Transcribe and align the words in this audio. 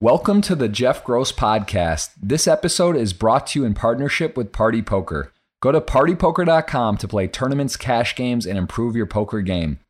Welcome 0.00 0.42
to 0.42 0.54
the 0.54 0.68
Jeff 0.68 1.02
Gross 1.02 1.32
Podcast. 1.32 2.10
This 2.22 2.46
episode 2.46 2.94
is 2.94 3.12
brought 3.12 3.48
to 3.48 3.58
you 3.58 3.66
in 3.66 3.74
partnership 3.74 4.36
with 4.36 4.52
Party 4.52 4.80
Poker. 4.80 5.32
Go 5.60 5.72
to 5.72 5.80
partypoker.com 5.80 6.98
to 6.98 7.08
play 7.08 7.26
tournaments, 7.26 7.76
cash 7.76 8.14
games, 8.14 8.46
and 8.46 8.56
improve 8.56 8.94
your 8.94 9.06
poker 9.06 9.40
game. 9.40 9.80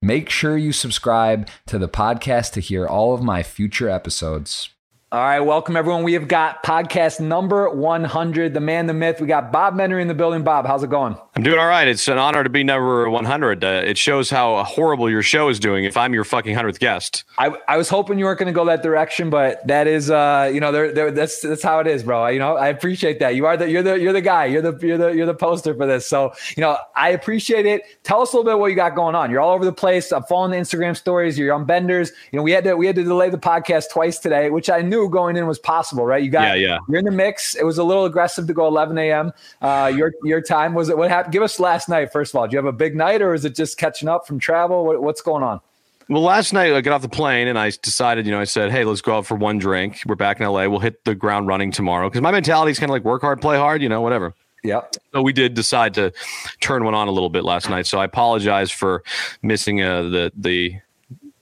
Make 0.00 0.30
sure 0.30 0.56
you 0.56 0.70
subscribe 0.70 1.48
to 1.66 1.80
the 1.80 1.88
podcast 1.88 2.52
to 2.52 2.60
hear 2.60 2.86
all 2.86 3.12
of 3.12 3.24
my 3.24 3.42
future 3.42 3.88
episodes. 3.88 4.70
All 5.10 5.18
right, 5.18 5.40
welcome 5.40 5.76
everyone. 5.76 6.04
We 6.04 6.12
have 6.12 6.28
got 6.28 6.62
podcast 6.62 7.18
number 7.18 7.68
100, 7.68 8.54
the 8.54 8.60
man, 8.60 8.86
the 8.86 8.94
myth. 8.94 9.20
We 9.20 9.26
got 9.26 9.50
Bob 9.50 9.74
Menery 9.74 10.00
in 10.00 10.06
the 10.06 10.14
building. 10.14 10.44
Bob, 10.44 10.66
how's 10.66 10.84
it 10.84 10.90
going? 10.90 11.16
I'm 11.36 11.42
doing 11.42 11.58
all 11.58 11.66
right. 11.66 11.86
It's 11.86 12.08
an 12.08 12.16
honor 12.16 12.42
to 12.42 12.48
be 12.48 12.64
number 12.64 13.10
100. 13.10 13.62
Uh, 13.62 13.82
it 13.84 13.98
shows 13.98 14.30
how 14.30 14.64
horrible 14.64 15.10
your 15.10 15.20
show 15.20 15.50
is 15.50 15.60
doing 15.60 15.84
if 15.84 15.94
I'm 15.94 16.14
your 16.14 16.24
fucking 16.24 16.56
100th 16.56 16.78
guest. 16.78 17.24
I, 17.36 17.54
I 17.68 17.76
was 17.76 17.90
hoping 17.90 18.18
you 18.18 18.24
weren't 18.24 18.38
going 18.38 18.46
to 18.46 18.54
go 18.54 18.64
that 18.64 18.82
direction, 18.82 19.28
but 19.28 19.64
that 19.66 19.86
is, 19.86 20.10
uh, 20.10 20.50
you 20.50 20.60
know, 20.60 20.72
they're, 20.72 20.92
they're, 20.92 21.10
that's 21.10 21.42
that's 21.42 21.62
how 21.62 21.78
it 21.80 21.86
is, 21.86 22.04
bro. 22.04 22.28
You 22.28 22.38
know, 22.38 22.56
I 22.56 22.68
appreciate 22.68 23.18
that. 23.18 23.34
You 23.34 23.44
are 23.44 23.54
the 23.54 23.68
you're 23.68 23.82
the 23.82 24.00
you're 24.00 24.14
the 24.14 24.22
guy. 24.22 24.46
You're 24.46 24.62
the 24.62 24.78
you're 24.80 24.96
the 24.96 25.08
you're 25.08 25.26
the 25.26 25.34
poster 25.34 25.74
for 25.74 25.84
this. 25.84 26.08
So, 26.08 26.32
you 26.56 26.62
know, 26.62 26.78
I 26.96 27.10
appreciate 27.10 27.66
it. 27.66 27.82
Tell 28.02 28.22
us 28.22 28.32
a 28.32 28.36
little 28.38 28.50
bit 28.50 28.58
what 28.58 28.68
you 28.68 28.74
got 28.76 28.94
going 28.94 29.14
on. 29.14 29.30
You're 29.30 29.40
all 29.40 29.52
over 29.52 29.66
the 29.66 29.74
place. 29.74 30.12
I'm 30.12 30.22
following 30.22 30.52
the 30.52 30.56
Instagram 30.56 30.96
stories. 30.96 31.38
You're 31.38 31.52
on 31.52 31.66
benders. 31.66 32.12
You 32.32 32.38
know, 32.38 32.44
we 32.44 32.52
had 32.52 32.64
to 32.64 32.78
we 32.78 32.86
had 32.86 32.96
to 32.96 33.04
delay 33.04 33.28
the 33.28 33.36
podcast 33.36 33.90
twice 33.92 34.18
today, 34.18 34.48
which 34.48 34.70
I 34.70 34.80
knew 34.80 35.10
going 35.10 35.36
in 35.36 35.46
was 35.46 35.58
possible, 35.58 36.06
right? 36.06 36.24
You 36.24 36.30
got 36.30 36.58
yeah, 36.58 36.66
yeah. 36.66 36.78
You're 36.88 37.00
in 37.00 37.04
the 37.04 37.10
mix. 37.10 37.54
It 37.56 37.64
was 37.64 37.76
a 37.76 37.84
little 37.84 38.06
aggressive 38.06 38.46
to 38.46 38.54
go 38.54 38.66
11 38.66 38.96
a.m. 38.96 39.34
Uh, 39.60 39.92
your 39.94 40.14
your 40.24 40.40
time 40.40 40.72
was 40.72 40.88
it? 40.88 40.96
What 40.96 41.10
happened? 41.10 41.25
Give 41.30 41.42
us 41.42 41.60
last 41.60 41.88
night 41.88 42.12
first 42.12 42.34
of 42.34 42.38
all. 42.38 42.46
Do 42.46 42.52
you 42.52 42.58
have 42.58 42.66
a 42.66 42.72
big 42.72 42.96
night, 42.96 43.22
or 43.22 43.34
is 43.34 43.44
it 43.44 43.54
just 43.54 43.78
catching 43.78 44.08
up 44.08 44.26
from 44.26 44.38
travel? 44.38 44.84
What, 44.84 45.02
what's 45.02 45.20
going 45.20 45.42
on? 45.42 45.60
Well, 46.08 46.22
last 46.22 46.52
night 46.52 46.72
I 46.72 46.80
got 46.82 46.94
off 46.94 47.02
the 47.02 47.08
plane 47.08 47.48
and 47.48 47.58
I 47.58 47.70
decided, 47.82 48.26
you 48.26 48.32
know, 48.32 48.40
I 48.40 48.44
said, 48.44 48.70
hey, 48.70 48.84
let's 48.84 49.00
go 49.00 49.18
out 49.18 49.26
for 49.26 49.34
one 49.34 49.58
drink. 49.58 50.00
We're 50.06 50.14
back 50.14 50.40
in 50.40 50.46
LA. 50.46 50.68
We'll 50.68 50.78
hit 50.78 51.04
the 51.04 51.16
ground 51.16 51.48
running 51.48 51.72
tomorrow 51.72 52.08
because 52.08 52.22
my 52.22 52.30
mentality 52.30 52.70
is 52.70 52.78
kind 52.78 52.90
of 52.90 52.94
like 52.94 53.04
work 53.04 53.22
hard, 53.22 53.40
play 53.40 53.56
hard, 53.56 53.82
you 53.82 53.88
know, 53.88 54.00
whatever. 54.00 54.32
Yeah. 54.62 54.82
So 55.12 55.22
we 55.22 55.32
did 55.32 55.54
decide 55.54 55.94
to 55.94 56.12
turn 56.60 56.84
one 56.84 56.94
on 56.94 57.08
a 57.08 57.10
little 57.10 57.28
bit 57.28 57.44
last 57.44 57.68
night. 57.68 57.86
So 57.86 57.98
I 57.98 58.04
apologize 58.04 58.70
for 58.70 59.02
missing 59.42 59.82
uh, 59.82 60.02
the 60.02 60.32
the 60.36 60.76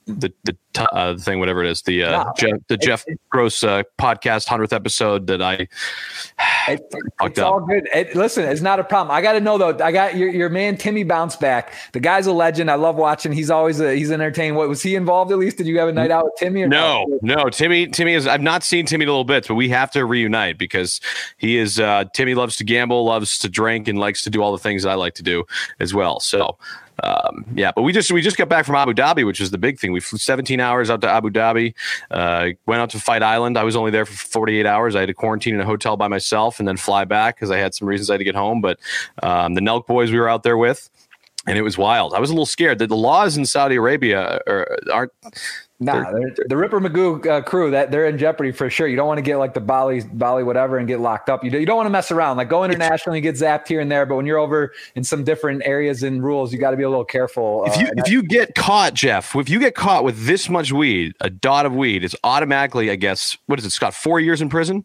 the 0.07 0.33
the 0.45 0.57
uh, 0.93 1.17
thing, 1.17 1.39
whatever 1.39 1.63
it 1.65 1.71
is, 1.71 1.83
the 1.83 2.03
uh, 2.05 2.25
No, 2.25 2.33
Jeff, 2.37 2.59
the 2.69 2.75
it- 2.75 2.81
Jeff 2.83 3.05
it- 3.07 3.21
Gross 3.31 3.63
uh, 3.65 3.83
podcast 3.99 4.47
hundredth 4.49 4.73
episode 4.73 5.27
that 5.29 5.41
I 5.43 5.55
It, 6.69 6.81
fucked 7.19 7.33
it's 7.33 7.39
all 7.41 7.61
good. 7.61 7.87
It, 7.95 8.17
listen, 8.17 8.45
it's 8.45 8.63
not 8.63 8.81
a 8.81 8.85
problem. 8.85 9.15
I 9.15 9.21
got 9.21 9.33
to 9.35 9.41
know 9.41 9.59
though. 9.59 9.85
I 9.85 9.93
got 9.93 10.17
your, 10.17 10.31
your 10.31 10.49
man 10.49 10.79
Timmy 10.79 11.05
bounce 11.05 11.37
back. 11.37 11.75
The 11.93 12.01
guy's 12.01 12.27
a 12.27 12.33
legend. 12.33 12.71
I 12.71 12.77
love 12.77 12.97
watching. 12.97 13.33
He's 13.33 13.51
always 13.51 13.81
a, 13.81 13.95
he's 13.95 14.11
entertaining. 14.11 14.55
What 14.55 14.69
was 14.71 14.83
he 14.83 14.95
involved 14.95 15.31
at 15.31 15.39
least? 15.39 15.59
Did 15.59 15.67
you 15.67 15.79
have 15.79 15.89
a 15.89 15.93
night 15.93 16.11
out 16.11 16.25
with 16.25 16.35
Timmy? 16.39 16.63
Or 16.63 16.69
No, 16.69 17.19
no, 17.21 17.51
Timmy. 17.51 17.87
Timmy 17.89 18.15
is. 18.15 18.27
I've 18.27 18.41
not 18.41 18.63
seen 18.65 18.87
Timmy 18.87 19.03
in 19.03 19.09
a 19.09 19.13
little 19.13 19.25
bit, 19.25 19.47
but 19.47 19.57
we 19.57 19.69
have 19.69 19.91
to 19.93 20.05
reunite 20.07 20.57
because 20.59 21.01
he 21.37 21.59
is. 21.59 21.79
Uh, 21.79 22.05
Timmy 22.15 22.35
loves 22.35 22.57
to 22.57 22.65
gamble, 22.65 23.05
loves 23.05 23.37
to 23.39 23.49
drink, 23.51 23.87
and 23.87 23.99
likes 23.99 24.23
to 24.23 24.31
do 24.31 24.43
all 24.43 24.53
the 24.53 24.59
things 24.59 24.87
I 24.87 24.95
like 24.95 25.15
to 25.17 25.23
do 25.23 25.45
as 25.81 25.93
well. 25.93 26.19
So, 26.19 26.57
um, 27.03 27.45
yeah. 27.55 27.73
But 27.75 27.83
we 27.83 27.93
just 27.93 28.11
we 28.13 28.23
just 28.23 28.37
got 28.37 28.49
back 28.49 28.65
from 28.65 28.77
Abu 28.77 28.93
Dhabi, 28.93 29.27
which 29.27 29.41
is 29.41 29.51
the 29.51 29.59
big 29.59 29.79
thing. 29.79 29.93
We 29.93 30.01
flew 30.01 30.19
17 30.19 30.61
hours 30.61 30.91
out 30.91 31.01
to 31.01 31.09
Abu 31.09 31.31
Dhabi. 31.31 31.75
Uh, 32.11 32.51
went 32.67 32.81
out 32.81 32.91
to 32.91 33.01
Fight 33.01 33.23
Island. 33.23 33.59
I 33.59 33.65
was 33.65 33.77
only 33.77 33.91
there 33.91 34.07
for 34.07 34.15
48 34.15 34.67
hours. 34.67 34.95
I 34.95 35.01
had 35.01 35.07
to 35.07 35.15
quarantine 35.15 35.55
in 35.55 35.61
a 35.61 35.65
hotel 35.65 35.97
by 35.97 36.09
myself 36.09 36.59
and 36.59 36.69
then 36.69 36.77
fly 36.77 37.05
back 37.05 37.37
because 37.37 37.51
I 37.51 37.59
had 37.59 37.75
some 37.75 37.89
reasons 37.89 38.11
I 38.11 38.15
had 38.15 38.19
to 38.19 38.25
get 38.25 38.35
home. 38.35 38.61
But 38.61 38.79
um, 39.23 39.55
the 39.55 39.61
Nelk 39.61 39.87
boys 39.87 40.11
we 40.11 40.19
were 40.19 40.29
out 40.29 40.43
there 40.43 40.57
with. 40.57 40.89
And 41.47 41.59
it 41.59 41.63
was 41.63 41.77
wild. 41.77 42.15
I 42.15 42.21
was 42.21 42.31
a 42.31 42.33
little 42.33 42.47
scared 42.47 42.79
that 42.79 42.87
the 42.87 42.97
laws 42.97 43.37
in 43.37 43.45
Saudi 43.45 43.75
Arabia 43.75 44.41
are, 44.47 44.79
aren't 44.91 45.13
Nah, 45.81 46.11
they're- 46.13 46.35
the 46.47 46.57
Ripper 46.57 46.81
Magoo 46.81 47.27
uh, 47.27 47.43
crew 47.43 47.73
that 47.73 47.91
they're 47.91 48.07
in 48.07 48.17
jeopardy 48.17 48.53
for 48.53 48.71
sure. 48.71 48.87
You 48.87 48.95
don't 48.97 49.09
want 49.09 49.19
to 49.19 49.23
get 49.23 49.37
like 49.39 49.55
the 49.55 49.61
Bali, 49.61 50.03
Bali, 50.13 50.45
whatever, 50.45 50.79
and 50.79 50.87
get 50.87 51.01
locked 51.01 51.29
up. 51.29 51.43
You, 51.43 51.51
do, 51.51 51.59
you 51.59 51.67
don't 51.67 51.77
want 51.77 51.87
to 51.87 51.91
mess 51.91 52.13
around. 52.13 52.37
Like 52.37 52.49
go 52.49 52.63
international, 52.65 53.17
you 53.17 53.21
get 53.21 53.35
zapped 53.35 53.67
here 53.67 53.81
and 53.81 53.91
there. 53.91 54.07
But 54.07 54.15
when 54.15 54.25
you're 54.25 54.39
over 54.39 54.73
in 54.95 55.03
some 55.03 55.25
different 55.25 55.63
areas 55.67 56.05
and 56.05 56.23
rules, 56.23 56.53
you 56.53 56.61
got 56.61 56.71
to 56.71 56.77
be 56.77 56.85
a 56.85 56.89
little 56.89 57.05
careful. 57.05 57.65
If 57.67 57.77
uh, 57.77 57.81
you 57.81 57.87
and 57.89 57.99
if 57.99 58.09
you 58.09 58.23
get 58.23 58.55
caught, 58.55 58.95
Jeff, 58.95 59.35
if 59.35 59.51
you 59.51 59.59
get 59.59 59.75
caught 59.75 60.05
with 60.05 60.27
this 60.27 60.49
much 60.49 60.73
weed, 60.73 61.13
a 61.21 61.29
dot 61.29 61.67
of 61.67 61.75
weed, 61.75 62.05
it's 62.05 62.15
automatically, 62.23 62.91
I 62.91 62.97
guess, 62.97 63.37
what 63.47 63.59
is 63.59 63.65
it, 63.65 63.71
Scott? 63.71 63.95
Four 63.95 64.21
years 64.21 64.41
in 64.41 64.49
prison, 64.49 64.85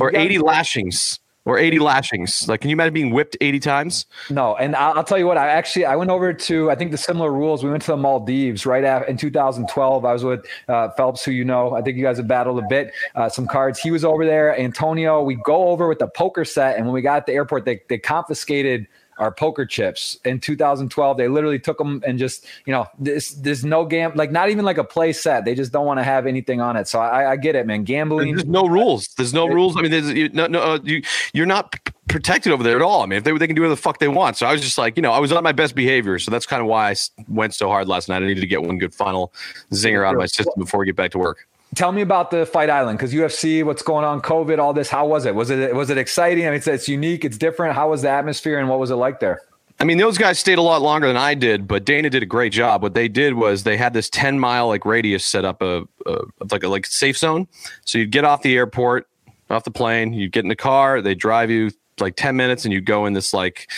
or 0.00 0.14
eighty 0.14 0.38
lashings, 0.38 1.18
or 1.44 1.58
eighty 1.58 1.78
lashings. 1.78 2.48
Like, 2.48 2.60
can 2.60 2.70
you 2.70 2.76
imagine 2.76 2.94
being 2.94 3.12
whipped 3.12 3.36
eighty 3.40 3.58
times? 3.58 4.06
No, 4.30 4.54
and 4.56 4.76
I'll, 4.76 4.98
I'll 4.98 5.04
tell 5.04 5.18
you 5.18 5.26
what. 5.26 5.36
I 5.36 5.48
actually 5.48 5.84
I 5.84 5.96
went 5.96 6.10
over 6.10 6.32
to 6.32 6.70
I 6.70 6.74
think 6.74 6.90
the 6.90 6.98
similar 6.98 7.32
rules. 7.32 7.64
We 7.64 7.70
went 7.70 7.82
to 7.82 7.92
the 7.92 7.96
Maldives 7.96 8.64
right 8.66 8.84
after 8.84 9.08
in 9.08 9.16
2012. 9.16 10.04
I 10.04 10.12
was 10.12 10.24
with 10.24 10.46
uh, 10.68 10.90
Phelps, 10.90 11.24
who 11.24 11.32
you 11.32 11.44
know. 11.44 11.74
I 11.74 11.82
think 11.82 11.96
you 11.96 12.02
guys 12.02 12.16
have 12.18 12.28
battled 12.28 12.58
a 12.58 12.66
bit. 12.68 12.92
Uh, 13.14 13.28
some 13.28 13.46
cards. 13.46 13.78
He 13.78 13.90
was 13.90 14.04
over 14.04 14.24
there. 14.24 14.58
Antonio. 14.58 15.22
We 15.22 15.36
go 15.36 15.68
over 15.68 15.88
with 15.88 15.98
the 15.98 16.08
poker 16.08 16.44
set, 16.44 16.76
and 16.76 16.86
when 16.86 16.94
we 16.94 17.02
got 17.02 17.18
at 17.18 17.26
the 17.26 17.32
airport, 17.32 17.64
they 17.64 17.82
they 17.88 17.98
confiscated 17.98 18.86
our 19.18 19.30
poker 19.30 19.66
chips 19.66 20.18
in 20.24 20.40
2012. 20.40 21.16
They 21.16 21.28
literally 21.28 21.58
took 21.58 21.78
them 21.78 22.02
and 22.06 22.18
just 22.18 22.46
you 22.66 22.72
know 22.72 22.86
this 22.98 23.30
there's 23.34 23.64
no 23.64 23.84
gam 23.84 24.12
like 24.14 24.30
not 24.30 24.50
even 24.50 24.64
like 24.64 24.78
a 24.78 24.84
play 24.84 25.12
set. 25.12 25.44
They 25.44 25.54
just 25.54 25.72
don't 25.72 25.86
want 25.86 25.98
to 26.00 26.04
have 26.04 26.26
anything 26.26 26.60
on 26.60 26.76
it. 26.76 26.88
So 26.88 27.00
I, 27.00 27.32
I 27.32 27.36
get 27.36 27.54
it, 27.54 27.66
man. 27.66 27.84
Gambling. 27.84 28.34
There's 28.34 28.46
no 28.46 28.66
rules. 28.66 29.08
There's 29.16 29.34
no 29.34 29.46
rules. 29.46 29.76
I 29.76 29.82
mean, 29.82 29.90
there's 29.90 30.12
you, 30.12 30.28
no, 30.30 30.46
no, 30.46 30.60
uh, 30.60 30.78
you 30.82 31.02
you're 31.32 31.46
not 31.46 31.78
protected 32.08 32.52
over 32.52 32.62
there 32.62 32.76
at 32.76 32.82
all. 32.82 33.02
I 33.02 33.06
mean, 33.06 33.18
if 33.18 33.24
they 33.24 33.36
they 33.36 33.46
can 33.46 33.56
do 33.56 33.62
whatever 33.62 33.74
the 33.74 33.80
fuck 33.82 33.98
they 33.98 34.08
want. 34.08 34.36
So 34.36 34.46
I 34.46 34.52
was 34.52 34.60
just 34.60 34.78
like, 34.78 34.96
you 34.96 35.02
know, 35.02 35.12
I 35.12 35.18
was 35.18 35.32
on 35.32 35.42
my 35.42 35.52
best 35.52 35.74
behavior. 35.74 36.18
So 36.18 36.30
that's 36.30 36.46
kind 36.46 36.60
of 36.60 36.68
why 36.68 36.90
i 36.90 36.94
went 37.28 37.54
so 37.54 37.68
hard 37.68 37.88
last 37.88 38.08
night. 38.08 38.22
I 38.22 38.26
needed 38.26 38.40
to 38.40 38.46
get 38.46 38.62
one 38.62 38.78
good 38.78 38.94
final 38.94 39.32
zinger 39.70 40.06
out 40.06 40.14
of 40.14 40.18
my 40.18 40.26
system 40.26 40.54
before 40.58 40.80
we 40.80 40.86
get 40.86 40.96
back 40.96 41.10
to 41.12 41.18
work. 41.18 41.46
Tell 41.74 41.92
me 41.92 42.02
about 42.02 42.30
the 42.30 42.44
Fight 42.44 42.68
Island 42.68 42.98
because 42.98 43.14
UFC, 43.14 43.64
what's 43.64 43.82
going 43.82 44.04
on, 44.04 44.20
COVID, 44.20 44.58
all 44.58 44.74
this. 44.74 44.90
How 44.90 45.06
was 45.06 45.24
it? 45.24 45.34
Was 45.34 45.48
it 45.48 45.74
was 45.74 45.88
it 45.88 45.96
exciting? 45.96 46.44
I 46.44 46.50
mean, 46.50 46.58
it's, 46.58 46.66
it's 46.66 46.88
unique, 46.88 47.24
it's 47.24 47.38
different. 47.38 47.74
How 47.74 47.90
was 47.90 48.02
the 48.02 48.10
atmosphere 48.10 48.58
and 48.58 48.68
what 48.68 48.78
was 48.78 48.90
it 48.90 48.96
like 48.96 49.20
there? 49.20 49.40
I 49.80 49.84
mean, 49.84 49.98
those 49.98 50.18
guys 50.18 50.38
stayed 50.38 50.58
a 50.58 50.62
lot 50.62 50.82
longer 50.82 51.08
than 51.08 51.16
I 51.16 51.34
did, 51.34 51.66
but 51.66 51.84
Dana 51.84 52.10
did 52.10 52.22
a 52.22 52.26
great 52.26 52.52
job. 52.52 52.82
What 52.82 52.94
they 52.94 53.08
did 53.08 53.34
was 53.34 53.64
they 53.64 53.76
had 53.76 53.94
this 53.94 54.08
10 54.10 54.38
mile 54.38 54.68
like 54.68 54.84
radius 54.84 55.24
set 55.24 55.44
up 55.44 55.62
a, 55.62 55.82
a 56.06 56.18
like 56.50 56.62
a 56.62 56.68
like 56.68 56.86
safe 56.86 57.16
zone. 57.16 57.48
So 57.84 57.98
you'd 57.98 58.12
get 58.12 58.24
off 58.24 58.42
the 58.42 58.54
airport, 58.54 59.08
off 59.50 59.64
the 59.64 59.70
plane, 59.70 60.12
you'd 60.12 60.32
get 60.32 60.44
in 60.44 60.48
the 60.48 60.56
car, 60.56 61.00
they 61.00 61.14
drive 61.14 61.50
you 61.50 61.70
like 61.98 62.16
10 62.16 62.36
minutes 62.36 62.64
and 62.64 62.72
you 62.72 62.80
go 62.80 63.06
in 63.06 63.14
this 63.14 63.32
like 63.32 63.70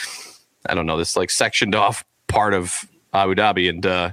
I 0.68 0.74
don't 0.74 0.86
know, 0.86 0.96
this 0.96 1.16
like 1.16 1.30
sectioned 1.30 1.74
off 1.74 2.04
part 2.26 2.54
of 2.54 2.86
Abu 3.14 3.34
Dhabi. 3.34 3.68
And 3.68 3.86
uh, 3.86 4.12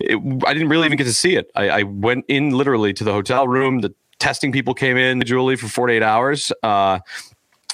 it, 0.00 0.16
I 0.46 0.52
didn't 0.52 0.68
really 0.68 0.86
even 0.86 0.98
get 0.98 1.04
to 1.04 1.14
see 1.14 1.36
it. 1.36 1.50
I, 1.54 1.68
I 1.68 1.82
went 1.84 2.24
in 2.28 2.50
literally 2.50 2.92
to 2.94 3.04
the 3.04 3.12
hotel 3.12 3.48
room. 3.48 3.80
The 3.80 3.94
testing 4.18 4.52
people 4.52 4.74
came 4.74 4.96
in 4.96 5.12
individually 5.12 5.56
for 5.56 5.68
48 5.68 6.02
hours. 6.02 6.52
Uh, 6.62 7.00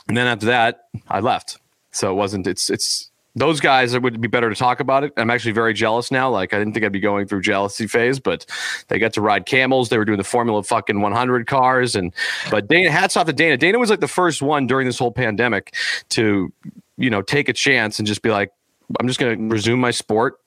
and 0.06 0.16
then 0.16 0.26
after 0.26 0.46
that, 0.46 0.88
I 1.08 1.20
left. 1.20 1.58
So 1.90 2.10
it 2.10 2.14
wasn't, 2.14 2.46
it's, 2.46 2.70
it's, 2.70 3.10
those 3.38 3.60
guys 3.60 3.94
it 3.94 4.02
would 4.02 4.20
be 4.20 4.28
better 4.28 4.48
to 4.48 4.54
talk 4.54 4.80
about 4.80 5.04
it. 5.04 5.12
I'm 5.16 5.30
actually 5.30 5.52
very 5.52 5.72
jealous 5.72 6.10
now. 6.10 6.30
Like 6.30 6.52
I 6.52 6.58
didn't 6.58 6.74
think 6.74 6.84
I'd 6.84 6.92
be 6.92 7.00
going 7.00 7.26
through 7.26 7.42
jealousy 7.42 7.86
phase, 7.86 8.18
but 8.18 8.46
they 8.88 8.98
got 8.98 9.12
to 9.14 9.20
ride 9.20 9.46
camels. 9.46 9.88
They 9.88 9.98
were 9.98 10.04
doing 10.04 10.18
the 10.18 10.24
Formula 10.24 10.62
fucking 10.62 11.00
100 11.00 11.46
cars, 11.46 11.94
and 11.94 12.12
but 12.50 12.68
Dana, 12.68 12.90
hats 12.90 13.16
off 13.16 13.26
to 13.26 13.32
Dana. 13.32 13.56
Dana 13.56 13.78
was 13.78 13.90
like 13.90 14.00
the 14.00 14.08
first 14.08 14.42
one 14.42 14.66
during 14.66 14.86
this 14.86 14.98
whole 14.98 15.12
pandemic 15.12 15.74
to, 16.10 16.52
you 16.96 17.10
know, 17.10 17.22
take 17.22 17.48
a 17.48 17.52
chance 17.52 17.98
and 17.98 18.06
just 18.06 18.22
be 18.22 18.30
like, 18.30 18.50
I'm 18.98 19.06
just 19.06 19.20
going 19.20 19.36
to 19.36 19.54
resume 19.54 19.80
my 19.80 19.90
sport, 19.90 20.40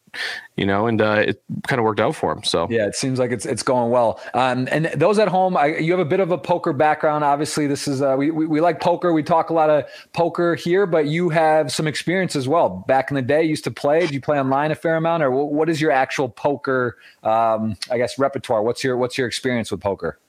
you 0.56 0.66
know, 0.66 0.88
and 0.88 1.02
uh, 1.02 1.24
it 1.26 1.42
kind 1.68 1.80
of 1.80 1.86
worked 1.86 2.00
out 2.00 2.16
for 2.16 2.32
him. 2.32 2.44
So 2.44 2.68
Yeah, 2.70 2.86
it 2.86 2.96
seems 2.96 3.20
like 3.20 3.32
it's 3.32 3.46
it's 3.46 3.64
going 3.64 3.92
well. 3.92 4.20
Um, 4.34 4.68
and 4.72 4.86
those 4.96 5.20
at 5.20 5.28
home, 5.28 5.56
I, 5.56 5.78
you 5.78 5.92
have 5.92 6.00
a 6.00 6.06
bit 6.06 6.20
of 6.20 6.32
a 6.32 6.38
poker 6.38 6.74
background. 6.74 7.24
Obviously, 7.24 7.68
this 7.68 7.88
is 7.88 8.02
uh, 8.02 8.16
we, 8.18 8.32
we 8.32 8.46
we 8.46 8.62
like 8.62 8.80
poker. 8.80 9.14
We 9.14 9.24
talk 9.24 9.50
a 9.50 9.54
lot 9.54 9.70
of 9.70 9.86
poker 10.14 10.56
here, 10.56 10.86
but 10.86 11.08
you 11.08 11.30
have 11.30 11.72
some 11.72 11.88
experience 11.88 12.36
as 12.36 12.48
well. 12.48 12.84
Back 12.88 13.12
in 13.12 13.16
the 13.16 13.22
day, 13.22 13.44
you 13.44 13.50
used 13.50 13.64
to 13.66 13.72
play. 13.72 14.06
Do 14.06 14.14
you 14.14 14.22
play 14.22 14.40
online 14.40 14.72
a 14.72 14.76
fair 14.76 14.96
amount, 14.96 15.24
or 15.24 15.32
what, 15.32 15.52
what 15.52 15.70
is 15.70 15.80
your 15.80 15.92
actual 15.92 16.30
poker? 16.30 16.98
Um, 17.24 17.78
I 17.90 17.98
guess 17.98 18.20
repertoire. 18.20 18.64
What's 18.64 18.84
your 18.84 18.98
what's 18.98 19.18
your 19.18 19.28
experience 19.28 19.72
with 19.72 19.82
poker? 19.82 20.20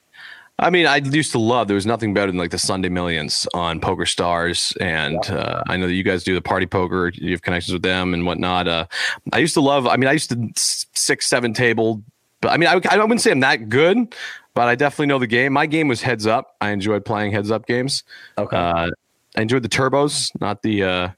I 0.58 0.70
mean, 0.70 0.86
I 0.86 0.96
used 0.96 1.32
to 1.32 1.38
love. 1.38 1.66
There 1.66 1.74
was 1.74 1.86
nothing 1.86 2.14
better 2.14 2.30
than 2.30 2.38
like 2.38 2.50
the 2.50 2.58
Sunday 2.58 2.88
Millions 2.88 3.48
on 3.54 3.80
Poker 3.80 4.06
Stars, 4.06 4.72
and 4.80 5.18
uh, 5.28 5.62
I 5.66 5.76
know 5.76 5.86
that 5.86 5.94
you 5.94 6.04
guys 6.04 6.22
do 6.24 6.34
the 6.34 6.42
party 6.42 6.66
poker. 6.66 7.10
You 7.14 7.32
have 7.32 7.42
connections 7.42 7.72
with 7.72 7.82
them 7.82 8.14
and 8.14 8.26
whatnot. 8.26 8.68
Uh, 8.68 8.86
I 9.32 9.38
used 9.38 9.54
to 9.54 9.60
love. 9.60 9.86
I 9.86 9.96
mean, 9.96 10.08
I 10.08 10.12
used 10.12 10.30
to 10.30 10.50
six, 10.54 11.26
seven 11.26 11.52
table, 11.52 12.02
but 12.40 12.52
I 12.52 12.58
mean, 12.58 12.68
I, 12.68 12.80
I 12.90 12.98
wouldn't 12.98 13.22
say 13.22 13.32
I'm 13.32 13.40
that 13.40 13.70
good, 13.70 14.14
but 14.54 14.68
I 14.68 14.74
definitely 14.74 15.06
know 15.06 15.18
the 15.18 15.26
game. 15.26 15.52
My 15.52 15.66
game 15.66 15.88
was 15.88 16.02
heads 16.02 16.26
up. 16.26 16.54
I 16.60 16.70
enjoyed 16.70 17.04
playing 17.04 17.32
heads 17.32 17.50
up 17.50 17.66
games. 17.66 18.04
Okay. 18.38 18.56
Uh, 18.56 18.90
I 19.34 19.40
enjoyed 19.40 19.62
the 19.62 19.68
turbos, 19.68 20.30
not 20.40 20.62
the 20.62 20.84
uh, 20.84 21.08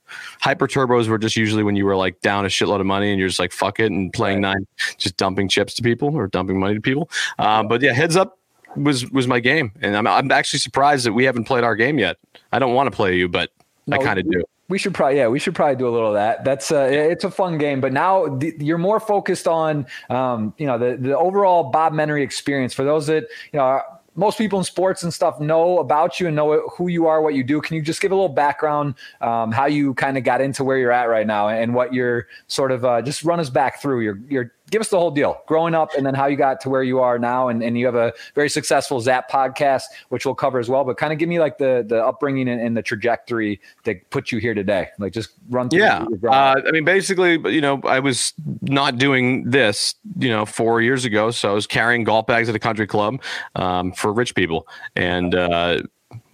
hyper 0.40 0.68
turbos. 0.68 1.08
Were 1.08 1.18
just 1.18 1.36
usually 1.36 1.64
when 1.64 1.74
you 1.74 1.84
were 1.84 1.96
like 1.96 2.20
down 2.20 2.44
a 2.44 2.48
shitload 2.48 2.80
of 2.80 2.86
money 2.86 3.10
and 3.10 3.18
you're 3.18 3.28
just 3.28 3.40
like 3.40 3.52
fuck 3.52 3.80
it 3.80 3.90
and 3.90 4.12
playing 4.12 4.40
nine, 4.40 4.66
just 4.98 5.16
dumping 5.16 5.48
chips 5.48 5.74
to 5.74 5.82
people 5.82 6.14
or 6.14 6.28
dumping 6.28 6.60
money 6.60 6.74
to 6.74 6.80
people. 6.80 7.10
Um, 7.40 7.66
but 7.66 7.82
yeah, 7.82 7.92
heads 7.92 8.14
up 8.14 8.38
was 8.76 9.10
was 9.10 9.26
my 9.26 9.40
game, 9.40 9.72
and 9.80 9.96
I'm 9.96 10.06
I'm 10.06 10.30
actually 10.30 10.60
surprised 10.60 11.06
that 11.06 11.12
we 11.12 11.24
haven't 11.24 11.44
played 11.44 11.64
our 11.64 11.76
game 11.76 11.98
yet. 11.98 12.16
I 12.52 12.58
don't 12.58 12.74
want 12.74 12.90
to 12.90 12.96
play 12.96 13.16
you, 13.16 13.28
but 13.28 13.50
I 13.90 13.98
kind 13.98 14.18
of 14.18 14.30
do. 14.30 14.42
We 14.68 14.78
should 14.78 14.94
probably, 14.94 15.18
yeah, 15.18 15.28
we 15.28 15.38
should 15.38 15.54
probably 15.54 15.76
do 15.76 15.86
a 15.86 15.90
little 15.90 16.08
of 16.08 16.14
that. 16.14 16.42
That's 16.42 16.72
uh, 16.72 16.88
it's 16.90 17.24
a 17.24 17.30
fun 17.30 17.58
game, 17.58 17.80
but 17.80 17.92
now 17.92 18.28
the, 18.28 18.54
you're 18.58 18.78
more 18.78 18.98
focused 18.98 19.46
on, 19.46 19.86
um, 20.08 20.54
you 20.56 20.66
know, 20.66 20.78
the 20.78 20.96
the 20.96 21.16
overall 21.16 21.64
Bob 21.64 21.92
Menery 21.92 22.22
experience. 22.22 22.72
For 22.72 22.82
those 22.82 23.06
that 23.08 23.24
you 23.52 23.58
know, 23.58 23.82
most 24.14 24.38
people 24.38 24.58
in 24.58 24.64
sports 24.64 25.02
and 25.02 25.12
stuff 25.12 25.38
know 25.38 25.78
about 25.78 26.18
you 26.18 26.28
and 26.28 26.36
know 26.36 26.66
who 26.68 26.88
you 26.88 27.06
are, 27.06 27.20
what 27.20 27.34
you 27.34 27.44
do. 27.44 27.60
Can 27.60 27.76
you 27.76 27.82
just 27.82 28.00
give 28.00 28.10
a 28.10 28.14
little 28.14 28.28
background, 28.28 28.94
um, 29.20 29.52
how 29.52 29.66
you 29.66 29.92
kind 29.94 30.16
of 30.16 30.24
got 30.24 30.40
into 30.40 30.64
where 30.64 30.78
you're 30.78 30.92
at 30.92 31.10
right 31.10 31.26
now, 31.26 31.48
and 31.48 31.74
what 31.74 31.92
you're 31.92 32.26
sort 32.46 32.72
of 32.72 32.84
uh, 32.84 33.02
just 33.02 33.22
run 33.22 33.40
us 33.40 33.50
back 33.50 33.82
through 33.82 34.00
your 34.00 34.18
your 34.28 34.52
give 34.74 34.80
us 34.80 34.88
the 34.88 34.98
whole 34.98 35.12
deal 35.12 35.40
growing 35.46 35.72
up 35.72 35.94
and 35.96 36.04
then 36.04 36.14
how 36.14 36.26
you 36.26 36.36
got 36.36 36.60
to 36.60 36.68
where 36.68 36.82
you 36.82 36.98
are 36.98 37.16
now. 37.16 37.46
And, 37.46 37.62
and 37.62 37.78
you 37.78 37.86
have 37.86 37.94
a 37.94 38.12
very 38.34 38.48
successful 38.48 39.00
zap 39.00 39.30
podcast 39.30 39.84
which 40.08 40.26
we'll 40.26 40.34
cover 40.34 40.58
as 40.58 40.68
well 40.68 40.82
but 40.82 40.96
kind 40.96 41.12
of 41.12 41.20
give 41.20 41.28
me 41.28 41.38
like 41.38 41.58
the 41.58 41.84
the 41.86 42.04
upbringing 42.04 42.48
and, 42.48 42.60
and 42.60 42.76
the 42.76 42.82
trajectory 42.82 43.60
that 43.84 44.10
put 44.10 44.32
you 44.32 44.38
here 44.38 44.52
today. 44.52 44.88
Like 44.98 45.12
just 45.12 45.30
run 45.48 45.68
through 45.68 45.78
yeah 45.78 46.04
uh, 46.28 46.60
i 46.66 46.70
mean 46.72 46.84
basically 46.84 47.34
you 47.52 47.60
know 47.60 47.80
i 47.84 48.00
was 48.00 48.32
not 48.62 48.98
doing 48.98 49.48
this 49.48 49.94
you 50.18 50.28
know 50.28 50.44
four 50.44 50.82
years 50.82 51.04
ago. 51.04 51.30
So 51.30 51.50
i 51.50 51.54
was 51.54 51.68
carrying 51.68 52.02
golf 52.02 52.26
bags 52.26 52.48
at 52.48 52.56
a 52.56 52.58
country 52.58 52.88
club 52.88 53.22
um, 53.54 53.92
for 53.92 54.12
rich 54.12 54.34
people. 54.34 54.66
And 54.96 55.36
uh, 55.36 55.82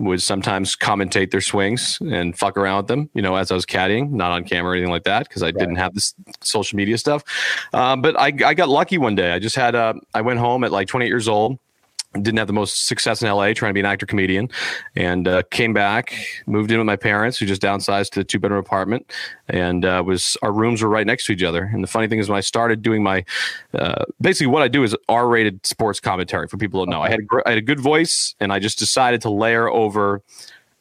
would 0.00 0.22
sometimes 0.22 0.76
commentate 0.76 1.30
their 1.30 1.42
swings 1.42 1.98
and 2.00 2.36
fuck 2.36 2.56
around 2.56 2.78
with 2.78 2.86
them, 2.88 3.10
you 3.12 3.20
know, 3.20 3.36
as 3.36 3.50
I 3.50 3.54
was 3.54 3.66
caddying, 3.66 4.10
not 4.10 4.32
on 4.32 4.44
camera 4.44 4.72
or 4.72 4.74
anything 4.74 4.90
like 4.90 5.04
that, 5.04 5.28
because 5.28 5.42
I 5.42 5.46
right. 5.46 5.58
didn't 5.58 5.76
have 5.76 5.94
this 5.94 6.14
social 6.40 6.76
media 6.76 6.96
stuff. 6.96 7.22
Um, 7.74 8.00
but 8.00 8.18
I, 8.18 8.32
I 8.44 8.54
got 8.54 8.70
lucky 8.70 8.96
one 8.96 9.14
day. 9.14 9.32
I 9.32 9.38
just 9.38 9.56
had 9.56 9.74
a, 9.74 9.94
I 10.14 10.22
went 10.22 10.38
home 10.38 10.64
at 10.64 10.72
like 10.72 10.88
28 10.88 11.06
years 11.06 11.28
old 11.28 11.58
didn't 12.14 12.38
have 12.38 12.48
the 12.48 12.52
most 12.52 12.86
success 12.86 13.22
in 13.22 13.28
LA 13.28 13.52
trying 13.52 13.70
to 13.70 13.74
be 13.74 13.80
an 13.80 13.86
actor 13.86 14.04
comedian 14.04 14.50
and 14.96 15.28
uh, 15.28 15.42
came 15.52 15.72
back 15.72 16.12
moved 16.46 16.72
in 16.72 16.78
with 16.78 16.86
my 16.86 16.96
parents 16.96 17.38
who 17.38 17.46
just 17.46 17.62
downsized 17.62 18.10
to 18.10 18.20
a 18.20 18.24
two 18.24 18.40
bedroom 18.40 18.58
apartment 18.58 19.12
and 19.48 19.84
uh, 19.84 20.02
was 20.04 20.36
our 20.42 20.52
rooms 20.52 20.82
were 20.82 20.88
right 20.88 21.06
next 21.06 21.26
to 21.26 21.32
each 21.32 21.44
other. 21.44 21.70
And 21.72 21.84
the 21.84 21.88
funny 21.88 22.08
thing 22.08 22.18
is 22.18 22.28
when 22.28 22.36
I 22.36 22.40
started 22.40 22.82
doing 22.82 23.04
my 23.04 23.24
uh, 23.74 24.04
basically 24.20 24.48
what 24.48 24.62
I 24.62 24.68
do 24.68 24.82
is 24.82 24.96
R 25.08 25.28
rated 25.28 25.64
sports 25.64 26.00
commentary 26.00 26.48
for 26.48 26.56
people 26.56 26.84
to 26.84 26.90
know. 26.90 27.00
I 27.00 27.10
had 27.10 27.20
a, 27.20 27.46
I 27.46 27.50
had 27.50 27.58
a 27.58 27.62
good 27.62 27.80
voice 27.80 28.34
and 28.40 28.52
I 28.52 28.58
just 28.58 28.78
decided 28.78 29.22
to 29.22 29.30
layer 29.30 29.68
over 29.68 30.20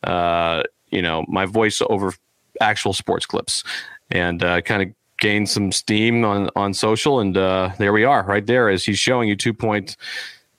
uh, 0.04 0.64
you 0.90 1.04
know 1.04 1.26
my 1.28 1.46
voice 1.46 1.80
over 1.90 2.14
actual 2.60 2.94
sports 2.94 3.26
clips. 3.26 3.64
And 4.12 4.44
uh, 4.44 4.62
kind 4.62 4.82
of 4.82 4.90
gained 5.20 5.48
some 5.48 5.72
steam 5.72 6.26
on 6.26 6.50
on 6.56 6.74
social 6.74 7.20
and 7.20 7.38
uh, 7.38 7.70
there 7.78 7.94
we 7.94 8.04
are 8.04 8.24
right 8.24 8.48
there 8.48 8.70
as 8.70 8.86
he's 8.86 8.98
showing 8.98 9.30
you 9.30 9.36
two 9.36 9.54
point 9.54 9.96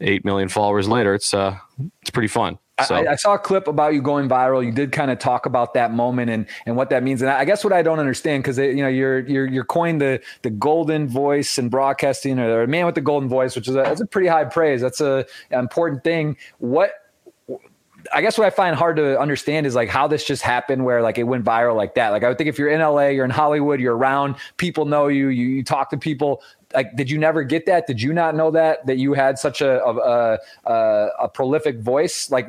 eight 0.00 0.24
million 0.24 0.48
followers 0.48 0.88
later, 0.88 1.14
it's 1.14 1.34
uh, 1.34 1.56
it's 2.02 2.10
pretty 2.10 2.28
fun. 2.28 2.58
So. 2.86 2.94
I, 2.94 3.12
I, 3.12 3.14
saw 3.16 3.34
a 3.34 3.38
clip 3.38 3.68
about 3.68 3.92
you 3.92 4.00
going 4.00 4.28
viral. 4.28 4.64
You 4.64 4.72
did 4.72 4.90
kind 4.90 5.10
of 5.10 5.18
talk 5.18 5.44
about 5.44 5.74
that 5.74 5.92
moment 5.92 6.30
and 6.30 6.46
and 6.64 6.76
what 6.76 6.88
that 6.90 7.02
means. 7.02 7.20
And 7.20 7.30
I 7.30 7.44
guess 7.44 7.62
what 7.62 7.74
I 7.74 7.82
don't 7.82 7.98
understand 7.98 8.42
because 8.42 8.56
you 8.56 8.76
know 8.76 8.88
you're 8.88 9.20
you're 9.20 9.46
you're 9.46 9.64
coined 9.64 10.00
the 10.00 10.20
the 10.42 10.50
golden 10.50 11.06
voice 11.06 11.58
in 11.58 11.68
broadcasting 11.68 12.38
or 12.38 12.62
a 12.62 12.66
man 12.66 12.86
with 12.86 12.94
the 12.94 13.02
golden 13.02 13.28
voice, 13.28 13.54
which 13.54 13.68
is 13.68 13.74
a, 13.74 13.82
that's 13.82 14.00
a 14.00 14.06
pretty 14.06 14.28
high 14.28 14.44
praise. 14.44 14.80
That's 14.80 15.00
a 15.00 15.26
an 15.50 15.60
important 15.60 16.04
thing. 16.04 16.38
What 16.58 16.92
I 18.12 18.22
guess 18.22 18.38
what 18.38 18.46
I 18.46 18.50
find 18.50 18.74
hard 18.74 18.96
to 18.96 19.18
understand 19.20 19.66
is 19.66 19.74
like 19.74 19.88
how 19.88 20.06
this 20.06 20.24
just 20.24 20.42
happened 20.42 20.84
where 20.84 21.02
like 21.02 21.18
it 21.18 21.24
went 21.24 21.44
viral 21.44 21.76
like 21.76 21.94
that. 21.96 22.10
Like 22.10 22.24
I 22.24 22.28
would 22.28 22.38
think 22.38 22.48
if 22.48 22.58
you're 22.58 22.70
in 22.70 22.80
LA, 22.80 23.08
you're 23.08 23.24
in 23.24 23.30
Hollywood, 23.30 23.80
you're 23.80 23.96
around, 23.96 24.36
people 24.56 24.86
know 24.86 25.08
you, 25.08 25.28
you, 25.28 25.46
you 25.46 25.62
talk 25.62 25.90
to 25.90 25.98
people 25.98 26.42
like 26.74 26.94
did 26.96 27.10
you 27.10 27.18
never 27.18 27.42
get 27.42 27.66
that? 27.66 27.86
Did 27.86 28.00
you 28.00 28.12
not 28.12 28.34
know 28.34 28.50
that 28.50 28.86
that 28.86 28.98
you 28.98 29.14
had 29.14 29.38
such 29.38 29.60
a 29.60 29.84
a, 29.84 30.38
a, 30.64 31.08
a 31.22 31.28
prolific 31.28 31.80
voice? 31.80 32.30
Like 32.30 32.48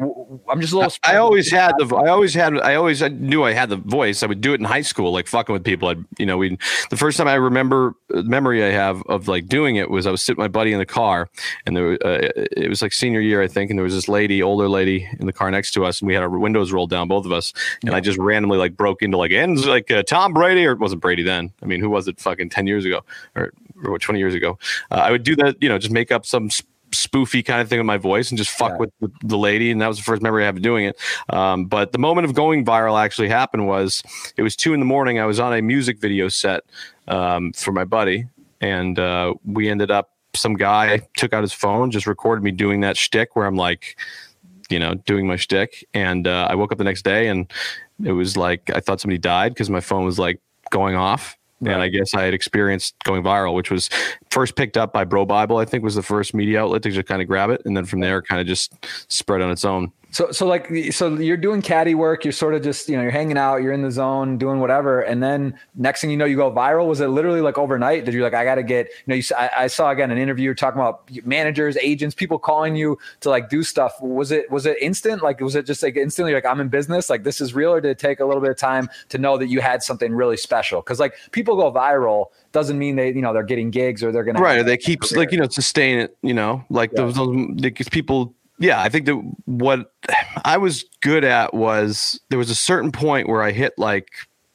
i'm 0.49 0.61
just 0.61 0.73
a 0.73 0.77
little 0.77 0.91
i 1.03 1.17
always 1.17 1.51
had 1.51 1.73
the 1.77 1.95
i 1.95 2.07
always 2.07 2.33
had 2.33 2.59
i 2.59 2.75
always 2.75 3.01
I 3.01 3.09
knew 3.09 3.43
i 3.43 3.53
had 3.53 3.69
the 3.69 3.77
voice. 3.77 4.23
I 4.23 4.27
would 4.27 4.41
do 4.41 4.53
it 4.53 4.59
in 4.59 4.65
high 4.65 4.81
school 4.81 5.11
like 5.11 5.27
fucking 5.27 5.53
with 5.53 5.63
people. 5.63 5.89
I'd 5.89 6.03
you 6.17 6.25
know 6.25 6.37
we 6.37 6.57
the 6.89 6.97
first 6.97 7.17
time 7.17 7.27
i 7.27 7.35
remember 7.35 7.95
uh, 8.13 8.21
memory 8.23 8.63
i 8.63 8.69
have 8.69 9.01
of 9.03 9.27
like 9.27 9.47
doing 9.47 9.75
it 9.75 9.89
was 9.89 10.05
i 10.05 10.11
was 10.11 10.21
sitting 10.21 10.41
with 10.41 10.51
my 10.51 10.59
buddy 10.59 10.73
in 10.73 10.79
the 10.79 10.85
car 10.85 11.29
and 11.65 11.75
there 11.75 11.93
uh, 11.93 12.29
it 12.35 12.69
was 12.69 12.81
like 12.81 12.93
senior 12.93 13.19
year 13.19 13.41
i 13.41 13.47
think 13.47 13.69
and 13.69 13.79
there 13.79 13.83
was 13.83 13.93
this 13.93 14.07
lady 14.07 14.41
older 14.43 14.69
lady 14.69 15.07
in 15.19 15.25
the 15.25 15.33
car 15.33 15.49
next 15.51 15.71
to 15.71 15.85
us 15.85 16.01
and 16.01 16.07
we 16.07 16.13
had 16.13 16.23
our 16.23 16.29
windows 16.29 16.71
rolled 16.71 16.89
down 16.89 17.07
both 17.07 17.25
of 17.25 17.31
us. 17.31 17.53
And 17.81 17.91
yeah. 17.91 17.97
i 17.97 17.99
just 17.99 18.17
randomly 18.17 18.57
like 18.57 18.75
broke 18.75 19.01
into 19.01 19.17
like 19.17 19.31
ends 19.31 19.65
like 19.65 19.89
uh, 19.91 20.03
tom 20.03 20.33
brady 20.33 20.65
or 20.65 20.73
it 20.73 20.79
wasn't 20.79 21.01
brady 21.01 21.23
then. 21.23 21.51
I 21.61 21.65
mean 21.65 21.79
who 21.79 21.89
was 21.89 22.07
it 22.07 22.19
fucking 22.19 22.49
10 22.49 22.67
years 22.67 22.85
ago? 22.85 23.01
Or 23.35 23.53
or 23.83 23.97
20 23.97 24.19
years 24.19 24.33
ago. 24.33 24.57
Uh, 24.89 24.95
I 24.95 25.11
would 25.11 25.23
do 25.23 25.35
that, 25.37 25.57
you 25.61 25.69
know, 25.69 25.77
just 25.77 25.91
make 25.91 26.11
up 26.11 26.25
some 26.25 26.49
spoofy 26.91 27.43
kind 27.43 27.61
of 27.61 27.69
thing 27.69 27.79
with 27.79 27.85
my 27.85 27.97
voice 27.97 28.29
and 28.29 28.37
just 28.37 28.51
fuck 28.51 28.71
yeah. 28.71 28.77
with, 28.77 28.91
with, 28.99 29.11
the 29.23 29.37
lady. 29.37 29.71
And 29.71 29.81
that 29.81 29.87
was 29.87 29.97
the 29.97 30.03
first 30.03 30.21
memory 30.21 30.43
I 30.43 30.45
have 30.47 30.57
of 30.57 30.61
doing 30.61 30.85
it. 30.85 30.99
Um, 31.29 31.65
but 31.65 31.91
the 31.91 31.97
moment 31.97 32.25
of 32.25 32.33
going 32.33 32.65
viral 32.65 33.01
actually 33.01 33.29
happened 33.29 33.67
was 33.67 34.03
it 34.37 34.43
was 34.43 34.55
two 34.55 34.73
in 34.73 34.79
the 34.79 34.85
morning. 34.85 35.19
I 35.19 35.25
was 35.25 35.39
on 35.39 35.53
a 35.53 35.61
music 35.61 35.99
video 35.99 36.27
set 36.27 36.63
um, 37.07 37.53
for 37.53 37.71
my 37.71 37.85
buddy, 37.85 38.25
and 38.59 38.99
uh, 38.99 39.33
we 39.45 39.69
ended 39.69 39.91
up. 39.91 40.09
Some 40.33 40.53
guy 40.53 41.01
took 41.17 41.33
out 41.33 41.41
his 41.41 41.51
phone, 41.51 41.91
just 41.91 42.07
recorded 42.07 42.41
me 42.41 42.51
doing 42.51 42.81
that 42.81 42.95
shtick 42.95 43.35
where 43.35 43.45
I'm 43.45 43.57
like, 43.57 43.99
you 44.69 44.79
know, 44.79 44.95
doing 44.95 45.27
my 45.27 45.35
shtick. 45.35 45.85
And 45.93 46.25
uh, 46.25 46.47
I 46.49 46.55
woke 46.55 46.71
up 46.71 46.77
the 46.77 46.85
next 46.85 47.01
day 47.01 47.27
and 47.27 47.51
it 48.05 48.13
was 48.13 48.37
like 48.37 48.71
I 48.73 48.79
thought 48.79 49.01
somebody 49.01 49.17
died 49.17 49.53
because 49.53 49.69
my 49.69 49.81
phone 49.81 50.05
was 50.05 50.17
like 50.17 50.39
going 50.69 50.95
off 50.95 51.37
Right. 51.61 51.73
And 51.73 51.81
I 51.81 51.89
guess 51.89 52.15
I 52.15 52.23
had 52.23 52.33
experienced 52.33 52.95
going 53.03 53.21
viral, 53.21 53.53
which 53.53 53.69
was 53.69 53.89
first 54.31 54.55
picked 54.55 54.77
up 54.77 54.91
by 54.91 55.03
Bro 55.03 55.27
Bible, 55.27 55.57
I 55.57 55.65
think 55.65 55.83
was 55.83 55.93
the 55.95 56.01
first 56.01 56.33
media 56.33 56.61
outlet 56.61 56.81
to 56.83 56.89
just 56.89 57.07
kind 57.07 57.21
of 57.21 57.27
grab 57.27 57.51
it. 57.51 57.61
And 57.65 57.77
then 57.77 57.85
from 57.85 57.99
there, 57.99 58.21
kind 58.21 58.41
of 58.41 58.47
just 58.47 58.73
spread 59.09 59.41
on 59.41 59.51
its 59.51 59.63
own. 59.63 59.91
So, 60.11 60.31
so 60.31 60.45
like, 60.45 60.69
so 60.91 61.15
you're 61.15 61.37
doing 61.37 61.61
caddy 61.61 61.95
work. 61.95 62.25
You're 62.25 62.33
sort 62.33 62.53
of 62.53 62.61
just, 62.61 62.89
you 62.89 62.97
know, 62.97 63.01
you're 63.01 63.11
hanging 63.11 63.37
out, 63.37 63.57
you're 63.57 63.71
in 63.71 63.81
the 63.81 63.91
zone, 63.91 64.37
doing 64.37 64.59
whatever, 64.59 65.01
and 65.01 65.23
then 65.23 65.57
next 65.75 66.01
thing 66.01 66.11
you 66.11 66.17
know, 66.17 66.25
you 66.25 66.35
go 66.35 66.51
viral. 66.51 66.87
Was 66.87 66.99
it 66.99 67.07
literally 67.07 67.39
like 67.39 67.57
overnight? 67.57 68.03
Did 68.03 68.13
you 68.13 68.21
like, 68.21 68.33
I 68.33 68.43
got 68.43 68.55
to 68.55 68.63
get, 68.63 68.87
you 68.87 69.03
know, 69.07 69.15
you, 69.15 69.23
I, 69.37 69.49
I, 69.57 69.67
saw 69.67 69.89
again 69.89 70.11
an 70.11 70.17
interview 70.17 70.53
talking 70.53 70.81
about 70.81 71.09
managers, 71.25 71.77
agents, 71.77 72.13
people 72.13 72.37
calling 72.37 72.75
you 72.75 72.99
to 73.21 73.29
like 73.29 73.49
do 73.49 73.63
stuff. 73.63 73.93
Was 74.01 74.31
it 74.31 74.51
was 74.51 74.65
it 74.65 74.77
instant? 74.81 75.23
Like, 75.23 75.39
was 75.39 75.55
it 75.55 75.65
just 75.65 75.81
like 75.81 75.95
instantly 75.95 76.33
like 76.33 76.45
I'm 76.45 76.59
in 76.59 76.67
business? 76.67 77.09
Like 77.09 77.23
this 77.23 77.39
is 77.39 77.53
real, 77.53 77.71
or 77.71 77.79
did 77.79 77.91
it 77.91 77.99
take 77.99 78.19
a 78.19 78.25
little 78.25 78.41
bit 78.41 78.51
of 78.51 78.57
time 78.57 78.89
to 79.09 79.17
know 79.17 79.37
that 79.37 79.47
you 79.47 79.61
had 79.61 79.81
something 79.81 80.13
really 80.13 80.37
special? 80.37 80.81
Because 80.81 80.99
like 80.99 81.15
people 81.31 81.55
go 81.55 81.71
viral 81.71 82.27
doesn't 82.51 82.77
mean 82.77 82.97
they 82.97 83.13
you 83.13 83.21
know 83.21 83.31
they're 83.31 83.43
getting 83.43 83.71
gigs 83.71 84.03
or 84.03 84.11
they're 84.11 84.25
gonna 84.25 84.41
right. 84.41 84.65
They 84.65 84.77
keep 84.77 85.09
like 85.11 85.31
you 85.31 85.37
know 85.37 85.47
sustain 85.47 85.99
it. 85.99 86.17
You 86.21 86.33
know, 86.33 86.63
like 86.69 86.91
yeah. 86.93 87.05
those, 87.05 87.15
those 87.15 87.89
people 87.89 88.33
yeah, 88.61 88.79
I 88.79 88.89
think 88.89 89.07
that 89.07 89.15
what 89.45 89.91
I 90.45 90.57
was 90.57 90.85
good 91.01 91.23
at 91.23 91.53
was 91.53 92.19
there 92.29 92.37
was 92.37 92.51
a 92.51 92.55
certain 92.55 92.91
point 92.91 93.27
where 93.27 93.41
I 93.41 93.51
hit 93.51 93.73
like 93.77 94.09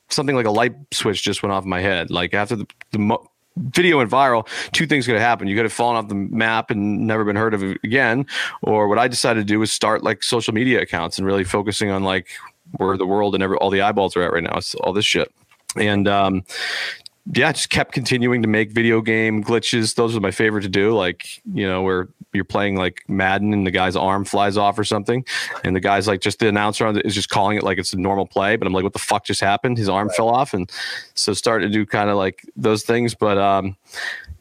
something 0.09 0.37
like 0.37 0.47
a 0.47 0.51
light 0.51 0.75
switch 0.93 1.23
just 1.23 1.43
went 1.43 1.53
off 1.53 1.65
my 1.65 1.81
head. 1.81 2.11
Like 2.11 2.33
after 2.33 2.55
the, 2.55 2.67
the 2.93 2.99
mo- 3.01 3.29
video 3.57 3.99
went 3.99 4.09
viral, 4.09 4.47
two 4.71 4.87
things 4.87 5.07
could 5.07 5.17
have 5.17 5.23
happened. 5.23 5.51
You 5.51 5.57
could 5.57 5.65
have 5.65 5.73
fallen 5.73 5.97
off 5.97 6.09
the 6.09 6.15
map 6.15 6.71
and 6.71 7.07
never 7.07 7.25
been 7.25 7.35
heard 7.35 7.53
of 7.53 7.63
again. 7.63 8.27
Or 8.63 8.87
what 8.87 8.99
I 8.99 9.09
decided 9.09 9.41
to 9.41 9.45
do 9.45 9.59
was 9.59 9.73
start 9.73 10.05
like 10.05 10.23
social 10.23 10.55
media 10.55 10.81
accounts 10.81 11.19
and 11.19 11.27
really 11.27 11.45
focusing 11.45 11.91
on 11.91 12.05
like 12.05 12.29
where 12.77 12.97
the 12.97 13.07
world 13.07 13.35
and 13.35 13.43
every, 13.43 13.57
all 13.57 13.71
the 13.71 13.83
eyeballs 13.83 14.17
are 14.17 14.23
at 14.23 14.33
right 14.33 14.43
now. 14.45 14.57
It's 14.57 14.77
all 14.77 14.93
this 14.93 15.05
shit. 15.05 15.35
And 15.75 16.07
um, 16.07 16.45
yeah, 17.35 17.53
just 17.53 17.71
kept 17.71 17.93
continuing 17.93 18.43
to 18.43 18.49
make 18.49 18.71
video 18.71 19.01
game 19.01 19.43
glitches. 19.43 19.95
Those 19.95 20.17
are 20.17 20.21
my 20.21 20.31
favorite 20.31 20.63
to 20.63 20.69
do. 20.69 20.95
Like, 20.95 21.43
you 21.53 21.67
know, 21.67 21.83
where 21.83 22.09
you're 22.33 22.45
playing 22.45 22.77
like 22.77 23.03
Madden 23.09 23.53
and 23.53 23.67
the 23.67 23.71
guy's 23.71 23.97
arm 23.97 24.25
flies 24.25 24.57
off 24.57 24.79
or 24.79 24.85
something. 24.85 25.25
And 25.65 25.75
the 25.75 25.81
guy's 25.81 26.07
like, 26.07 26.21
just 26.21 26.39
the 26.39 26.49
announcer 26.49 26.89
is 27.01 27.15
just 27.15 27.29
calling 27.29 27.57
it 27.57 27.65
like 27.65 27.79
it's 27.79 27.93
a 27.93 27.97
normal 27.97 28.27
play. 28.27 28.57
But 28.57 28.67
I'm 28.67 28.73
like, 28.73 28.85
what 28.85 28.93
the 28.93 29.01
fuck 29.01 29.25
just 29.25 29.41
happened? 29.41 29.77
His 29.77 29.89
arm 29.89 30.09
right. 30.09 30.17
fell 30.17 30.29
off. 30.29 30.55
And 30.55 30.71
so 31.15 31.33
started 31.33 31.67
to 31.67 31.73
do 31.73 31.85
kind 31.85 32.11
of 32.11 32.17
like 32.17 32.49
those 32.57 32.85
things. 32.85 33.15
But, 33.15 33.39
um, 33.39 33.77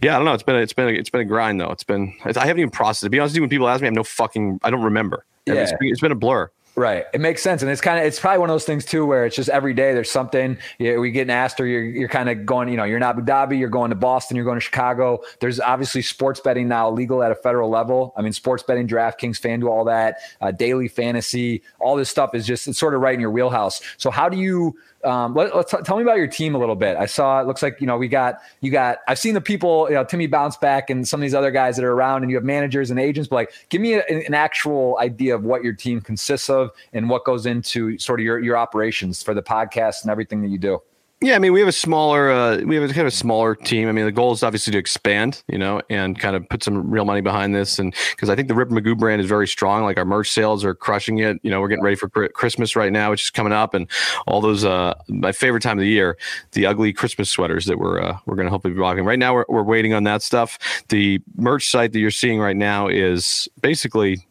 yeah, 0.02 0.14
I 0.14 0.18
don't 0.18 0.26
know. 0.26 0.34
It's 0.34 0.44
been, 0.44 0.56
a, 0.56 0.60
it's 0.60 0.74
been, 0.74 0.90
a, 0.90 0.92
it's 0.92 1.10
been 1.10 1.22
a 1.22 1.26
grind 1.26 1.60
though. 1.60 1.72
It's 1.72 1.84
been, 1.84 2.14
I 2.24 2.46
haven't 2.46 2.60
even 2.60 2.70
processed 2.70 3.04
it. 3.04 3.08
To 3.08 3.10
be 3.10 3.20
honest 3.20 3.34
with 3.34 3.38
you, 3.38 3.42
when 3.42 3.50
people 3.50 3.68
ask 3.68 3.82
me, 3.82 3.88
I 3.88 3.90
have 3.90 3.96
no 3.96 4.04
fucking, 4.04 4.60
I 4.64 4.70
don't 4.70 4.84
remember. 4.84 5.26
Yeah. 5.48 5.56
It's 5.56 5.72
been, 5.72 5.90
it's 5.90 6.02
been 6.02 6.12
a 6.12 6.16
blur. 6.16 6.52
Right. 6.78 7.06
It 7.14 7.22
makes 7.22 7.42
sense. 7.42 7.62
And 7.62 7.72
it's 7.72 7.80
kind 7.80 7.98
of, 8.00 8.06
it's 8.06 8.20
probably 8.20 8.40
one 8.40 8.50
of 8.50 8.54
those 8.54 8.66
things 8.66 8.84
too, 8.84 9.06
where 9.06 9.26
it's 9.26 9.36
just 9.36 9.48
every 9.48 9.74
day 9.74 9.94
there's 9.94 10.12
something 10.12 10.58
you 10.78 11.00
we 11.00 11.10
get 11.10 11.30
asked 11.30 11.62
or 11.62 11.66
you're, 11.66 11.86
you're 11.86 12.10
kind 12.10 12.30
of 12.30 12.46
going, 12.46 12.68
you 12.68 12.76
know, 12.76 12.84
you're 12.84 12.98
in 12.98 13.04
Abu 13.04 13.22
Dhabi, 13.22 13.58
you're 13.58 13.70
going 13.70 13.92
to 13.92 13.96
Boston, 13.96 14.36
you're 14.36 14.44
going 14.44 14.58
to 14.58 14.62
Chicago. 14.62 15.22
There's 15.40 15.62
obviously 15.62 16.02
sports 16.02 16.42
betting 16.42 16.68
now 16.68 16.90
legal 16.90 17.24
at 17.24 17.32
a 17.32 17.36
federal 17.36 17.70
level. 17.70 18.14
I 18.18 18.22
mean, 18.22 18.34
sports 18.34 18.62
betting, 18.62 18.90
DraftKings, 18.90 19.40
FanDuel, 19.40 19.70
all 19.70 19.86
that, 19.86 20.18
uh, 20.42 20.52
daily 20.52 20.90
fantasy, 20.90 21.62
all 21.80 21.96
this 21.96 22.10
stuff 22.10 22.36
is 22.36 22.46
just, 22.46 22.68
it's 22.68 22.78
sort 22.78 22.94
of 22.94 23.00
right 23.00 23.14
in 23.14 23.22
your 23.22 23.32
wheelhouse. 23.32 23.80
So 23.96 24.12
how 24.12 24.28
do 24.28 24.38
you, 24.38 24.78
um, 25.06 25.34
let, 25.34 25.54
us 25.54 25.74
tell 25.84 25.98
me 25.98 26.04
about 26.04 26.18
your 26.18 26.28
team 26.28 26.56
a 26.56 26.58
little 26.58 26.76
bit. 26.76 26.98
I 26.98 27.06
saw 27.06 27.40
it 27.40 27.48
looks 27.48 27.62
like 27.62 27.80
you 27.80 27.88
know 27.88 27.98
we 27.98 28.08
got 28.08 28.40
you 28.62 28.72
got. 28.72 29.00
I've 29.08 29.20
seen 29.20 29.34
the 29.34 29.42
people, 29.42 29.88
you 29.90 29.96
know, 29.96 30.04
Timmy 30.04 30.28
Bounce 30.28 30.58
Back 30.58 30.90
and 30.90 31.08
some 31.08 31.20
of 31.20 31.22
these 31.22 31.34
other 31.34 31.52
guys 31.52 31.76
that 31.76 31.86
are 31.86 31.94
around, 31.94 32.24
and 32.24 32.32
you 32.32 32.38
have 32.38 32.44
managers 32.44 32.92
and 32.92 33.00
agents. 33.00 33.30
But 33.30 33.36
like, 33.36 33.54
give 33.70 33.82
me 33.82 33.94
a, 33.94 34.04
an 34.04 34.34
actual 34.34 34.98
idea 35.00 35.36
of 35.36 35.44
what 35.44 35.64
your 35.64 35.74
team 35.74 36.02
consists 36.02 36.50
of 36.50 36.72
and 36.94 37.10
what 37.10 37.24
goes 37.24 37.46
into 37.46 37.98
sort 38.00 38.20
of 38.20 38.26
your 38.26 38.40
your 38.40 38.58
operations 38.58 39.22
for 39.22 39.34
the 39.34 39.44
podcast 39.44 40.02
and 40.02 40.12
everything 40.12 40.42
that 40.42 40.50
you 40.50 40.58
do. 40.58 40.82
Yeah, 41.26 41.34
I 41.34 41.40
mean, 41.40 41.54
we 41.54 41.60
have 41.60 41.68
a 41.68 41.72
smaller, 41.72 42.30
uh, 42.30 42.58
we 42.66 42.76
have 42.76 42.88
a 42.88 42.94
kind 42.94 43.08
of 43.08 43.14
smaller 43.14 43.56
team. 43.56 43.90
I 43.90 43.92
mean, 43.94 44.06
the 44.06 44.12
goal 44.12 44.32
is 44.34 44.44
obviously 44.44 44.70
to 44.74 44.78
expand, 44.78 45.42
you 45.48 45.58
know, 45.58 45.82
and 45.90 46.20
kind 46.20 46.36
of 46.36 46.48
put 46.50 46.62
some 46.62 46.88
real 46.92 47.04
money 47.04 47.22
behind 47.22 47.56
this. 47.56 47.80
And 47.80 47.96
because 48.12 48.30
I 48.30 48.36
think 48.36 48.48
the 48.48 48.54
Rip 48.54 48.70
Magoo 48.70 48.96
brand 48.96 49.22
is 49.22 49.28
very 49.28 49.48
strong. 49.48 49.84
Like 49.84 49.98
our 49.98 50.06
merch 50.06 50.30
sales 50.30 50.64
are 50.64 50.76
crushing 50.76 51.18
it. 51.18 51.40
You 51.42 51.50
know, 51.50 51.62
we're 51.62 51.68
getting 51.68 51.84
ready 51.84 51.96
for 51.96 52.10
Christmas 52.10 52.76
right 52.76 52.92
now, 52.92 53.10
which 53.10 53.24
is 53.24 53.30
coming 53.32 53.54
up, 53.54 53.74
and 53.74 53.90
all 54.28 54.40
those. 54.40 54.64
Uh, 54.64 54.94
my 55.08 55.32
favorite 55.32 55.62
time 55.62 55.80
of 55.80 55.82
the 55.82 55.90
year, 55.90 56.16
the 56.52 56.68
ugly 56.68 56.94
Christmas 56.94 57.32
sweaters 57.32 57.66
that 57.66 57.80
we're 57.80 58.00
uh, 58.00 58.20
we're 58.28 58.36
going 58.36 58.46
to 58.46 58.52
hopefully 58.52 58.76
be 58.76 58.80
rocking. 58.80 59.04
Right 59.04 59.18
now, 59.18 59.34
we're 59.34 59.46
we're 59.50 59.64
waiting 59.64 59.96
on 59.96 60.04
that 60.04 60.22
stuff. 60.22 60.60
The 60.90 61.20
merch 61.38 61.72
site 61.72 61.92
that 61.94 62.00
you're 62.00 62.12
seeing 62.12 62.40
right 62.40 62.56
now 62.56 62.88
is 62.88 63.50
basically 63.62 64.28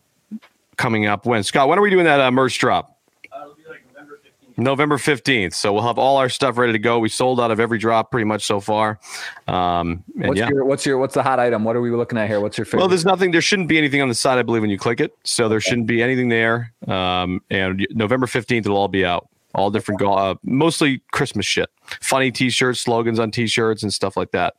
coming 0.77 1.07
up. 1.07 1.27
When 1.27 1.43
Scott, 1.43 1.69
when 1.69 1.77
are 1.77 1.83
we 1.83 1.91
doing 1.91 2.05
that 2.05 2.21
uh, 2.21 2.31
merch 2.31 2.57
drop? 2.57 2.94
November 4.57 4.97
15th. 4.97 5.55
So 5.55 5.73
we'll 5.73 5.83
have 5.83 5.99
all 5.99 6.17
our 6.17 6.29
stuff 6.29 6.59
ready 6.59 6.73
to 6.73 6.79
go. 6.79 6.99
We 6.99 7.09
sold 7.09 7.41
out 7.41 7.51
of 7.51 7.61
every 7.61 7.79
drop 7.79 8.11
pretty 8.11 8.25
much 8.25 8.45
so 8.45 8.61
far. 8.61 8.99
Um, 9.49 10.05
and 10.17 10.29
what's 10.29 10.39
yeah. 10.39 10.49
your 10.49 10.65
what's 10.65 10.87
your 10.87 10.99
what's 10.99 11.15
the 11.15 11.23
hot 11.23 11.39
item? 11.41 11.65
What 11.65 11.77
are 11.77 11.81
we 11.81 11.91
looking 11.91 12.19
at 12.19 12.29
here? 12.29 12.41
What's 12.41 12.57
your 12.57 12.65
favorite? 12.65 12.81
Well, 12.81 12.89
there's 12.89 13.05
nothing. 13.05 13.31
There 13.31 13.41
shouldn't 13.41 13.69
be 13.69 13.79
anything 13.79 14.01
on 14.03 14.09
the 14.09 14.15
side, 14.15 14.39
I 14.39 14.43
believe, 14.43 14.63
when 14.63 14.71
you 14.71 14.79
click 14.79 15.01
it. 15.01 15.17
So 15.25 15.49
there 15.49 15.61
shouldn't 15.61 15.87
be 15.87 16.03
anything 16.03 16.29
there. 16.29 16.73
Um, 16.87 17.43
and 17.51 17.87
November 17.91 18.27
15th, 18.27 18.59
it'll 18.59 18.77
all 18.77 18.89
be 18.89 19.05
out. 19.05 19.29
All 19.55 19.71
different, 19.71 20.01
go- 20.01 20.15
uh, 20.15 20.35
mostly 20.43 21.01
Christmas 21.13 21.47
shit, 21.47 21.71
funny 22.01 22.33
T-shirts, 22.33 22.81
slogans 22.81 23.21
on 23.21 23.31
T-shirts, 23.31 23.85
and 23.85 23.95
stuff 23.95 24.17
like 24.17 24.33
that. 24.33 24.55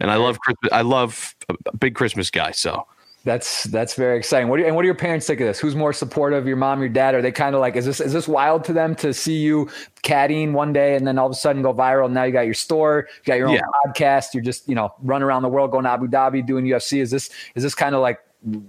And 0.00 0.10
I 0.10 0.16
love 0.16 0.40
Christmas. 0.40 0.72
I 0.72 0.82
love 0.82 1.36
a 1.66 1.76
big 1.76 1.94
Christmas 1.94 2.30
guy. 2.30 2.50
So 2.50 2.86
That's 3.24 3.64
that's 3.64 3.94
very 3.94 4.16
exciting. 4.16 4.48
What 4.48 4.56
do 4.56 4.62
you, 4.62 4.66
and 4.68 4.76
what 4.76 4.82
do 4.82 4.86
your 4.86 4.94
parents 4.94 5.26
think 5.26 5.40
of 5.40 5.46
this? 5.46 5.58
Who's 5.58 5.74
more 5.76 5.92
supportive, 5.92 6.46
your 6.46 6.56
mom, 6.56 6.80
your 6.80 6.88
dad? 6.88 7.14
Are 7.14 7.20
they 7.20 7.32
kind 7.32 7.54
of 7.54 7.60
like, 7.60 7.76
is 7.76 7.84
this 7.84 8.00
is 8.00 8.12
this 8.12 8.28
wild 8.28 8.64
to 8.64 8.72
them 8.72 8.94
to 8.96 9.12
see 9.12 9.36
you 9.36 9.68
caddying 10.02 10.52
one 10.52 10.72
day 10.72 10.94
and 10.94 11.06
then 11.06 11.18
all 11.18 11.26
of 11.26 11.32
a 11.32 11.34
sudden 11.36 11.60
go 11.62 11.74
viral? 11.74 12.10
Now 12.10 12.22
you 12.24 12.32
got 12.32 12.42
your 12.46 12.54
store, 12.54 13.08
you 13.08 13.24
got 13.26 13.34
your 13.38 13.48
own 13.48 13.54
Yeah. 13.56 13.62
podcast. 13.86 14.34
You're 14.34 14.44
just 14.44 14.68
you 14.68 14.74
know 14.74 14.94
run 15.02 15.22
around 15.22 15.42
the 15.42 15.48
world, 15.48 15.72
going 15.72 15.84
to 15.84 15.90
Abu 15.90 16.06
Dhabi, 16.06 16.46
doing 16.46 16.64
UFC. 16.64 17.00
Is 17.00 17.10
this 17.10 17.28
is 17.54 17.62
this 17.62 17.74
kind 17.74 17.94
of 17.94 18.00
like 18.00 18.20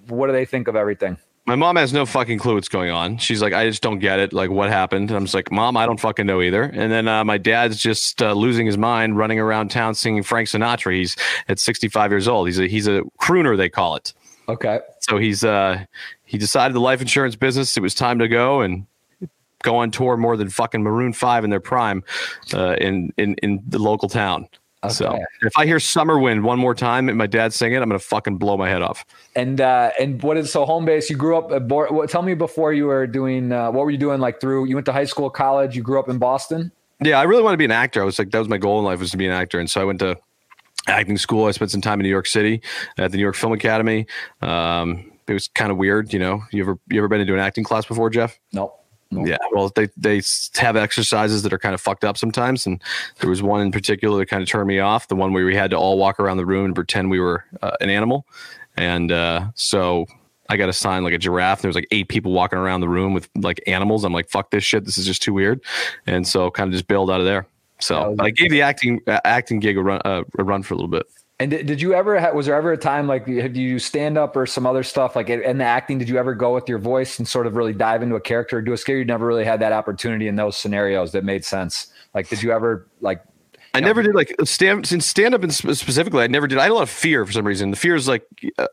what 0.07 0.27
do 0.27 0.33
they 0.33 0.45
think 0.45 0.67
of 0.67 0.75
everything? 0.75 1.17
my 1.45 1.55
mom 1.55 1.77
has 1.77 1.91
no 1.91 2.05
fucking 2.05 2.37
clue 2.37 2.53
what's 2.53 2.69
going 2.69 2.91
on. 2.91 3.17
She's 3.17 3.41
like, 3.41 3.53
I 3.53 3.67
just 3.67 3.81
don't 3.81 3.97
get 3.97 4.19
it. 4.19 4.33
Like, 4.33 4.51
what 4.51 4.69
happened? 4.69 5.09
And 5.09 5.17
I'm 5.17 5.23
just 5.23 5.33
like, 5.33 5.51
Mom, 5.51 5.77
I 5.77 5.87
don't 5.87 5.99
fucking 5.99 6.27
know 6.27 6.43
either. 6.43 6.61
And 6.61 6.91
then 6.91 7.07
uh, 7.07 7.25
my 7.25 7.39
dad's 7.39 7.79
just 7.79 8.21
uh, 8.21 8.33
losing 8.33 8.67
his 8.67 8.77
mind, 8.77 9.17
running 9.17 9.39
around 9.39 9.69
town 9.71 9.95
singing 9.95 10.21
Frank 10.21 10.47
Sinatra. 10.47 10.93
He's 10.95 11.15
at 11.47 11.57
65 11.57 12.11
years 12.11 12.27
old. 12.27 12.47
He's 12.47 12.59
a 12.59 12.67
he's 12.67 12.87
a 12.87 13.01
crooner, 13.19 13.57
they 13.57 13.67
call 13.67 13.95
it. 13.95 14.13
Okay, 14.49 14.79
So 14.99 15.17
he's 15.17 15.43
uh 15.43 15.85
he 16.25 16.37
decided 16.37 16.73
the 16.73 16.81
life 16.81 17.01
insurance 17.01 17.35
business. 17.35 17.77
It 17.77 17.81
was 17.81 17.93
time 17.93 18.17
to 18.19 18.27
go 18.27 18.61
and 18.61 18.87
go 19.63 19.77
on 19.77 19.91
tour 19.91 20.17
more 20.17 20.35
than 20.35 20.49
fucking 20.49 20.81
Maroon 20.81 21.13
Five 21.13 21.43
in 21.43 21.51
their 21.51 21.59
prime 21.59 22.03
uh, 22.53 22.75
in 22.81 23.13
in 23.17 23.35
in 23.35 23.61
the 23.67 23.79
local 23.79 24.09
town. 24.09 24.47
So 24.89 25.19
if 25.41 25.51
I 25.57 25.65
hear 25.65 25.77
Summer 25.77 26.17
Wind 26.17 26.45
one 26.45 26.57
more 26.57 26.73
time 26.73 27.09
and 27.09 27.17
my 27.17 27.27
dad 27.27 27.53
sing 27.53 27.73
it, 27.73 27.81
I'm 27.81 27.89
gonna 27.89 27.99
fucking 27.99 28.37
blow 28.37 28.55
my 28.55 28.69
head 28.69 28.81
off. 28.81 29.05
and 29.35 29.59
uh, 29.59 29.91
and 29.99 30.23
what 30.23 30.37
is 30.37 30.51
so 30.51 30.65
home 30.65 30.85
base? 30.85 31.09
You 31.09 31.17
grew 31.17 31.37
up. 31.37 31.51
At, 31.51 31.67
Bo- 31.67 31.91
what, 31.91 32.09
tell 32.09 32.21
me 32.21 32.33
before 32.33 32.71
you 32.71 32.85
were 32.85 33.05
doing. 33.05 33.51
Uh, 33.51 33.71
what 33.71 33.83
were 33.83 33.91
you 33.91 33.97
doing? 33.97 34.21
Like 34.21 34.39
through 34.39 34.65
you 34.65 34.75
went 34.75 34.85
to 34.85 34.93
high 34.93 35.03
school, 35.03 35.29
college. 35.29 35.75
You 35.75 35.83
grew 35.83 35.99
up 35.99 36.07
in 36.07 36.17
Boston. 36.17 36.71
Yeah, 37.03 37.19
I 37.19 37.23
really 37.23 37.43
want 37.43 37.53
to 37.53 37.57
be 37.57 37.65
an 37.65 37.71
actor. 37.71 38.01
I 38.01 38.05
was 38.05 38.17
like, 38.17 38.31
that 38.31 38.39
was 38.39 38.47
my 38.49 38.57
goal 38.57 38.79
in 38.79 38.85
life 38.85 38.99
was 38.99 39.11
to 39.11 39.17
be 39.17 39.25
an 39.25 39.33
actor, 39.33 39.59
and 39.59 39.69
so 39.69 39.81
I 39.81 39.83
went 39.83 39.99
to 39.99 40.17
acting 40.89 41.17
school. 41.17 41.45
I 41.45 41.51
spent 41.51 41.71
some 41.71 41.81
time 41.81 41.99
in 41.99 42.03
New 42.03 42.09
York 42.09 42.27
City 42.27 42.61
at 42.97 43.11
the 43.11 43.17
New 43.17 43.23
York 43.23 43.35
Film 43.35 43.53
Academy. 43.53 44.07
Um, 44.41 45.11
it 45.27 45.33
was 45.33 45.47
kind 45.47 45.71
of 45.71 45.77
weird, 45.77 46.11
you 46.11 46.19
know. 46.19 46.41
You 46.51 46.63
ever 46.63 46.79
you 46.89 46.99
ever 46.99 47.07
been 47.07 47.21
into 47.21 47.33
an 47.33 47.39
acting 47.39 47.63
class 47.63 47.85
before, 47.85 48.09
Jeff? 48.09 48.39
Nope. 48.51 48.75
Nope. 49.11 49.27
Yeah, 49.27 49.37
well, 49.51 49.71
they 49.75 49.87
they 49.97 50.21
have 50.55 50.75
exercises 50.75 51.41
that 51.41 51.51
are 51.51 51.57
kind 51.57 51.73
of 51.73 51.81
fucked 51.81 52.03
up 52.03 52.15
sometimes, 52.15 52.67
and 52.67 52.81
there 53.19 53.29
was 53.29 53.41
one 53.41 53.61
in 53.61 53.71
particular 53.71 54.19
that 54.19 54.27
kind 54.27 54.43
of 54.43 54.49
turned 54.49 54.67
me 54.67 54.77
off. 54.79 55.07
The 55.07 55.15
one 55.15 55.33
where 55.33 55.45
we 55.45 55.55
had 55.55 55.71
to 55.71 55.77
all 55.77 55.97
walk 55.97 56.19
around 56.19 56.37
the 56.37 56.45
room 56.45 56.65
and 56.65 56.75
pretend 56.75 57.09
we 57.09 57.19
were 57.19 57.43
uh, 57.63 57.71
an 57.81 57.89
animal, 57.89 58.27
and 58.77 59.11
uh, 59.11 59.47
so 59.55 60.05
I 60.47 60.57
got 60.57 60.69
assigned 60.69 61.05
like 61.05 61.13
a 61.15 61.17
giraffe. 61.17 61.61
There 61.61 61.69
was 61.69 61.75
like 61.75 61.87
eight 61.89 62.07
people 62.07 62.33
walking 62.33 62.59
around 62.59 62.81
the 62.81 62.89
room 62.89 63.13
with 63.15 63.29
like 63.35 63.59
animals. 63.65 64.03
I'm 64.03 64.13
like, 64.13 64.29
fuck 64.29 64.51
this 64.51 64.63
shit. 64.63 64.85
This 64.85 64.99
is 64.99 65.07
just 65.07 65.23
too 65.23 65.33
weird, 65.33 65.59
and 66.05 66.27
so 66.27 66.51
kind 66.51 66.67
of 66.67 66.73
just 66.73 66.87
bailed 66.87 67.09
out 67.09 67.19
of 67.19 67.25
there. 67.25 67.47
So 67.79 68.15
I 68.19 68.29
gave 68.29 68.51
the 68.51 68.61
acting 68.61 69.01
uh, 69.07 69.19
acting 69.23 69.59
gig 69.59 69.77
a 69.77 69.81
run 69.81 70.01
uh, 70.05 70.23
a 70.37 70.43
run 70.43 70.63
for 70.63 70.73
a 70.73 70.77
little 70.77 70.89
bit. 70.89 71.05
And 71.41 71.51
did, 71.51 71.65
did 71.65 71.81
you 71.81 71.93
ever 71.93 72.19
ha- 72.19 72.31
was 72.31 72.47
there 72.47 72.55
ever 72.55 72.73
a 72.73 72.77
time 72.77 73.07
like 73.07 73.25
have 73.27 73.55
you 73.55 73.79
stand 73.79 74.17
up 74.17 74.35
or 74.35 74.45
some 74.45 74.65
other 74.65 74.83
stuff 74.83 75.15
like 75.15 75.29
in 75.29 75.41
in 75.41 75.57
the 75.57 75.63
acting? 75.63 75.97
Did 75.97 76.09
you 76.09 76.17
ever 76.17 76.35
go 76.35 76.53
with 76.53 76.67
your 76.67 76.79
voice 76.79 77.17
and 77.17 77.27
sort 77.27 77.47
of 77.47 77.55
really 77.55 77.73
dive 77.73 78.03
into 78.03 78.15
a 78.15 78.21
character 78.21 78.57
or 78.57 78.61
do 78.61 78.73
a 78.73 78.77
scare? 78.77 78.97
You 78.97 79.05
never 79.05 79.25
really 79.25 79.45
had 79.45 79.61
that 79.61 79.71
opportunity 79.71 80.27
in 80.27 80.35
those 80.35 80.57
scenarios 80.57 81.13
that 81.13 81.23
made 81.23 81.45
sense. 81.45 81.87
Like, 82.13 82.27
did 82.27 82.43
you 82.43 82.51
ever 82.51 82.87
like? 82.99 83.21
I 83.73 83.79
never 83.81 84.01
did 84.01 84.15
like 84.15 84.33
stand 84.45 84.87
since 84.87 85.05
stand 85.05 85.35
up 85.35 85.43
and 85.43 85.53
specifically. 85.53 86.23
I 86.23 86.27
never 86.27 86.47
did. 86.47 86.57
I 86.57 86.63
had 86.63 86.71
a 86.71 86.73
lot 86.73 86.83
of 86.83 86.89
fear 86.89 87.25
for 87.25 87.31
some 87.31 87.45
reason. 87.45 87.71
The 87.71 87.77
fear 87.77 87.95
is 87.95 88.07
like 88.07 88.25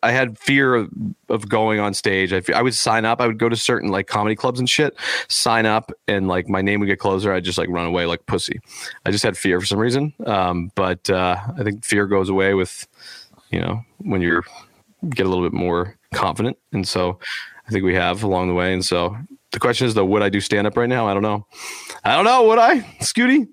I 0.03 0.11
had 0.11 0.39
fear 0.39 0.75
of, 0.75 0.91
of 1.29 1.49
going 1.49 1.81
on 1.81 1.95
stage. 1.95 2.33
I, 2.33 2.43
I 2.55 2.63
would 2.63 2.75
sign 2.75 3.05
up. 3.05 3.21
I 3.21 3.27
would 3.27 3.39
go 3.39 3.49
to 3.49 3.57
certain 3.57 3.91
like 3.91 4.07
comedy 4.07 4.35
clubs 4.35 4.59
and 4.59 4.69
shit. 4.69 4.97
Sign 5.29 5.67
up 5.67 5.93
and 6.09 6.29
like 6.29 6.49
my 6.49 6.63
name 6.63 6.81
would 6.81 6.87
get 6.87 6.99
closer. 6.99 7.33
I'd 7.33 7.45
just 7.45 7.59
like 7.59 7.69
run 7.69 7.87
away 7.87 8.07
like 8.07 8.25
pussy. 8.27 8.59
I 9.05 9.11
just 9.11 9.25
had 9.25 9.37
fear 9.37 9.61
for 9.61 9.67
some 9.67 9.79
reason. 9.79 10.15
Um, 10.25 10.71
but 10.75 11.11
uh, 11.11 11.37
I 11.59 11.63
think 11.63 11.85
fear 11.85 12.07
goes 12.07 12.29
away 12.29 12.55
with 12.55 12.87
you 13.51 13.61
know 13.61 13.83
when 13.99 14.23
you're 14.23 14.45
get 15.11 15.27
a 15.27 15.29
little 15.29 15.45
bit 15.45 15.53
more 15.53 15.97
confident. 16.15 16.57
And 16.73 16.87
so 16.87 17.19
I 17.67 17.71
think 17.71 17.85
we 17.85 17.95
have 17.95 18.23
along 18.23 18.49
the 18.49 18.55
way. 18.55 18.73
And 18.73 18.85
so 18.85 19.17
the 19.53 19.61
question 19.61 19.87
is 19.87 19.95
though, 19.95 20.05
would 20.05 20.23
I 20.23 20.29
do 20.29 20.41
stand 20.41 20.67
up 20.67 20.77
right 20.77 20.89
now? 20.89 21.07
I 21.07 21.15
don't 21.15 21.23
know. 21.23 21.47
I 22.05 22.15
don't 22.15 22.25
know. 22.25 22.45
Would 22.49 22.59
I, 22.59 22.81
Scooty? 23.01 23.49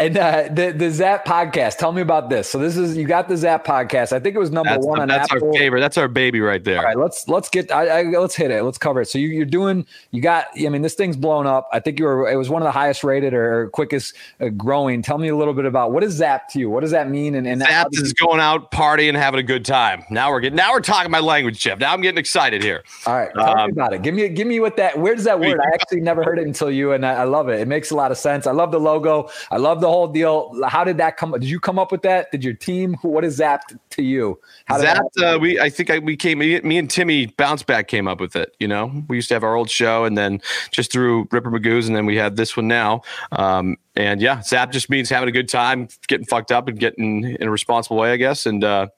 And 0.00 0.16
uh, 0.16 0.48
the 0.50 0.72
the 0.72 0.90
Zap 0.90 1.26
podcast. 1.26 1.76
Tell 1.76 1.92
me 1.92 2.00
about 2.00 2.30
this. 2.30 2.48
So 2.48 2.58
this 2.58 2.78
is 2.78 2.96
you 2.96 3.06
got 3.06 3.28
the 3.28 3.36
Zap 3.36 3.66
podcast. 3.66 4.14
I 4.14 4.18
think 4.18 4.34
it 4.34 4.38
was 4.38 4.50
number 4.50 4.70
That's, 4.70 4.86
one 4.86 4.98
on 4.98 5.08
that's 5.08 5.30
Apple. 5.30 5.48
our 5.48 5.52
favorite. 5.52 5.80
That's 5.80 5.98
our 5.98 6.08
baby 6.08 6.40
right 6.40 6.64
there. 6.64 6.78
All 6.78 6.84
right, 6.84 6.96
let's 6.96 7.28
let's 7.28 7.50
get 7.50 7.70
I, 7.70 8.00
I, 8.00 8.02
let's 8.04 8.34
hit 8.34 8.50
it. 8.50 8.62
Let's 8.62 8.78
cover 8.78 9.02
it. 9.02 9.06
So 9.06 9.18
you, 9.18 9.28
you're 9.28 9.44
doing 9.44 9.84
you 10.10 10.22
got. 10.22 10.46
I 10.58 10.70
mean, 10.70 10.80
this 10.80 10.94
thing's 10.94 11.18
blown 11.18 11.46
up. 11.46 11.68
I 11.70 11.80
think 11.80 11.98
you 11.98 12.06
were. 12.06 12.30
It 12.30 12.36
was 12.36 12.48
one 12.48 12.62
of 12.62 12.66
the 12.66 12.72
highest 12.72 13.04
rated 13.04 13.34
or 13.34 13.68
quickest 13.74 14.14
uh, 14.40 14.48
growing. 14.48 15.02
Tell 15.02 15.18
me 15.18 15.28
a 15.28 15.36
little 15.36 15.52
bit 15.52 15.66
about 15.66 15.92
what 15.92 16.02
is 16.02 16.14
Zap 16.14 16.48
to 16.52 16.58
you. 16.58 16.70
What 16.70 16.80
does 16.80 16.92
that 16.92 17.10
mean? 17.10 17.34
And 17.34 17.46
and 17.46 17.60
did 17.60 18.00
is 18.00 18.14
going 18.14 18.40
out 18.40 18.70
partying, 18.70 19.14
having 19.14 19.38
a 19.38 19.42
good 19.42 19.66
time. 19.66 20.02
Now 20.08 20.30
we're 20.30 20.40
getting. 20.40 20.56
Now 20.56 20.72
we're 20.72 20.80
talking 20.80 21.10
my 21.10 21.20
language, 21.20 21.60
Jeff. 21.60 21.78
Now 21.78 21.92
I'm 21.92 22.00
getting 22.00 22.18
excited 22.18 22.62
here. 22.62 22.84
all 23.04 23.18
right, 23.18 23.30
tell 23.34 23.54
me 23.54 23.62
um, 23.64 23.70
about 23.72 23.92
it. 23.92 24.00
Give 24.00 24.14
me 24.14 24.26
give 24.30 24.46
me 24.46 24.60
what 24.60 24.78
that. 24.78 24.98
Where 24.98 25.14
does 25.14 25.24
that 25.24 25.38
word? 25.38 25.60
I 25.60 25.74
actually 25.74 26.00
never 26.00 26.24
heard 26.24 26.38
it 26.38 26.46
until 26.46 26.70
you, 26.70 26.92
and 26.92 27.04
I, 27.04 27.16
I 27.16 27.24
love 27.24 27.50
it. 27.50 27.60
It 27.60 27.68
makes 27.68 27.90
a 27.90 27.94
lot 27.94 28.10
of 28.10 28.16
sense. 28.16 28.46
I 28.46 28.52
love 28.52 28.72
the 28.72 28.80
logo. 28.80 29.28
I 29.50 29.58
love 29.58 29.82
the 29.82 29.89
whole 29.90 30.08
deal. 30.08 30.56
How 30.66 30.84
did 30.84 30.96
that 30.98 31.16
come? 31.16 31.32
Did 31.32 31.44
you 31.44 31.60
come 31.60 31.78
up 31.78 31.92
with 31.92 32.02
that? 32.02 32.30
Did 32.30 32.44
your 32.44 32.54
team? 32.54 32.94
What 33.02 33.24
is 33.24 33.36
Zap 33.36 33.62
to 33.90 34.02
you? 34.02 34.38
How 34.66 34.78
did 34.78 34.86
Zap, 34.86 35.02
that- 35.16 35.34
uh, 35.34 35.38
we 35.38 35.60
I 35.60 35.68
think 35.70 35.90
I, 35.90 35.98
we 35.98 36.16
came. 36.16 36.38
Me, 36.38 36.78
and 36.78 36.90
Timmy 36.90 37.26
Bounce 37.26 37.62
Back 37.62 37.88
came 37.88 38.08
up 38.08 38.20
with 38.20 38.36
it. 38.36 38.54
You 38.60 38.68
know, 38.68 38.92
we 39.08 39.16
used 39.16 39.28
to 39.28 39.34
have 39.34 39.44
our 39.44 39.54
old 39.54 39.70
show, 39.70 40.04
and 40.04 40.16
then 40.16 40.40
just 40.70 40.92
through 40.92 41.28
Ripper 41.30 41.50
Magoo's, 41.50 41.86
and 41.86 41.96
then 41.96 42.06
we 42.06 42.16
had 42.16 42.36
this 42.36 42.56
one 42.56 42.68
now. 42.68 43.02
Um, 43.32 43.76
and 43.96 44.20
yeah, 44.20 44.40
Zap 44.42 44.72
just 44.72 44.88
means 44.90 45.10
having 45.10 45.28
a 45.28 45.32
good 45.32 45.48
time, 45.48 45.88
getting 46.06 46.26
fucked 46.26 46.52
up, 46.52 46.68
and 46.68 46.78
getting 46.78 47.24
in 47.24 47.48
a 47.48 47.50
responsible 47.50 47.96
way, 47.96 48.12
I 48.12 48.16
guess. 48.16 48.46
And 48.46 48.64
uh, 48.64 48.88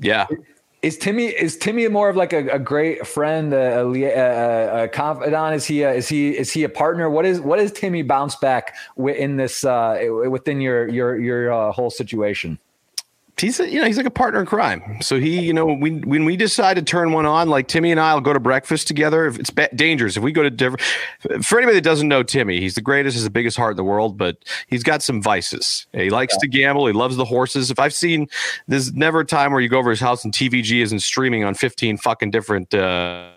yeah, 0.00 0.26
Is 0.82 0.96
Timmy 0.96 1.26
is 1.26 1.58
Timmy 1.58 1.86
more 1.88 2.08
of 2.08 2.16
like 2.16 2.32
a, 2.32 2.48
a 2.48 2.58
great 2.58 3.06
friend, 3.06 3.52
a, 3.52 3.86
a, 3.86 4.84
a, 4.84 4.88
confidant? 4.88 5.54
Is 5.54 5.66
he 5.66 5.82
a, 5.82 5.92
is 5.92 6.08
he 6.08 6.30
is 6.30 6.50
he 6.50 6.64
a 6.64 6.70
partner? 6.70 7.10
What 7.10 7.26
is 7.26 7.38
what 7.38 7.58
is 7.58 7.70
Timmy 7.70 8.02
bounce 8.02 8.34
back 8.36 8.74
in 8.96 9.36
this 9.36 9.62
uh, 9.62 10.00
within 10.30 10.62
your 10.62 10.88
your 10.88 11.18
your 11.18 11.52
uh, 11.52 11.72
whole 11.72 11.90
situation? 11.90 12.58
He's 13.40 13.58
a, 13.60 13.68
you 13.68 13.80
know 13.80 13.86
he's 13.86 13.96
like 13.96 14.06
a 14.06 14.10
partner 14.10 14.40
in 14.40 14.46
crime. 14.46 14.98
So 15.00 15.18
he 15.18 15.40
you 15.40 15.52
know 15.52 15.66
when 15.66 16.02
when 16.02 16.24
we 16.24 16.36
decide 16.36 16.74
to 16.74 16.82
turn 16.82 17.12
one 17.12 17.26
on, 17.26 17.48
like 17.48 17.68
Timmy 17.68 17.90
and 17.90 17.98
I 18.00 18.14
will 18.14 18.20
go 18.20 18.32
to 18.32 18.40
breakfast 18.40 18.86
together. 18.86 19.26
If 19.26 19.38
it's 19.38 19.50
dangerous, 19.74 20.16
if 20.16 20.22
we 20.22 20.32
go 20.32 20.42
to 20.42 20.50
different. 20.50 20.82
For 21.44 21.58
anybody 21.58 21.76
that 21.76 21.84
doesn't 21.84 22.08
know 22.08 22.22
Timmy, 22.22 22.60
he's 22.60 22.74
the 22.74 22.80
greatest, 22.80 23.14
he's 23.14 23.24
the 23.24 23.30
biggest 23.30 23.56
heart 23.56 23.72
in 23.72 23.76
the 23.76 23.84
world, 23.84 24.16
but 24.18 24.36
he's 24.68 24.82
got 24.82 25.02
some 25.02 25.22
vices. 25.22 25.86
He 25.92 26.10
likes 26.10 26.36
to 26.38 26.46
gamble. 26.48 26.86
He 26.86 26.92
loves 26.92 27.16
the 27.16 27.24
horses. 27.24 27.70
If 27.70 27.78
I've 27.78 27.94
seen, 27.94 28.28
there's 28.68 28.92
never 28.92 29.20
a 29.20 29.24
time 29.24 29.52
where 29.52 29.60
you 29.60 29.68
go 29.68 29.78
over 29.78 29.90
his 29.90 30.00
house 30.00 30.24
and 30.24 30.32
TVG 30.32 30.82
isn't 30.82 31.00
streaming 31.00 31.44
on 31.44 31.54
15 31.54 31.98
fucking 31.98 32.30
different 32.30 32.72
uh, 32.74 33.30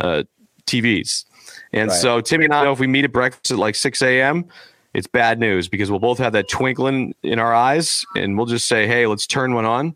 uh, 0.00 0.22
TVs. 0.66 1.24
And 1.72 1.90
Right. 1.90 2.00
so 2.00 2.20
Timmy 2.20 2.44
and 2.44 2.54
I 2.54 2.64
know 2.64 2.72
if 2.72 2.78
we 2.78 2.86
meet 2.86 3.04
at 3.04 3.12
breakfast 3.12 3.50
at 3.50 3.58
like 3.58 3.74
6 3.74 4.00
a.m., 4.02 4.46
it's 4.94 5.08
bad 5.08 5.40
news 5.40 5.68
because 5.68 5.90
we'll 5.90 6.00
both 6.00 6.18
have 6.18 6.32
that 6.32 6.48
twinkling 6.48 7.14
in 7.22 7.38
our 7.38 7.52
eyes 7.52 8.06
and 8.16 8.36
we'll 8.36 8.46
just 8.46 8.68
say, 8.68 8.86
hey, 8.86 9.06
let's 9.06 9.26
turn 9.26 9.52
one 9.52 9.64
on. 9.64 9.94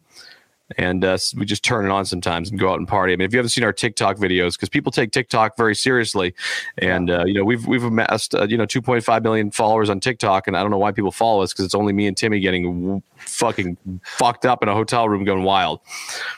And 0.76 1.02
uh, 1.02 1.16
we 1.34 1.46
just 1.46 1.62
turn 1.64 1.86
it 1.86 1.90
on 1.90 2.04
sometimes 2.04 2.50
and 2.50 2.60
go 2.60 2.70
out 2.70 2.78
and 2.78 2.86
party. 2.86 3.14
I 3.14 3.16
mean, 3.16 3.24
if 3.24 3.32
you 3.32 3.38
haven't 3.38 3.50
seen 3.50 3.64
our 3.64 3.72
TikTok 3.72 4.18
videos, 4.18 4.52
because 4.52 4.68
people 4.68 4.92
take 4.92 5.12
TikTok 5.12 5.56
very 5.56 5.74
seriously, 5.74 6.34
and 6.76 7.10
uh, 7.10 7.24
you 7.24 7.32
know 7.32 7.42
we've 7.42 7.66
we've 7.66 7.84
amassed 7.84 8.34
uh, 8.34 8.46
you 8.46 8.58
know 8.58 8.66
2.5 8.66 9.22
million 9.22 9.50
followers 9.50 9.88
on 9.88 9.98
TikTok, 9.98 10.46
and 10.46 10.58
I 10.58 10.60
don't 10.60 10.70
know 10.70 10.76
why 10.76 10.92
people 10.92 11.10
follow 11.10 11.42
us 11.42 11.54
because 11.54 11.64
it's 11.64 11.74
only 11.74 11.94
me 11.94 12.06
and 12.06 12.14
Timmy 12.14 12.38
getting 12.40 13.02
fucking 13.20 13.76
fucked 14.04 14.46
up 14.46 14.62
in 14.62 14.68
a 14.68 14.74
hotel 14.74 15.08
room 15.08 15.24
going 15.24 15.42
wild. 15.42 15.80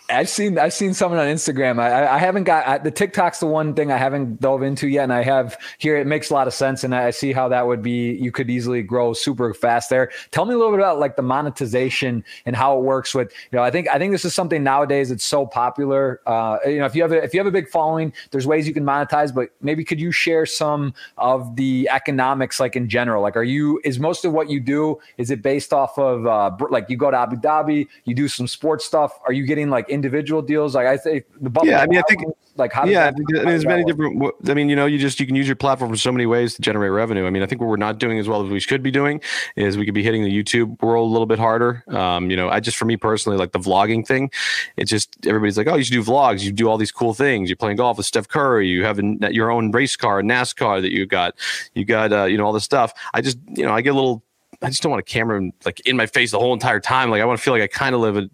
I've 0.09 0.29
seen 0.29 0.59
I've 0.59 0.73
seen 0.73 0.95
someone 0.95 1.21
on 1.21 1.27
Instagram. 1.27 1.81
I, 1.81 2.15
I- 2.15 2.19
haven't 2.21 2.45
got 2.45 2.67
I, 2.67 2.79
the 2.79 2.91
TikTok's 2.91 3.41
the 3.41 3.47
one 3.47 3.75
thing 3.75 3.91
I 3.91 3.97
haven't 3.97 4.41
dove 4.41 4.63
into 4.63 4.89
yet, 4.89 5.05
and 5.05 5.13
I 5.13 5.23
have 5.23 5.57
here. 5.79 5.97
It 5.97 6.07
makes 6.07 6.31
a 6.31 6.35
lot 6.35 6.47
of 6.47 6.53
sense, 6.55 6.85
and 6.85 6.95
I 6.95 7.11
see 7.11 7.33
how 7.33 7.49
that 7.49 7.67
would 7.67 7.83
be. 7.83 8.13
You 8.13 8.31
could 8.31 8.51
easily 8.51 8.83
grow 8.83 9.13
super 9.15 9.55
fast 9.55 9.89
there. 9.89 10.11
Tell 10.33 10.45
me 10.45 10.55
a 10.55 10.59
little 10.59 10.73
bit 10.73 10.81
about 10.81 10.99
like 10.99 11.17
the 11.17 11.23
monetization 11.23 12.23
and 12.47 12.55
how 12.55 12.77
it 12.79 12.83
works 12.83 13.15
with. 13.15 13.33
You 13.51 13.57
know, 13.57 13.63
I 13.63 13.71
think 13.71 13.89
I 13.89 13.99
think 13.99 14.13
this 14.13 14.25
is 14.25 14.35
something 14.35 14.63
nowadays 14.63 15.09
that's 15.09 15.25
so 15.25 15.47
popular. 15.47 16.21
Uh, 16.27 16.59
you 16.67 16.79
know, 16.79 16.85
if 16.85 16.95
you 16.95 17.03
have 17.03 17.13
a, 17.13 17.23
if 17.23 17.33
you 17.33 17.41
have 17.41 17.47
a 17.47 17.51
big 17.51 17.69
following, 17.69 18.13
there's 18.31 18.47
ways 18.47 18.67
you 18.69 18.75
can 18.75 18.85
monetize, 18.85 19.35
but 19.35 19.49
maybe 19.63 19.85
could 19.85 20.01
you 20.01 20.13
share 20.13 20.45
some 20.47 20.93
of 21.19 21.57
the 21.57 21.89
economics, 21.91 22.61
like 22.61 22.77
in 22.77 22.89
general? 22.89 23.23
Like, 23.23 23.37
are 23.37 23.43
you 23.43 23.81
is 23.85 23.99
most 23.99 24.25
of 24.25 24.33
what 24.33 24.51
you 24.51 24.61
do 24.61 24.99
is 25.17 25.31
it 25.31 25.43
based 25.43 25.73
off 25.73 25.99
of 25.99 26.27
uh, 26.27 26.51
br- 26.51 26.69
like 26.81 26.91
you 26.91 26.97
go 26.97 27.11
to 27.11 27.17
Abu 27.19 27.37
Dhabi, 27.37 27.87
you 28.05 28.15
do 28.15 28.29
some 28.29 28.47
sports 28.49 28.85
stuff? 28.85 29.13
Are 29.27 29.33
you 29.33 29.47
getting 29.47 29.71
like 29.71 29.89
individual 29.89 30.43
deals? 30.43 30.75
Like 30.75 30.87
I 30.87 30.97
think 30.97 31.25
the 31.41 31.51
Buffalo 31.51 31.73
Yeah, 31.73 31.83
I 31.83 31.87
mean, 31.87 31.99
I 31.99 32.03
think- 32.09 32.23
Like 32.57 32.73
how? 32.73 32.85
yeah, 32.85 33.11
that, 33.11 33.15
I 33.15 33.33
mean, 33.33 33.45
there's 33.47 33.65
many 33.65 33.85
different. 33.85 34.23
I 34.47 34.53
mean, 34.55 34.69
you 34.69 34.77
know, 34.77 34.85
you 34.85 34.99
just 34.99 35.19
you 35.21 35.27
can 35.27 35.35
use 35.37 35.47
your 35.47 35.57
platform 35.57 35.91
for 35.91 35.97
so 35.97 36.13
many 36.13 36.27
ways 36.27 36.55
to 36.57 36.61
generate 36.63 36.91
revenue. 36.93 37.25
I 37.27 37.31
mean, 37.31 37.43
I 37.43 37.47
think 37.47 37.61
what 37.61 37.69
we're 37.69 37.77
not 37.77 37.99
doing 37.99 38.19
as 38.19 38.29
well 38.29 38.45
as 38.45 38.51
we 38.51 38.61
should 38.61 38.83
be 38.83 38.91
doing 38.91 39.21
is 39.57 39.79
we 39.79 39.85
could 39.87 39.95
be 39.95 40.03
hitting 40.03 40.25
the 40.25 40.31
YouTube 40.43 40.83
world 40.83 41.09
a 41.09 41.13
little 41.13 41.27
bit 41.27 41.39
harder. 41.39 41.83
Um, 41.89 42.29
you 42.31 42.37
know, 42.37 42.51
I 42.51 42.61
just 42.61 42.77
for 42.77 42.85
me 42.85 42.97
personally, 42.99 43.39
like 43.39 43.53
the 43.53 43.61
vlogging 43.61 44.07
thing, 44.07 44.31
it's 44.77 44.91
just 44.91 45.17
everybody's 45.27 45.57
like, 45.57 45.69
oh, 45.69 45.77
you 45.77 45.85
should 45.85 45.95
do 45.95 46.03
vlogs. 46.05 46.43
You 46.43 46.53
do 46.53 46.69
all 46.69 46.77
these 46.77 46.93
cool 46.93 47.15
things. 47.15 47.49
You're 47.49 47.57
playing 47.57 47.77
golf 47.79 47.97
with 47.97 48.05
Steph 48.07 48.29
Curry. 48.29 48.69
You 48.69 48.85
have 48.85 48.99
a, 48.99 49.33
your 49.33 49.51
own 49.51 49.71
race 49.71 49.97
car, 49.97 50.21
NASCAR 50.21 50.83
that 50.83 50.91
you 50.93 51.07
got. 51.07 51.37
You 51.75 51.85
got 51.87 52.13
uh, 52.13 52.25
you 52.25 52.37
know 52.37 52.45
all 52.45 52.53
this 52.53 52.65
stuff. 52.65 52.93
I 53.15 53.23
just 53.23 53.39
you 53.57 53.65
know 53.65 53.73
I 53.73 53.81
get 53.81 53.91
a 53.91 53.95
little 53.95 54.23
I 54.62 54.69
just 54.69 54.83
don't 54.83 54.90
want 54.90 55.00
a 55.00 55.05
camera 55.05 55.50
like 55.64 55.81
in 55.81 55.97
my 55.97 56.07
face 56.07 56.33
the 56.33 56.38
whole 56.38 56.52
entire 56.52 56.81
time. 56.81 57.11
Like 57.11 57.23
I 57.23 57.25
want 57.25 57.38
to 57.38 57.43
feel 57.43 57.55
like 57.55 57.62
I 57.62 57.67
kind 57.67 57.95
of 57.95 58.00
live 58.02 58.17
it. 58.17 58.31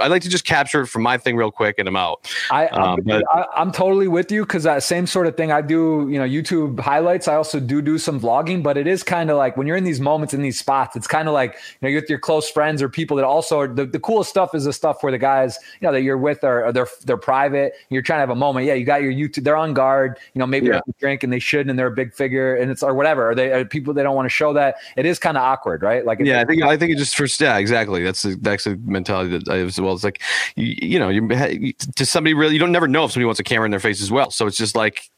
I 0.00 0.08
like 0.08 0.22
to 0.22 0.28
just 0.28 0.44
capture 0.44 0.80
it 0.82 0.86
from 0.86 1.02
my 1.02 1.18
thing 1.18 1.36
real 1.36 1.50
quick 1.50 1.76
and 1.78 1.86
I'm 1.86 1.96
out. 1.96 2.32
I, 2.50 2.66
um, 2.68 3.00
but, 3.04 3.24
I 3.30 3.60
am 3.60 3.72
totally 3.72 4.08
with 4.08 4.32
you 4.32 4.42
because 4.42 4.62
that 4.62 4.82
same 4.82 5.06
sort 5.06 5.26
of 5.26 5.36
thing. 5.36 5.52
I 5.52 5.60
do 5.60 6.08
you 6.10 6.18
know 6.18 6.24
YouTube 6.24 6.80
highlights. 6.80 7.28
I 7.28 7.34
also 7.34 7.60
do 7.60 7.82
do 7.82 7.98
some 7.98 8.18
vlogging, 8.18 8.62
but 8.62 8.76
it 8.76 8.86
is 8.86 9.02
kind 9.02 9.30
of 9.30 9.36
like 9.36 9.56
when 9.56 9.66
you're 9.66 9.76
in 9.76 9.84
these 9.84 10.00
moments 10.00 10.32
in 10.32 10.42
these 10.42 10.58
spots, 10.58 10.96
it's 10.96 11.06
kind 11.06 11.28
of 11.28 11.34
like 11.34 11.52
you 11.52 11.78
know 11.82 11.88
you're 11.88 12.00
with 12.00 12.10
your 12.10 12.18
close 12.18 12.48
friends 12.48 12.80
or 12.80 12.88
people 12.88 13.16
that 13.16 13.24
also 13.24 13.60
are, 13.60 13.68
the 13.68 13.84
the 13.84 14.00
coolest 14.00 14.30
stuff 14.30 14.54
is 14.54 14.64
the 14.64 14.72
stuff 14.72 15.02
where 15.02 15.12
the 15.12 15.18
guys 15.18 15.58
you 15.80 15.86
know 15.86 15.92
that 15.92 16.02
you're 16.02 16.16
with 16.16 16.44
are, 16.44 16.64
are 16.64 16.72
they're 16.72 16.88
they're 17.04 17.16
private. 17.16 17.74
You're 17.90 18.02
trying 18.02 18.18
to 18.18 18.20
have 18.20 18.30
a 18.30 18.34
moment. 18.34 18.66
Yeah, 18.66 18.74
you 18.74 18.84
got 18.84 19.02
your 19.02 19.12
YouTube. 19.12 19.44
They're 19.44 19.56
on 19.56 19.74
guard. 19.74 20.18
You 20.34 20.38
know 20.38 20.46
maybe 20.46 20.66
yeah. 20.66 20.80
they're 20.86 20.94
drink 21.00 21.22
and 21.22 21.32
they 21.32 21.38
shouldn't 21.38 21.70
and 21.70 21.78
they're 21.78 21.88
a 21.88 21.90
big 21.90 22.14
figure 22.14 22.56
and 22.56 22.70
it's 22.70 22.82
or 22.82 22.94
whatever. 22.94 23.30
Are 23.30 23.34
they 23.34 23.52
are 23.52 23.64
people 23.64 23.92
they 23.92 24.02
don't 24.02 24.16
want 24.16 24.26
to 24.26 24.30
show 24.30 24.52
that? 24.52 24.76
It 24.96 25.04
is 25.04 25.18
kind 25.18 25.36
of 25.36 25.42
awkward, 25.42 25.65
right? 25.66 26.04
Like 26.04 26.20
yeah. 26.20 26.40
I 26.40 26.44
think 26.44 26.62
I 26.62 26.76
think 26.76 26.92
it 26.92 26.98
just 26.98 27.16
for 27.16 27.26
yeah 27.42 27.58
exactly 27.58 28.02
that's 28.02 28.22
the, 28.22 28.36
that's 28.40 28.64
the 28.64 28.76
mentality 28.84 29.38
that 29.38 29.48
I 29.48 29.58
have 29.58 29.68
as 29.68 29.80
well. 29.80 29.94
It's 29.94 30.04
like 30.04 30.22
you, 30.54 30.74
you 30.80 30.98
know 30.98 31.08
you 31.08 31.72
to 31.96 32.06
somebody 32.06 32.34
really 32.34 32.54
you 32.54 32.60
don't 32.60 32.72
never 32.72 32.88
know 32.88 33.04
if 33.04 33.12
somebody 33.12 33.26
wants 33.26 33.40
a 33.40 33.44
camera 33.44 33.64
in 33.64 33.70
their 33.70 33.80
face 33.80 34.00
as 34.00 34.10
well. 34.10 34.30
So 34.30 34.46
it's 34.46 34.56
just 34.56 34.76
like 34.76 35.10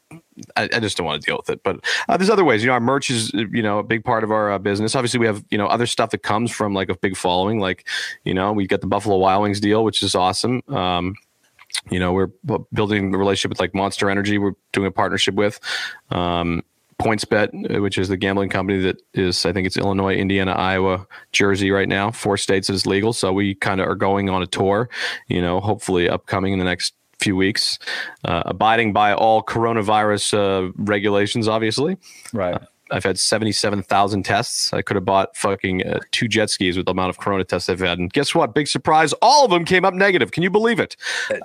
I, 0.55 0.69
I, 0.73 0.79
just 0.79 0.97
don't 0.97 1.05
want 1.05 1.21
to 1.21 1.25
deal 1.25 1.37
with 1.37 1.49
it. 1.49 1.61
But 1.63 1.85
uh, 2.07 2.17
there's 2.17 2.29
other 2.29 2.43
ways. 2.43 2.63
You 2.63 2.67
know, 2.67 2.73
our 2.73 2.79
merch 2.79 3.09
is 3.09 3.31
you 3.33 3.61
know 3.61 3.79
a 3.79 3.83
big 3.83 4.03
part 4.03 4.23
of 4.23 4.31
our 4.31 4.51
uh, 4.51 4.59
business. 4.59 4.95
Obviously, 4.95 5.19
we 5.19 5.25
have 5.25 5.43
you 5.49 5.57
know 5.57 5.67
other 5.67 5.85
stuff 5.85 6.11
that 6.11 6.23
comes 6.23 6.51
from 6.51 6.73
like 6.73 6.89
a 6.89 6.95
big 6.95 7.15
following. 7.15 7.59
Like 7.59 7.87
you 8.23 8.33
know, 8.33 8.51
we 8.51 8.65
got 8.67 8.81
the 8.81 8.87
Buffalo 8.87 9.17
Wild 9.17 9.43
Wings 9.43 9.59
deal, 9.59 9.83
which 9.83 10.01
is 10.01 10.15
awesome. 10.15 10.61
Um, 10.69 11.15
you 11.91 11.99
know, 11.99 12.13
we're 12.13 12.29
building 12.73 13.13
a 13.13 13.17
relationship 13.17 13.49
with 13.49 13.59
like 13.59 13.75
Monster 13.75 14.09
Energy. 14.09 14.37
We're 14.37 14.53
doing 14.73 14.87
a 14.87 14.91
partnership 14.91 15.35
with. 15.35 15.59
Um, 16.09 16.63
PointsBet, 17.01 17.75
uh, 17.75 17.81
which 17.81 17.97
is 17.97 18.09
the 18.09 18.17
gambling 18.17 18.49
company 18.49 18.79
that 18.81 19.01
is, 19.13 19.45
I 19.45 19.53
think 19.53 19.65
it's 19.65 19.77
Illinois, 19.77 20.15
Indiana, 20.15 20.51
Iowa, 20.51 21.07
Jersey 21.31 21.71
right 21.71 21.87
now, 21.87 22.11
four 22.11 22.37
states 22.37 22.69
is 22.69 22.85
legal. 22.85 23.13
So 23.13 23.31
we 23.31 23.55
kind 23.55 23.79
of 23.81 23.87
are 23.87 23.95
going 23.95 24.29
on 24.29 24.41
a 24.41 24.47
tour, 24.47 24.89
you 25.27 25.41
know, 25.41 25.59
hopefully 25.59 26.09
upcoming 26.09 26.53
in 26.53 26.59
the 26.59 26.65
next 26.65 26.93
few 27.19 27.35
weeks, 27.35 27.79
uh, 28.25 28.43
abiding 28.45 28.93
by 28.93 29.13
all 29.13 29.43
coronavirus 29.43 30.33
uh, 30.33 30.71
regulations, 30.77 31.47
obviously. 31.47 31.97
Right. 32.33 32.61
Uh, 32.89 32.95
I've 32.95 33.03
had 33.03 33.19
77,000 33.19 34.23
tests. 34.23 34.73
I 34.73 34.81
could 34.81 34.95
have 34.95 35.05
bought 35.05 35.35
fucking 35.35 35.85
uh, 35.85 35.99
two 36.11 36.27
jet 36.27 36.49
skis 36.49 36.77
with 36.77 36.85
the 36.85 36.91
amount 36.91 37.09
of 37.09 37.19
corona 37.19 37.43
tests 37.43 37.69
I've 37.69 37.79
had. 37.79 37.99
And 37.99 38.11
guess 38.11 38.35
what? 38.35 38.53
Big 38.53 38.67
surprise. 38.67 39.13
All 39.21 39.45
of 39.45 39.51
them 39.51 39.65
came 39.65 39.85
up 39.85 39.93
negative. 39.93 40.31
Can 40.31 40.43
you 40.43 40.49
believe 40.49 40.79
it? 40.79 40.95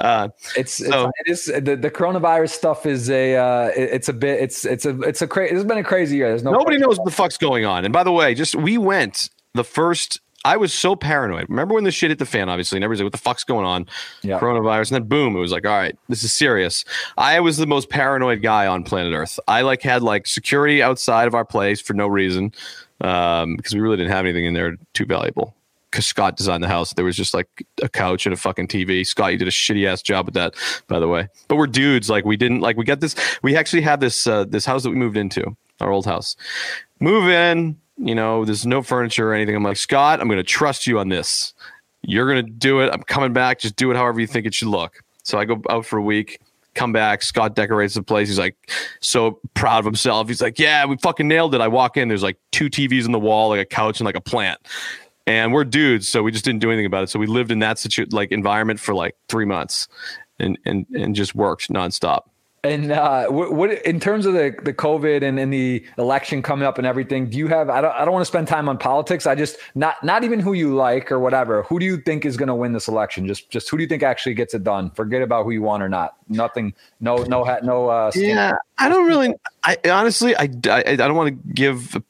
Uh, 0.00 0.28
it's, 0.56 0.74
so, 0.74 1.10
it's, 1.26 1.48
it 1.48 1.56
is 1.56 1.64
the, 1.64 1.76
the 1.76 1.90
coronavirus 1.90 2.50
stuff 2.50 2.86
is 2.86 3.10
a, 3.10 3.36
uh, 3.36 3.70
it's 3.76 4.08
a 4.08 4.12
bit, 4.12 4.40
it's, 4.40 4.64
it's 4.64 4.84
a, 4.84 5.00
it's 5.02 5.22
a 5.22 5.26
crazy, 5.26 5.54
it's 5.54 5.64
been 5.64 5.78
a 5.78 5.84
crazy 5.84 6.16
year. 6.16 6.28
There's 6.28 6.42
no 6.42 6.52
nobody 6.52 6.78
knows 6.78 6.98
what 6.98 7.04
the 7.04 7.10
fuck's 7.10 7.36
going 7.36 7.64
on. 7.64 7.84
And 7.84 7.92
by 7.92 8.02
the 8.02 8.12
way, 8.12 8.34
just, 8.34 8.54
we 8.54 8.78
went 8.78 9.30
the 9.54 9.64
first 9.64 10.20
I 10.44 10.56
was 10.58 10.74
so 10.74 10.94
paranoid. 10.94 11.48
Remember 11.48 11.74
when 11.74 11.84
the 11.84 11.90
shit 11.90 12.10
hit 12.10 12.18
the 12.18 12.26
fan, 12.26 12.48
obviously, 12.48 12.76
and 12.76 12.84
everybody's 12.84 13.00
like, 13.00 13.06
what 13.06 13.12
the 13.12 13.18
fuck's 13.18 13.44
going 13.44 13.64
on? 13.64 13.86
Yeah. 14.22 14.38
Coronavirus. 14.38 14.92
And 14.92 15.02
then 15.02 15.08
boom, 15.08 15.36
it 15.36 15.40
was 15.40 15.52
like, 15.52 15.66
all 15.66 15.76
right, 15.76 15.96
this 16.08 16.22
is 16.22 16.32
serious. 16.32 16.84
I 17.16 17.40
was 17.40 17.56
the 17.56 17.66
most 17.66 17.88
paranoid 17.88 18.42
guy 18.42 18.66
on 18.66 18.84
planet 18.84 19.14
Earth. 19.14 19.40
I 19.48 19.62
like 19.62 19.82
had 19.82 20.02
like 20.02 20.26
security 20.26 20.82
outside 20.82 21.26
of 21.28 21.34
our 21.34 21.44
place 21.44 21.80
for 21.80 21.94
no 21.94 22.06
reason. 22.06 22.52
Um, 23.00 23.56
because 23.56 23.74
we 23.74 23.80
really 23.80 23.96
didn't 23.96 24.12
have 24.12 24.24
anything 24.24 24.44
in 24.44 24.54
there 24.54 24.76
too 24.92 25.04
valuable. 25.04 25.54
Because 25.90 26.06
Scott 26.06 26.36
designed 26.36 26.62
the 26.62 26.68
house. 26.68 26.92
There 26.92 27.04
was 27.04 27.16
just 27.16 27.34
like 27.34 27.48
a 27.82 27.88
couch 27.88 28.26
and 28.26 28.32
a 28.32 28.36
fucking 28.36 28.68
TV. 28.68 29.06
Scott, 29.06 29.32
you 29.32 29.38
did 29.38 29.48
a 29.48 29.52
shitty 29.52 29.86
ass 29.86 30.02
job 30.02 30.26
with 30.26 30.34
that, 30.34 30.54
by 30.88 30.98
the 30.98 31.06
way. 31.06 31.28
But 31.48 31.56
we're 31.56 31.68
dudes. 31.68 32.10
Like 32.10 32.24
we 32.24 32.36
didn't 32.36 32.60
like 32.60 32.76
we 32.76 32.84
got 32.84 33.00
this. 33.00 33.14
We 33.42 33.56
actually 33.56 33.82
have 33.82 34.00
this 34.00 34.26
uh, 34.26 34.44
this 34.44 34.64
house 34.64 34.82
that 34.82 34.90
we 34.90 34.96
moved 34.96 35.16
into, 35.16 35.56
our 35.80 35.92
old 35.92 36.04
house. 36.04 36.34
Move 36.98 37.28
in, 37.28 37.76
you 37.96 38.14
know, 38.14 38.44
there's 38.44 38.66
no 38.66 38.82
furniture 38.82 39.30
or 39.30 39.34
anything. 39.34 39.54
I'm 39.54 39.62
like, 39.62 39.76
Scott, 39.76 40.20
I'm 40.20 40.28
going 40.28 40.38
to 40.38 40.42
trust 40.42 40.86
you 40.86 40.98
on 40.98 41.08
this. 41.08 41.54
You're 42.02 42.30
going 42.30 42.44
to 42.44 42.52
do 42.52 42.80
it. 42.80 42.90
I'm 42.92 43.02
coming 43.02 43.32
back. 43.32 43.60
Just 43.60 43.76
do 43.76 43.90
it 43.90 43.96
however 43.96 44.20
you 44.20 44.26
think 44.26 44.46
it 44.46 44.54
should 44.54 44.68
look. 44.68 45.02
So 45.22 45.38
I 45.38 45.44
go 45.44 45.62
out 45.70 45.86
for 45.86 45.98
a 45.98 46.02
week, 46.02 46.40
come 46.74 46.92
back. 46.92 47.22
Scott 47.22 47.54
decorates 47.54 47.94
the 47.94 48.02
place. 48.02 48.28
He's 48.28 48.38
like 48.38 48.56
so 49.00 49.40
proud 49.54 49.78
of 49.78 49.84
himself. 49.86 50.28
He's 50.28 50.42
like, 50.42 50.58
yeah, 50.58 50.84
we 50.84 50.96
fucking 50.98 51.26
nailed 51.26 51.54
it. 51.54 51.60
I 51.60 51.68
walk 51.68 51.96
in, 51.96 52.08
there's 52.08 52.22
like 52.22 52.38
two 52.52 52.68
TVs 52.68 53.06
on 53.06 53.12
the 53.12 53.18
wall, 53.18 53.48
like 53.48 53.60
a 53.60 53.64
couch 53.64 54.00
and 54.00 54.04
like 54.04 54.16
a 54.16 54.20
plant. 54.20 54.60
And 55.26 55.54
we're 55.54 55.64
dudes, 55.64 56.06
so 56.06 56.22
we 56.22 56.30
just 56.30 56.44
didn't 56.44 56.60
do 56.60 56.70
anything 56.70 56.84
about 56.84 57.04
it. 57.04 57.08
So 57.08 57.18
we 57.18 57.26
lived 57.26 57.50
in 57.50 57.60
that 57.60 57.78
situ- 57.78 58.06
like 58.10 58.30
environment 58.30 58.78
for 58.78 58.94
like 58.94 59.16
three 59.28 59.46
months 59.46 59.88
and, 60.38 60.58
and, 60.66 60.84
and 60.94 61.14
just 61.14 61.34
worked 61.34 61.70
nonstop. 61.70 62.24
And 62.64 62.92
uh, 62.92 63.26
what, 63.26 63.52
what, 63.52 63.70
in 63.84 64.00
terms 64.00 64.24
of 64.24 64.32
the 64.32 64.56
the 64.62 64.72
COVID 64.72 65.22
and, 65.22 65.38
and 65.38 65.52
the 65.52 65.84
election 65.98 66.40
coming 66.40 66.66
up 66.66 66.78
and 66.78 66.86
everything, 66.86 67.28
do 67.28 67.36
you 67.36 67.46
have? 67.48 67.68
I 67.68 67.82
don't 67.82 67.94
I 67.94 68.04
don't 68.04 68.12
want 68.12 68.22
to 68.22 68.26
spend 68.28 68.48
time 68.48 68.68
on 68.70 68.78
politics. 68.78 69.26
I 69.26 69.34
just 69.34 69.58
not 69.74 70.02
not 70.02 70.24
even 70.24 70.40
who 70.40 70.54
you 70.54 70.74
like 70.74 71.12
or 71.12 71.18
whatever. 71.18 71.64
Who 71.64 71.78
do 71.78 71.84
you 71.84 71.98
think 71.98 72.24
is 72.24 72.38
going 72.38 72.48
to 72.48 72.54
win 72.54 72.72
this 72.72 72.88
election? 72.88 73.26
Just 73.26 73.50
just 73.50 73.68
who 73.68 73.76
do 73.76 73.82
you 73.82 73.88
think 73.88 74.02
actually 74.02 74.34
gets 74.34 74.54
it 74.54 74.64
done? 74.64 74.90
Forget 74.92 75.20
about 75.20 75.44
who 75.44 75.50
you 75.50 75.60
want 75.60 75.82
or 75.82 75.90
not. 75.90 76.16
Nothing. 76.28 76.72
No 77.00 77.16
no 77.16 77.44
no. 77.62 77.88
Uh, 77.88 78.10
yeah, 78.14 78.56
I 78.78 78.88
don't 78.88 79.06
really. 79.06 79.34
I 79.62 79.76
honestly 79.90 80.34
I 80.34 80.48
I, 80.66 80.84
I 80.86 80.96
don't 80.96 81.16
want 81.16 81.28
to 81.28 81.52
give 81.52 82.02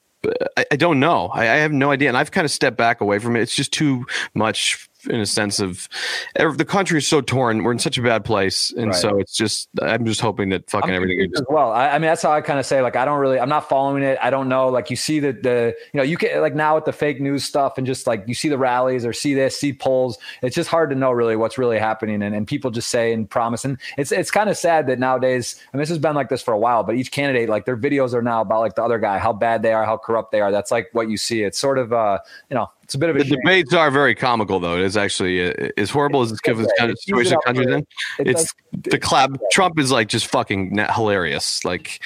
I, 0.56 0.64
I, 0.72 0.76
don't 0.76 1.00
know. 1.00 1.28
I, 1.28 1.42
I, 1.42 1.56
have 1.56 1.72
no 1.72 1.90
idea, 1.90 2.08
and 2.08 2.16
I've 2.16 2.30
kind 2.30 2.46
of 2.46 2.50
stepped 2.50 2.78
back 2.78 3.02
away 3.02 3.18
from 3.18 3.36
it. 3.36 3.42
It's 3.42 3.54
just 3.54 3.72
too 3.72 4.06
much 4.32 4.88
in 5.08 5.20
a 5.20 5.26
sense 5.26 5.60
of 5.60 5.88
the 6.34 6.64
country 6.64 6.98
is 6.98 7.08
so 7.08 7.20
torn. 7.20 7.62
We're 7.62 7.72
in 7.72 7.78
such 7.78 7.98
a 7.98 8.02
bad 8.02 8.24
place, 8.24 8.72
and 8.72 8.88
right. 8.88 8.94
so 8.94 9.18
it's 9.18 9.34
just 9.34 9.68
I'm 9.80 10.04
just 10.04 10.20
hoping 10.20 10.50
that 10.50 10.70
fucking 10.70 10.90
I'm 10.90 10.96
everything 10.96 11.30
as 11.34 11.42
well. 11.48 11.72
I, 11.72 11.90
I, 11.90 11.92
mean, 11.94 12.08
that's 12.08 12.22
how 12.22 12.32
I 12.32 12.40
kind 12.40 12.58
of 12.58 12.66
say 12.66 12.80
like 12.82 12.96
I 12.96 13.04
don't 13.04 13.18
really 13.18 13.38
I'm 13.38 13.48
not 13.48 13.68
following 13.68 14.02
it. 14.02 14.18
I 14.20 14.30
don't 14.30 14.48
know. 14.48 14.68
Like 14.68 14.90
you 14.90 14.96
see 14.96 15.20
the 15.20 15.32
the 15.32 15.74
you 15.92 15.98
know 15.98 16.02
you 16.02 16.16
can 16.16 16.40
like 16.40 16.54
now 16.54 16.74
with 16.74 16.84
the 16.84 16.92
fake 16.92 17.20
news 17.20 17.44
stuff 17.44 17.78
and 17.78 17.86
just 17.86 18.06
like 18.06 18.24
you 18.26 18.34
see 18.34 18.48
the 18.48 18.58
rallies 18.58 19.04
or 19.04 19.12
see 19.12 19.34
this 19.34 19.58
see 19.58 19.72
polls. 19.72 20.18
It's 20.42 20.54
just 20.54 20.68
hard 20.68 20.90
to 20.90 20.96
know 20.96 21.10
really 21.10 21.36
what's 21.36 21.58
really 21.58 21.78
happening, 21.78 22.22
and, 22.22 22.34
and 22.34 22.46
people 22.46 22.70
just 22.70 22.88
say 22.88 23.12
and 23.12 23.28
promise. 23.28 23.64
And 23.64 23.78
it's 23.96 24.12
it's 24.12 24.30
kind 24.30 24.50
of 24.50 24.56
sad 24.56 24.86
that 24.86 24.98
nowadays. 24.98 25.60
I 25.72 25.76
mean, 25.76 25.82
this 25.82 25.88
has 25.88 25.98
been 25.98 26.14
like 26.14 26.28
this 26.28 26.42
for 26.42 26.52
a 26.54 26.58
while, 26.58 26.82
but 26.82 26.96
each 26.96 27.10
candidate 27.10 27.48
like 27.48 27.64
their 27.64 27.76
videos 27.76 28.14
are 28.14 28.22
now 28.22 28.40
about 28.40 28.60
like 28.60 28.74
the 28.74 28.82
other 28.82 28.98
guy, 28.98 29.18
how 29.18 29.32
bad 29.32 29.62
they 29.62 29.72
are, 29.72 29.84
how 29.84 29.96
corrupt 29.96 30.32
they 30.32 30.40
are. 30.40 30.50
That's 30.50 30.70
like 30.70 30.88
what 30.92 31.08
you 31.08 31.16
see. 31.16 31.42
It's 31.42 31.58
sort 31.58 31.78
of 31.78 31.92
uh 31.92 32.18
you 32.50 32.54
know 32.54 32.70
it's 32.84 32.94
a 32.94 32.98
bit 32.98 33.08
of 33.08 33.16
a 33.16 33.20
the 33.20 33.24
shame. 33.24 33.38
debates 33.40 33.72
are 33.72 33.90
very 33.90 34.14
comical 34.14 34.60
though. 34.60 34.76
It 34.76 34.84
is 34.84 34.96
actually 34.96 35.50
uh, 35.50 35.70
as 35.78 35.90
horrible 35.90 36.20
as 36.20 36.30
this 36.30 36.40
kind 36.40 36.60
of 36.90 36.98
situation 36.98 37.32
the 37.32 37.42
country's 37.44 37.68
in. 37.68 37.86
It's 38.18 38.54
the 38.72 38.98
clap. 38.98 39.30
Trump 39.50 39.78
is 39.78 39.90
like 39.90 40.08
just 40.08 40.26
fucking 40.26 40.78
hilarious. 40.94 41.64
Like 41.64 42.00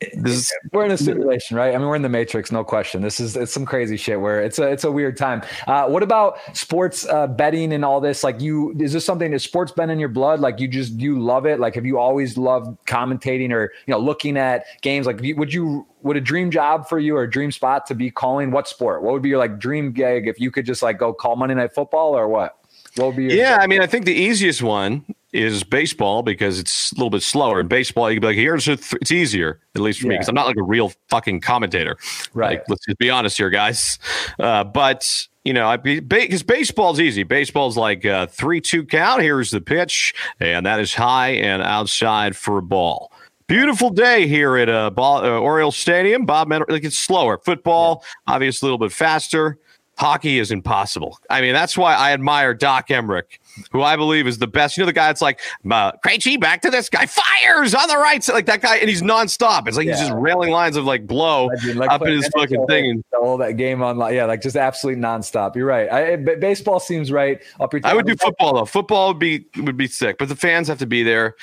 is, 0.00 0.52
we're 0.72 0.84
in 0.84 0.90
a 0.90 0.98
simulation, 0.98 1.56
right? 1.56 1.74
I 1.74 1.78
mean, 1.78 1.86
we're 1.86 1.96
in 1.96 2.02
the 2.02 2.08
matrix, 2.08 2.52
no 2.52 2.64
question. 2.64 3.02
This 3.02 3.20
is 3.20 3.36
it's 3.36 3.52
some 3.52 3.64
crazy 3.64 3.96
shit 3.96 4.20
where 4.20 4.42
it's 4.42 4.58
a 4.58 4.68
it's 4.68 4.84
a 4.84 4.92
weird 4.92 5.16
time. 5.16 5.42
Uh, 5.66 5.86
what 5.88 6.02
about 6.02 6.38
sports 6.56 7.06
uh, 7.06 7.26
betting 7.26 7.72
and 7.72 7.84
all 7.84 8.00
this? 8.00 8.22
Like, 8.24 8.40
you 8.40 8.74
is 8.78 8.92
this 8.92 9.04
something 9.04 9.30
that 9.30 9.40
sports 9.40 9.72
been 9.72 9.90
in 9.90 9.98
your 9.98 10.08
blood? 10.08 10.40
Like, 10.40 10.60
you 10.60 10.68
just 10.68 10.94
you 10.94 11.18
love 11.18 11.46
it? 11.46 11.60
Like, 11.60 11.74
have 11.74 11.86
you 11.86 11.98
always 11.98 12.36
loved 12.36 12.78
commentating 12.86 13.52
or 13.52 13.72
you 13.86 13.92
know 13.92 13.98
looking 13.98 14.36
at 14.36 14.64
games? 14.82 15.06
Like, 15.06 15.20
would 15.36 15.52
you 15.52 15.86
would 16.02 16.16
a 16.16 16.20
dream 16.20 16.50
job 16.50 16.88
for 16.88 16.98
you 16.98 17.16
or 17.16 17.22
a 17.22 17.30
dream 17.30 17.50
spot 17.50 17.86
to 17.86 17.94
be 17.94 18.10
calling 18.10 18.50
what 18.50 18.68
sport? 18.68 19.02
What 19.02 19.12
would 19.12 19.22
be 19.22 19.30
your 19.30 19.38
like 19.38 19.58
dream 19.58 19.92
gig 19.92 20.28
if 20.28 20.40
you 20.40 20.50
could 20.50 20.66
just 20.66 20.82
like 20.82 20.98
go 20.98 21.12
call 21.12 21.36
Monday 21.36 21.54
Night 21.54 21.74
Football 21.74 22.16
or 22.16 22.28
what? 22.28 22.57
What 22.98 23.16
be? 23.16 23.24
yeah, 23.26 23.58
I 23.60 23.66
mean, 23.66 23.80
I 23.80 23.86
think 23.86 24.04
the 24.04 24.14
easiest 24.14 24.62
one 24.62 25.04
is 25.32 25.62
baseball 25.62 26.22
because 26.22 26.58
it's 26.58 26.92
a 26.92 26.94
little 26.94 27.10
bit 27.10 27.22
slower. 27.22 27.60
In 27.60 27.68
baseball, 27.68 28.10
you 28.10 28.16
can 28.16 28.22
be 28.22 28.26
like, 28.28 28.36
here's 28.36 28.64
th- 28.64 28.94
it's 29.00 29.12
easier, 29.12 29.60
at 29.74 29.82
least 29.82 30.00
for 30.00 30.06
yeah. 30.06 30.10
me, 30.10 30.14
because 30.16 30.28
I'm 30.28 30.34
not 30.34 30.46
like 30.46 30.56
a 30.56 30.62
real 30.62 30.92
fucking 31.08 31.40
commentator. 31.40 31.98
Right. 32.32 32.58
Like, 32.58 32.64
let's 32.68 32.84
just 32.86 32.98
be 32.98 33.10
honest 33.10 33.36
here, 33.36 33.50
guys. 33.50 33.98
Uh, 34.38 34.64
but 34.64 35.28
you 35.44 35.52
know, 35.52 35.76
because 35.76 36.42
baseball's 36.42 37.00
easy. 37.00 37.22
Baseball's 37.22 37.76
like 37.76 38.04
uh, 38.04 38.26
three 38.26 38.60
two 38.60 38.84
count. 38.84 39.22
Here's 39.22 39.50
the 39.50 39.60
pitch, 39.60 40.14
and 40.40 40.66
that 40.66 40.80
is 40.80 40.94
high 40.94 41.30
and 41.30 41.62
outside 41.62 42.36
for 42.36 42.58
a 42.58 42.62
ball. 42.62 43.12
Beautiful 43.46 43.88
day 43.88 44.26
here 44.26 44.58
at 44.58 44.68
uh, 44.68 44.90
ball, 44.90 45.24
uh, 45.24 45.38
Oriole 45.38 45.72
Stadium. 45.72 46.26
Bob, 46.26 46.50
like 46.50 46.84
it's 46.84 46.98
slower. 46.98 47.38
Football, 47.38 48.02
yeah. 48.02 48.34
obviously 48.34 48.66
a 48.66 48.72
little 48.72 48.86
bit 48.86 48.92
faster 48.92 49.58
hockey 49.98 50.38
is 50.38 50.50
impossible. 50.50 51.18
I 51.28 51.40
mean, 51.40 51.52
that's 51.52 51.76
why 51.76 51.94
I 51.94 52.12
admire 52.12 52.54
Doc 52.54 52.88
Emrick, 52.88 53.38
who 53.72 53.82
I 53.82 53.96
believe 53.96 54.26
is 54.26 54.38
the 54.38 54.46
best. 54.46 54.76
You 54.76 54.82
know, 54.82 54.86
the 54.86 54.92
guy 54.92 55.08
that's 55.08 55.20
like, 55.20 55.40
Krejci, 55.64 56.40
back 56.40 56.62
to 56.62 56.70
this 56.70 56.88
guy, 56.88 57.06
fires 57.06 57.74
on 57.74 57.88
the 57.88 57.96
right 57.96 58.22
side, 58.22 58.34
like 58.34 58.46
that 58.46 58.62
guy, 58.62 58.76
and 58.76 58.88
he's 58.88 59.02
nonstop. 59.02 59.66
It's 59.66 59.76
like 59.76 59.86
yeah. 59.86 59.96
he's 59.96 60.08
just 60.08 60.12
railing 60.14 60.50
lines 60.50 60.76
of 60.76 60.84
like 60.84 61.06
blow 61.06 61.50
like 61.74 61.90
up 61.90 62.02
in 62.02 62.12
his 62.12 62.28
fucking 62.28 62.66
thing. 62.66 63.02
All 63.20 63.36
that 63.38 63.54
game 63.54 63.82
on, 63.82 63.98
yeah, 64.14 64.24
like 64.24 64.40
just 64.40 64.56
absolutely 64.56 65.02
nonstop. 65.02 65.56
You're 65.56 65.66
right. 65.66 65.90
I, 65.90 66.16
baseball 66.16 66.80
seems 66.80 67.10
right 67.10 67.42
up 67.58 67.72
your. 67.72 67.82
I 67.84 67.94
would 67.94 68.06
do 68.06 68.14
football 68.16 68.54
though. 68.54 68.64
Football 68.64 69.08
would 69.08 69.18
be 69.18 69.46
would 69.56 69.76
be 69.76 69.88
sick, 69.88 70.18
but 70.18 70.28
the 70.28 70.36
fans 70.36 70.68
have 70.68 70.78
to 70.78 70.86
be 70.86 71.02
there. 71.02 71.34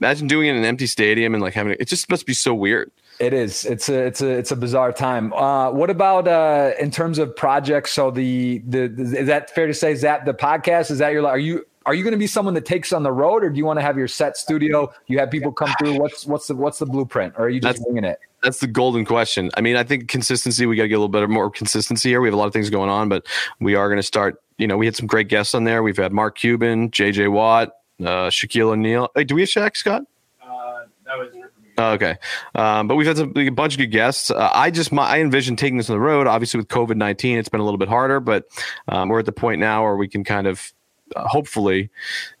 Imagine 0.00 0.28
doing 0.28 0.46
it 0.46 0.52
in 0.52 0.58
an 0.58 0.64
empty 0.64 0.86
stadium 0.86 1.34
and 1.34 1.42
like 1.42 1.54
having 1.54 1.76
it 1.78 1.88
just 1.88 2.08
must 2.08 2.26
be 2.26 2.34
so 2.34 2.54
weird. 2.54 2.90
It 3.20 3.32
is. 3.32 3.64
It's 3.64 3.88
a 3.88 4.06
it's 4.06 4.20
a 4.22 4.28
it's 4.28 4.50
a 4.50 4.56
bizarre 4.56 4.92
time. 4.92 5.32
Uh, 5.32 5.70
what 5.70 5.88
about 5.88 6.26
uh, 6.26 6.72
in 6.80 6.90
terms 6.90 7.18
of 7.18 7.34
projects? 7.36 7.92
So 7.92 8.10
the, 8.10 8.58
the, 8.66 8.88
the 8.88 9.02
is 9.20 9.26
that 9.28 9.54
fair 9.54 9.66
to 9.66 9.74
say? 9.74 9.92
Is 9.92 10.00
that 10.00 10.24
the 10.24 10.34
podcast? 10.34 10.90
Is 10.90 10.98
that 10.98 11.12
your 11.12 11.26
are 11.26 11.38
you 11.38 11.64
are 11.86 11.94
you 11.94 12.02
going 12.02 12.12
to 12.12 12.18
be 12.18 12.26
someone 12.26 12.54
that 12.54 12.64
takes 12.64 12.92
on 12.92 13.04
the 13.04 13.12
road, 13.12 13.44
or 13.44 13.50
do 13.50 13.58
you 13.58 13.64
want 13.64 13.78
to 13.78 13.82
have 13.82 13.96
your 13.96 14.08
set 14.08 14.36
studio? 14.36 14.92
You 15.06 15.18
have 15.20 15.30
people 15.30 15.52
come 15.52 15.72
through. 15.78 15.98
What's 15.98 16.26
what's 16.26 16.48
the 16.48 16.56
what's 16.56 16.78
the 16.80 16.86
blueprint, 16.86 17.34
or 17.36 17.46
are 17.46 17.48
you 17.48 17.60
just 17.60 17.78
that's, 17.78 17.86
winging 17.86 18.04
it? 18.04 18.18
That's 18.42 18.58
the 18.58 18.66
golden 18.66 19.04
question. 19.04 19.50
I 19.56 19.60
mean, 19.60 19.76
I 19.76 19.84
think 19.84 20.08
consistency. 20.08 20.66
We 20.66 20.74
got 20.74 20.82
to 20.82 20.88
get 20.88 20.96
a 20.96 20.98
little 20.98 21.08
bit 21.08 21.28
more 21.30 21.50
consistency 21.50 22.08
here. 22.08 22.20
We 22.20 22.28
have 22.28 22.34
a 22.34 22.38
lot 22.38 22.46
of 22.46 22.52
things 22.52 22.68
going 22.68 22.90
on, 22.90 23.08
but 23.08 23.26
we 23.60 23.76
are 23.76 23.88
going 23.88 23.98
to 23.98 24.02
start. 24.02 24.42
You 24.58 24.66
know, 24.66 24.76
we 24.76 24.86
had 24.86 24.96
some 24.96 25.06
great 25.06 25.28
guests 25.28 25.54
on 25.54 25.64
there. 25.64 25.84
We've 25.84 25.96
had 25.96 26.12
Mark 26.12 26.36
Cuban, 26.36 26.90
J.J. 26.90 27.28
Watt, 27.28 27.76
uh, 28.00 28.28
Shaquille 28.28 28.70
O'Neal. 28.70 29.10
Hey, 29.14 29.24
do 29.24 29.36
we 29.36 29.42
have 29.42 29.50
Shaq 29.50 29.76
Scott? 29.76 30.02
Uh, 30.42 30.84
that 31.04 31.18
was 31.18 31.34
Oh, 31.34 31.63
okay, 31.78 32.16
um, 32.54 32.88
but 32.88 32.96
we've 32.96 33.06
had 33.06 33.16
some, 33.16 33.32
a 33.36 33.48
bunch 33.50 33.74
of 33.74 33.78
good 33.78 33.90
guests. 33.90 34.30
Uh, 34.30 34.50
I 34.52 34.70
just 34.70 34.92
my, 34.92 35.06
I 35.06 35.20
envision 35.20 35.56
taking 35.56 35.76
this 35.76 35.90
on 35.90 35.96
the 35.96 36.00
road. 36.00 36.26
Obviously, 36.26 36.58
with 36.58 36.68
COVID 36.68 36.96
nineteen, 36.96 37.38
it's 37.38 37.48
been 37.48 37.60
a 37.60 37.64
little 37.64 37.78
bit 37.78 37.88
harder, 37.88 38.20
but 38.20 38.44
um, 38.88 39.08
we're 39.08 39.20
at 39.20 39.26
the 39.26 39.32
point 39.32 39.60
now 39.60 39.82
where 39.82 39.96
we 39.96 40.08
can 40.08 40.24
kind 40.24 40.46
of 40.46 40.72
uh, 41.16 41.26
hopefully 41.26 41.90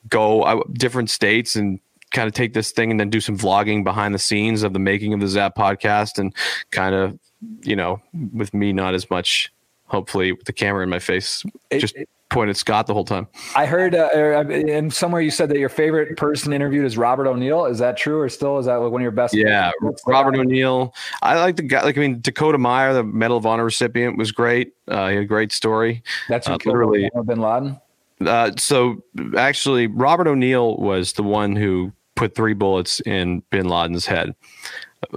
go 0.08 0.42
uh, 0.42 0.62
different 0.72 1.10
states 1.10 1.56
and 1.56 1.80
kind 2.12 2.28
of 2.28 2.32
take 2.32 2.54
this 2.54 2.70
thing 2.70 2.90
and 2.90 2.98
then 2.98 3.10
do 3.10 3.20
some 3.20 3.36
vlogging 3.36 3.84
behind 3.84 4.14
the 4.14 4.18
scenes 4.18 4.62
of 4.62 4.72
the 4.72 4.78
making 4.78 5.12
of 5.12 5.20
the 5.20 5.28
Zap 5.28 5.56
podcast 5.56 6.18
and 6.18 6.34
kind 6.70 6.94
of 6.94 7.18
you 7.62 7.76
know 7.76 8.00
with 8.32 8.54
me 8.54 8.72
not 8.72 8.94
as 8.94 9.10
much 9.10 9.52
hopefully 9.86 10.32
with 10.32 10.44
the 10.44 10.52
camera 10.52 10.82
in 10.82 10.88
my 10.88 10.98
face 10.98 11.44
it, 11.70 11.78
just 11.78 11.96
it, 11.96 12.08
pointed 12.30 12.56
Scott 12.56 12.86
the 12.86 12.94
whole 12.94 13.04
time. 13.04 13.28
I 13.54 13.66
heard 13.66 13.94
uh, 13.94 14.08
and 14.12 14.92
somewhere 14.92 15.20
you 15.22 15.30
said 15.30 15.48
that 15.50 15.58
your 15.58 15.68
favorite 15.68 16.16
person 16.16 16.52
interviewed 16.52 16.84
is 16.84 16.98
Robert 16.98 17.28
O'Neill. 17.28 17.66
Is 17.66 17.78
that 17.78 17.96
true, 17.96 18.20
or 18.20 18.28
still 18.28 18.58
is 18.58 18.66
that 18.66 18.76
like 18.76 18.90
one 18.90 19.00
of 19.00 19.04
your 19.04 19.12
best? 19.12 19.34
Yeah, 19.34 19.70
Robert 20.06 20.36
O'Neill. 20.36 20.94
I 21.22 21.38
like 21.38 21.56
the 21.56 21.62
guy. 21.62 21.82
Like 21.82 21.96
I 21.96 22.00
mean, 22.00 22.20
Dakota 22.20 22.58
Meyer, 22.58 22.92
the 22.92 23.04
Medal 23.04 23.36
of 23.36 23.46
Honor 23.46 23.64
recipient, 23.64 24.18
was 24.18 24.32
great. 24.32 24.74
Uh, 24.88 25.08
he 25.08 25.14
had 25.14 25.24
a 25.24 25.26
great 25.26 25.52
story. 25.52 26.02
That's 26.28 26.46
who 26.46 26.54
uh, 26.54 26.58
literally 26.64 27.10
Bin 27.24 27.40
Laden. 27.40 27.80
Uh, 28.20 28.52
so 28.56 29.02
actually, 29.36 29.86
Robert 29.86 30.26
O'Neill 30.26 30.76
was 30.76 31.14
the 31.14 31.22
one 31.22 31.56
who 31.56 31.92
put 32.16 32.34
three 32.34 32.54
bullets 32.54 33.00
in 33.00 33.42
Bin 33.50 33.68
Laden's 33.68 34.06
head. 34.06 34.34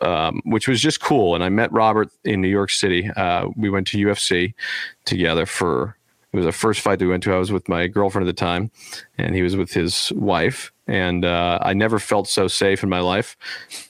Um, 0.01 0.41
which 0.45 0.67
was 0.67 0.81
just 0.81 1.01
cool. 1.01 1.35
And 1.35 1.43
I 1.43 1.49
met 1.49 1.71
Robert 1.71 2.09
in 2.23 2.41
New 2.41 2.47
York 2.47 2.69
City. 2.69 3.09
Uh, 3.09 3.49
we 3.55 3.69
went 3.69 3.87
to 3.87 3.97
UFC 3.97 4.53
together 5.05 5.45
for 5.45 5.97
it 6.33 6.37
was 6.37 6.45
the 6.45 6.51
first 6.51 6.81
fight 6.81 6.99
that 6.99 7.05
we 7.05 7.11
went 7.11 7.23
to. 7.23 7.33
I 7.33 7.37
was 7.37 7.53
with 7.53 7.69
my 7.69 7.87
girlfriend 7.87 8.27
at 8.27 8.35
the 8.35 8.39
time, 8.39 8.69
and 9.17 9.33
he 9.33 9.41
was 9.41 9.55
with 9.55 9.71
his 9.71 10.11
wife. 10.11 10.73
And 10.85 11.23
uh, 11.23 11.59
I 11.61 11.73
never 11.73 11.99
felt 11.99 12.27
so 12.27 12.47
safe 12.47 12.83
in 12.83 12.89
my 12.89 12.99
life 12.99 13.37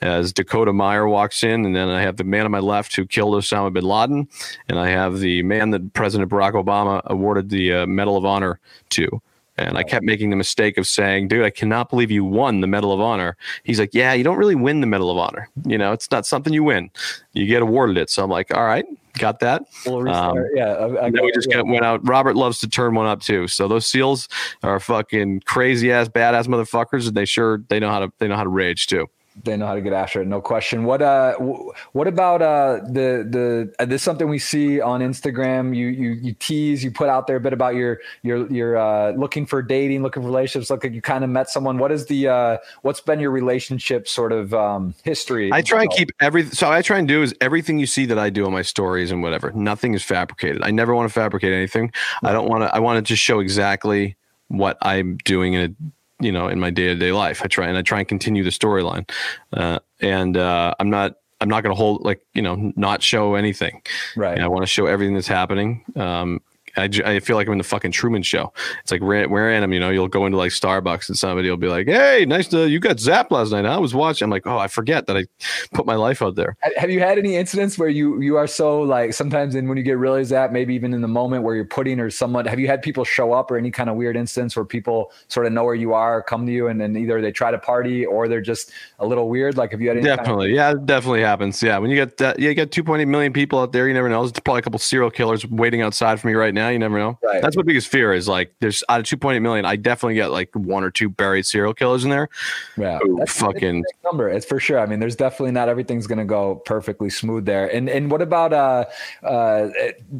as 0.01 0.33
Dakota 0.33 0.71
Meyer 0.71 1.07
walks 1.07 1.43
in, 1.43 1.65
and 1.65 1.75
then 1.75 1.89
I 1.89 2.01
have 2.01 2.17
the 2.17 2.23
man 2.23 2.45
on 2.45 2.51
my 2.51 2.59
left 2.59 2.95
who 2.95 3.05
killed 3.05 3.33
Osama 3.33 3.73
bin 3.73 3.83
Laden, 3.83 4.27
and 4.69 4.79
I 4.79 4.89
have 4.89 5.19
the 5.19 5.41
man 5.43 5.71
that 5.71 5.93
President 5.93 6.29
Barack 6.29 6.53
Obama 6.53 7.01
awarded 7.05 7.49
the 7.49 7.73
uh, 7.73 7.87
Medal 7.87 8.17
of 8.17 8.25
Honor 8.25 8.59
to. 8.91 9.21
And 9.57 9.77
I 9.77 9.83
kept 9.83 10.05
making 10.05 10.29
the 10.29 10.35
mistake 10.35 10.77
of 10.77 10.85
saying, 10.85 11.29
dude, 11.29 11.43
I 11.43 11.49
cannot 11.49 11.89
believe 11.89 12.11
you 12.11 12.23
won 12.23 12.61
the 12.61 12.67
Medal 12.67 12.91
of 12.91 13.01
Honor. 13.01 13.35
He's 13.63 13.79
like, 13.79 13.93
yeah, 13.93 14.13
you 14.13 14.23
don't 14.23 14.37
really 14.37 14.55
win 14.55 14.81
the 14.81 14.87
Medal 14.87 15.09
of 15.09 15.17
Honor. 15.17 15.49
You 15.65 15.77
know, 15.77 15.93
it's 15.93 16.11
not 16.11 16.25
something 16.25 16.53
you 16.53 16.63
win. 16.63 16.91
You 17.33 17.47
get 17.47 17.61
awarded 17.63 17.97
it. 17.97 18.09
So 18.11 18.23
I'm 18.23 18.29
like, 18.29 18.53
all 18.55 18.65
right, 18.65 18.85
got 19.17 19.39
that. 19.39 19.63
Um, 19.87 20.45
yeah. 20.53 20.73
I, 20.73 21.05
I 21.05 21.09
then 21.09 21.23
we 21.23 21.31
just 21.31 21.49
yeah. 21.49 21.61
went 21.61 21.83
out. 21.83 22.07
Robert 22.07 22.35
loves 22.35 22.59
to 22.59 22.69
turn 22.69 22.93
one 22.93 23.07
up 23.07 23.21
too. 23.21 23.47
So 23.47 23.67
those 23.67 23.87
seals 23.87 24.29
are 24.61 24.79
fucking 24.79 25.41
crazy 25.45 25.91
ass, 25.91 26.07
badass 26.07 26.45
motherfuckers. 26.45 27.07
And 27.07 27.17
they 27.17 27.25
sure, 27.25 27.63
they 27.69 27.79
know 27.79 27.89
how 27.89 27.99
to, 27.99 28.13
they 28.19 28.27
know 28.27 28.35
how 28.35 28.43
to 28.43 28.49
rage 28.49 28.85
too 28.85 29.07
they 29.43 29.57
know 29.57 29.67
how 29.67 29.75
to 29.75 29.81
get 29.81 29.93
after 29.93 30.21
it 30.21 30.27
no 30.27 30.41
question. 30.41 30.83
What 30.83 31.01
uh 31.01 31.35
what 31.35 32.07
about 32.07 32.41
uh 32.41 32.79
the 32.85 33.25
the 33.29 33.73
uh, 33.79 33.85
this 33.85 34.01
is 34.01 34.03
something 34.03 34.27
we 34.27 34.39
see 34.39 34.81
on 34.81 35.01
instagram. 35.01 35.75
You 35.75 35.87
you 35.87 36.11
you 36.11 36.33
tease 36.33 36.83
you 36.83 36.91
put 36.91 37.09
out 37.09 37.27
there 37.27 37.35
a 37.35 37.39
bit 37.39 37.53
about 37.53 37.75
your 37.75 37.99
your 38.23 38.51
your 38.51 38.77
uh 38.77 39.11
looking 39.11 39.45
for 39.45 39.61
dating 39.61 40.03
looking 40.03 40.23
for 40.23 40.27
relationships. 40.27 40.69
Look 40.69 40.83
like 40.83 40.93
you 40.93 41.01
kind 41.01 41.23
of 41.23 41.29
met 41.29 41.49
someone. 41.49 41.77
What 41.77 41.91
is 41.91 42.05
the 42.07 42.27
uh 42.27 42.57
what's 42.81 43.01
been 43.01 43.19
your 43.19 43.31
relationship 43.31 44.07
sort 44.07 44.31
of 44.31 44.53
um 44.53 44.93
history 45.03 45.51
i 45.53 45.61
try 45.61 45.81
and 45.81 45.91
keep 45.91 46.09
every 46.19 46.45
so 46.45 46.69
i 46.69 46.81
try 46.81 46.97
and 46.97 47.07
do 47.07 47.21
is 47.21 47.33
everything 47.41 47.79
you 47.79 47.87
see 47.87 48.05
that 48.05 48.19
i 48.19 48.29
do 48.29 48.45
on 48.45 48.51
my 48.51 48.61
stories 48.61 49.11
and 49.11 49.21
whatever. 49.23 49.51
Nothing 49.51 49.93
is 49.93 50.03
fabricated. 50.03 50.61
I 50.63 50.71
never 50.71 50.93
want 50.95 51.09
to 51.09 51.13
fabricate 51.13 51.53
anything. 51.53 51.91
I 52.23 52.33
don't 52.33 52.49
want 52.49 52.63
to 52.63 52.75
i 52.75 52.79
want 52.79 52.97
to 52.97 53.01
just 53.01 53.21
show 53.21 53.39
exactly 53.39 54.15
what 54.49 54.77
i'm 54.81 55.17
doing 55.25 55.53
in 55.53 55.61
a 55.61 55.96
you 56.19 56.31
know 56.31 56.47
in 56.47 56.59
my 56.59 56.69
day 56.69 56.87
to 56.87 56.95
day 56.95 57.11
life. 57.11 57.41
I 57.43 57.47
try 57.47 57.67
and 57.67 57.77
I 57.77 57.81
try 57.81 57.99
and 57.99 58.07
continue 58.07 58.43
the 58.43 58.49
storyline, 58.49 59.09
uh, 59.53 59.79
and 60.01 60.37
uh, 60.37 60.73
I'm 60.79 60.89
not 60.89 61.15
I'm 61.41 61.49
not 61.49 61.63
going 61.63 61.75
to 61.75 61.77
hold 61.77 62.03
like 62.03 62.21
you 62.33 62.41
know 62.41 62.73
not 62.75 63.01
show 63.01 63.35
anything. 63.35 63.81
Right. 64.15 64.33
And 64.33 64.43
I 64.43 64.47
want 64.47 64.63
to 64.63 64.67
show 64.67 64.85
everything 64.85 65.13
that's 65.13 65.27
happening. 65.27 65.83
Um, 65.95 66.41
I, 66.77 66.89
I 67.05 67.19
feel 67.19 67.35
like 67.35 67.47
I'm 67.47 67.53
in 67.53 67.57
the 67.57 67.63
fucking 67.63 67.91
Truman 67.91 68.23
Show. 68.23 68.53
It's 68.81 68.91
like 68.91 69.01
we're, 69.01 69.27
we're 69.27 69.51
in 69.51 69.61
them, 69.61 69.73
you 69.73 69.79
know. 69.79 69.89
You'll 69.89 70.07
go 70.07 70.25
into 70.25 70.37
like 70.37 70.51
Starbucks 70.51 71.09
and 71.09 71.17
somebody 71.17 71.49
will 71.49 71.57
be 71.57 71.67
like, 71.67 71.87
"Hey, 71.87 72.25
nice 72.27 72.47
to 72.49 72.69
you 72.69 72.79
got 72.79 72.99
Zap 72.99 73.31
last 73.31 73.51
night." 73.51 73.65
I 73.65 73.77
was 73.77 73.93
watching. 73.93 74.25
I'm 74.25 74.29
like, 74.29 74.45
"Oh, 74.45 74.57
I 74.57 74.67
forget 74.67 75.07
that 75.07 75.17
I 75.17 75.25
put 75.73 75.85
my 75.85 75.95
life 75.95 76.21
out 76.21 76.35
there." 76.35 76.55
Have 76.77 76.91
you 76.91 76.99
had 76.99 77.17
any 77.17 77.35
incidents 77.35 77.77
where 77.77 77.89
you 77.89 78.21
you 78.21 78.37
are 78.37 78.47
so 78.47 78.81
like 78.81 79.13
sometimes 79.13 79.55
in 79.55 79.67
when 79.67 79.77
you 79.77 79.83
get 79.83 79.97
really 79.97 80.23
Zap, 80.23 80.51
maybe 80.51 80.73
even 80.75 80.93
in 80.93 81.01
the 81.01 81.07
moment 81.07 81.43
where 81.43 81.55
you're 81.55 81.65
putting 81.65 81.99
or 81.99 82.09
someone? 82.09 82.45
Have 82.45 82.59
you 82.59 82.67
had 82.67 82.81
people 82.81 83.03
show 83.03 83.33
up 83.33 83.49
or 83.51 83.57
any 83.57 83.71
kind 83.71 83.89
of 83.89 83.95
weird 83.95 84.15
instance 84.15 84.55
where 84.55 84.65
people 84.65 85.11
sort 85.27 85.45
of 85.45 85.53
know 85.53 85.63
where 85.63 85.75
you 85.75 85.93
are, 85.93 86.21
come 86.21 86.45
to 86.45 86.51
you, 86.51 86.67
and 86.67 86.79
then 86.79 86.95
either 86.95 87.21
they 87.21 87.31
try 87.31 87.51
to 87.51 87.57
party 87.57 88.05
or 88.05 88.27
they're 88.27 88.41
just 88.41 88.71
a 88.99 89.05
little 89.07 89.29
weird? 89.29 89.57
Like, 89.57 89.71
have 89.71 89.81
you 89.81 89.87
had 89.87 89.97
any 89.97 90.05
definitely? 90.05 90.55
Kind 90.55 90.69
of- 90.71 90.77
yeah, 90.79 90.85
definitely 90.85 91.21
happens. 91.21 91.61
Yeah, 91.63 91.77
when 91.79 91.89
you 91.89 91.95
get 91.95 92.17
that, 92.17 92.39
you 92.39 92.53
get 92.53 92.71
2.8 92.71 93.07
million 93.07 93.33
people 93.33 93.59
out 93.59 93.71
there, 93.71 93.87
you 93.87 93.93
never 93.93 94.09
know. 94.09 94.21
There's 94.21 94.31
probably 94.33 94.59
a 94.59 94.61
couple 94.61 94.79
serial 94.79 95.09
killers 95.11 95.45
waiting 95.47 95.81
outside 95.81 96.19
for 96.19 96.27
me 96.27 96.33
right 96.33 96.53
now. 96.53 96.66
You 96.69 96.79
never 96.79 96.97
know. 96.97 97.17
Right. 97.23 97.41
That's 97.41 97.55
my 97.55 97.63
biggest 97.63 97.87
fear 97.87 98.13
is 98.13 98.27
like 98.27 98.53
there's 98.59 98.83
out 98.89 98.99
of 98.99 99.05
2.8 99.05 99.41
million, 99.41 99.65
I 99.65 99.75
definitely 99.75 100.15
get 100.15 100.31
like 100.31 100.49
one 100.53 100.83
or 100.83 100.91
two 100.91 101.09
buried 101.09 101.45
serial 101.45 101.73
killers 101.73 102.03
in 102.03 102.09
there. 102.09 102.29
Yeah, 102.77 102.99
Ooh, 103.05 103.25
fucking 103.27 103.83
number. 104.03 104.29
It's 104.29 104.45
for 104.45 104.59
sure. 104.59 104.79
I 104.79 104.85
mean, 104.85 104.99
there's 104.99 105.15
definitely 105.15 105.51
not 105.51 105.69
everything's 105.69 106.07
gonna 106.07 106.25
go 106.25 106.55
perfectly 106.65 107.09
smooth 107.09 107.45
there. 107.45 107.67
And 107.73 107.89
and 107.89 108.11
what 108.11 108.21
about 108.21 108.53
uh 108.53 108.85
uh 109.23 109.69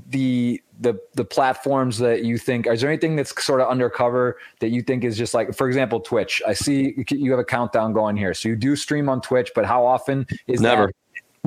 the 0.10 0.62
the 0.80 1.00
the 1.16 1.26
platforms 1.26 1.98
that 1.98 2.24
you 2.24 2.38
think 2.38 2.68
is 2.68 2.82
there 2.82 2.90
anything 2.90 3.16
that's 3.16 3.44
sort 3.44 3.62
of 3.62 3.68
undercover 3.68 4.38
that 4.60 4.70
you 4.70 4.82
think 4.82 5.04
is 5.04 5.18
just 5.18 5.34
like 5.34 5.54
for 5.56 5.68
example 5.68 6.00
twitch 6.00 6.42
i 6.48 6.54
see 6.54 6.94
you 7.10 7.32
have 7.32 7.40
a 7.40 7.44
countdown 7.44 7.94
going 7.94 8.16
here 8.16 8.34
so 8.34 8.48
you 8.50 8.56
do 8.56 8.76
stream 8.76 9.10
on 9.10 9.20
twitch 9.22 9.52
but 9.56 9.66
how 9.66 9.84
often 9.86 10.26
is 10.48 10.62
never 10.62 10.92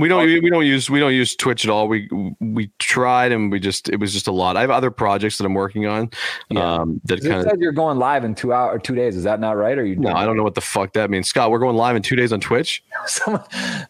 we 0.01 0.09
don't 0.09 0.25
we 0.27 0.51
don't 0.51 0.67
use 0.67 0.89
we 0.89 0.99
don't 0.99 1.15
use 1.15 1.37
Twitch 1.37 1.65
at 1.65 1.71
all. 1.71 1.89
We 1.89 2.09
we 2.41 2.71
tried 2.79 3.33
and 3.33 3.53
we 3.53 3.61
just 3.61 3.89
it 3.89 4.01
was 4.01 4.13
just 4.13 4.27
a 4.27 4.33
lot. 4.33 4.57
I 4.57 4.63
have 4.63 4.71
other 4.71 4.91
projects 4.91 5.39
that 5.39 5.45
I'm 5.45 5.55
working 5.55 5.87
on. 5.87 6.11
Yeah. 6.49 6.75
Um, 6.75 7.01
that 7.05 7.23
kind 7.23 7.47
of 7.47 7.61
you're 7.61 7.73
going 7.73 7.99
live 7.99 8.25
in 8.25 8.35
two 8.35 8.53
hours 8.53 8.77
or 8.77 8.79
two 8.79 8.95
days. 8.95 9.17
Is 9.17 9.25
that 9.25 9.41
not 9.41 9.57
right? 9.57 9.79
Or 9.79 9.85
you? 9.85 9.97
No, 9.97 10.13
I 10.13 10.25
don't 10.25 10.37
know 10.37 10.43
what 10.43 10.55
the 10.55 10.61
fuck 10.61 10.93
that 10.95 11.11
means. 11.11 11.29
Scott, 11.29 11.51
we're 11.51 11.59
going 11.59 11.77
live 11.77 11.97
in 11.97 12.03
two 12.03 12.17
days 12.17 12.33
on 12.33 12.41
Twitch. 12.41 12.83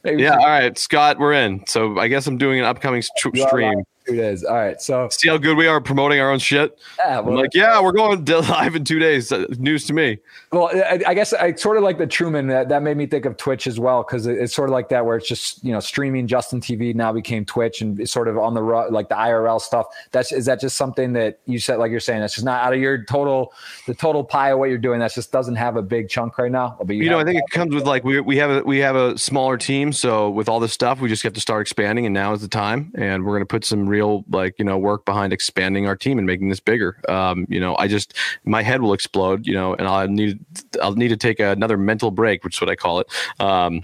yeah, 0.05 0.37
all 0.39 0.49
right, 0.49 0.77
Scott, 0.77 1.19
we're 1.19 1.33
in. 1.33 1.67
So 1.67 1.99
I 1.99 2.09
guess 2.09 2.27
I'm 2.27 2.39
doing 2.39 2.59
an 2.59 2.65
upcoming 2.67 3.03
st- 3.03 3.37
stream 3.49 3.85
two 4.11 4.17
days. 4.17 4.45
All 4.45 4.55
right. 4.55 4.81
So 4.81 5.09
see 5.11 5.29
how 5.29 5.39
good 5.39 5.57
we 5.57 5.67
are 5.67 5.81
promoting 5.81 6.21
our 6.21 6.31
own 6.31 6.39
shit. 6.39 6.79
Yeah, 6.99 7.21
well, 7.21 7.35
I'm 7.35 7.41
like, 7.41 7.55
yeah, 7.55 7.81
we're 7.81 7.93
going 7.93 8.25
live 8.25 8.75
in 8.75 8.85
two 8.85 8.99
days. 8.99 9.33
Uh, 9.33 9.47
news 9.59 9.87
to 9.87 9.93
me. 9.93 10.19
Well, 10.53 10.71
I, 10.75 11.01
I, 11.07 11.15
guess 11.15 11.33
I 11.33 11.55
sort 11.55 11.77
of 11.77 11.83
like 11.83 11.99
the 11.99 12.07
Truman. 12.07 12.49
That, 12.49 12.69
that 12.69 12.83
made 12.83 12.97
me 12.97 13.07
think 13.07 13.25
of 13.25 13.37
Twitch 13.37 13.67
as 13.67 13.79
well 13.79 14.03
because 14.03 14.27
it, 14.27 14.39
it's 14.39 14.55
sort 14.55 14.69
of 14.69 14.73
like 14.73 14.89
that 14.91 15.05
where 15.05 15.17
it's 15.17 15.29
just 15.29 15.65
you 15.65 15.73
know 15.73 15.81
streaming 15.81 16.27
Justin 16.27 16.61
TV 16.61 16.95
now 16.95 17.13
became 17.13 17.45
Twitch 17.45 17.81
and 17.81 18.01
it's 18.01 18.13
sort 18.13 18.29
of 18.29 18.39
on 18.39 18.55
the 18.55 18.61
like 18.61 19.09
the 19.09 19.15
IRL 19.15 19.61
stuff. 19.61 19.87
That's 20.11 20.33
is 20.33 20.47
that 20.47 20.61
just 20.61 20.77
something 20.77 21.13
that 21.15 21.41
you 21.47 21.59
said 21.59 21.79
like 21.79 21.91
you're 21.91 22.01
saying 22.01 22.21
that's 22.21 22.35
just 22.35 22.45
not 22.45 22.63
out 22.63 22.73
of 22.73 22.81
your 22.81 23.05
total 23.05 23.53
the 23.87 23.95
total 23.95 24.25
pie 24.25 24.51
of 24.51 24.59
what 24.59 24.69
you're 24.69 24.79
doing. 24.79 25.01
That 25.01 25.13
just 25.13 25.33
doesn't 25.33 25.57
have 25.57 25.77
a 25.77 25.83
big 25.83 26.09
chunk 26.09 26.39
right 26.39 26.51
now. 26.51 26.77
But 26.83 26.97
you, 26.97 27.05
you 27.05 27.11
know, 27.11 27.19
I 27.19 27.25
think 27.25 27.39
it 27.39 27.51
comes 27.51 27.75
with 27.75 27.87
like 27.87 28.05
we 28.05 28.21
we 28.21 28.37
have 28.37 28.51
a 28.51 28.63
we 28.63 28.79
have 28.79 28.97
a 28.97 29.17
smaller 29.19 29.57
team, 29.57 29.93
so 29.93 30.31
with 30.31 30.49
all 30.49 30.61
this 30.61 30.73
stuff, 30.73 31.01
we 31.01 31.09
just 31.09 31.23
have 31.23 31.33
to 31.35 31.41
start 31.41 31.63
expanding, 31.63 32.07
and 32.07 32.15
now 32.15 32.33
is 32.33 32.41
the 32.41 32.49
time, 32.49 32.93
and 32.95 33.25
we're 33.25 33.33
going 33.33 33.43
to 33.43 33.47
put 33.47 33.65
some 33.65 33.89
real 33.89 34.00
real 34.01 34.25
like 34.31 34.59
you 34.59 34.65
know 34.65 34.79
work 34.79 35.05
behind 35.05 35.33
expanding 35.33 35.87
our 35.87 35.97
team 35.97 36.19
and 36.19 36.27
making 36.27 36.49
this 36.49 36.61
bigger. 36.61 37.01
Um, 37.09 37.47
you 37.49 37.61
know, 37.61 37.77
I 37.77 37.87
just 37.87 38.15
my 38.45 38.63
head 38.63 38.83
will 38.83 38.93
explode. 38.93 39.47
You 39.47 39.55
know, 39.55 39.75
and 39.75 39.87
I'll 39.87 40.09
need 40.09 40.39
I'll 40.83 40.95
need 40.95 41.09
to 41.09 41.17
take 41.17 41.41
another 41.41 41.77
mental 41.77 42.11
break, 42.11 42.45
which 42.45 42.57
is 42.57 42.61
what 42.61 42.71
I 42.71 42.77
call 42.77 43.01
it. 43.01 43.07
Um, 43.39 43.83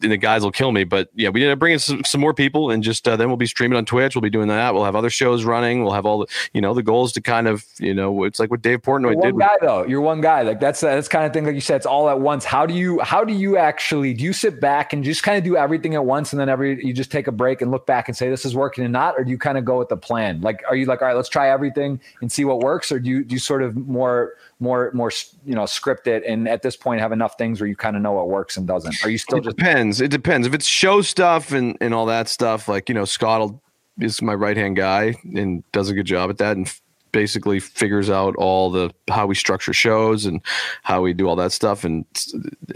the 0.00 0.16
guys 0.16 0.42
will 0.42 0.52
kill 0.52 0.72
me, 0.72 0.84
but 0.84 1.10
yeah, 1.14 1.28
we 1.28 1.40
need 1.40 1.46
to 1.46 1.56
bring 1.56 1.74
in 1.74 1.78
some, 1.78 2.04
some 2.04 2.20
more 2.20 2.34
people, 2.34 2.70
and 2.70 2.82
just 2.82 3.06
uh, 3.06 3.16
then 3.16 3.28
we'll 3.28 3.36
be 3.36 3.46
streaming 3.46 3.76
on 3.76 3.84
Twitch. 3.84 4.14
We'll 4.14 4.22
be 4.22 4.30
doing 4.30 4.48
that. 4.48 4.74
We'll 4.74 4.84
have 4.84 4.96
other 4.96 5.10
shows 5.10 5.44
running. 5.44 5.82
We'll 5.82 5.92
have 5.92 6.06
all 6.06 6.20
the 6.20 6.26
you 6.52 6.60
know 6.60 6.74
the 6.74 6.82
goals 6.82 7.12
to 7.12 7.20
kind 7.20 7.46
of 7.46 7.64
you 7.78 7.94
know 7.94 8.24
it's 8.24 8.40
like 8.40 8.50
what 8.50 8.62
Dave 8.62 8.82
Portnoy 8.82 9.14
You're 9.14 9.22
did. 9.22 9.34
one 9.34 9.40
guy 9.40 9.56
though. 9.60 9.86
You're 9.86 10.00
one 10.00 10.20
guy. 10.20 10.42
Like 10.42 10.60
that's 10.60 10.80
that's 10.80 11.08
kind 11.08 11.26
of 11.26 11.32
thing. 11.32 11.44
Like 11.44 11.54
you 11.54 11.60
said, 11.60 11.76
it's 11.76 11.86
all 11.86 12.08
at 12.08 12.20
once. 12.20 12.44
How 12.44 12.66
do 12.66 12.74
you 12.74 13.00
how 13.00 13.24
do 13.24 13.32
you 13.32 13.56
actually 13.56 14.14
do 14.14 14.24
you 14.24 14.32
sit 14.32 14.60
back 14.60 14.92
and 14.92 15.04
just 15.04 15.22
kind 15.22 15.36
of 15.36 15.44
do 15.44 15.56
everything 15.56 15.94
at 15.94 16.04
once, 16.04 16.32
and 16.32 16.40
then 16.40 16.48
every 16.48 16.84
you 16.84 16.92
just 16.92 17.10
take 17.10 17.26
a 17.26 17.32
break 17.32 17.60
and 17.60 17.70
look 17.70 17.86
back 17.86 18.08
and 18.08 18.16
say 18.16 18.30
this 18.30 18.44
is 18.44 18.54
working 18.54 18.84
and 18.84 18.92
not, 18.92 19.15
or 19.16 19.24
do 19.24 19.30
you 19.30 19.38
kind 19.38 19.58
of 19.58 19.64
go 19.64 19.78
with 19.78 19.88
the 19.88 19.96
plan? 19.96 20.40
Like, 20.40 20.62
are 20.68 20.76
you 20.76 20.86
like 20.86 21.02
all 21.02 21.08
right, 21.08 21.16
let's 21.16 21.28
try 21.28 21.50
everything 21.50 22.00
and 22.20 22.30
see 22.30 22.44
what 22.44 22.60
works, 22.60 22.92
or 22.92 22.98
do 22.98 23.08
you 23.08 23.24
do 23.24 23.34
you 23.34 23.38
sort 23.38 23.62
of 23.62 23.76
more 23.76 24.34
more 24.60 24.90
more 24.94 25.10
you 25.44 25.54
know 25.54 25.66
script 25.66 26.06
it 26.06 26.24
and 26.24 26.48
at 26.48 26.62
this 26.62 26.76
point 26.76 27.00
have 27.00 27.12
enough 27.12 27.36
things 27.38 27.60
where 27.60 27.68
you 27.68 27.76
kind 27.76 27.96
of 27.96 28.02
know 28.02 28.12
what 28.12 28.28
works 28.28 28.56
and 28.56 28.66
doesn't? 28.66 28.94
Are 29.04 29.10
you 29.10 29.18
still 29.18 29.38
it 29.38 29.44
just 29.44 29.56
depends. 29.56 30.00
It 30.00 30.10
depends. 30.10 30.46
If 30.46 30.54
it's 30.54 30.66
show 30.66 31.02
stuff 31.02 31.52
and 31.52 31.76
and 31.80 31.94
all 31.94 32.06
that 32.06 32.28
stuff, 32.28 32.68
like 32.68 32.88
you 32.88 32.94
know, 32.94 33.04
Scott 33.04 33.40
will, 33.40 33.62
is 34.00 34.20
my 34.20 34.34
right 34.34 34.56
hand 34.56 34.76
guy 34.76 35.14
and 35.34 35.62
does 35.72 35.88
a 35.88 35.94
good 35.94 36.06
job 36.06 36.30
at 36.30 36.38
that, 36.38 36.56
and 36.56 36.72
basically 37.16 37.58
figures 37.58 38.10
out 38.10 38.36
all 38.36 38.70
the 38.70 38.90
how 39.08 39.26
we 39.26 39.34
structure 39.34 39.72
shows 39.72 40.26
and 40.26 40.42
how 40.82 41.00
we 41.00 41.14
do 41.14 41.26
all 41.26 41.34
that 41.34 41.50
stuff. 41.50 41.82
And 41.82 42.04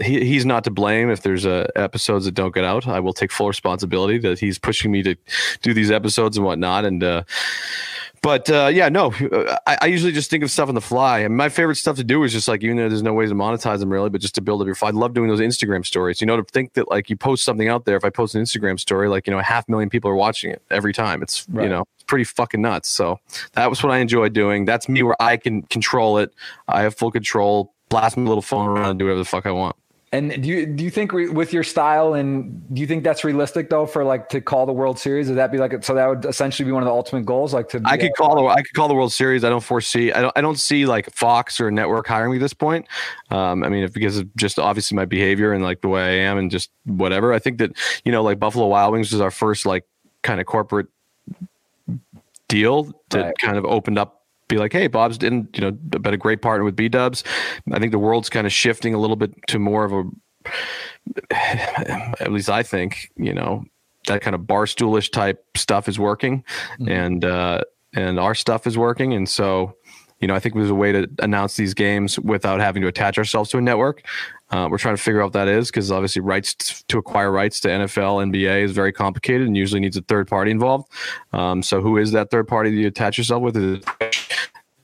he, 0.01 0.25
he's 0.25 0.47
not 0.47 0.63
to 0.63 0.71
blame 0.71 1.11
if 1.11 1.21
there's 1.21 1.45
uh, 1.45 1.67
episodes 1.75 2.25
that 2.25 2.33
don't 2.33 2.51
get 2.51 2.63
out. 2.63 2.87
I 2.87 2.99
will 2.99 3.13
take 3.13 3.31
full 3.31 3.47
responsibility 3.47 4.17
that 4.17 4.39
he's 4.39 4.57
pushing 4.57 4.91
me 4.91 5.03
to 5.03 5.15
do 5.61 5.75
these 5.75 5.91
episodes 5.91 6.37
and 6.37 6.45
whatnot. 6.45 6.85
And 6.85 7.03
uh, 7.03 7.23
but 8.23 8.49
uh, 8.49 8.71
yeah, 8.73 8.89
no, 8.89 9.13
I, 9.67 9.77
I 9.83 9.85
usually 9.85 10.11
just 10.11 10.31
think 10.31 10.43
of 10.43 10.49
stuff 10.49 10.69
on 10.69 10.75
the 10.75 10.81
fly. 10.81 11.19
And 11.19 11.37
my 11.37 11.49
favorite 11.49 11.75
stuff 11.75 11.97
to 11.97 12.03
do 12.03 12.23
is 12.23 12.31
just 12.31 12.47
like, 12.47 12.63
even 12.63 12.77
though 12.77 12.89
there's 12.89 13.03
no 13.03 13.13
ways 13.13 13.29
to 13.29 13.35
monetize 13.35 13.79
them 13.79 13.91
really, 13.91 14.09
but 14.09 14.21
just 14.21 14.33
to 14.35 14.41
build 14.41 14.59
up 14.61 14.65
your. 14.65 14.75
I 14.81 14.89
love 14.89 15.13
doing 15.13 15.29
those 15.29 15.39
Instagram 15.39 15.85
stories. 15.85 16.19
You 16.19 16.25
know, 16.25 16.37
to 16.37 16.43
think 16.43 16.73
that 16.73 16.89
like 16.89 17.11
you 17.11 17.15
post 17.15 17.43
something 17.43 17.67
out 17.67 17.85
there. 17.85 17.95
If 17.95 18.05
I 18.05 18.09
post 18.09 18.33
an 18.33 18.41
Instagram 18.41 18.79
story, 18.79 19.07
like 19.07 19.27
you 19.27 19.33
know, 19.33 19.39
a 19.39 19.43
half 19.43 19.69
million 19.69 19.89
people 19.89 20.09
are 20.09 20.15
watching 20.15 20.49
it 20.49 20.63
every 20.71 20.93
time. 20.93 21.21
It's 21.21 21.45
Right. 21.49 21.65
you 21.65 21.69
know, 21.69 21.85
pretty 22.11 22.25
fucking 22.25 22.61
nuts. 22.61 22.89
So 22.89 23.21
that 23.53 23.69
was 23.69 23.81
what 23.81 23.93
I 23.93 23.99
enjoy 23.99 24.27
doing. 24.27 24.65
That's 24.65 24.89
me 24.89 25.01
where 25.01 25.15
I 25.21 25.37
can 25.37 25.61
control 25.61 26.17
it. 26.17 26.33
I 26.67 26.81
have 26.81 26.93
full 26.93 27.09
control. 27.09 27.73
Blast 27.87 28.17
my 28.17 28.27
little 28.27 28.41
phone 28.41 28.67
around 28.67 28.89
and 28.89 28.99
do 28.99 29.05
whatever 29.05 29.19
the 29.19 29.25
fuck 29.25 29.45
I 29.45 29.51
want. 29.51 29.77
And 30.11 30.43
do 30.43 30.49
you 30.49 30.65
do 30.65 30.83
you 30.83 30.89
think 30.89 31.13
re- 31.13 31.29
with 31.29 31.53
your 31.53 31.63
style 31.63 32.15
and 32.15 32.61
do 32.75 32.81
you 32.81 32.87
think 32.87 33.05
that's 33.05 33.23
realistic 33.23 33.69
though 33.69 33.85
for 33.85 34.03
like 34.03 34.27
to 34.29 34.41
call 34.41 34.65
the 34.65 34.73
World 34.73 34.99
Series? 34.99 35.29
Would 35.29 35.37
that 35.37 35.53
be 35.53 35.57
like 35.57 35.85
so 35.85 35.95
that 35.95 36.05
would 36.05 36.25
essentially 36.25 36.65
be 36.65 36.73
one 36.73 36.83
of 36.83 36.87
the 36.87 36.91
ultimate 36.91 37.25
goals? 37.25 37.53
Like 37.53 37.69
to 37.69 37.81
I 37.85 37.95
could 37.95 38.11
call 38.17 38.35
the 38.35 38.43
I 38.43 38.61
could 38.61 38.73
call 38.73 38.89
the 38.89 38.93
World 38.93 39.13
Series. 39.13 39.45
I 39.45 39.49
don't 39.49 39.63
foresee. 39.63 40.11
I 40.11 40.19
don't. 40.19 40.33
I 40.35 40.41
don't 40.41 40.59
see 40.59 40.85
like 40.85 41.09
Fox 41.15 41.61
or 41.61 41.69
a 41.69 41.71
network 41.71 42.07
hiring 42.07 42.31
me 42.31 42.37
at 42.39 42.41
this 42.41 42.53
point. 42.53 42.87
Um, 43.29 43.63
I 43.63 43.69
mean, 43.69 43.83
if, 43.85 43.93
because 43.93 44.17
of 44.17 44.35
just 44.35 44.59
obviously 44.59 44.97
my 44.97 45.05
behavior 45.05 45.53
and 45.53 45.63
like 45.63 45.79
the 45.79 45.87
way 45.87 46.01
I 46.01 46.29
am 46.29 46.37
and 46.37 46.51
just 46.51 46.71
whatever. 46.83 47.31
I 47.31 47.39
think 47.39 47.59
that 47.59 47.71
you 48.03 48.11
know, 48.11 48.21
like 48.21 48.37
Buffalo 48.37 48.67
Wild 48.67 48.91
Wings 48.91 49.13
was 49.13 49.21
our 49.21 49.31
first 49.31 49.65
like 49.65 49.85
kind 50.23 50.41
of 50.41 50.45
corporate 50.45 50.87
deal 52.51 52.91
to 53.09 53.19
Right. 53.19 53.33
kind 53.39 53.57
of 53.57 53.65
opened 53.65 53.97
up. 53.97 54.17
Be 54.47 54.57
like, 54.57 54.73
hey, 54.73 54.87
Bob's 54.87 55.17
didn't 55.17 55.55
you 55.55 55.61
know 55.61 55.71
been 55.71 56.13
a 56.13 56.17
great 56.17 56.41
partner 56.41 56.65
with 56.65 56.75
B 56.75 56.89
Dubs. 56.89 57.23
I 57.71 57.79
think 57.79 57.93
the 57.93 57.99
world's 57.99 58.29
kind 58.29 58.45
of 58.45 58.51
shifting 58.51 58.93
a 58.93 58.97
little 58.97 59.15
bit 59.15 59.33
to 59.47 59.59
more 59.59 59.85
of 59.85 59.93
a 59.93 60.03
at 61.31 62.31
least 62.31 62.49
I 62.49 62.63
think, 62.63 63.11
you 63.15 63.33
know, 63.33 63.63
that 64.07 64.21
kind 64.21 64.35
of 64.35 64.41
barstoolish 64.41 65.11
type 65.11 65.45
stuff 65.55 65.87
is 65.87 65.99
working 65.99 66.43
and 66.87 67.23
uh 67.23 67.61
and 67.93 68.19
our 68.19 68.35
stuff 68.35 68.65
is 68.67 68.77
working. 68.77 69.13
And 69.13 69.27
so, 69.29 69.75
you 70.19 70.27
know, 70.27 70.35
I 70.35 70.39
think 70.39 70.55
there's 70.55 70.69
a 70.69 70.75
way 70.75 70.91
to 70.91 71.07
announce 71.19 71.55
these 71.55 71.73
games 71.73 72.19
without 72.19 72.59
having 72.59 72.81
to 72.81 72.87
attach 72.87 73.17
ourselves 73.17 73.49
to 73.51 73.57
a 73.57 73.61
network. 73.61 74.03
Uh, 74.51 74.67
we're 74.69 74.77
trying 74.77 74.95
to 74.95 75.01
figure 75.01 75.21
out 75.21 75.25
what 75.25 75.33
that 75.33 75.47
is 75.47 75.69
because 75.69 75.91
obviously 75.91 76.21
rights 76.21 76.53
t- 76.53 76.83
to 76.89 76.97
acquire 76.97 77.31
rights 77.31 77.59
to 77.61 77.69
NFL, 77.69 78.31
NBA 78.31 78.63
is 78.63 78.71
very 78.71 78.91
complicated 78.91 79.47
and 79.47 79.55
usually 79.55 79.79
needs 79.79 79.95
a 79.95 80.01
third 80.01 80.27
party 80.27 80.51
involved. 80.51 80.91
Um, 81.31 81.63
so 81.63 81.81
who 81.81 81.97
is 81.97 82.11
that 82.11 82.29
third 82.31 82.47
party 82.47 82.69
that 82.69 82.77
you 82.77 82.87
attach 82.87 83.17
yourself 83.17 83.41
with? 83.41 83.55
Is 83.55 83.83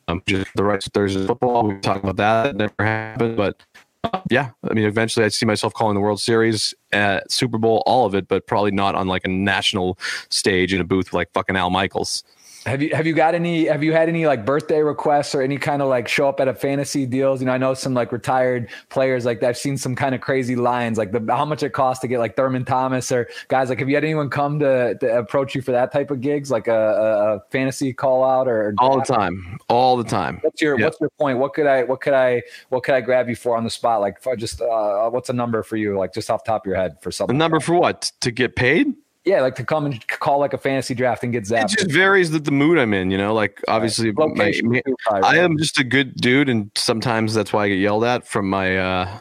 um, 0.08 0.24
just 0.26 0.48
the 0.56 0.64
rights 0.64 0.86
to 0.86 0.92
Thursday 0.92 1.26
football? 1.26 1.68
We 1.68 1.80
talk 1.80 2.02
about 2.02 2.16
that. 2.16 2.44
That 2.44 2.56
never 2.56 2.74
happened, 2.80 3.36
but 3.36 3.62
uh, 4.04 4.22
yeah, 4.30 4.52
I 4.70 4.74
mean, 4.74 4.86
eventually 4.86 5.26
I 5.26 5.30
see 5.30 5.46
myself 5.46 5.74
calling 5.74 5.96
the 5.96 6.02
World 6.02 6.22
Series, 6.22 6.74
uh, 6.94 7.22
Super 7.28 7.58
Bowl, 7.58 7.84
all 7.86 8.06
of 8.06 8.16
it, 8.16 8.28
but 8.28 8.48
probably 8.48 8.72
not 8.72 8.96
on 8.96 9.08
like 9.08 9.26
a 9.26 9.30
national 9.30 9.98
stage 10.30 10.74
in 10.74 10.80
a 10.80 10.86
booth 10.86 11.14
like 11.14 11.32
fucking 11.34 11.56
Al 11.56 11.70
Michaels. 11.70 12.24
Have 12.68 12.82
you 12.82 12.94
have 12.94 13.08
you 13.08 13.14
got 13.14 13.34
any 13.34 13.66
have 13.68 13.82
you 13.82 13.94
had 13.94 14.10
any 14.10 14.26
like 14.28 14.46
birthday 14.46 14.82
requests 14.82 15.34
or 15.34 15.42
any 15.42 15.58
kind 15.58 15.82
of 15.82 15.88
like 15.88 16.10
show 16.10 16.28
up 16.28 16.42
at 16.42 16.50
a 16.50 16.54
fantasy 16.54 17.06
deals? 17.06 17.40
You 17.40 17.46
know, 17.46 17.54
I 17.54 17.58
know 17.58 17.74
some 17.74 17.94
like 17.94 18.12
retired 18.12 18.70
players 18.90 19.24
like 19.24 19.40
that. 19.40 19.50
I've 19.50 19.58
seen 19.58 19.78
some 19.78 19.96
kind 19.96 20.14
of 20.14 20.20
crazy 20.20 20.58
lines 20.58 20.98
like 20.98 21.14
the 21.14 21.26
how 21.34 21.46
much 21.46 21.64
it 21.64 21.72
costs 21.72 22.02
to 22.02 22.10
get 22.10 22.20
like 22.20 22.36
Thurman 22.36 22.66
Thomas 22.66 23.10
or 23.10 23.30
guys 23.48 23.70
like 23.70 23.80
have 23.80 23.88
you 23.88 23.96
had 23.96 24.04
anyone 24.04 24.30
come 24.30 24.60
to, 24.60 24.98
to 25.00 25.18
approach 25.18 25.56
you 25.56 25.62
for 25.62 25.72
that 25.72 25.94
type 25.94 26.12
of 26.12 26.20
gigs 26.20 26.52
like 26.52 26.68
a, 26.68 26.74
a, 26.74 27.36
a 27.36 27.40
fantasy 27.52 27.94
call 27.94 28.22
out 28.22 28.50
or 28.50 28.76
All 28.80 29.00
the 29.00 29.06
time, 29.06 29.58
all 29.70 29.96
the 29.96 30.04
time. 30.04 30.40
What's 30.42 30.62
your 30.62 30.78
Yeah. 30.78 30.88
What's 30.88 31.00
your 31.00 31.10
point? 31.12 31.38
What 31.38 31.54
could 31.54 31.68
I 31.68 31.84
What 31.84 32.02
could 32.02 32.14
I 32.14 32.44
What 32.68 32.84
could 32.84 32.96
I 32.96 33.02
grab 33.02 33.30
you 33.30 33.38
for 33.38 33.56
on 33.56 33.64
the 33.64 33.70
spot? 33.70 34.02
Like 34.02 34.22
for 34.22 34.36
just 34.36 34.62
uh, 34.62 35.10
what's 35.10 35.30
a 35.30 35.34
number 35.34 35.64
for 35.64 35.78
you? 35.78 35.98
Like 35.98 36.14
just 36.14 36.30
off 36.30 36.44
the 36.44 36.52
top 36.52 36.66
of 36.66 36.68
your 36.68 36.76
head 36.76 37.02
for 37.02 37.12
something 37.12 37.34
The 37.34 37.40
number 37.40 37.62
for 37.62 37.76
what? 37.76 38.12
To 38.20 38.32
get 38.32 38.58
paid? 38.58 38.94
Yeah, 39.28 39.42
like 39.42 39.56
to 39.56 39.66
come 39.66 39.86
and 39.86 40.08
call 40.08 40.40
like 40.40 40.54
a 40.54 40.58
fantasy 40.58 40.96
draft 40.96 41.22
and 41.22 41.34
get 41.34 41.44
zapped. 41.44 41.74
It 41.74 41.80
just 41.80 41.92
varies 41.92 42.32
the, 42.32 42.40
the 42.40 42.52
mood 42.52 42.78
I'm 42.78 42.94
in, 42.94 43.12
you 43.12 43.18
know. 43.18 43.34
Like 43.34 43.62
obviously, 43.68 44.12
my, 44.14 44.24
Location 44.24 44.70
me- 44.70 44.82
I 45.12 45.38
am 45.38 45.58
just 45.58 45.78
a 45.78 45.84
good 45.84 46.16
dude, 46.16 46.48
and 46.48 46.72
sometimes 46.76 47.34
that's 47.34 47.52
why 47.52 47.66
I 47.66 47.70
get 47.70 47.76
yelled 47.76 48.06
at 48.06 48.26
from 48.26 48.50
my 48.50 48.78
uh, 48.78 49.18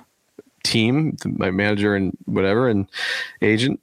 team, 0.63 1.17
my 1.25 1.51
manager, 1.51 1.97
and 1.97 2.17
whatever, 2.27 2.69
and 2.69 2.89
agent. 3.43 3.81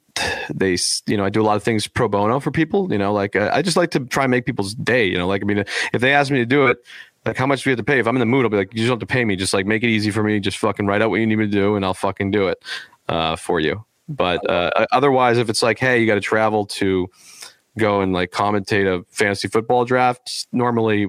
They, 0.52 0.78
you 1.06 1.16
know, 1.16 1.24
I 1.24 1.30
do 1.30 1.42
a 1.42 1.44
lot 1.44 1.56
of 1.56 1.62
things 1.62 1.86
pro 1.86 2.08
bono 2.08 2.40
for 2.40 2.50
people. 2.50 2.90
You 2.90 2.98
know, 2.98 3.12
like 3.12 3.36
uh, 3.36 3.50
I 3.52 3.60
just 3.60 3.76
like 3.76 3.90
to 3.90 4.00
try 4.00 4.24
and 4.24 4.30
make 4.30 4.46
people's 4.46 4.74
day. 4.74 5.04
You 5.04 5.18
know, 5.18 5.26
like 5.26 5.42
I 5.42 5.44
mean, 5.44 5.64
if 5.92 6.00
they 6.00 6.14
ask 6.14 6.32
me 6.32 6.38
to 6.38 6.46
do 6.46 6.66
it. 6.66 6.78
Like 7.26 7.38
how 7.38 7.46
much 7.46 7.64
do 7.64 7.70
you 7.70 7.72
have 7.72 7.78
to 7.78 7.84
pay? 7.84 7.98
If 7.98 8.06
I'm 8.06 8.16
in 8.16 8.20
the 8.20 8.26
mood, 8.26 8.44
I'll 8.44 8.50
be 8.50 8.58
like, 8.58 8.74
you 8.74 8.80
just 8.80 8.88
don't 8.88 9.00
have 9.00 9.08
to 9.08 9.10
pay 9.10 9.24
me. 9.24 9.34
Just 9.34 9.54
like 9.54 9.64
make 9.64 9.82
it 9.82 9.88
easy 9.88 10.10
for 10.10 10.22
me. 10.22 10.40
Just 10.40 10.58
fucking 10.58 10.86
write 10.86 11.00
out 11.00 11.08
what 11.08 11.20
you 11.20 11.26
need 11.26 11.36
me 11.36 11.46
to 11.46 11.50
do, 11.50 11.74
and 11.74 11.82
I'll 11.82 11.94
fucking 11.94 12.32
do 12.32 12.48
it 12.48 12.62
uh, 13.08 13.36
for 13.36 13.60
you. 13.60 13.82
But 14.08 14.48
uh, 14.48 14.86
otherwise, 14.92 15.38
if 15.38 15.48
it's 15.48 15.62
like, 15.62 15.78
hey, 15.78 16.00
you 16.00 16.06
got 16.06 16.14
to 16.14 16.20
travel 16.20 16.66
to 16.66 17.10
go 17.78 18.00
and 18.00 18.12
like 18.12 18.30
commentate 18.30 18.86
a 18.86 19.04
fantasy 19.10 19.48
football 19.48 19.84
draft, 19.84 20.46
normally 20.52 21.08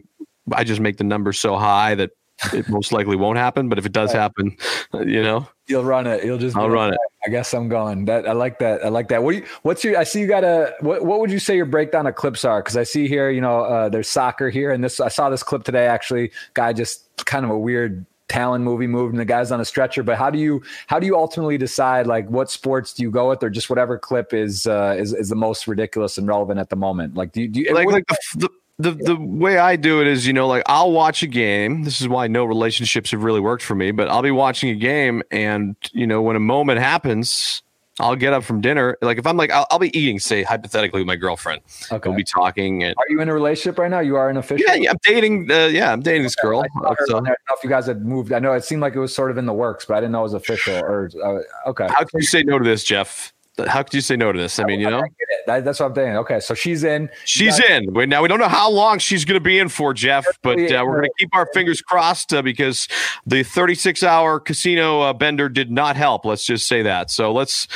I 0.52 0.64
just 0.64 0.80
make 0.80 0.98
the 0.98 1.04
number 1.04 1.34
so 1.34 1.58
high 1.58 1.96
that 1.96 2.12
it 2.54 2.70
most 2.70 2.92
likely 2.92 3.16
won't 3.16 3.38
happen. 3.38 3.70
But 3.70 3.78
if 3.78 3.86
it 3.86 3.92
does 3.92 4.12
happen, 4.12 4.56
you 4.94 5.24
know, 5.24 5.48
You'll 5.68 5.84
run 5.84 6.06
it. 6.06 6.24
You'll 6.24 6.38
just. 6.38 6.56
I'll 6.56 6.70
run 6.70 6.94
it. 6.94 7.00
I 7.26 7.30
guess 7.30 7.52
I'm 7.54 7.68
going. 7.70 8.06
That 8.06 8.28
I 8.28 8.34
like 8.34 8.60
that. 8.60 8.86
I 8.86 8.90
like 8.90 9.08
that. 9.08 9.24
What 9.24 9.32
do 9.32 9.38
you, 9.40 9.46
What's 9.64 9.84
your? 9.84 9.98
I 9.98 10.04
see 10.04 10.20
you 10.20 10.28
got 10.28 10.44
a. 10.44 10.76
What, 10.82 11.04
what 11.04 11.20
would 11.20 11.32
you 11.32 11.40
say 11.40 11.56
your 11.56 11.66
breakdown 11.66 12.06
of 12.06 12.14
clips 12.14 12.46
are? 12.46 12.62
Because 12.62 12.78
I 12.78 12.84
see 12.84 13.08
here, 13.08 13.32
you 13.32 13.42
know, 13.42 13.62
uh, 13.62 13.90
there's 13.90 14.08
soccer 14.08 14.52
here, 14.52 14.72
and 14.72 14.84
this 14.84 15.00
I 15.00 15.08
saw 15.08 15.32
this 15.32 15.42
clip 15.42 15.64
today. 15.64 15.88
Actually, 15.88 16.32
guy 16.54 16.72
just 16.72 17.10
kind 17.26 17.46
of 17.46 17.52
a 17.52 17.58
weird 17.58 18.06
talent 18.28 18.64
movie 18.64 18.88
moved, 18.88 19.14
and 19.14 19.20
the 19.20 19.26
guy's 19.26 19.52
on 19.52 19.62
a 19.62 19.66
stretcher. 19.66 20.04
But 20.04 20.18
how 20.18 20.30
do 20.30 20.40
you 20.40 20.62
how 20.88 21.00
do 21.00 21.06
you 21.06 21.16
ultimately 21.16 21.58
decide 21.58 22.08
like 22.08 22.30
what 22.30 22.50
sports 22.50 22.94
do 22.94 23.04
you 23.04 23.12
go 23.12 23.30
with, 23.30 23.44
or 23.44 23.50
just 23.50 23.70
whatever 23.70 23.98
clip 23.98 24.34
is 24.34 24.68
uh, 24.68 24.96
is 24.98 25.14
is 25.14 25.30
the 25.30 25.36
most 25.36 25.68
ridiculous 25.68 26.18
and 26.18 26.28
relevant 26.28 26.60
at 26.60 26.70
the 26.70 26.76
moment? 26.76 27.16
Like, 27.16 27.32
do 27.32 27.42
you, 27.42 27.48
do 27.48 27.62
you 27.62 27.74
like 27.74 27.88
like 27.88 28.08
the, 28.08 28.18
the 28.38 28.50
the 28.78 28.92
the 28.92 29.16
way 29.16 29.58
I 29.58 29.76
do 29.76 30.02
it 30.02 30.08
is, 30.08 30.28
you 30.28 30.34
know, 30.34 30.48
like 30.48 30.64
I'll 30.66 30.92
watch 30.92 31.24
a 31.24 31.28
game. 31.28 31.84
This 31.84 32.02
is 32.02 32.08
why 32.08 32.28
no 32.28 32.44
relationships 32.44 33.12
have 33.12 33.24
really 33.24 33.40
worked 33.40 33.64
for 33.64 33.76
me. 33.76 33.92
But 33.92 34.10
I'll 34.10 34.22
be 34.22 34.32
watching 34.32 34.70
a 34.70 34.76
game, 34.76 35.24
and 35.32 35.76
you 35.94 36.08
know, 36.08 36.22
when 36.22 36.36
a 36.36 36.42
moment 36.42 36.80
happens. 36.80 37.62
I'll 38.00 38.16
get 38.16 38.34
up 38.34 38.44
from 38.44 38.60
dinner. 38.60 38.98
Like 39.02 39.18
if 39.18 39.26
I'm 39.26 39.38
like, 39.38 39.52
I'll, 39.52 39.66
I'll 39.72 39.80
be 39.80 39.98
eating, 39.98 40.20
say 40.20 40.44
hypothetically, 40.44 41.00
with 41.02 41.08
my 41.08 41.16
girlfriend. 41.16 41.62
okay. 41.92 42.10
We'll 42.10 42.18
be 42.18 42.26
talking, 42.26 42.84
and 42.84 42.94
Are 42.98 43.06
you 43.10 43.22
in 43.22 43.30
a 43.30 43.34
relationship 43.34 43.80
right 43.80 43.90
now? 43.90 44.00
You 44.00 44.18
are 44.18 44.30
an 44.30 44.38
official. 44.38 44.66
yeah, 44.68 44.76
yeah, 44.76 44.92
I'm 44.92 44.98
dating. 45.04 45.50
Uh, 45.50 45.68
yeah, 45.68 45.94
I'm 45.94 46.02
dating 46.02 46.24
this 46.24 46.36
girl. 46.36 46.62
I, 46.62 46.68
So. 46.68 46.84
I 46.84 46.96
don't 47.08 47.24
know 47.24 47.36
if 47.52 47.64
you 47.64 47.70
guys 47.70 47.86
had 47.86 48.06
moved. 48.06 48.34
I 48.34 48.40
know 48.40 48.54
it 48.54 48.64
seemed 48.66 48.82
like 48.82 48.96
it 48.96 49.00
was 49.00 49.16
sort 49.16 49.32
of 49.32 49.38
in 49.38 49.46
the 49.46 49.54
works, 49.54 49.86
but 49.86 49.96
I 49.96 50.00
didn't 50.02 50.12
know 50.12 50.20
it 50.20 50.24
was 50.24 50.34
official. 50.34 50.76
Or 50.76 51.10
uh, 51.24 51.70
okay, 51.70 51.88
how 51.88 52.04
can 52.04 52.20
you 52.20 52.24
say 52.26 52.44
no 52.44 52.58
to 52.60 52.66
this, 52.66 52.84
Jeff? 52.84 53.32
How 53.68 53.84
could 53.84 53.94
you 53.94 54.02
say 54.02 54.16
no 54.16 54.32
to 54.32 54.40
this? 54.40 54.60
I 54.60 54.66
mean, 54.66 54.80
you 54.80 54.90
know, 54.90 55.00
I 55.00 55.08
get 55.08 55.12
it. 55.30 55.46
That- 55.48 55.66
that's 55.66 55.80
what 55.80 55.88
I'm 55.88 55.96
saying. 55.96 56.18
Okay, 56.18 56.40
so 56.40 56.54
she's 56.54 56.84
in. 56.84 57.10
she's 57.24 57.60
in. 57.60 57.94
Wait, 57.94 58.10
now 58.10 58.22
we 58.22 58.28
don't 58.28 58.40
know 58.40 58.48
how 58.50 58.70
long 58.70 59.00
she's 59.00 59.24
going 59.26 59.36
to 59.36 59.44
be 59.44 59.60
in 59.60 59.70
for, 59.70 59.94
Jeff, 59.94 60.26
but 60.42 60.60
uh, 60.60 60.84
we're 60.86 60.98
going 60.98 61.04
to 61.04 61.14
keep 61.18 61.34
our 61.34 61.48
fingers 61.54 61.82
crossed 61.82 62.34
uh, 62.34 62.42
because 62.42 62.88
the 63.26 63.44
36 63.44 64.04
hour 64.04 64.40
casino 64.40 65.02
uh, 65.02 65.14
bender 65.14 65.48
did 65.50 65.72
not 65.72 65.96
help. 65.96 66.26
Let's 66.26 66.46
just 66.46 66.68
say 66.68 66.82
that. 66.82 67.12
So 67.12 67.32
let's 67.32 67.68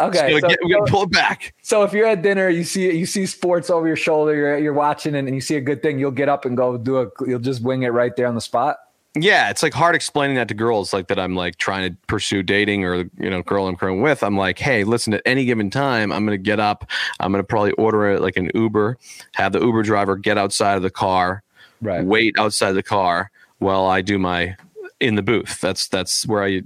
Okay, 0.00 0.38
so, 0.40 0.48
get, 0.48 0.58
we 0.64 0.72
got 0.72 0.86
to 0.86 0.90
pull 0.92 1.02
it 1.02 1.10
back. 1.10 1.54
so 1.62 1.82
if 1.82 1.92
you're 1.92 2.06
at 2.06 2.22
dinner, 2.22 2.48
you 2.48 2.62
see 2.62 2.96
you 2.96 3.04
see 3.06 3.26
sports 3.26 3.68
over 3.68 3.86
your 3.86 3.96
shoulder, 3.96 4.34
you're 4.34 4.58
you're 4.58 4.72
watching, 4.72 5.14
and, 5.16 5.26
and 5.26 5.34
you 5.34 5.40
see 5.40 5.56
a 5.56 5.60
good 5.60 5.82
thing, 5.82 5.98
you'll 5.98 6.10
get 6.12 6.28
up 6.28 6.44
and 6.44 6.56
go 6.56 6.78
do 6.78 6.98
a. 6.98 7.06
You'll 7.26 7.40
just 7.40 7.62
wing 7.62 7.82
it 7.82 7.88
right 7.88 8.14
there 8.14 8.28
on 8.28 8.36
the 8.36 8.40
spot. 8.40 8.76
Yeah, 9.22 9.50
it's 9.50 9.62
like 9.62 9.72
hard 9.74 9.94
explaining 9.94 10.36
that 10.36 10.48
to 10.48 10.54
girls, 10.54 10.92
like 10.92 11.08
that 11.08 11.18
I'm 11.18 11.34
like 11.34 11.56
trying 11.56 11.90
to 11.90 11.96
pursue 12.06 12.42
dating 12.42 12.84
or 12.84 12.96
you 13.18 13.30
know, 13.30 13.42
girl 13.42 13.66
I'm 13.68 13.76
currently 13.76 14.02
with. 14.02 14.22
I'm 14.22 14.36
like, 14.36 14.58
hey, 14.58 14.84
listen, 14.84 15.14
at 15.14 15.22
any 15.26 15.44
given 15.44 15.70
time, 15.70 16.12
I'm 16.12 16.24
gonna 16.24 16.36
get 16.38 16.60
up, 16.60 16.88
I'm 17.20 17.30
gonna 17.32 17.44
probably 17.44 17.72
order 17.72 18.10
it 18.10 18.20
like 18.20 18.36
an 18.36 18.50
Uber, 18.54 18.98
have 19.34 19.52
the 19.52 19.60
Uber 19.60 19.82
driver 19.82 20.16
get 20.16 20.38
outside 20.38 20.76
of 20.76 20.82
the 20.82 20.90
car, 20.90 21.42
Right. 21.80 22.04
wait 22.04 22.34
outside 22.38 22.72
the 22.72 22.82
car 22.82 23.30
while 23.58 23.86
I 23.86 24.00
do 24.02 24.18
my 24.18 24.56
in 25.00 25.14
the 25.14 25.22
booth. 25.22 25.60
That's 25.60 25.86
that's 25.88 26.26
where 26.26 26.42
I 26.42 26.62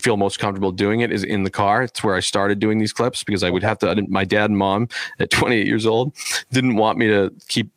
feel 0.00 0.16
most 0.16 0.38
comfortable 0.38 0.72
doing 0.72 1.00
it 1.00 1.12
is 1.12 1.22
in 1.22 1.44
the 1.44 1.50
car. 1.50 1.82
It's 1.82 2.02
where 2.02 2.14
I 2.14 2.20
started 2.20 2.58
doing 2.58 2.78
these 2.78 2.92
clips 2.94 3.22
because 3.22 3.42
I 3.42 3.50
would 3.50 3.62
have 3.62 3.78
to. 3.80 3.90
I 3.90 3.94
didn't- 3.94 4.08
My 4.10 4.24
dad 4.24 4.48
and 4.48 4.56
mom 4.58 4.88
at 5.20 5.30
28 5.30 5.66
years 5.66 5.84
old 5.84 6.14
didn't 6.50 6.76
want 6.76 6.96
me 6.96 7.06
to 7.08 7.30
keep 7.48 7.70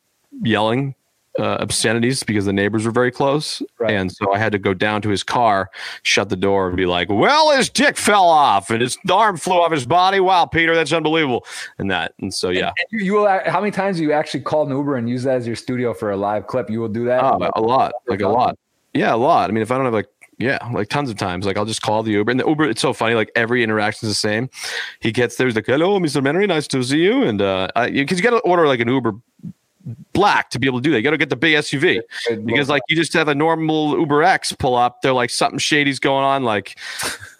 yelling 0.43 0.95
uh, 1.39 1.57
obscenities 1.59 2.23
because 2.23 2.45
the 2.45 2.53
neighbors 2.53 2.85
were 2.85 2.91
very 2.91 3.11
close, 3.11 3.61
Right. 3.79 3.91
and 3.91 4.11
so 4.11 4.33
I 4.33 4.37
had 4.39 4.51
to 4.53 4.59
go 4.59 4.73
down 4.73 5.01
to 5.03 5.09
his 5.09 5.23
car, 5.23 5.69
shut 6.03 6.29
the 6.29 6.35
door, 6.35 6.67
and 6.67 6.77
be 6.77 6.85
like, 6.85 7.09
"Well, 7.09 7.51
his 7.55 7.69
dick 7.69 7.97
fell 7.97 8.27
off 8.27 8.69
and 8.69 8.81
his 8.81 8.97
arm 9.11 9.37
flew 9.37 9.61
off 9.61 9.71
his 9.71 9.85
body. 9.85 10.19
Wow, 10.19 10.45
Peter, 10.45 10.73
that's 10.75 10.91
unbelievable." 10.93 11.45
And 11.77 11.91
that, 11.91 12.13
and 12.21 12.33
so 12.33 12.49
yeah, 12.49 12.71
You, 12.91 12.99
you 12.99 13.13
will. 13.13 13.27
How 13.45 13.59
many 13.59 13.71
times 13.71 13.97
do 13.97 14.03
you 14.03 14.13
actually 14.13 14.41
call 14.41 14.65
an 14.65 14.69
Uber 14.75 14.95
and 14.95 15.09
use 15.09 15.23
that 15.23 15.37
as 15.37 15.45
your 15.47 15.55
studio 15.55 15.93
for 15.93 16.11
a 16.11 16.17
live 16.17 16.47
clip? 16.47 16.69
You 16.69 16.79
will 16.79 16.87
do 16.89 17.05
that. 17.05 17.23
Oh, 17.23 17.49
a 17.55 17.61
lot, 17.61 17.93
like 18.07 18.21
a 18.21 18.27
lot. 18.29 18.57
Yeah, 18.93 19.13
a 19.13 19.17
lot. 19.17 19.49
I 19.49 19.53
mean, 19.53 19.61
if 19.61 19.69
I 19.71 19.75
don't 19.75 19.85
have 19.85 19.93
like, 19.93 20.07
yeah, 20.39 20.57
like 20.73 20.89
tons 20.89 21.09
of 21.09 21.17
times, 21.17 21.45
like 21.45 21.57
I'll 21.57 21.65
just 21.65 21.81
call 21.81 22.01
the 22.03 22.11
Uber, 22.11 22.31
and 22.31 22.39
the 22.39 22.47
Uber. 22.47 22.65
It's 22.69 22.81
so 22.81 22.93
funny. 22.93 23.13
Like 23.15 23.31
every 23.35 23.63
interaction 23.63 24.07
is 24.07 24.13
the 24.13 24.19
same. 24.19 24.49
He 24.99 25.11
gets 25.11 25.35
there, 25.35 25.45
he's 25.47 25.55
like, 25.55 25.65
"Hello, 25.67 25.99
Mr. 25.99 26.21
Menry, 26.21 26.47
nice 26.47 26.67
to 26.69 26.83
see 26.83 27.03
you." 27.03 27.23
And 27.23 27.41
uh, 27.41 27.67
because 27.91 28.17
you 28.17 28.23
got 28.23 28.31
to 28.31 28.39
order 28.39 28.67
like 28.67 28.79
an 28.79 28.87
Uber 28.87 29.13
black 30.13 30.49
to 30.51 30.59
be 30.59 30.67
able 30.67 30.79
to 30.79 30.83
do 30.83 30.91
that. 30.91 30.97
You 30.97 31.03
got 31.03 31.11
to 31.11 31.17
get 31.17 31.29
the 31.29 31.35
big 31.35 31.55
SUV 31.55 32.01
because 32.45 32.69
like 32.69 32.81
you 32.89 32.95
just 32.95 33.13
have 33.13 33.27
a 33.27 33.35
normal 33.35 33.97
Uber 33.99 34.23
X 34.23 34.51
pull 34.53 34.75
up, 34.75 35.01
they're 35.01 35.13
like 35.13 35.29
something 35.29 35.59
shady's 35.59 35.99
going 35.99 36.23
on, 36.23 36.43
like 36.43 36.77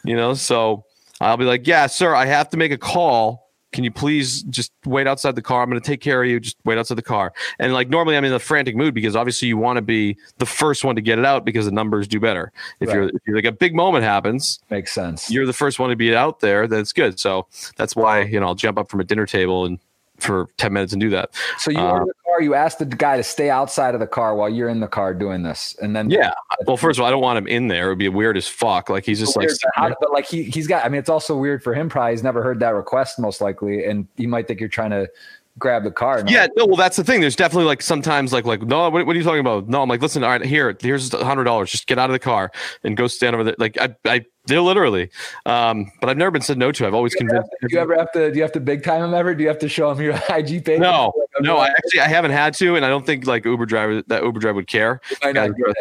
you 0.03 0.15
know. 0.15 0.33
So 0.33 0.85
I'll 1.19 1.37
be 1.37 1.45
like, 1.45 1.67
"Yeah, 1.67 1.87
sir, 1.87 2.15
I 2.15 2.25
have 2.25 2.49
to 2.51 2.57
make 2.57 2.71
a 2.71 2.77
call." 2.77 3.45
Can 3.73 3.83
you 3.83 3.91
please 3.91 4.43
just 4.43 4.71
wait 4.85 5.07
outside 5.07 5.35
the 5.35 5.41
car? 5.41 5.61
I'm 5.61 5.69
going 5.69 5.79
to 5.79 5.85
take 5.85 5.99
care 5.99 6.23
of 6.23 6.29
you. 6.29 6.39
Just 6.39 6.55
wait 6.63 6.77
outside 6.77 6.95
the 6.95 7.01
car. 7.01 7.33
And 7.59 7.73
like 7.73 7.89
normally, 7.89 8.15
I'm 8.15 8.23
in 8.23 8.31
a 8.31 8.39
frantic 8.39 8.77
mood 8.77 8.93
because 8.93 9.13
obviously 9.15 9.49
you 9.49 9.57
want 9.57 9.75
to 9.75 9.81
be 9.81 10.17
the 10.37 10.45
first 10.45 10.85
one 10.85 10.95
to 10.95 11.01
get 11.01 11.19
it 11.19 11.25
out 11.25 11.43
because 11.43 11.65
the 11.65 11.71
numbers 11.71 12.07
do 12.07 12.17
better. 12.17 12.53
If 12.79 12.89
you're, 12.89 13.09
if 13.09 13.21
you're 13.27 13.35
like 13.35 13.45
a 13.45 13.51
big 13.51 13.75
moment 13.75 14.05
happens, 14.05 14.61
makes 14.69 14.93
sense. 14.93 15.29
you're 15.29 15.45
the 15.45 15.53
first 15.53 15.79
one 15.79 15.89
to 15.89 15.97
be 15.97 16.15
out 16.15 16.39
there. 16.39 16.65
That's 16.65 16.93
good. 16.93 17.19
So 17.19 17.47
that's 17.75 17.93
why 17.93 18.21
you 18.21 18.39
know 18.39 18.47
I'll 18.47 18.55
jump 18.55 18.79
up 18.79 18.89
from 18.89 19.01
a 19.01 19.03
dinner 19.03 19.25
table 19.25 19.65
and 19.65 19.79
for 20.19 20.47
ten 20.57 20.73
minutes 20.73 20.93
and 20.93 20.99
do 21.01 21.09
that. 21.11 21.31
So 21.59 21.71
you 21.71 21.79
order 21.79 22.03
uh, 22.03 22.05
the 22.05 22.13
car. 22.25 22.41
You 22.41 22.53
ask 22.53 22.77
the 22.77 22.85
guy 22.85 23.17
to 23.17 23.23
stay 23.23 23.49
outside 23.49 23.93
of 23.93 23.99
the 23.99 24.07
car 24.07 24.35
while 24.35 24.49
you're 24.49 24.69
in 24.69 24.79
the 24.79 24.87
car 24.87 25.13
doing 25.13 25.43
this, 25.43 25.75
and 25.81 25.95
then 25.95 26.09
Yeah. 26.09 26.33
Well, 26.65 26.77
first 26.77 26.99
of 26.99 27.03
all, 27.03 27.07
I 27.07 27.11
don't 27.11 27.21
want 27.21 27.37
him 27.37 27.47
in 27.47 27.67
there. 27.67 27.87
It 27.87 27.89
would 27.89 27.97
be 27.97 28.09
weird 28.09 28.37
as 28.37 28.47
fuck. 28.47 28.89
Like 28.89 29.05
he's 29.05 29.19
just 29.19 29.35
like 29.35 29.47
but, 29.47 29.57
how- 29.75 29.95
but 29.99 30.11
like 30.11 30.25
he 30.25 30.43
he's 30.43 30.67
got. 30.67 30.85
I 30.85 30.89
mean, 30.89 30.99
it's 30.99 31.09
also 31.09 31.37
weird 31.37 31.63
for 31.63 31.73
him. 31.73 31.89
Probably 31.89 32.11
he's 32.11 32.23
never 32.23 32.43
heard 32.43 32.59
that 32.59 32.69
request, 32.69 33.19
most 33.19 33.41
likely, 33.41 33.85
and 33.85 34.07
he 34.17 34.27
might 34.27 34.47
think 34.47 34.59
you're 34.59 34.69
trying 34.69 34.91
to 34.91 35.09
grab 35.57 35.83
the 35.83 35.91
car. 35.91 36.23
No? 36.23 36.31
Yeah, 36.31 36.47
no, 36.55 36.65
well, 36.65 36.75
that's 36.75 36.97
the 36.97 37.03
thing. 37.03 37.21
There's 37.21 37.35
definitely 37.35 37.65
like 37.65 37.81
sometimes 37.81 38.33
like 38.33 38.45
like 38.45 38.61
no, 38.61 38.89
what, 38.89 39.05
what 39.05 39.15
are 39.15 39.19
you 39.19 39.23
talking 39.23 39.39
about? 39.39 39.67
No, 39.67 39.81
I'm 39.81 39.89
like, 39.89 40.01
listen, 40.01 40.23
all 40.23 40.29
right, 40.29 40.43
here, 40.43 40.75
here's 40.79 41.13
a 41.13 41.23
hundred 41.23 41.45
dollars. 41.45 41.71
Just 41.71 41.87
get 41.87 41.97
out 41.97 42.09
of 42.09 42.13
the 42.13 42.19
car 42.19 42.51
and 42.83 42.95
go 42.97 43.07
stand 43.07 43.35
over 43.35 43.43
there. 43.43 43.55
Like 43.57 43.77
I, 43.79 43.95
I, 44.05 44.25
they're 44.45 44.61
literally. 44.61 45.09
Um, 45.45 45.91
but 45.99 46.09
I've 46.09 46.17
never 46.17 46.31
been 46.31 46.41
said 46.41 46.57
no 46.57 46.71
to. 46.71 46.87
I've 46.87 46.93
always 46.93 47.13
convinced. 47.15 47.49
Do 47.61 47.67
you 47.69 47.79
ever 47.79 47.95
have 47.95 48.11
to? 48.13 48.31
Do 48.31 48.35
you 48.37 48.43
have 48.43 48.51
to 48.53 48.59
big 48.59 48.83
time 48.83 49.03
him 49.03 49.13
ever? 49.13 49.35
Do 49.35 49.43
you 49.43 49.49
have 49.49 49.59
to 49.59 49.69
show 49.69 49.91
him 49.91 50.01
your 50.01 50.13
IG 50.29 50.63
page? 50.65 50.79
No, 50.79 51.13
Like, 51.35 51.41
no, 51.43 51.57
I 51.57 51.67
actually 51.67 51.99
I 52.01 52.07
haven't 52.07 52.31
had 52.31 52.53
to, 52.55 52.75
and 52.75 52.85
I 52.85 52.89
don't 52.89 53.05
think 53.05 53.25
like 53.27 53.45
Uber 53.45 53.65
driver 53.65 54.01
that 54.07 54.23
Uber 54.23 54.39
driver 54.39 54.55
would 54.57 54.67
care. 54.67 55.01
might 55.23 55.35
not 55.35 55.49
get 55.55 55.67
it. 55.69 55.77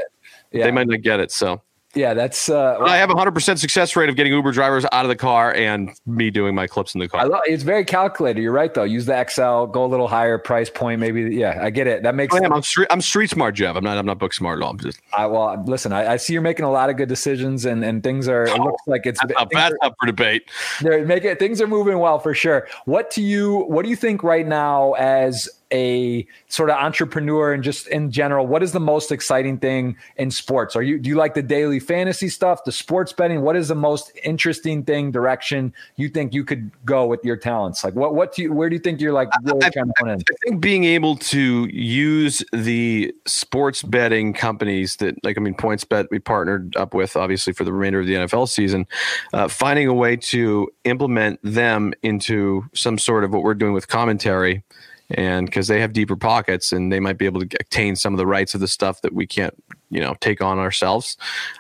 Yeah, 0.53 0.65
They 0.65 0.71
might 0.71 0.87
not 0.89 1.03
get 1.03 1.21
it. 1.21 1.31
So 1.33 1.61
yeah, 1.95 2.13
that's. 2.15 2.49
Uh, 2.49 2.79
I 2.81 2.97
have 2.99 3.11
a 3.11 3.15
hundred 3.15 3.33
percent 3.33 3.59
success 3.59 3.97
rate 3.97 4.09
of 4.09 4.17
getting 4.17 4.33
Uber 4.33 4.53
drivers 4.53 4.85
out 4.93 5.05
of 5.05 5.09
the 5.09 5.17
car 5.17 5.55
and 5.55 5.91
me 6.05 6.31
doing 6.31 6.55
my 6.55 6.67
clips 6.67 6.95
in 6.95 6.99
the 6.99 7.07
I 7.07 7.09
car. 7.09 7.29
love, 7.29 7.41
it's 7.47 7.63
very 7.63 7.85
calculated. 7.85 8.43
You're 8.43 8.53
right 8.53 8.73
though. 8.73 8.85
Use 8.85 9.07
the 9.07 9.25
XL, 9.29 9.71
go 9.73 9.85
a 9.85 9.87
little 9.87 10.09
higher 10.09 10.37
price 10.37 10.69
point, 10.69 11.01
maybe. 11.01 11.35
Yeah, 11.35 11.59
I 11.61 11.71
get 11.71 11.87
it. 11.87 12.03
That 12.03 12.15
makes. 12.15 12.35
I 12.35 12.39
am. 12.45 12.53
I'm 12.53 12.63
street. 12.63 12.89
I'm 12.91 13.01
street 13.01 13.31
smart, 13.31 13.55
Jeff. 13.55 13.77
I'm 13.77 13.85
not. 13.85 13.97
I'm 13.97 14.07
not 14.07 14.19
book 14.19 14.35
smart 14.35 14.59
at 14.59 14.65
all. 14.65 14.71
I'm 14.71 14.79
just. 14.79 15.01
I, 15.17 15.27
well, 15.27 15.63
listen, 15.67 15.93
I, 15.93 16.13
I 16.13 16.17
see 16.19 16.35
you're 16.35 16.43
making 16.43 16.65
a 16.67 16.71
lot 16.71 16.91
of 16.91 16.97
good 16.97 17.09
decisions, 17.09 17.65
and 17.65 17.83
and 17.85 18.03
things 18.03 18.29
are. 18.29 18.45
It 18.45 18.59
looks 18.59 18.83
like 18.87 19.07
it's. 19.07 19.21
That's 19.27 19.47
that's 19.53 19.73
are- 19.75 19.87
up 19.87 19.95
for 20.01 20.07
debate. 20.07 20.51
they're 20.83 21.05
making 21.07 21.37
things 21.37 21.61
are 21.63 21.67
moving 21.67 21.99
well 21.99 22.19
for 22.19 22.35
sure. 22.35 22.69
What 22.85 23.11
do 23.11 23.23
you 23.23 23.65
what 23.69 23.85
do 23.85 23.89
you 23.89 23.97
think 23.97 24.23
right 24.23 24.47
now 24.47 24.93
as 24.95 25.49
a 25.73 26.27
sort 26.49 26.71
of 26.71 26.77
entrepreneur 26.77 27.53
and 27.53 27.63
just 27.63 27.87
in 27.89 28.11
general? 28.11 28.47
What 28.47 28.63
is 28.63 28.73
the 28.73 28.81
most 28.81 29.13
exciting 29.13 29.59
thing 29.59 29.97
in 30.17 30.31
sports? 30.31 30.77
Are 30.77 30.83
you 30.83 30.99
do 30.99 31.09
you 31.09 31.17
like 31.17 31.35
the 31.35 31.43
daily 31.43 31.81
fantasy 31.81 32.29
stuff, 32.29 32.65
the 32.65 32.73
sports 32.73 33.13
betting? 33.13 33.43
What 33.43 33.57
is 33.57 33.69
the 33.69 33.75
most 33.75 34.13
interesting 34.25 34.85
thing 34.85 35.11
direction 35.11 35.73
you 35.97 36.09
think 36.09 36.35
you 36.35 36.45
could 36.45 36.71
go 36.85 37.07
with 37.07 37.25
your 37.25 37.37
talents? 37.37 37.85
Like 37.85 37.95
what 37.95 38.15
what 38.15 38.35
do 38.35 38.43
you 38.43 38.53
where 38.53 38.69
do 38.69 38.77
you 38.77 38.81
think 38.81 39.01
you're 39.01 39.13
like 39.13 39.29
really 39.43 39.65
I- 39.65 39.71
trying 39.71 39.87
to 39.87 39.93
put 39.99 40.09
in? 40.09 40.21
I 40.21 40.35
think 40.45 40.61
being 40.61 40.85
able 40.85 41.17
to 41.17 41.69
use 41.73 42.43
the 42.53 43.15
sports 43.27 43.83
betting 43.83 44.33
companies 44.33 44.97
that, 44.97 45.23
like, 45.25 45.37
I 45.39 45.41
mean, 45.41 45.55
PointsBet, 45.55 46.09
we 46.11 46.19
partnered 46.19 46.77
up 46.77 46.95
with, 46.95 47.17
obviously, 47.17 47.53
for 47.53 47.65
the 47.65 47.73
remainder 47.73 48.01
of 48.01 48.07
the 48.07 48.15
NFL 48.15 48.49
season, 48.49 48.87
uh, 49.33 49.49
finding 49.49 49.89
a 49.89 49.95
way 49.95 50.17
to 50.17 50.69
implement 50.85 51.41
them 51.43 51.93
into 52.03 52.65
some 52.75 52.99
sort 52.99 53.25
of 53.25 53.33
what 53.33 53.43
we're 53.43 53.55
doing 53.55 53.73
with 53.73 53.89
commentary. 53.89 54.63
And 55.11 55.47
because 55.47 55.69
they 55.69 55.81
have 55.81 55.93
deeper 55.93 56.17
pockets 56.17 56.73
and 56.73 56.93
they 56.93 57.01
might 57.01 57.19
be 57.19 57.27
able 57.27 57.41
to 57.41 57.57
obtain 57.61 57.97
some 57.97 58.13
of 58.13 58.19
the 58.19 58.27
rights 58.27 58.55
of 58.55 58.61
the 58.61 58.69
stuff 58.69 59.03
that 59.03 59.13
we 59.13 59.27
can't, 59.27 59.55
you 59.91 60.01
know, 60.01 60.15
take 60.21 60.43
on 60.43 60.59
ourselves. 60.59 61.17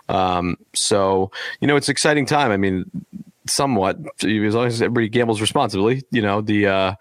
Um, 0.08 0.56
so, 0.74 1.30
you 1.60 1.68
know, 1.68 1.76
it's 1.76 1.88
an 1.88 1.92
exciting 1.92 2.26
time. 2.26 2.50
I 2.50 2.56
mean, 2.56 2.90
somewhat, 3.46 3.98
as 4.24 4.54
long 4.54 4.66
as 4.66 4.82
everybody 4.82 5.08
gambles 5.08 5.40
responsibly, 5.40 6.02
you 6.10 6.22
know, 6.22 6.40
the, 6.40 6.66
uh, 6.66 6.94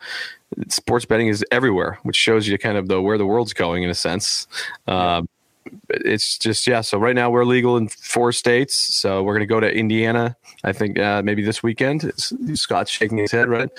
sports 0.70 1.06
betting 1.06 1.28
is 1.28 1.44
everywhere, 1.52 2.00
which 2.04 2.16
shows 2.16 2.48
you 2.48 2.58
kind 2.58 2.78
of 2.78 2.88
the 2.88 3.02
where 3.02 3.18
the 3.18 3.26
world's 3.26 3.54
going 3.54 3.84
in 3.84 3.90
a 3.90 3.96
sense. 3.96 4.48
Um, 4.88 5.28
it's 5.90 6.38
just 6.38 6.68
yeah. 6.68 6.82
So 6.82 6.98
right 6.98 7.16
now 7.16 7.30
we're 7.30 7.46
legal 7.46 7.78
in 7.78 7.88
four 7.88 8.32
states. 8.32 8.76
So 8.76 9.24
we're 9.24 9.34
going 9.34 9.48
to 9.48 9.54
go 9.54 9.60
to 9.60 9.72
Indiana. 9.74 10.36
I 10.64 10.74
think 10.74 11.00
uh, 11.00 11.22
maybe 11.24 11.44
this 11.44 11.64
weekend. 11.64 12.04
It's, 12.04 12.34
Scott's 12.54 12.92
shaking 12.92 13.18
his 13.18 13.32
head, 13.32 13.48
right? 13.48 13.70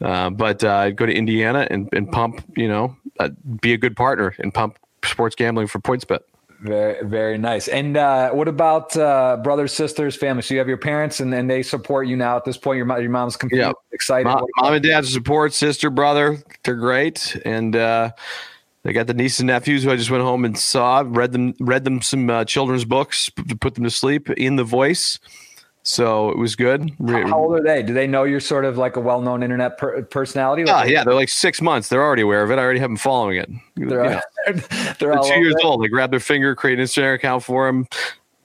Uh, 0.00 0.30
but 0.30 0.62
uh, 0.64 0.90
go 0.90 1.06
to 1.06 1.12
Indiana 1.12 1.66
and, 1.70 1.88
and 1.92 2.10
pump. 2.10 2.44
You 2.56 2.68
know, 2.68 2.96
uh, 3.18 3.30
be 3.60 3.72
a 3.72 3.78
good 3.78 3.96
partner 3.96 4.34
and 4.38 4.52
pump 4.52 4.78
sports 5.04 5.34
gambling 5.34 5.66
for 5.66 5.78
PointsBet. 5.80 6.20
Very, 6.62 7.02
very 7.06 7.38
nice. 7.38 7.68
And 7.68 7.96
uh, 7.96 8.30
what 8.32 8.46
about 8.46 8.94
uh, 8.94 9.38
brothers, 9.42 9.72
sisters, 9.72 10.14
family? 10.14 10.42
So 10.42 10.52
you 10.52 10.58
have 10.58 10.68
your 10.68 10.76
parents, 10.76 11.20
and, 11.20 11.32
and 11.32 11.48
they 11.48 11.62
support 11.62 12.06
you 12.06 12.16
now. 12.16 12.36
At 12.36 12.44
this 12.44 12.58
point, 12.58 12.76
your 12.76 13.00
your 13.00 13.10
mom's 13.10 13.36
confused, 13.36 13.60
Yeah. 13.62 13.72
excited. 13.92 14.26
Mom, 14.26 14.44
mom 14.58 14.74
and 14.74 14.84
dad 14.84 15.06
support, 15.06 15.54
sister, 15.54 15.88
brother, 15.88 16.36
they're 16.64 16.74
great, 16.74 17.34
and 17.46 17.74
uh, 17.74 18.10
they 18.82 18.92
got 18.92 19.06
the 19.06 19.14
niece 19.14 19.38
and 19.40 19.46
nephews 19.48 19.84
who 19.84 19.90
I 19.90 19.96
just 19.96 20.10
went 20.10 20.22
home 20.22 20.44
and 20.44 20.58
saw. 20.58 21.02
Read 21.06 21.32
them, 21.32 21.54
read 21.60 21.84
them 21.84 22.00
some 22.02 22.28
uh, 22.30 22.44
children's 22.44 22.84
books 22.84 23.30
to 23.48 23.56
put 23.56 23.74
them 23.74 23.84
to 23.84 23.90
sleep 23.90 24.30
in 24.30 24.56
the 24.56 24.64
voice. 24.64 25.18
So 25.82 26.28
it 26.30 26.36
was 26.36 26.56
good. 26.56 26.92
Re- 26.98 27.22
How 27.22 27.38
old 27.38 27.58
are 27.58 27.62
they? 27.62 27.82
Do 27.82 27.94
they 27.94 28.06
know 28.06 28.24
you're 28.24 28.38
sort 28.38 28.66
of 28.66 28.76
like 28.76 28.96
a 28.96 29.00
well-known 29.00 29.42
internet 29.42 29.78
per- 29.78 30.02
personality? 30.02 30.64
Ah, 30.68 30.80
Like, 30.80 30.90
yeah, 30.90 31.04
they're 31.04 31.14
like 31.14 31.30
six 31.30 31.62
months. 31.62 31.88
They're 31.88 32.02
already 32.02 32.20
aware 32.22 32.42
of 32.42 32.50
it. 32.50 32.58
I 32.58 32.62
already 32.62 32.80
have 32.80 32.90
them 32.90 32.98
following 32.98 33.38
it. 33.38 33.48
they're, 33.76 34.04
Yeah. 34.04 34.20
they're, 34.46 34.94
They're 34.98 35.18
two 35.22 35.40
years 35.40 35.54
it. 35.58 35.64
old. 35.64 35.82
They 35.82 35.88
grab 35.88 36.10
their 36.10 36.20
finger, 36.20 36.54
create 36.54 36.78
an 36.78 36.84
Instagram 36.84 37.14
account 37.14 37.42
for 37.44 37.66
them. 37.66 37.86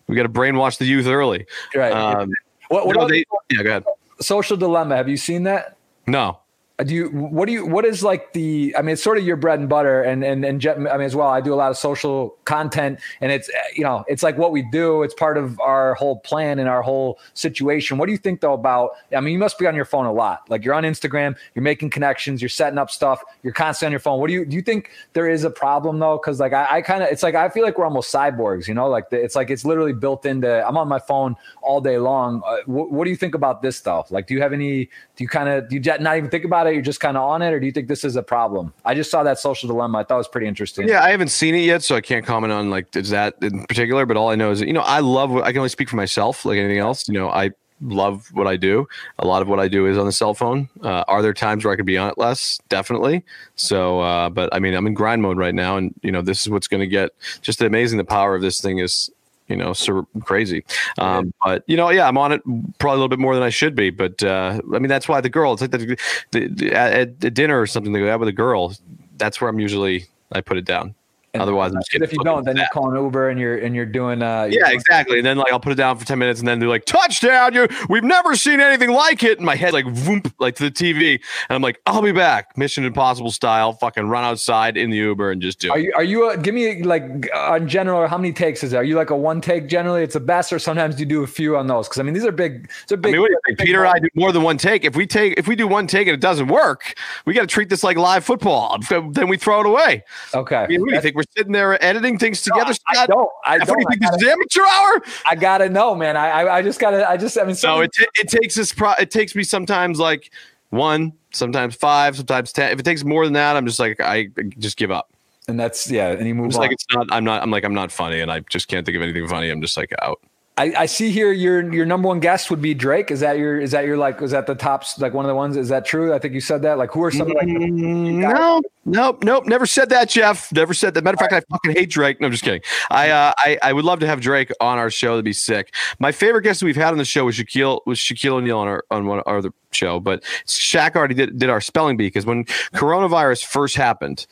We 0.07 0.15
got 0.15 0.23
to 0.23 0.29
brainwash 0.29 0.77
the 0.77 0.85
youth 0.85 1.07
early. 1.07 1.45
Right. 1.75 1.91
Um, 1.91 2.31
what 2.69 2.87
what 2.87 2.95
no, 2.95 3.07
they, 3.07 3.25
yeah, 3.51 3.63
go 3.63 3.69
ahead. 3.69 3.83
social 4.21 4.55
dilemma? 4.55 4.95
Have 4.95 5.09
you 5.09 5.17
seen 5.17 5.43
that? 5.43 5.75
No, 6.07 6.39
Do 6.83 6.93
you 6.93 7.07
what 7.07 7.45
do 7.45 7.53
you 7.53 7.65
what 7.65 7.85
is 7.85 8.03
like 8.03 8.33
the 8.33 8.75
I 8.77 8.81
mean 8.81 8.93
it's 8.93 9.03
sort 9.03 9.17
of 9.17 9.23
your 9.23 9.37
bread 9.37 9.61
and 9.61 9.69
butter 9.69 10.01
and 10.01 10.25
and 10.25 10.43
and 10.43 10.59
Jet, 10.59 10.75
I 10.75 10.97
mean 10.97 11.05
as 11.05 11.15
well 11.15 11.29
I 11.29 11.39
do 11.39 11.53
a 11.53 11.55
lot 11.55 11.71
of 11.71 11.77
social 11.77 12.35
content 12.43 12.99
and 13.21 13.31
it's 13.31 13.47
uh, 13.47 13.61
you 13.73 13.83
know 13.83 14.03
it's 14.09 14.21
like 14.21 14.37
what 14.37 14.51
we 14.51 14.61
do. 14.61 15.01
It's 15.01 15.13
part 15.13 15.37
of 15.37 15.57
our 15.61 15.93
whole 15.93 16.19
plan 16.19 16.59
and 16.59 16.67
our 16.67 16.81
whole 16.81 17.17
situation. 17.33 17.97
What 17.97 18.07
do 18.07 18.11
you 18.11 18.17
think 18.17 18.41
though 18.41 18.51
about 18.51 18.91
I 19.15 19.21
mean 19.21 19.31
you 19.31 19.39
must 19.39 19.57
be 19.57 19.67
on 19.67 19.73
your 19.73 19.85
phone 19.85 20.05
a 20.05 20.11
lot. 20.11 20.49
Like 20.49 20.65
you're 20.65 20.73
on 20.73 20.83
Instagram 20.83 21.37
you're 21.53 21.63
making 21.63 21.91
connections 21.91 22.41
you're 22.41 22.49
setting 22.49 22.77
up 22.77 22.91
stuff 22.91 23.23
you're 23.41 23.53
constantly 23.53 23.87
on 23.87 23.91
your 23.93 24.01
phone. 24.01 24.19
What 24.19 24.27
do 24.27 24.33
you 24.33 24.43
do 24.43 24.57
you 24.57 24.61
think 24.61 24.91
there 25.13 25.29
is 25.29 25.45
a 25.45 25.49
problem 25.49 25.99
though? 25.99 26.17
Because 26.17 26.41
like 26.41 26.51
I, 26.51 26.67
I 26.69 26.81
kind 26.81 27.03
of 27.03 27.09
it's 27.09 27.23
like 27.23 27.35
I 27.35 27.47
feel 27.47 27.63
like 27.63 27.77
we're 27.77 27.85
almost 27.85 28.13
cyborgs 28.13 28.67
you 28.67 28.73
know? 28.73 28.89
Like 28.89 29.11
the, 29.11 29.23
it's 29.23 29.35
like 29.35 29.49
it's 29.49 29.63
literally 29.63 29.93
built 29.93 30.25
into 30.25 30.67
I'm 30.67 30.77
on 30.77 30.89
my 30.89 30.99
phone 30.99 31.37
all 31.61 31.79
day 31.79 31.99
long. 31.99 32.41
Uh, 32.45 32.57
wh- 32.63 32.91
what 32.91 33.05
do 33.05 33.11
you 33.11 33.15
think 33.15 33.33
about 33.33 33.61
this 33.61 33.77
stuff? 33.77 34.11
Like 34.11 34.27
do 34.27 34.33
you 34.33 34.41
have 34.41 34.51
any 34.51 34.89
do 35.15 35.23
you 35.23 35.29
kind 35.29 35.47
of 35.47 35.69
do 35.69 35.77
you 35.77 35.81
not 35.81 36.17
even 36.17 36.29
think 36.29 36.43
about 36.43 36.64
it 36.65 36.73
you're 36.73 36.81
just 36.81 36.99
kind 36.99 37.17
of 37.17 37.23
on 37.23 37.41
it 37.41 37.53
or 37.53 37.59
do 37.59 37.65
you 37.65 37.71
think 37.71 37.87
this 37.87 38.03
is 38.03 38.15
a 38.15 38.23
problem 38.23 38.73
i 38.85 38.93
just 38.93 39.11
saw 39.11 39.23
that 39.23 39.39
social 39.39 39.67
dilemma 39.67 39.99
i 39.99 40.03
thought 40.03 40.15
it 40.15 40.17
was 40.17 40.27
pretty 40.27 40.47
interesting 40.47 40.87
Yeah, 40.87 41.03
I 41.03 41.09
haven't 41.09 41.29
seen 41.29 41.55
it 41.55 41.59
yet, 41.59 41.83
so 41.83 41.95
I 41.95 42.01
can't 42.01 42.25
comment 42.25 42.51
on 42.53 42.69
like 42.69 42.95
is 42.95 43.09
that 43.09 43.35
in 43.41 43.65
particular. 43.65 44.05
But 44.05 44.17
all 44.17 44.29
I 44.29 44.35
know 44.35 44.51
is 44.51 44.59
that, 44.59 44.67
you 44.67 44.73
know 44.73 44.81
I 44.81 44.99
love. 44.99 45.35
I 45.35 45.51
can 45.51 45.59
only 45.59 45.69
speak 45.69 45.89
for 45.89 45.95
myself, 45.95 46.45
like 46.45 46.57
anything 46.57 46.79
else. 46.79 47.07
You 47.07 47.15
know, 47.15 47.29
I 47.29 47.51
love 47.81 48.29
what 48.33 48.47
I 48.47 48.55
do. 48.55 48.87
A 49.19 49.27
lot 49.27 49.41
of 49.41 49.47
what 49.47 49.59
I 49.59 49.67
do 49.67 49.85
is 49.87 49.97
on 49.97 50.05
the 50.05 50.11
cell 50.11 50.33
phone. 50.33 50.69
Uh, 50.81 51.03
are 51.07 51.21
there 51.21 51.33
times 51.33 51.65
where 51.65 51.73
I 51.73 51.75
could 51.75 51.85
be 51.85 51.97
on 51.97 52.09
it 52.09 52.17
less? 52.17 52.59
Definitely. 52.69 53.23
So, 53.55 53.99
uh, 53.99 54.29
but 54.29 54.53
I 54.53 54.59
mean, 54.59 54.73
I'm 54.73 54.87
in 54.87 54.93
grind 54.93 55.21
mode 55.21 55.37
right 55.37 55.55
now, 55.55 55.77
and 55.77 55.93
you 56.01 56.11
know, 56.11 56.21
this 56.21 56.41
is 56.41 56.49
what's 56.49 56.67
going 56.67 56.81
to 56.81 56.87
get 56.87 57.11
just 57.41 57.61
amazing. 57.61 57.97
The 57.97 58.05
power 58.05 58.35
of 58.35 58.41
this 58.41 58.61
thing 58.61 58.79
is 58.79 59.09
you 59.47 59.55
know, 59.55 59.73
so 59.73 60.07
crazy. 60.21 60.63
Um, 60.97 61.33
but 61.43 61.63
you 61.67 61.77
know, 61.77 61.89
yeah, 61.89 62.07
I'm 62.07 62.17
on 62.17 62.31
it 62.31 62.41
probably 62.79 62.95
a 62.95 62.97
little 62.97 63.09
bit 63.09 63.19
more 63.19 63.35
than 63.35 63.43
I 63.43 63.49
should 63.49 63.75
be. 63.75 63.89
But 63.89 64.23
uh, 64.23 64.59
I 64.73 64.79
mean, 64.79 64.89
that's 64.89 65.07
why 65.07 65.21
the 65.21 65.29
girl. 65.29 65.53
It's 65.53 65.61
like 65.61 65.71
the, 65.71 65.97
the, 66.31 66.73
at, 66.73 67.23
at 67.23 67.33
dinner 67.33 67.59
or 67.59 67.67
something. 67.67 67.93
Go 67.93 68.09
out 68.09 68.19
with 68.19 68.29
a 68.29 68.33
girl. 68.33 68.73
That's 69.17 69.39
where 69.39 69.49
I'm 69.49 69.59
usually. 69.59 70.05
I 70.31 70.41
put 70.41 70.57
it 70.57 70.65
down. 70.65 70.95
And 71.35 71.41
Otherwise, 71.41 71.73
I'm 71.73 71.81
just 71.81 71.93
if 72.01 72.13
you 72.13 72.19
don't, 72.23 72.45
then 72.45 72.55
you're 72.55 72.65
calling 72.71 72.95
Uber 72.95 73.29
and 73.29 73.37
you're 73.37 73.57
and 73.57 73.75
you're 73.75 73.85
doing. 73.85 74.21
Uh, 74.21 74.43
you're 74.43 74.61
yeah, 74.61 74.67
doing- 74.67 74.75
exactly. 74.79 75.17
And 75.17 75.25
then 75.25 75.37
like 75.37 75.51
I'll 75.51 75.59
put 75.59 75.73
it 75.73 75.75
down 75.75 75.97
for 75.97 76.05
ten 76.05 76.17
minutes, 76.17 76.39
and 76.39 76.47
then 76.47 76.59
they're 76.59 76.69
like, 76.69 76.85
"Touchdown! 76.85 77.53
You, 77.53 77.67
we've 77.89 78.03
never 78.05 78.35
seen 78.37 78.61
anything 78.61 78.91
like 78.91 79.21
it." 79.21 79.37
And 79.37 79.45
my 79.45 79.55
head 79.55 79.73
like 79.73 79.83
voomp, 79.85 80.31
like 80.39 80.55
to 80.55 80.63
the 80.63 80.71
TV, 80.71 81.19
and 81.49 81.55
I'm 81.55 81.61
like, 81.61 81.81
"I'll 81.85 82.01
be 82.01 82.13
back." 82.13 82.57
Mission 82.57 82.85
Impossible 82.85 83.31
style, 83.31 83.73
fucking 83.73 84.07
run 84.07 84.23
outside 84.23 84.77
in 84.77 84.89
the 84.91 84.97
Uber 84.97 85.31
and 85.31 85.41
just 85.41 85.59
do. 85.59 85.71
Are 85.71 85.77
it. 85.77 85.83
you? 85.83 85.93
Are 85.95 86.03
you? 86.03 86.29
A, 86.31 86.37
give 86.37 86.55
me 86.55 86.83
like 86.83 87.29
on 87.35 87.67
general. 87.67 88.07
How 88.07 88.17
many 88.17 88.31
takes 88.31 88.63
is 88.63 88.71
there? 88.71 88.79
Are 88.79 88.85
you 88.85 88.95
like 88.95 89.09
a 89.09 89.15
one 89.17 89.41
take 89.41 89.67
generally? 89.67 90.03
It's 90.03 90.13
the 90.13 90.19
best, 90.21 90.53
or 90.53 90.59
sometimes 90.59 90.99
you 90.99 91.05
do 91.05 91.21
a 91.23 91.27
few 91.27 91.57
on 91.57 91.67
those? 91.67 91.89
Because 91.89 91.99
I 91.99 92.03
mean, 92.03 92.13
these 92.13 92.25
are 92.25 92.31
big. 92.31 92.69
These 92.87 92.91
are 92.91 92.95
I 92.95 93.01
big. 93.01 93.11
mean, 93.11 93.21
what 93.21 93.27
do 93.27 93.33
you 93.33 93.39
think? 93.47 93.59
Peter 93.59 93.83
and 93.83 93.93
I 93.93 93.99
do 93.99 94.07
more 94.15 94.31
than 94.31 94.43
one 94.43 94.57
take. 94.57 94.85
If 94.85 94.95
we 94.95 95.05
take, 95.05 95.37
if 95.37 95.47
we 95.47 95.55
do 95.57 95.67
one 95.67 95.87
take 95.87 96.07
and 96.07 96.13
it 96.13 96.21
doesn't 96.21 96.47
work, 96.47 96.95
we 97.25 97.33
got 97.33 97.41
to 97.41 97.47
treat 97.47 97.67
this 97.69 97.83
like 97.83 97.97
live 97.97 98.23
football. 98.23 98.77
Then 98.89 99.27
we 99.27 99.37
throw 99.37 99.59
it 99.59 99.65
away. 99.65 100.03
Okay. 100.33 100.55
I 100.55 100.67
mean, 100.67 100.85
do 100.85 100.93
you 100.93 101.01
think? 101.01 101.15
We're 101.15 101.23
sitting 101.35 101.51
there 101.51 101.83
editing 101.83 102.17
things 102.17 102.41
together. 102.41 102.73
I 102.87 102.93
Scott? 102.93 103.07
don't. 103.09 103.29
I 103.45 103.57
don't. 103.57 103.67
do 103.67 103.81
you 103.81 103.85
think 103.89 104.01
this 104.01 104.11
gotta, 104.11 104.25
is 104.25 104.31
amateur 104.31 104.61
hour? 104.61 105.01
I 105.25 105.35
gotta 105.35 105.69
know, 105.69 105.95
man. 105.95 106.17
I, 106.17 106.29
I 106.29 106.57
I 106.57 106.61
just 106.61 106.79
gotta. 106.79 107.09
I 107.09 107.17
just. 107.17 107.37
I 107.37 107.43
mean, 107.43 107.55
No, 107.63 107.81
it, 107.81 107.91
t- 107.93 108.07
it 108.19 108.29
takes 108.29 108.57
us. 108.57 108.73
Pro- 108.73 108.93
it 108.99 109.11
takes 109.11 109.35
me 109.35 109.43
sometimes 109.43 109.99
like 109.99 110.31
one, 110.69 111.13
sometimes 111.31 111.75
five, 111.75 112.15
sometimes 112.17 112.51
ten. 112.51 112.71
If 112.71 112.79
it 112.79 112.83
takes 112.83 113.03
more 113.03 113.25
than 113.25 113.33
that, 113.33 113.55
I'm 113.55 113.65
just 113.65 113.79
like 113.79 113.99
I 113.99 114.29
just 114.57 114.77
give 114.77 114.91
up. 114.91 115.11
and 115.47 115.59
that's 115.59 115.89
yeah. 115.89 116.09
And 116.09 116.27
you 116.27 116.35
move 116.35 116.53
like 116.55 116.71
it's 116.71 116.85
not. 116.93 117.07
I'm 117.11 117.23
not. 117.23 117.41
I'm 117.41 117.51
like 117.51 117.63
I'm 117.63 117.73
not 117.73 117.91
funny, 117.91 118.19
and 118.21 118.31
I 118.31 118.39
just 118.41 118.67
can't 118.67 118.85
think 118.85 118.95
of 118.95 119.01
anything 119.01 119.27
funny. 119.27 119.49
I'm 119.49 119.61
just 119.61 119.77
like 119.77 119.91
out. 120.01 120.19
I, 120.57 120.73
I 120.77 120.85
see 120.85 121.11
here 121.11 121.33
your 121.33 121.73
your 121.73 121.85
number 121.85 122.07
one 122.07 122.21
guest 122.21 122.49
would 122.49 122.61
be 122.61 122.73
Drake. 122.73 123.11
Is 123.11 123.19
that 123.19 123.37
your 123.37 123.59
is 123.59 123.71
that 123.71 123.83
your 123.85 123.97
like 123.97 124.21
is 124.21 124.31
that 124.31 124.47
the 124.47 124.55
tops 124.55 124.97
like 124.99 125.13
one 125.13 125.25
of 125.25 125.27
the 125.29 125.35
ones? 125.35 125.57
Is 125.57 125.67
that 125.67 125.83
true? 125.85 126.13
I 126.13 126.19
think 126.19 126.33
you 126.33 126.39
said 126.39 126.61
that. 126.61 126.77
Like 126.77 126.91
who 126.91 127.03
are 127.03 127.11
some 127.11 127.27
like 127.27 127.45
the- 127.45 127.53
Mm, 127.55 128.19
No, 128.33 128.61
nope, 128.85 129.21
nope. 129.21 129.45
Never 129.47 129.65
said 129.65 129.89
that, 129.89 130.07
Jeff. 130.07 130.49
Never 130.53 130.73
said 130.73 130.93
that. 130.93 131.03
Matter 131.03 131.15
of 131.15 131.19
fact, 131.19 131.33
I 131.33 131.41
fucking 131.51 131.71
hate 131.73 131.89
Drake. 131.89 132.21
No, 132.21 132.27
I'm 132.27 132.31
just 132.31 132.43
kidding. 132.45 132.61
I, 132.89 133.09
uh, 133.09 133.33
I, 133.37 133.57
I 133.63 133.73
would 133.73 133.83
love 133.83 133.99
to 133.99 134.07
have 134.07 134.21
Drake 134.21 134.49
on 134.61 134.77
our 134.77 134.89
show. 134.89 135.11
That'd 135.11 135.25
be 135.25 135.33
sick. 135.33 135.73
My 135.99 136.13
favorite 136.13 136.43
guest 136.43 136.61
that 136.61 136.67
we've 136.67 136.75
had 136.77 136.93
on 136.93 136.99
the 136.99 137.05
show 137.05 137.25
was 137.25 137.35
Shaquille 137.35 137.81
was 137.85 137.99
Shaquille 137.99 138.31
O'Neal 138.33 138.57
on 138.59 138.69
our 138.69 138.85
on 138.91 139.07
one 139.07 139.19
our 139.25 139.39
other 139.39 139.51
show, 139.71 139.99
but 139.99 140.23
Shaq 140.47 140.95
already 140.95 141.15
did 141.15 141.37
did 141.37 141.49
our 141.49 141.59
spelling 141.59 141.97
bee 141.97 142.07
because 142.07 142.25
when 142.25 142.45
coronavirus 142.73 143.43
first 143.43 143.75
happened, 143.75 144.25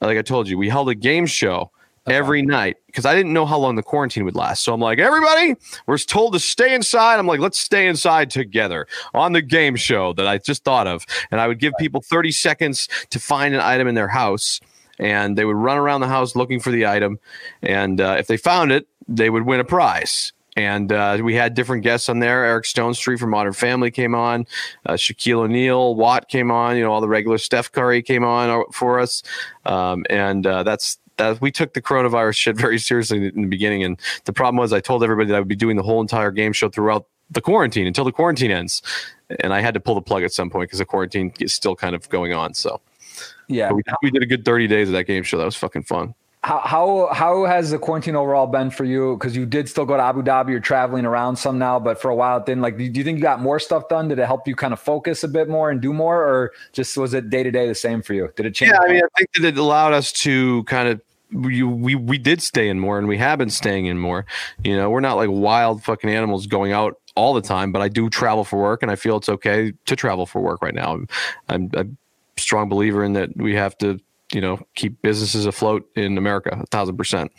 like 0.00 0.18
I 0.18 0.22
told 0.22 0.48
you, 0.48 0.58
we 0.58 0.68
held 0.68 0.88
a 0.88 0.96
game 0.96 1.26
show 1.26 1.70
every 2.10 2.42
night 2.42 2.76
because 2.86 3.04
I 3.06 3.14
didn't 3.14 3.32
know 3.32 3.46
how 3.46 3.58
long 3.58 3.76
the 3.76 3.82
quarantine 3.82 4.24
would 4.24 4.34
last. 4.34 4.62
So 4.62 4.72
I'm 4.72 4.80
like, 4.80 4.98
everybody, 4.98 5.56
we're 5.86 5.98
told 5.98 6.32
to 6.34 6.40
stay 6.40 6.74
inside. 6.74 7.18
I'm 7.18 7.26
like, 7.26 7.40
let's 7.40 7.58
stay 7.58 7.86
inside 7.86 8.30
together 8.30 8.86
on 9.14 9.32
the 9.32 9.42
game 9.42 9.76
show 9.76 10.12
that 10.14 10.26
I 10.26 10.38
just 10.38 10.64
thought 10.64 10.86
of. 10.86 11.06
And 11.30 11.40
I 11.40 11.48
would 11.48 11.58
give 11.58 11.72
people 11.78 12.00
30 12.00 12.32
seconds 12.32 12.88
to 13.10 13.20
find 13.20 13.54
an 13.54 13.60
item 13.60 13.88
in 13.88 13.94
their 13.94 14.08
house. 14.08 14.60
And 14.98 15.38
they 15.38 15.44
would 15.44 15.56
run 15.56 15.78
around 15.78 16.00
the 16.00 16.08
house 16.08 16.34
looking 16.34 16.58
for 16.58 16.70
the 16.70 16.86
item. 16.86 17.20
And 17.62 18.00
uh, 18.00 18.16
if 18.18 18.26
they 18.26 18.36
found 18.36 18.72
it, 18.72 18.88
they 19.06 19.30
would 19.30 19.44
win 19.44 19.60
a 19.60 19.64
prize. 19.64 20.32
And 20.58 20.90
uh, 20.90 21.18
we 21.22 21.36
had 21.36 21.54
different 21.54 21.84
guests 21.84 22.08
on 22.08 22.18
there. 22.18 22.44
Eric 22.44 22.64
Stonestreet 22.64 23.20
from 23.20 23.30
Modern 23.30 23.52
Family 23.52 23.92
came 23.92 24.12
on. 24.12 24.44
Uh, 24.84 24.94
Shaquille 24.94 25.44
O'Neal, 25.44 25.94
Watt 25.94 26.28
came 26.28 26.50
on. 26.50 26.76
You 26.76 26.82
know, 26.82 26.90
all 26.90 27.00
the 27.00 27.06
regular 27.06 27.38
Steph 27.38 27.70
Curry 27.70 28.02
came 28.02 28.24
on 28.24 28.50
uh, 28.50 28.64
for 28.72 28.98
us. 28.98 29.22
Um, 29.66 30.04
and 30.10 30.44
uh, 30.44 30.64
that's 30.64 30.98
that. 31.18 31.40
We 31.40 31.50
took 31.50 31.74
the 31.74 31.82
coronavirus 31.82 32.36
shit 32.36 32.56
very 32.56 32.78
seriously 32.78 33.28
in 33.28 33.42
the 33.42 33.48
beginning. 33.48 33.84
And 33.84 34.00
the 34.24 34.32
problem 34.32 34.56
was, 34.56 34.72
I 34.72 34.80
told 34.80 35.02
everybody 35.02 35.28
that 35.28 35.36
I 35.36 35.38
would 35.38 35.48
be 35.48 35.56
doing 35.56 35.76
the 35.76 35.82
whole 35.82 36.00
entire 36.00 36.30
game 36.30 36.52
show 36.52 36.68
throughout 36.68 37.06
the 37.30 37.40
quarantine 37.40 37.86
until 37.86 38.04
the 38.04 38.12
quarantine 38.12 38.50
ends. 38.50 38.82
And 39.40 39.52
I 39.52 39.60
had 39.60 39.74
to 39.74 39.80
pull 39.80 39.94
the 39.94 40.00
plug 40.00 40.22
at 40.22 40.32
some 40.32 40.50
point 40.50 40.68
because 40.68 40.78
the 40.78 40.86
quarantine 40.86 41.32
is 41.40 41.52
still 41.52 41.76
kind 41.76 41.94
of 41.94 42.08
going 42.08 42.32
on. 42.32 42.54
So 42.54 42.80
yeah. 43.48 43.72
we, 43.72 43.82
we 44.02 44.10
did 44.10 44.22
a 44.22 44.26
good 44.26 44.44
30 44.44 44.66
days 44.66 44.88
of 44.88 44.94
that 44.94 45.04
game 45.04 45.22
show. 45.22 45.38
That 45.38 45.44
was 45.44 45.56
fucking 45.56 45.84
fun. 45.84 46.14
How 46.44 46.60
how 46.60 47.08
how 47.12 47.44
has 47.46 47.72
the 47.72 47.80
quarantine 47.80 48.14
overall 48.14 48.46
been 48.46 48.70
for 48.70 48.84
you? 48.84 49.16
Because 49.16 49.34
you 49.34 49.44
did 49.44 49.68
still 49.68 49.84
go 49.84 49.96
to 49.96 50.02
Abu 50.02 50.22
Dhabi. 50.22 50.50
You're 50.50 50.60
traveling 50.60 51.04
around 51.04 51.34
some 51.34 51.58
now, 51.58 51.80
but 51.80 52.00
for 52.00 52.10
a 52.10 52.14
while 52.14 52.38
it 52.38 52.46
didn't. 52.46 52.62
Like, 52.62 52.78
do 52.78 52.84
you 52.84 53.02
think 53.02 53.18
you 53.18 53.22
got 53.22 53.40
more 53.40 53.58
stuff 53.58 53.88
done? 53.88 54.06
Did 54.06 54.20
it 54.20 54.26
help 54.26 54.46
you 54.46 54.54
kind 54.54 54.72
of 54.72 54.78
focus 54.78 55.24
a 55.24 55.28
bit 55.28 55.48
more 55.48 55.68
and 55.68 55.80
do 55.80 55.92
more, 55.92 56.22
or 56.22 56.52
just 56.72 56.96
was 56.96 57.12
it 57.12 57.28
day 57.28 57.42
to 57.42 57.50
day 57.50 57.66
the 57.66 57.74
same 57.74 58.02
for 58.02 58.14
you? 58.14 58.32
Did 58.36 58.46
it 58.46 58.54
change? 58.54 58.70
Yeah, 58.70 58.78
I 58.80 58.86
mean, 58.86 59.02
I 59.02 59.08
think 59.18 59.30
that 59.34 59.44
it 59.46 59.58
allowed 59.58 59.92
us 59.94 60.12
to 60.12 60.62
kind 60.64 60.88
of 60.88 61.00
we, 61.32 61.62
we 61.62 61.94
we 61.94 62.18
did 62.18 62.42
stay 62.42 62.68
in 62.68 62.80
more, 62.80 62.98
and 62.98 63.08
we 63.08 63.18
have 63.18 63.38
been 63.38 63.50
staying 63.50 63.86
in 63.86 63.98
more. 63.98 64.26
You 64.64 64.76
know, 64.76 64.90
we're 64.90 65.00
not 65.00 65.14
like 65.14 65.28
wild 65.30 65.82
fucking 65.82 66.08
animals 66.10 66.46
going 66.46 66.72
out 66.72 66.98
all 67.14 67.34
the 67.34 67.42
time, 67.42 67.72
but 67.72 67.82
I 67.82 67.88
do 67.88 68.08
travel 68.08 68.44
for 68.44 68.58
work, 68.58 68.82
and 68.82 68.90
I 68.90 68.96
feel 68.96 69.16
it's 69.16 69.28
okay 69.28 69.72
to 69.86 69.96
travel 69.96 70.26
for 70.26 70.40
work 70.40 70.62
right 70.62 70.74
now. 70.74 71.00
I'm 71.48 71.70
a 71.74 71.86
strong 72.36 72.68
believer 72.68 73.04
in 73.04 73.14
that 73.14 73.36
we 73.36 73.54
have 73.54 73.76
to 73.78 74.00
you 74.32 74.40
know 74.40 74.58
keep 74.74 75.00
businesses 75.02 75.46
afloat 75.46 75.88
in 75.94 76.18
America, 76.18 76.58
a 76.62 76.66
thousand 76.66 76.96
percent. 76.96 77.32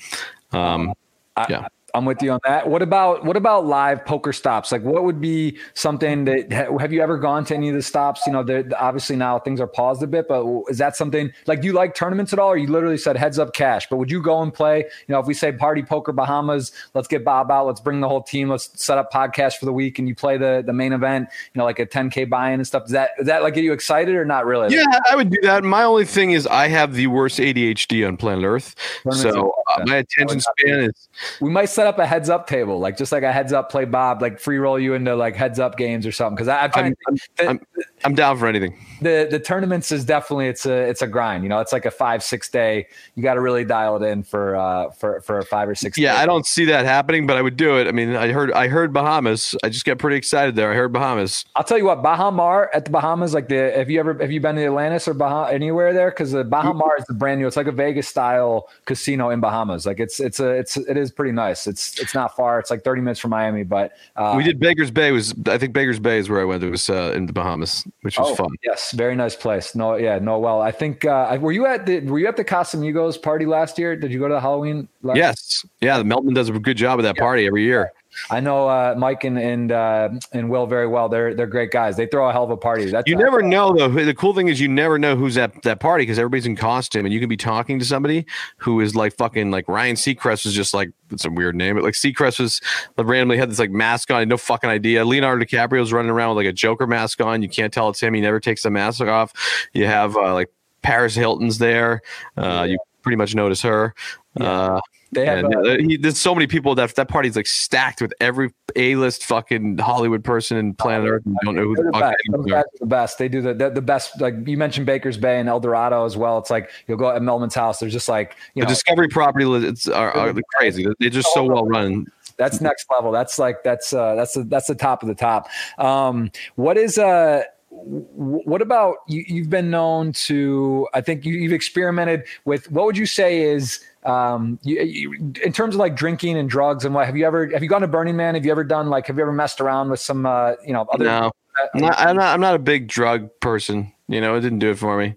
Um, 0.51 0.93
I, 1.35 1.45
yeah. 1.49 1.67
I'm 1.93 2.05
with 2.05 2.21
you 2.21 2.31
on 2.31 2.39
that. 2.45 2.69
What 2.69 2.81
about 2.81 3.25
what 3.25 3.37
about 3.37 3.65
live 3.65 4.05
poker 4.05 4.33
stops? 4.33 4.71
Like, 4.71 4.83
what 4.83 5.03
would 5.03 5.19
be 5.19 5.57
something 5.73 6.25
that 6.25 6.51
have 6.51 6.93
you 6.93 7.01
ever 7.01 7.17
gone 7.17 7.45
to 7.45 7.55
any 7.55 7.69
of 7.69 7.75
the 7.75 7.81
stops? 7.81 8.25
You 8.25 8.33
know, 8.33 8.63
obviously 8.77 9.15
now 9.15 9.39
things 9.39 9.59
are 9.59 9.67
paused 9.67 10.03
a 10.03 10.07
bit, 10.07 10.27
but 10.27 10.45
is 10.69 10.77
that 10.77 10.95
something 10.95 11.31
like 11.47 11.61
do 11.61 11.67
you 11.67 11.73
like 11.73 11.95
tournaments 11.95 12.33
at 12.33 12.39
all? 12.39 12.49
Or 12.49 12.57
you 12.57 12.67
literally 12.67 12.97
said 12.97 13.17
heads 13.17 13.39
up 13.39 13.53
cash, 13.53 13.87
but 13.89 13.97
would 13.97 14.11
you 14.11 14.21
go 14.21 14.41
and 14.41 14.53
play? 14.53 14.79
You 14.79 15.13
know, 15.13 15.19
if 15.19 15.25
we 15.25 15.33
say 15.33 15.51
party 15.51 15.83
poker 15.83 16.11
Bahamas, 16.11 16.71
let's 16.93 17.07
get 17.07 17.23
Bob 17.23 17.51
out, 17.51 17.65
let's 17.67 17.81
bring 17.81 18.01
the 18.01 18.09
whole 18.09 18.23
team, 18.23 18.49
let's 18.49 18.69
set 18.83 18.97
up 18.97 19.11
podcast 19.11 19.57
for 19.57 19.65
the 19.65 19.73
week, 19.73 19.99
and 19.99 20.07
you 20.07 20.15
play 20.15 20.37
the 20.37 20.63
the 20.65 20.73
main 20.73 20.93
event. 20.93 21.29
You 21.53 21.59
know, 21.59 21.65
like 21.65 21.79
a 21.79 21.85
10k 21.85 22.29
buy-in 22.29 22.55
and 22.55 22.67
stuff. 22.67 22.83
Does 22.83 22.91
that 22.91 23.11
does 23.17 23.27
that 23.27 23.43
like 23.43 23.53
get 23.53 23.63
you 23.63 23.73
excited 23.73 24.15
or 24.15 24.25
not 24.25 24.45
really? 24.45 24.75
Yeah, 24.75 24.85
I 25.09 25.15
would 25.15 25.29
do 25.29 25.39
that. 25.43 25.63
My 25.63 25.83
only 25.83 26.05
thing 26.05 26.31
is 26.31 26.47
I 26.47 26.67
have 26.67 26.93
the 26.93 27.07
worst 27.07 27.39
ADHD 27.39 28.07
on 28.07 28.17
planet 28.17 28.45
Earth, 28.45 28.75
Tournaments 29.03 29.35
so 29.35 29.53
uh, 29.73 29.83
my 29.85 29.97
attention 29.97 30.41
span 30.41 30.79
is 30.79 31.09
We 31.39 31.49
might 31.49 31.65
set 31.79 31.87
up 31.87 31.97
a 31.97 32.05
heads 32.05 32.29
up 32.29 32.45
table, 32.45 32.77
like 32.77 32.97
just 32.97 33.13
like 33.13 33.23
a 33.23 33.31
heads 33.31 33.53
up 33.53 33.71
play 33.71 33.85
Bob, 33.85 34.21
like 34.21 34.37
free 34.37 34.57
roll 34.57 34.77
you 34.77 34.95
into 34.95 35.15
like 35.15 35.33
heads 35.33 35.59
up 35.59 35.77
games 35.77 36.05
or 36.05 36.11
something. 36.11 36.35
Because 36.35 36.49
I'm 36.49 36.71
trying. 36.71 36.95
I'm, 37.07 37.15
the, 37.37 37.47
I'm, 37.47 37.59
I'm 38.03 38.15
down 38.15 38.37
for 38.37 38.47
anything. 38.47 38.77
The 39.01 39.27
the 39.29 39.39
tournaments 39.39 39.91
is 39.91 40.03
definitely 40.05 40.47
it's 40.47 40.65
a 40.65 40.73
it's 40.73 41.01
a 41.01 41.07
grind. 41.07 41.43
You 41.43 41.49
know, 41.49 41.59
it's 41.59 41.71
like 41.71 41.85
a 41.85 41.91
five 41.91 42.21
six 42.23 42.49
day. 42.49 42.87
You 43.15 43.23
got 43.23 43.35
to 43.35 43.41
really 43.41 43.63
dial 43.63 44.01
it 44.01 44.05
in 44.07 44.23
for 44.23 44.55
uh 44.55 44.89
for 44.91 45.21
for 45.21 45.37
a 45.39 45.45
five 45.45 45.69
or 45.69 45.75
six. 45.75 45.97
Yeah. 45.97 46.15
I 46.17 46.25
don't 46.25 46.45
see 46.45 46.65
that 46.65 46.85
happening, 46.85 47.25
but 47.27 47.37
I 47.37 47.41
would 47.41 47.55
do 47.57 47.77
it. 47.77 47.87
I 47.87 47.91
mean, 47.91 48.15
I 48.15 48.31
heard 48.31 48.51
I 48.51 48.67
heard 48.67 48.91
Bahamas. 48.93 49.55
I 49.63 49.69
just 49.69 49.85
got 49.85 49.99
pretty 49.99 50.17
excited 50.17 50.55
there. 50.55 50.71
I 50.71 50.75
heard 50.75 50.91
Bahamas. 50.91 51.45
I'll 51.55 51.63
tell 51.63 51.77
you 51.77 51.85
what, 51.85 52.03
Baha 52.03 52.31
Mar 52.31 52.69
at 52.73 52.85
the 52.85 52.91
Bahamas, 52.91 53.33
like 53.33 53.47
the 53.47 53.71
have 53.75 53.89
you 53.89 53.99
ever 53.99 54.13
have 54.15 54.31
you 54.31 54.41
been 54.41 54.55
to 54.55 54.65
Atlantis 54.65 55.07
or 55.07 55.13
Bah 55.13 55.45
anywhere 55.45 55.93
there? 55.93 56.09
Because 56.11 56.31
the 56.31 56.43
Baha 56.43 56.73
Mar 56.73 56.95
is 56.97 57.05
the 57.05 57.13
brand 57.13 57.39
new. 57.39 57.47
It's 57.47 57.57
like 57.57 57.67
a 57.67 57.71
Vegas 57.71 58.07
style 58.07 58.67
casino 58.85 59.29
in 59.29 59.39
Bahamas. 59.39 59.85
Like 59.85 59.99
it's 59.99 60.19
it's 60.19 60.39
a 60.39 60.49
it's 60.49 60.75
it 60.77 60.97
is 60.97 61.11
pretty 61.11 61.31
nice. 61.31 61.67
It's 61.67 61.99
it's 61.99 62.13
not 62.13 62.35
far. 62.35 62.59
It's 62.59 62.69
like 62.69 62.83
thirty 62.83 63.01
minutes 63.01 63.19
from 63.19 63.31
Miami, 63.31 63.63
but 63.63 63.93
uh, 64.15 64.33
we 64.35 64.43
did 64.43 64.59
Baker's 64.59 64.91
Bay. 64.91 65.11
Was 65.11 65.33
I 65.47 65.57
think 65.57 65.73
Baker's 65.73 65.99
Bay 65.99 66.17
is 66.17 66.29
where 66.29 66.41
I 66.41 66.45
went. 66.45 66.63
It 66.63 66.69
was 66.69 66.89
uh, 66.89 67.13
in 67.15 67.25
the 67.25 67.33
Bahamas, 67.33 67.85
which 68.01 68.17
was 68.19 68.29
Oh, 68.31 68.35
fun. 68.35 68.49
yes, 68.63 68.88
very 68.91 69.15
nice 69.15 69.35
place. 69.35 69.75
No, 69.75 69.95
yeah, 69.95 70.19
no. 70.19 70.39
Well, 70.39 70.61
I 70.61 70.71
think 70.71 71.05
uh, 71.05 71.37
were 71.39 71.51
you 71.51 71.65
at 71.65 71.85
the 71.85 71.99
were 72.01 72.19
you 72.19 72.27
at 72.27 72.37
the 72.37 72.45
Casamigos 72.45 73.21
party 73.21 73.45
last 73.45 73.77
year? 73.77 73.95
Did 73.95 74.11
you 74.11 74.19
go 74.19 74.27
to 74.27 74.33
the 74.35 74.41
Halloween? 74.41 74.87
Last 75.01 75.17
Yes, 75.17 75.65
yeah. 75.81 75.97
The 75.97 76.03
Meldman 76.03 76.33
does 76.33 76.49
a 76.49 76.53
good 76.53 76.77
job 76.77 76.99
of 76.99 77.03
that 77.03 77.17
party 77.17 77.47
every 77.47 77.63
year. 77.63 77.91
I 78.29 78.39
know 78.39 78.67
uh, 78.67 78.95
Mike 78.97 79.23
and 79.23 79.37
and 79.37 79.71
uh, 79.71 80.09
and 80.31 80.49
Will 80.49 80.67
very 80.67 80.87
well. 80.87 81.09
They're 81.09 81.33
they're 81.33 81.47
great 81.47 81.71
guys. 81.71 81.97
They 81.97 82.07
throw 82.07 82.29
a 82.29 82.31
hell 82.31 82.43
of 82.43 82.49
a 82.49 82.57
party. 82.57 82.85
That's 82.85 83.07
You 83.07 83.15
never 83.15 83.41
know 83.41 83.73
though. 83.75 83.89
The 83.89 84.13
cool 84.13 84.33
thing 84.33 84.47
is 84.47 84.59
you 84.59 84.67
never 84.67 84.97
know 84.97 85.15
who's 85.15 85.37
at 85.37 85.61
that 85.63 85.79
party 85.79 86.03
because 86.03 86.19
everybody's 86.19 86.45
in 86.45 86.55
costume, 86.55 87.05
and 87.05 87.13
you 87.13 87.19
can 87.19 87.29
be 87.29 87.37
talking 87.37 87.79
to 87.79 87.85
somebody 87.85 88.25
who 88.57 88.79
is 88.81 88.95
like 88.95 89.15
fucking 89.15 89.51
like 89.51 89.67
Ryan 89.67 89.95
Seacrest 89.95 90.45
was 90.45 90.53
just 90.53 90.73
like 90.73 90.91
it's 91.11 91.25
a 91.25 91.29
weird 91.29 91.55
name, 91.55 91.75
but 91.75 91.83
like 91.83 91.93
Seacrest 91.93 92.39
was 92.39 92.61
like, 92.97 93.07
randomly 93.07 93.37
had 93.37 93.49
this 93.49 93.59
like 93.59 93.71
mask 93.71 94.11
on, 94.11 94.27
no 94.27 94.37
fucking 94.37 94.69
idea. 94.69 95.03
Leonardo 95.05 95.43
DiCaprio's 95.43 95.91
running 95.91 96.11
around 96.11 96.35
with 96.35 96.45
like 96.45 96.51
a 96.51 96.55
Joker 96.55 96.87
mask 96.87 97.21
on. 97.21 97.41
You 97.41 97.49
can't 97.49 97.73
tell 97.73 97.89
it's 97.89 98.01
him. 98.01 98.13
He 98.13 98.21
never 98.21 98.39
takes 98.39 98.63
the 98.63 98.69
mask 98.69 99.01
off. 99.01 99.33
You 99.73 99.85
have 99.85 100.15
uh, 100.15 100.33
like 100.33 100.51
Paris 100.81 101.15
Hilton's 101.15 101.57
there. 101.57 102.01
Uh, 102.37 102.67
You 102.69 102.77
pretty 103.01 103.17
much 103.17 103.35
notice 103.35 103.61
her. 103.61 103.93
Uh, 104.39 104.79
They 105.11 105.25
have 105.25 105.45
and, 105.45 105.55
uh, 105.55 105.59
uh, 105.59 105.77
he, 105.79 105.97
there's 105.97 106.19
so 106.19 106.35
many 106.35 106.45
people 106.45 106.75
that 106.75 106.95
that 106.95 107.07
party's 107.07 107.35
like 107.35 107.47
stacked 107.47 107.99
with 108.01 108.13
every 108.21 108.53
A-list 108.75 109.25
fucking 109.25 109.79
Hollywood 109.79 110.23
person 110.23 110.57
in 110.57 110.75
planet 110.75 111.09
Earth. 111.09 111.25
And 111.25 111.35
don't 111.43 111.55
know 111.55 111.63
who 111.63 111.75
the 111.75 111.83
the 111.83 111.91
fuck 111.91 112.01
best. 112.01 112.47
guys 112.47 112.63
are 112.63 112.79
the 112.79 112.85
best. 112.85 113.17
They 113.17 113.27
do 113.27 113.41
the, 113.41 113.53
the 113.53 113.69
the 113.71 113.81
best. 113.81 114.21
Like 114.21 114.35
you 114.45 114.55
mentioned, 114.55 114.85
Baker's 114.85 115.17
Bay 115.17 115.39
and 115.39 115.49
El 115.49 115.59
Dorado 115.59 116.05
as 116.05 116.15
well. 116.15 116.37
It's 116.37 116.51
like 116.51 116.69
you'll 116.87 116.97
go 116.97 117.09
at 117.09 117.21
Meldman's 117.23 117.55
house. 117.55 117.79
They're 117.79 117.89
just 117.89 118.07
like 118.07 118.35
you 118.53 118.61
The 118.61 118.67
know 118.67 118.69
Discovery 118.69 119.07
property 119.07 119.45
it's 119.67 119.87
are, 119.87 120.15
are 120.15 120.33
crazy. 120.55 120.85
They're 120.99 121.09
just 121.09 121.33
so 121.33 121.43
well 121.43 121.65
run. 121.65 122.05
that's 122.37 122.61
next 122.61 122.85
level. 122.91 123.11
That's 123.11 123.39
like 123.39 123.63
that's 123.63 123.91
uh 123.93 124.13
that's 124.13 124.33
the, 124.33 124.43
that's 124.43 124.67
the 124.67 124.75
top 124.75 125.01
of 125.01 125.09
the 125.09 125.15
top. 125.15 125.49
Um, 125.79 126.31
what 126.55 126.77
is 126.77 126.99
uh 126.99 127.43
what 127.71 128.61
about 128.61 128.97
you? 129.07 129.23
You've 129.27 129.49
been 129.49 129.69
known 129.69 130.11
to, 130.13 130.87
I 130.93 131.01
think 131.01 131.25
you, 131.25 131.43
have 131.43 131.53
experimented 131.53 132.23
with. 132.45 132.69
What 132.71 132.85
would 132.85 132.97
you 132.97 133.05
say 133.05 133.41
is 133.41 133.79
um, 134.05 134.59
you, 134.63 134.81
you, 134.81 135.33
in 135.43 135.51
terms 135.51 135.75
of 135.75 135.79
like 135.79 135.95
drinking 135.95 136.37
and 136.37 136.49
drugs 136.49 136.85
and 136.85 136.95
what? 136.95 137.05
Have 137.05 137.17
you 137.17 137.25
ever 137.25 137.47
have 137.47 137.61
you 137.61 137.69
gone 137.69 137.81
to 137.81 137.87
Burning 137.87 138.15
Man? 138.15 138.35
Have 138.35 138.45
you 138.45 138.51
ever 138.51 138.63
done 138.63 138.89
like 138.89 139.07
have 139.07 139.17
you 139.17 139.21
ever 139.21 139.31
messed 139.31 139.59
around 139.59 139.89
with 139.89 139.99
some 139.99 140.25
uh, 140.25 140.53
you 140.65 140.73
know 140.73 140.85
other? 140.91 141.05
No, 141.05 141.31
I'm 141.73 141.81
not, 141.81 141.99
I'm 141.99 142.15
not. 142.15 142.33
I'm 142.33 142.41
not 142.41 142.55
a 142.55 142.59
big 142.59 142.87
drug 142.87 143.29
person. 143.39 143.91
You 144.07 144.21
know, 144.21 144.35
it 144.35 144.41
didn't 144.41 144.59
do 144.59 144.71
it 144.71 144.77
for 144.77 144.97
me. 144.97 145.15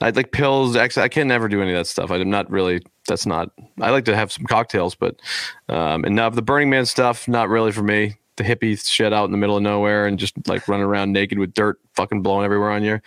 I 0.00 0.10
like 0.10 0.32
pills. 0.32 0.74
Actually, 0.74 1.04
I 1.04 1.08
can 1.08 1.28
never 1.28 1.48
do 1.48 1.62
any 1.62 1.72
of 1.72 1.76
that 1.76 1.86
stuff. 1.86 2.10
I'm 2.10 2.28
not 2.30 2.50
really. 2.50 2.80
That's 3.06 3.26
not. 3.26 3.50
I 3.80 3.90
like 3.90 4.04
to 4.06 4.16
have 4.16 4.32
some 4.32 4.46
cocktails, 4.46 4.94
but 4.94 5.20
um, 5.68 6.04
and 6.04 6.16
now 6.16 6.30
the 6.30 6.42
Burning 6.42 6.70
Man 6.70 6.86
stuff, 6.86 7.28
not 7.28 7.48
really 7.48 7.72
for 7.72 7.82
me. 7.82 8.16
The 8.36 8.44
hippie 8.44 8.82
shit 8.88 9.12
out 9.12 9.26
in 9.26 9.30
the 9.30 9.36
middle 9.36 9.58
of 9.58 9.62
nowhere 9.62 10.06
and 10.06 10.18
just 10.18 10.34
like 10.48 10.66
running 10.66 10.86
around 10.86 11.12
naked 11.12 11.38
with 11.38 11.52
dirt, 11.52 11.78
fucking 11.92 12.22
blowing 12.22 12.46
everywhere 12.46 12.70
on 12.70 12.82
you. 12.82 13.00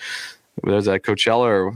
There's 0.64 0.86
that 0.86 1.02
Coachella 1.02 1.48
or 1.48 1.76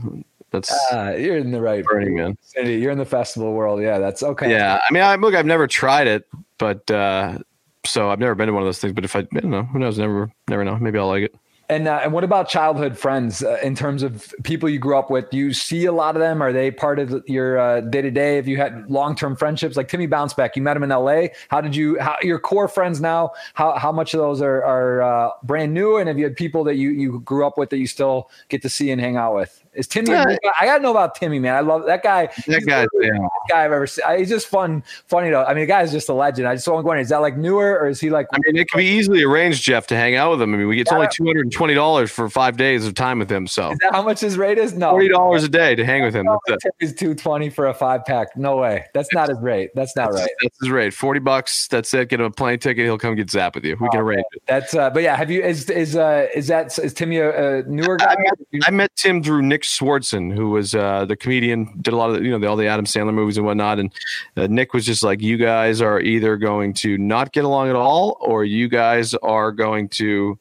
that's 0.50 0.72
uh, 0.92 1.16
you're 1.18 1.36
in 1.36 1.52
the 1.52 1.60
right 1.60 1.84
Burning 1.84 2.16
Man. 2.16 2.36
You're 2.56 2.90
in 2.90 2.98
the 2.98 3.04
festival 3.04 3.52
world. 3.52 3.80
Yeah, 3.80 3.98
that's 3.98 4.22
okay. 4.22 4.50
Yeah, 4.50 4.78
I 4.88 4.92
mean, 4.92 5.02
I 5.02 5.14
look, 5.16 5.34
I've 5.34 5.46
never 5.46 5.66
tried 5.66 6.06
it, 6.06 6.28
but 6.58 6.90
uh, 6.90 7.38
so 7.84 8.10
I've 8.10 8.18
never 8.18 8.34
been 8.34 8.48
to 8.48 8.52
one 8.52 8.62
of 8.62 8.66
those 8.66 8.78
things. 8.78 8.92
But 8.92 9.04
if 9.04 9.14
I, 9.14 9.20
I 9.20 9.40
don't 9.40 9.50
know, 9.50 9.64
who 9.64 9.78
knows? 9.78 9.98
Never, 9.98 10.32
never 10.48 10.64
know. 10.64 10.76
Maybe 10.76 10.98
I'll 10.98 11.08
like 11.08 11.24
it. 11.24 11.34
And 11.68 11.86
uh, 11.86 12.00
and 12.02 12.12
what 12.12 12.24
about 12.24 12.48
childhood 12.48 12.98
friends 12.98 13.44
uh, 13.44 13.58
in 13.62 13.76
terms 13.76 14.02
of 14.02 14.34
people 14.42 14.68
you 14.68 14.80
grew 14.80 14.98
up 14.98 15.08
with? 15.08 15.30
Do 15.30 15.36
you 15.36 15.52
see 15.54 15.84
a 15.84 15.92
lot 15.92 16.16
of 16.16 16.20
them? 16.20 16.42
Are 16.42 16.52
they 16.52 16.72
part 16.72 16.98
of 16.98 17.22
your 17.28 17.80
day 17.82 18.02
to 18.02 18.10
day? 18.10 18.34
Have 18.34 18.48
you 18.48 18.56
had 18.56 18.90
long 18.90 19.14
term 19.14 19.36
friendships 19.36 19.76
like 19.76 19.86
Timmy 19.86 20.08
Bounceback? 20.08 20.56
You 20.56 20.62
met 20.62 20.76
him 20.76 20.82
in 20.82 20.90
L.A. 20.90 21.30
How 21.46 21.60
did 21.60 21.76
you? 21.76 21.96
How 22.00 22.16
your 22.22 22.40
core 22.40 22.66
friends 22.66 23.00
now? 23.00 23.30
How 23.54 23.78
how 23.78 23.92
much 23.92 24.14
of 24.14 24.18
those 24.18 24.42
are 24.42 24.64
are 24.64 25.02
uh, 25.02 25.30
brand 25.44 25.72
new? 25.72 25.96
And 25.96 26.08
have 26.08 26.18
you 26.18 26.24
had 26.24 26.34
people 26.34 26.64
that 26.64 26.74
you 26.74 26.90
you 26.90 27.20
grew 27.20 27.46
up 27.46 27.56
with 27.56 27.70
that 27.70 27.78
you 27.78 27.86
still 27.86 28.30
get 28.48 28.62
to 28.62 28.68
see 28.68 28.90
and 28.90 29.00
hang 29.00 29.16
out 29.16 29.36
with? 29.36 29.64
Is 29.72 29.86
Timmy? 29.86 30.10
Yeah. 30.10 30.24
I 30.60 30.66
gotta 30.66 30.82
know 30.82 30.90
about 30.90 31.14
Timmy, 31.14 31.38
man. 31.38 31.54
I 31.54 31.60
love 31.60 31.86
that 31.86 32.02
guy. 32.02 32.28
That 32.48 32.66
guy, 32.66 32.86
yeah. 33.00 33.10
guy 33.48 33.64
I've 33.64 33.72
ever 33.72 33.86
seen. 33.86 34.04
He's 34.18 34.28
just 34.28 34.48
fun, 34.48 34.82
funny 35.06 35.30
though. 35.30 35.44
I 35.44 35.54
mean, 35.54 35.62
the 35.62 35.66
guy 35.66 35.82
is 35.82 35.92
just 35.92 36.08
a 36.08 36.12
legend. 36.12 36.48
I 36.48 36.56
just 36.56 36.66
want 36.66 36.80
to 36.80 36.82
go 36.82 36.92
in. 36.92 36.98
Is 36.98 37.10
that 37.10 37.18
like 37.18 37.36
newer, 37.36 37.78
or 37.78 37.86
is 37.88 38.00
he 38.00 38.10
like? 38.10 38.26
I 38.32 38.38
mean, 38.44 38.56
it 38.56 38.68
can 38.68 38.78
be 38.78 38.86
easily 38.86 39.22
arranged, 39.22 39.62
Jeff, 39.62 39.86
to 39.88 39.96
hang 39.96 40.16
out 40.16 40.32
with 40.32 40.42
him. 40.42 40.54
I 40.54 40.56
mean, 40.56 40.66
we 40.66 40.74
get 40.74 40.88
yeah. 40.90 40.96
only 40.96 41.08
two 41.14 41.24
hundred 41.24 41.42
and 41.42 41.52
twenty 41.52 41.74
dollars 41.74 42.10
for 42.10 42.28
five 42.28 42.56
days 42.56 42.84
of 42.84 42.94
time 42.94 43.20
with 43.20 43.30
him. 43.30 43.46
So, 43.46 43.70
is 43.70 43.78
that 43.78 43.92
how 43.92 44.02
much 44.02 44.18
his 44.18 44.36
rate 44.36 44.58
is? 44.58 44.74
No, 44.74 44.90
forty 44.90 45.08
dollars 45.08 45.44
a 45.44 45.48
day 45.48 45.76
to 45.76 45.84
hang 45.84 46.02
with 46.02 46.14
him. 46.14 46.26
That's 46.48 46.64
Timmy's 46.80 46.94
two 46.96 47.14
twenty 47.14 47.48
for 47.48 47.68
a 47.68 47.74
five 47.74 48.04
pack. 48.04 48.36
No 48.36 48.56
way. 48.56 48.86
That's 48.92 49.12
not 49.12 49.28
his 49.28 49.38
rate. 49.38 49.70
That's 49.76 49.94
not 49.94 50.10
that's, 50.10 50.22
right. 50.22 50.30
That's 50.42 50.58
his 50.60 50.70
rate. 50.70 50.94
Forty 50.94 51.20
bucks. 51.20 51.68
That's 51.68 51.94
it. 51.94 52.08
Get 52.08 52.18
him 52.18 52.26
a 52.26 52.30
plane 52.32 52.58
ticket. 52.58 52.84
He'll 52.84 52.98
come 52.98 53.14
get 53.14 53.30
zap 53.30 53.54
with 53.54 53.64
you. 53.64 53.76
We 53.80 53.86
oh, 53.86 53.90
can 53.90 54.00
arrange 54.00 54.24
it. 54.32 54.42
That's. 54.46 54.74
uh 54.74 54.90
But 54.90 55.04
yeah, 55.04 55.14
have 55.14 55.30
you? 55.30 55.42
Is 55.42 55.70
is 55.70 55.94
uh 55.94 56.26
is 56.34 56.48
that 56.48 56.76
is 56.76 56.92
Timmy 56.92 57.18
a, 57.18 57.60
a 57.60 57.62
newer 57.62 57.96
guy? 57.96 58.16
I 58.18 58.22
met, 58.22 58.64
I 58.66 58.70
met 58.72 58.96
Tim 58.96 59.22
through 59.22 59.42
Nick 59.42 59.59
Swardson, 59.62 60.34
who 60.34 60.50
was 60.50 60.74
uh, 60.74 61.04
the 61.04 61.16
comedian, 61.16 61.78
did 61.80 61.94
a 61.94 61.96
lot 61.96 62.10
of 62.10 62.24
you 62.24 62.30
know 62.30 62.38
the, 62.38 62.46
all 62.46 62.56
the 62.56 62.66
Adam 62.66 62.84
Sandler 62.84 63.14
movies 63.14 63.36
and 63.36 63.46
whatnot. 63.46 63.78
And 63.78 63.92
uh, 64.36 64.46
Nick 64.48 64.72
was 64.72 64.84
just 64.84 65.02
like, 65.02 65.20
"You 65.20 65.36
guys 65.36 65.80
are 65.80 66.00
either 66.00 66.36
going 66.36 66.74
to 66.74 66.98
not 66.98 67.32
get 67.32 67.44
along 67.44 67.68
at 67.68 67.76
all, 67.76 68.16
or 68.20 68.44
you 68.44 68.68
guys 68.68 69.14
are 69.14 69.52
going 69.52 69.88
to 69.90 70.38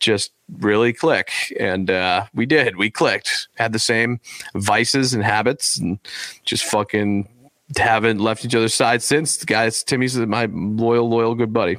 just 0.00 0.32
really 0.58 0.92
click." 0.92 1.30
And 1.58 1.90
uh, 1.90 2.26
we 2.34 2.46
did. 2.46 2.76
We 2.76 2.90
clicked. 2.90 3.48
Had 3.56 3.72
the 3.72 3.78
same 3.78 4.20
vices 4.54 5.14
and 5.14 5.22
habits, 5.22 5.78
and 5.78 5.98
just 6.44 6.64
fucking 6.64 7.28
haven't 7.76 8.18
left 8.18 8.44
each 8.44 8.54
other's 8.54 8.74
side 8.74 9.02
since. 9.02 9.36
The 9.38 9.46
guys, 9.46 9.82
Timmy's 9.82 10.16
my 10.16 10.46
loyal, 10.52 11.08
loyal, 11.08 11.34
good 11.34 11.52
buddy. 11.52 11.78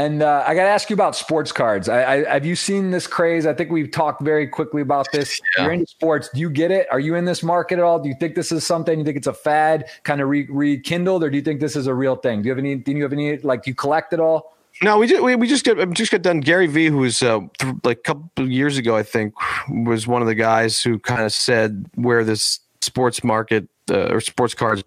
And 0.00 0.22
uh, 0.22 0.44
I 0.46 0.54
got 0.54 0.62
to 0.62 0.70
ask 0.70 0.88
you 0.88 0.94
about 0.94 1.14
sports 1.14 1.52
cards. 1.52 1.86
I, 1.86 2.12
I, 2.12 2.32
have 2.32 2.46
you 2.46 2.56
seen 2.56 2.90
this 2.90 3.06
craze? 3.06 3.44
I 3.44 3.52
think 3.52 3.70
we've 3.70 3.90
talked 3.90 4.22
very 4.22 4.46
quickly 4.46 4.80
about 4.80 5.06
this. 5.12 5.38
Yeah. 5.58 5.64
You're 5.64 5.72
into 5.72 5.86
sports. 5.86 6.28
Do 6.32 6.38
you 6.38 6.48
get 6.48 6.70
it? 6.70 6.86
Are 6.92 7.00
you 7.00 7.16
in 7.16 7.24
this 7.24 7.42
market 7.42 7.78
at 7.78 7.84
all? 7.84 7.98
Do 7.98 8.08
you 8.08 8.14
think 8.20 8.36
this 8.36 8.52
is 8.52 8.64
something? 8.64 8.98
You 8.98 9.04
think 9.04 9.16
it's 9.16 9.26
a 9.26 9.32
fad, 9.32 9.86
kind 10.04 10.20
of 10.20 10.28
re- 10.28 10.46
rekindled, 10.48 11.24
or 11.24 11.30
do 11.30 11.36
you 11.36 11.42
think 11.42 11.60
this 11.60 11.74
is 11.74 11.88
a 11.88 11.94
real 11.94 12.14
thing? 12.14 12.42
Do 12.42 12.46
you 12.46 12.52
have 12.52 12.58
any? 12.58 12.76
Do 12.76 12.92
you 12.92 13.02
have 13.02 13.12
any? 13.12 13.36
Like, 13.38 13.64
do 13.64 13.70
you 13.70 13.74
collect 13.74 14.12
it 14.12 14.20
all? 14.20 14.56
No, 14.80 14.98
we 14.98 15.08
just 15.08 15.22
we, 15.22 15.34
we 15.34 15.48
just 15.48 15.64
got 15.64 15.90
just 15.90 16.12
got 16.12 16.22
done. 16.22 16.38
Gary 16.40 16.68
Vee, 16.68 16.86
who 16.86 16.98
was 16.98 17.20
uh, 17.22 17.40
th- 17.58 17.74
like 17.82 17.98
a 17.98 18.02
couple 18.02 18.48
years 18.48 18.78
ago, 18.78 18.96
I 18.96 19.02
think, 19.02 19.34
was 19.68 20.06
one 20.06 20.22
of 20.22 20.28
the 20.28 20.36
guys 20.36 20.80
who 20.80 21.00
kind 21.00 21.22
of 21.22 21.32
said 21.32 21.86
where 21.96 22.22
this 22.22 22.60
sports 22.80 23.24
market 23.24 23.68
uh, 23.90 24.12
or 24.12 24.20
sports 24.20 24.54
cards 24.54 24.84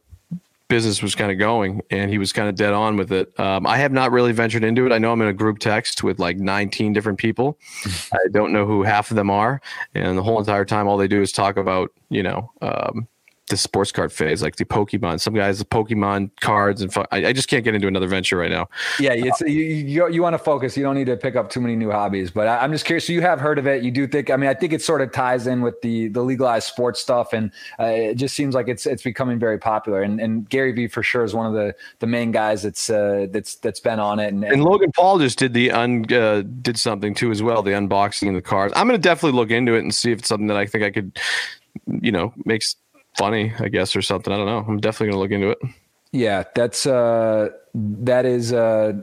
business 0.74 1.03
was 1.03 1.13
kind 1.13 1.32
of 1.32 1.38
going, 1.38 1.84
and 1.91 2.09
he 2.09 2.17
was 2.17 2.34
kind 2.34 2.49
of 2.49 2.55
dead 2.55 2.74
on 2.74 2.97
with 2.97 3.11
it. 3.11 3.39
Um, 3.39 3.67
I 3.67 3.78
have 3.78 3.91
not 3.91 4.11
really 4.11 4.32
ventured 4.32 4.63
into 4.63 4.88
it. 4.88 4.91
I 4.91 4.97
know 4.97 5.11
I'm 5.11 5.21
in 5.21 5.28
a 5.28 5.34
group 5.34 5.59
text 5.59 6.01
with 6.01 6.17
like 6.17 6.38
19 6.38 6.93
different 6.93 7.19
people. 7.19 7.59
I 8.11 8.17
don't 8.32 8.51
know 8.51 8.65
who 8.65 8.82
half 8.82 9.11
of 9.11 9.15
them 9.15 9.30
are, 9.30 9.61
and 9.93 10.17
the 10.17 10.24
whole 10.24 10.39
entire 10.39 10.65
time, 10.65 10.88
all 10.88 10.97
they 10.97 11.07
do 11.07 11.21
is 11.21 11.32
talk 11.32 11.57
about 11.57 11.91
you 12.09 12.24
know 12.24 12.51
um, 12.63 13.07
the 13.54 13.58
sports 13.58 13.91
card 13.91 14.12
phase, 14.12 14.41
like 14.41 14.56
the 14.56 14.66
Pokemon. 14.66 15.20
Some 15.20 15.36
guys, 15.36 15.60
the 15.60 15.66
Pokemon 15.66 16.32
cards, 16.41 16.82
and 16.82 16.91
I, 17.12 17.28
I, 17.28 17.34
just 17.34 17.47
can't 17.47 17.64
get 17.64 17.76
into 17.76 17.88
another 17.88 18.08
venture 18.08 18.36
right 18.36 18.49
now. 18.49 18.68
Yeah, 18.99 19.14
it's 19.14 19.41
you, 19.41 19.47
you, 19.47 20.10
you 20.10 20.24
want 20.24 20.34
to 20.34 20.39
focus. 20.39 20.76
You 20.76 20.82
don't 20.82 20.95
need 20.95 21.06
to 21.06 21.16
pick 21.16 21.36
up 21.36 21.51
too 21.51 21.62
many 21.62 21.76
new 21.76 21.91
hobbies. 21.91 22.32
But 22.32 22.47
I, 22.47 22.64
am 22.64 22.72
just 22.72 22.84
curious. 22.84 23.06
So 23.06 23.14
you 23.14 23.22
have 23.22 23.39
heard 23.39 23.60
of 23.60 23.68
it? 23.68 23.84
You 23.84 23.91
do 23.91 24.08
think? 24.08 24.32
I 24.32 24.38
mean, 24.38 24.49
I 24.49 24.56
think 24.56 24.74
it 24.74 24.82
sort 24.82 25.01
of 25.01 25.12
ties 25.12 25.45
in 25.45 25.62
with 25.62 25.80
the 25.82 26.08
the 26.08 26.24
legalized 26.24 26.68
sports 26.68 26.99
stuff, 26.99 27.32
and 27.32 27.51
uh, 27.80 27.86
it 27.86 28.16
just 28.16 28.36
seems 28.36 28.56
like 28.56 28.68
it's 28.68 28.88
it's 28.88 29.04
becoming 29.04 29.38
very 29.38 29.60
popular. 29.60 30.01
And, 30.01 30.20
and 30.20 30.49
Gary 30.49 30.72
Vee 30.72 30.88
for 30.88 31.04
sure 31.04 31.24
is 31.24 31.36
one 31.36 31.45
of 31.45 31.54
the 31.54 31.76
the 31.99 32.08
main 32.08 32.32
guys 32.32 32.64
that's 32.64 32.89
uh, 32.89 33.28
that's 33.30 33.56
that's 33.56 33.80
been 33.80 33.99
on 33.99 34.18
it. 34.18 34.34
And, 34.34 34.43
and, 34.43 34.54
and 34.54 34.64
Logan 34.64 34.91
Paul 34.93 35.20
just 35.20 35.38
did 35.38 35.54
the 35.54 35.70
un 35.70 36.12
uh, 36.12 36.41
did 36.41 36.80
something 36.80 37.14
too 37.14 37.30
as 37.30 37.43
well, 37.43 37.62
the 37.62 37.72
unboxing 37.72 38.30
of 38.30 38.34
the 38.34 38.41
cards. 38.41 38.74
I'm 38.76 38.88
going 38.88 38.99
to 38.99 39.01
definitely 39.01 39.38
look 39.38 39.51
into 39.51 39.76
it 39.76 39.80
and 39.80 39.93
see 39.93 40.12
if 40.12 40.20
it's 40.20 40.28
something 40.28 40.47
that 40.47 40.58
I 40.58 40.66
think 40.66 40.84
I 40.84 40.89
could, 40.89 41.20
you 42.01 42.12
know, 42.12 42.34
makes 42.45 42.78
funny, 43.18 43.53
I 43.59 43.70
guess, 43.70 43.95
or 43.95 44.01
something. 44.01 44.34
I 44.34 44.38
don't 44.38 44.45
know. 44.45 44.66
I'm 44.68 44.80
definitely 44.80 45.11
gonna 45.11 45.22
look 45.22 45.32
into 45.32 45.49
it. 45.49 45.59
Yeah, 46.11 46.43
that's 46.53 46.86
uh, 46.86 47.49
that 47.74 48.26
is 48.26 48.53
uh, 48.53 48.93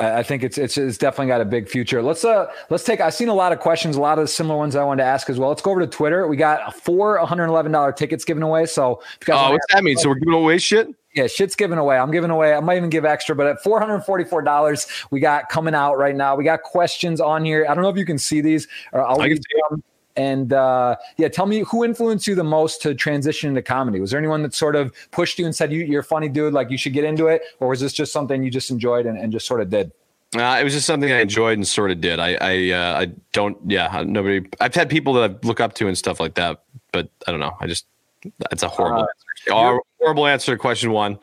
I 0.00 0.22
think 0.22 0.42
it's, 0.42 0.56
it's 0.56 0.78
it's 0.78 0.96
definitely 0.96 1.26
got 1.26 1.40
a 1.40 1.44
big 1.44 1.68
future. 1.68 2.02
Let's 2.02 2.24
uh 2.24 2.46
let's 2.70 2.84
take. 2.84 3.00
I've 3.00 3.12
seen 3.12 3.28
a 3.28 3.34
lot 3.34 3.52
of 3.52 3.60
questions, 3.60 3.96
a 3.96 4.00
lot 4.00 4.18
of 4.18 4.30
similar 4.30 4.56
ones 4.56 4.74
I 4.74 4.82
wanted 4.82 5.02
to 5.02 5.08
ask 5.08 5.28
as 5.28 5.38
well. 5.38 5.50
Let's 5.50 5.60
go 5.62 5.72
over 5.72 5.80
to 5.80 5.86
Twitter. 5.86 6.26
We 6.26 6.36
got 6.36 6.74
four 6.74 7.18
111 7.18 7.70
dollar 7.70 7.92
tickets 7.92 8.24
given 8.24 8.42
away. 8.42 8.66
So, 8.66 9.02
if 9.20 9.28
you 9.28 9.34
guys 9.34 9.48
oh, 9.48 9.52
what's 9.52 9.74
that 9.74 9.84
mean? 9.84 9.96
So 9.98 10.08
we're 10.08 10.14
giving 10.14 10.34
away 10.34 10.58
shit. 10.58 10.94
Yeah, 11.14 11.26
shit's 11.26 11.56
given 11.56 11.76
away. 11.76 11.98
I'm 11.98 12.12
giving 12.12 12.30
away. 12.30 12.54
I 12.54 12.60
might 12.60 12.76
even 12.76 12.88
give 12.88 13.04
extra, 13.04 13.34
but 13.34 13.48
at 13.48 13.62
$444, 13.64 15.06
we 15.10 15.18
got 15.18 15.48
coming 15.48 15.74
out 15.74 15.98
right 15.98 16.14
now. 16.14 16.36
We 16.36 16.44
got 16.44 16.62
questions 16.62 17.20
on 17.20 17.44
here. 17.44 17.66
I 17.68 17.74
don't 17.74 17.82
know 17.82 17.88
if 17.90 17.96
you 17.96 18.06
can 18.06 18.18
see 18.18 18.40
these. 18.40 18.68
Or 18.92 19.04
I'll 19.04 19.20
I 19.20 19.28
can 19.28 19.36
see 19.36 19.60
them. 19.70 19.82
And 20.16 20.52
uh, 20.52 20.96
yeah, 21.16 21.28
tell 21.28 21.46
me 21.46 21.60
who 21.60 21.84
influenced 21.84 22.26
you 22.26 22.34
the 22.34 22.44
most 22.44 22.82
to 22.82 22.94
transition 22.94 23.48
into 23.48 23.62
comedy? 23.62 24.00
Was 24.00 24.10
there 24.10 24.18
anyone 24.18 24.42
that 24.42 24.54
sort 24.54 24.76
of 24.76 24.92
pushed 25.12 25.38
you 25.38 25.46
and 25.46 25.54
said, 25.54 25.72
you, 25.72 25.96
are 25.96 26.00
a 26.00 26.04
funny 26.04 26.28
dude, 26.28 26.52
like 26.52 26.70
you 26.70 26.78
should 26.78 26.92
get 26.92 27.04
into 27.04 27.28
it? 27.28 27.42
Or 27.60 27.68
was 27.68 27.80
this 27.80 27.92
just 27.92 28.12
something 28.12 28.42
you 28.42 28.50
just 28.50 28.70
enjoyed 28.70 29.06
and, 29.06 29.16
and 29.18 29.32
just 29.32 29.46
sort 29.46 29.60
of 29.60 29.70
did? 29.70 29.92
Uh, 30.36 30.58
it 30.60 30.64
was 30.64 30.72
just 30.72 30.86
something 30.86 31.10
I 31.10 31.20
enjoyed 31.20 31.58
and 31.58 31.66
sort 31.66 31.90
of 31.90 32.00
did. 32.00 32.20
I 32.20 32.34
I, 32.40 32.70
uh, 32.70 33.00
I 33.00 33.12
don't 33.32 33.58
yeah 33.66 34.04
nobody. 34.06 34.46
I've 34.60 34.74
had 34.74 34.88
people 34.88 35.12
that 35.14 35.30
I 35.30 35.46
look 35.46 35.60
up 35.60 35.74
to 35.74 35.88
and 35.88 35.98
stuff 35.98 36.20
like 36.20 36.34
that, 36.34 36.62
but 36.92 37.08
I 37.26 37.32
don't 37.32 37.40
know. 37.40 37.56
I 37.58 37.66
just 37.66 37.86
it's 38.52 38.62
a 38.62 38.68
horrible 38.68 39.02
uh, 39.02 39.06
answer. 39.48 39.80
Horrible 39.98 40.26
answer. 40.26 40.52
To 40.52 40.58
question 40.58 40.92
one. 40.92 41.18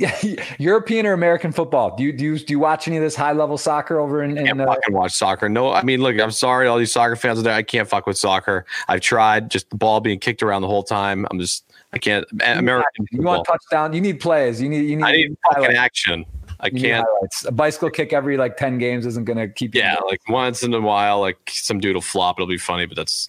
Yeah, 0.00 0.16
European 0.58 1.04
or 1.04 1.12
American 1.12 1.52
football? 1.52 1.94
Do 1.94 2.02
you 2.02 2.10
do 2.10 2.24
you, 2.24 2.38
do 2.38 2.54
you 2.54 2.58
watch 2.58 2.88
any 2.88 2.96
of 2.96 3.02
this 3.02 3.14
high 3.14 3.32
level 3.32 3.58
soccer 3.58 3.98
over 3.98 4.22
in? 4.22 4.30
in 4.30 4.38
I 4.38 4.46
can't 4.46 4.60
uh, 4.62 4.66
fucking 4.66 4.94
watch 4.94 5.12
soccer. 5.12 5.50
No, 5.50 5.74
I 5.74 5.82
mean, 5.82 6.00
look, 6.00 6.18
I'm 6.18 6.30
sorry, 6.30 6.68
all 6.68 6.78
these 6.78 6.90
soccer 6.90 7.16
fans 7.16 7.38
out 7.38 7.42
there. 7.42 7.52
I 7.52 7.62
can't 7.62 7.86
fuck 7.86 8.06
with 8.06 8.16
soccer. 8.16 8.64
I've 8.88 9.02
tried, 9.02 9.50
just 9.50 9.68
the 9.68 9.76
ball 9.76 10.00
being 10.00 10.18
kicked 10.18 10.42
around 10.42 10.62
the 10.62 10.68
whole 10.68 10.82
time. 10.82 11.26
I'm 11.30 11.38
just, 11.38 11.70
I 11.92 11.98
can't. 11.98 12.24
American. 12.42 13.06
You 13.10 13.20
want 13.20 13.46
touchdown? 13.46 13.92
You 13.92 14.00
need 14.00 14.20
plays. 14.20 14.62
You 14.62 14.70
need. 14.70 14.88
You 14.88 14.96
need. 14.96 15.04
I 15.04 15.12
need 15.12 15.36
fucking 15.52 15.76
action. 15.76 16.24
I 16.62 16.70
can't. 16.70 17.06
A 17.46 17.52
bicycle 17.52 17.90
kick 17.90 18.12
every 18.12 18.36
like 18.36 18.56
ten 18.56 18.78
games 18.78 19.06
isn't 19.06 19.24
going 19.24 19.38
to 19.38 19.48
keep. 19.48 19.74
You. 19.74 19.80
Yeah, 19.80 19.96
like 20.08 20.20
once 20.28 20.62
in 20.62 20.74
a 20.74 20.80
while, 20.80 21.20
like 21.20 21.38
some 21.48 21.80
dude 21.80 21.94
will 21.94 22.02
flop. 22.02 22.38
It'll 22.38 22.46
be 22.46 22.58
funny, 22.58 22.86
but 22.86 22.96
that's 22.96 23.28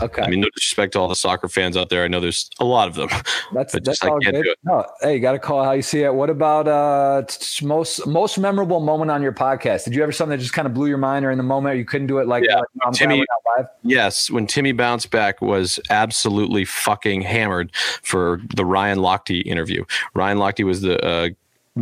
okay. 0.00 0.22
I 0.22 0.28
mean, 0.28 0.40
no 0.40 0.48
disrespect 0.54 0.94
to 0.94 1.00
all 1.00 1.08
the 1.08 1.14
soccer 1.14 1.48
fans 1.48 1.76
out 1.76 1.90
there. 1.90 2.04
I 2.04 2.08
know 2.08 2.20
there's 2.20 2.48
a 2.58 2.64
lot 2.64 2.88
of 2.88 2.94
them. 2.94 3.08
That's 3.52 3.72
that's 3.72 3.84
just, 3.84 4.04
all 4.04 4.18
good. 4.20 4.46
No, 4.64 4.86
hey, 5.00 5.14
you 5.14 5.20
got 5.20 5.32
to 5.32 5.38
call 5.38 5.64
how 5.64 5.72
you 5.72 5.82
see 5.82 6.02
it. 6.02 6.14
What 6.14 6.30
about 6.30 6.68
uh 6.68 7.22
most 7.62 8.06
most 8.06 8.38
memorable 8.38 8.80
moment 8.80 9.10
on 9.10 9.22
your 9.22 9.32
podcast? 9.32 9.84
Did 9.84 9.94
you 9.94 10.02
ever 10.02 10.12
something 10.12 10.36
that 10.36 10.42
just 10.42 10.52
kind 10.52 10.66
of 10.66 10.74
blew 10.74 10.86
your 10.86 10.98
mind, 10.98 11.24
or 11.24 11.30
in 11.30 11.38
the 11.38 11.44
moment 11.44 11.78
you 11.78 11.84
couldn't 11.84 12.06
do 12.06 12.18
it 12.18 12.28
like, 12.28 12.44
yeah. 12.46 12.60
like 12.84 12.92
Timmy? 12.94 13.24
Yes, 13.82 14.30
when 14.30 14.46
Timmy 14.46 14.72
bounced 14.72 15.10
back 15.10 15.42
was 15.42 15.80
absolutely 15.90 16.64
fucking 16.64 17.22
hammered 17.22 17.74
for 18.02 18.40
the 18.54 18.64
Ryan 18.64 18.98
Lochte 18.98 19.44
interview. 19.44 19.84
Ryan 20.14 20.38
Lochte 20.38 20.64
was 20.64 20.80
the 20.80 21.04
uh, 21.04 21.28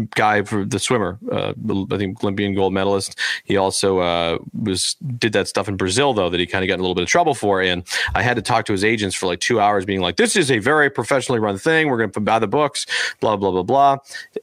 guy 0.07 0.43
for 0.43 0.65
the 0.65 0.79
swimmer. 0.79 1.19
Uh, 1.31 1.53
I 1.91 1.97
think 1.97 2.23
Olympian 2.23 2.55
gold 2.55 2.73
medalist. 2.73 3.19
He 3.45 3.57
also 3.57 3.99
uh, 3.99 4.39
was 4.53 4.95
did 5.19 5.33
that 5.33 5.49
stuff 5.49 5.69
in 5.69 5.77
Brazil 5.77 6.15
though 6.15 6.31
that 6.31 6.41
he 6.41 6.47
kind 6.47 6.65
of 6.65 6.69
got 6.69 6.75
in 6.75 6.81
a 6.81 6.83
little 6.83 6.95
bit 6.95 7.03
of 7.03 7.09
trouble 7.09 7.35
for. 7.35 7.61
And 7.61 7.85
I 8.15 8.23
had 8.23 8.37
to 8.37 8.43
talk 8.43 8.65
to 8.67 8.73
his 8.73 8.85
agents 8.85 9.15
for 9.15 9.27
like 9.27 9.41
two 9.41 9.61
hours, 9.61 9.85
being 9.85 10.01
like, 10.01 10.17
"This 10.17 10.37
is 10.37 10.51
a 10.51 10.59
very 10.59 10.91
professionally 10.91 11.41
run 11.41 11.59
thing. 11.59 11.89
We're 11.89 11.99
going 11.99 12.11
to 12.11 12.21
buy 12.21 12.39
the 12.39 12.49
books, 12.49 12.87
blah 13.21 13.37
blah 13.37 13.51
blah 13.51 13.63
blah." 13.63 13.99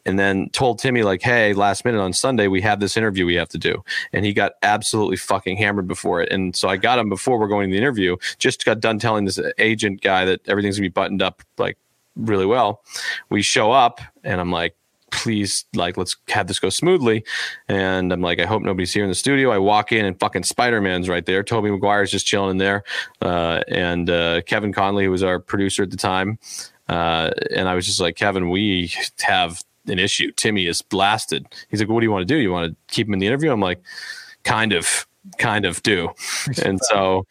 And 0.06 0.20
then 0.20 0.50
told 0.50 0.80
Timmy 0.80 1.04
like, 1.04 1.22
"Hey, 1.22 1.54
last 1.54 1.86
minute 1.86 2.02
on 2.02 2.14
Sunday 2.14 2.48
we 2.48 2.62
have 2.62 2.80
this 2.80 2.98
interview 2.98 3.26
we 3.26 3.36
have 3.36 3.50
to 3.50 3.58
do," 3.58 3.84
and 4.14 4.26
he 4.26 4.34
got 4.34 4.54
absolutely 4.64 5.18
fucking 5.18 5.58
hammered 5.58 5.88
before 5.88 6.22
it. 6.22 6.32
And 6.32 6.56
so 6.56 6.70
I 6.70 6.78
got 6.78 7.00
him 7.00 7.10
before 7.10 7.40
we're 7.40 7.48
going 7.48 7.70
to 7.70 7.74
the 7.74 7.78
interview. 7.78 8.18
Just 8.38 8.66
got 8.66 8.80
done 8.80 9.00
telling 9.00 9.26
this 9.26 9.40
agent 9.58 10.02
guy 10.02 10.26
that 10.26 10.42
everything's 10.48 10.78
gonna 10.78 10.86
be 10.86 10.90
buttoned 10.90 11.22
up 11.22 11.42
like 11.58 11.78
really 12.16 12.46
well. 12.46 12.82
We 13.30 13.42
show 13.42 13.72
up 13.72 14.02
and 14.24 14.40
I'm 14.40 14.52
like, 14.52 14.76
please, 15.16 15.66
like, 15.74 15.98
let's 15.98 16.16
have 16.30 16.48
this 16.48 16.60
go 16.60 16.70
smoothly. 16.70 17.24
And 17.68 18.12
I'm 18.12 18.22
like, 18.22 18.40
I 18.40 18.46
hope 18.46 18.62
nobody's 18.62 18.94
here 18.94 19.04
in 19.04 19.10
the 19.10 19.16
studio. 19.16 19.52
I 19.52 19.58
walk 19.58 19.92
in 19.92 20.06
and 20.06 20.20
fucking 20.20 20.44
Spider 20.44 20.82
Man's 20.82 21.10
right 21.10 21.26
there. 21.26 21.42
Tobey 21.42 21.72
Maguire's 21.72 22.12
just 22.12 22.26
chilling 22.26 22.52
in 22.52 22.58
there. 22.58 22.84
Uh, 23.22 23.62
and 23.68 24.10
uh, 24.10 24.42
Kevin 24.44 24.74
Conley, 24.74 25.06
who 25.06 25.12
was 25.12 25.24
our 25.24 25.40
producer 25.40 25.84
at 25.84 25.92
the 25.92 25.98
time. 25.98 26.38
Uh, 26.88 27.32
and 27.56 27.68
I 27.68 27.74
was 27.74 27.86
just 27.86 28.00
like, 28.00 28.16
Kevin, 28.16 28.50
we 28.50 28.94
have 29.22 29.64
an 29.88 30.00
issue. 30.00 30.32
Timmy 30.32 30.68
is 30.68 30.82
blasted. 30.82 31.48
He's 31.70 31.80
like, 31.80 31.90
what 31.90 32.02
do 32.02 32.06
you 32.06 32.12
want 32.12 32.28
to 32.28 32.34
do? 32.34 32.40
You 32.40 32.52
want 32.52 32.72
to 32.72 32.94
keep 32.94 33.08
him 33.08 33.14
in 33.14 33.20
the 33.20 33.28
interview? 33.28 33.52
I'm 33.52 33.60
like, 33.60 33.82
kind 34.44 34.74
of 34.74 35.08
kind 35.38 35.66
of 35.66 35.82
do. 35.84 36.10
And 36.64 36.80
so 36.84 37.26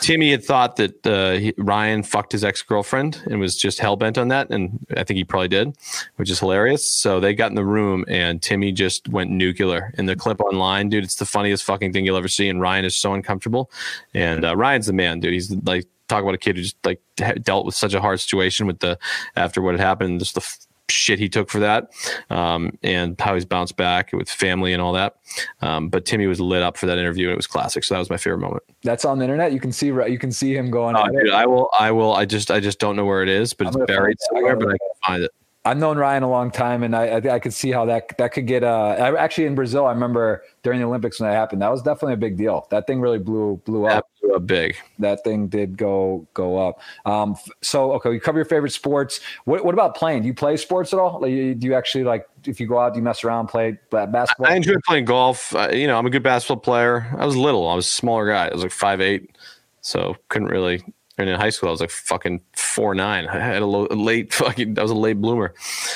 Timmy 0.00 0.30
had 0.30 0.44
thought 0.44 0.76
that 0.76 1.06
uh, 1.06 1.32
he, 1.32 1.54
Ryan 1.58 2.02
fucked 2.02 2.32
his 2.32 2.44
ex 2.44 2.62
girlfriend 2.62 3.22
and 3.26 3.40
was 3.40 3.56
just 3.56 3.78
hell 3.78 3.96
bent 3.96 4.18
on 4.18 4.28
that. 4.28 4.50
And 4.50 4.86
I 4.96 5.04
think 5.04 5.16
he 5.16 5.24
probably 5.24 5.48
did, 5.48 5.76
which 6.16 6.30
is 6.30 6.38
hilarious. 6.38 6.86
So 6.86 7.20
they 7.20 7.34
got 7.34 7.50
in 7.50 7.54
the 7.54 7.64
room 7.64 8.04
and 8.08 8.42
Timmy 8.42 8.72
just 8.72 9.08
went 9.08 9.30
nuclear. 9.30 9.92
In 9.98 10.06
the 10.06 10.16
clip 10.16 10.40
online, 10.40 10.88
dude, 10.88 11.04
it's 11.04 11.16
the 11.16 11.26
funniest 11.26 11.64
fucking 11.64 11.92
thing 11.92 12.04
you'll 12.04 12.16
ever 12.16 12.28
see. 12.28 12.48
And 12.48 12.60
Ryan 12.60 12.84
is 12.84 12.96
so 12.96 13.14
uncomfortable. 13.14 13.70
And 14.14 14.44
uh, 14.44 14.56
Ryan's 14.56 14.86
the 14.86 14.92
man, 14.92 15.20
dude. 15.20 15.32
He's 15.32 15.50
like, 15.50 15.86
talk 16.08 16.22
about 16.22 16.34
a 16.34 16.38
kid 16.38 16.56
who 16.56 16.62
just 16.62 16.76
like 16.84 17.00
dealt 17.42 17.66
with 17.66 17.74
such 17.74 17.94
a 17.94 18.00
hard 18.00 18.18
situation 18.18 18.66
with 18.66 18.78
the 18.80 18.98
after 19.36 19.60
what 19.60 19.72
had 19.72 19.80
happened, 19.80 20.18
just 20.18 20.34
the 20.34 20.66
shit 20.90 21.18
he 21.18 21.28
took 21.28 21.48
for 21.50 21.60
that, 21.60 21.90
um, 22.30 22.76
and 22.82 23.20
how 23.20 23.34
he's 23.34 23.44
bounced 23.44 23.76
back 23.76 24.12
with 24.12 24.28
family 24.28 24.72
and 24.72 24.82
all 24.82 24.92
that. 24.92 25.16
Um, 25.60 25.88
but 25.88 26.04
Timmy 26.04 26.26
was 26.26 26.40
lit 26.40 26.62
up 26.62 26.76
for 26.76 26.86
that 26.86 26.98
interview, 26.98 27.26
and 27.26 27.32
it 27.32 27.36
was 27.36 27.46
classic. 27.46 27.84
So 27.84 27.94
that 27.94 27.98
was 27.98 28.10
my 28.10 28.16
favorite 28.16 28.38
moment. 28.40 28.62
That's 28.82 29.04
on 29.04 29.18
the 29.18 29.24
internet. 29.24 29.52
You 29.52 29.60
can 29.60 29.72
see 29.72 29.90
right. 29.90 30.10
you 30.10 30.18
can 30.18 30.32
see 30.32 30.54
him 30.56 30.70
going. 30.70 30.96
Oh, 30.96 31.06
dude, 31.08 31.30
I 31.30 31.46
will. 31.46 31.70
I 31.78 31.90
will. 31.90 32.14
I 32.14 32.24
just 32.24 32.50
I 32.50 32.60
just 32.60 32.78
don't 32.78 32.96
know 32.96 33.04
where 33.04 33.22
it 33.22 33.28
is, 33.28 33.52
but 33.54 33.68
I'm 33.68 33.74
it's 33.80 33.86
buried 33.86 34.16
somewhere. 34.32 34.56
But 34.56 34.68
I 34.68 34.78
can 34.78 34.88
find 35.06 35.22
it. 35.22 35.30
I've 35.68 35.76
known 35.76 35.98
Ryan 35.98 36.22
a 36.22 36.30
long 36.30 36.50
time, 36.50 36.82
and 36.82 36.96
I 36.96 37.06
I, 37.06 37.34
I 37.34 37.38
could 37.38 37.52
see 37.52 37.70
how 37.70 37.84
that 37.84 38.16
that 38.16 38.32
could 38.32 38.46
get. 38.46 38.64
Uh, 38.64 39.14
actually 39.18 39.44
in 39.44 39.54
Brazil, 39.54 39.84
I 39.86 39.92
remember 39.92 40.42
during 40.62 40.80
the 40.80 40.86
Olympics 40.86 41.20
when 41.20 41.28
that 41.28 41.36
happened. 41.36 41.60
That 41.60 41.70
was 41.70 41.82
definitely 41.82 42.14
a 42.14 42.18
big 42.18 42.38
deal. 42.38 42.66
That 42.70 42.86
thing 42.86 43.02
really 43.02 43.18
blew 43.18 43.60
blew 43.66 43.84
up. 43.84 44.06
That 44.20 44.26
blew 44.26 44.36
up 44.36 44.46
big. 44.46 44.76
That 44.98 45.22
thing 45.24 45.46
did 45.48 45.76
go 45.76 46.26
go 46.32 46.56
up. 46.56 46.80
Um, 47.04 47.36
so 47.60 47.92
okay, 47.92 48.14
you 48.14 48.20
cover 48.20 48.38
your 48.38 48.46
favorite 48.46 48.70
sports. 48.70 49.20
What 49.44 49.62
what 49.62 49.74
about 49.74 49.94
playing? 49.94 50.22
Do 50.22 50.28
you 50.28 50.34
play 50.34 50.56
sports 50.56 50.94
at 50.94 50.98
all? 50.98 51.20
Like, 51.20 51.30
do 51.30 51.66
you 51.66 51.74
actually 51.74 52.04
like 52.04 52.26
if 52.46 52.58
you 52.60 52.66
go 52.66 52.78
out, 52.78 52.94
do 52.94 52.98
you 53.00 53.04
mess 53.04 53.22
around, 53.22 53.48
play 53.48 53.76
basketball? 53.90 54.46
I 54.46 54.54
enjoy 54.54 54.74
playing 54.86 55.04
golf. 55.04 55.54
Uh, 55.54 55.68
you 55.70 55.86
know, 55.86 55.98
I'm 55.98 56.06
a 56.06 56.10
good 56.10 56.22
basketball 56.22 56.62
player. 56.62 57.14
I 57.18 57.26
was 57.26 57.36
little. 57.36 57.68
I 57.68 57.74
was 57.74 57.86
a 57.86 57.90
smaller 57.90 58.26
guy. 58.26 58.48
I 58.48 58.54
was 58.54 58.62
like 58.62 58.72
five 58.72 59.02
eight, 59.02 59.36
so 59.82 60.16
couldn't 60.30 60.48
really 60.48 60.82
and 61.18 61.28
in 61.28 61.38
high 61.38 61.50
school, 61.50 61.68
I 61.68 61.72
was 61.72 61.80
like 61.80 61.90
fucking 61.90 62.40
four 62.78 62.94
nine. 62.94 63.26
I 63.26 63.40
had 63.40 63.60
a, 63.60 63.66
low, 63.66 63.88
a 63.90 63.96
late 63.96 64.32
fucking. 64.40 64.78
I 64.78 64.82
was 64.82 64.92
a 64.92 64.94
late 64.94 65.20
bloomer, 65.20 65.52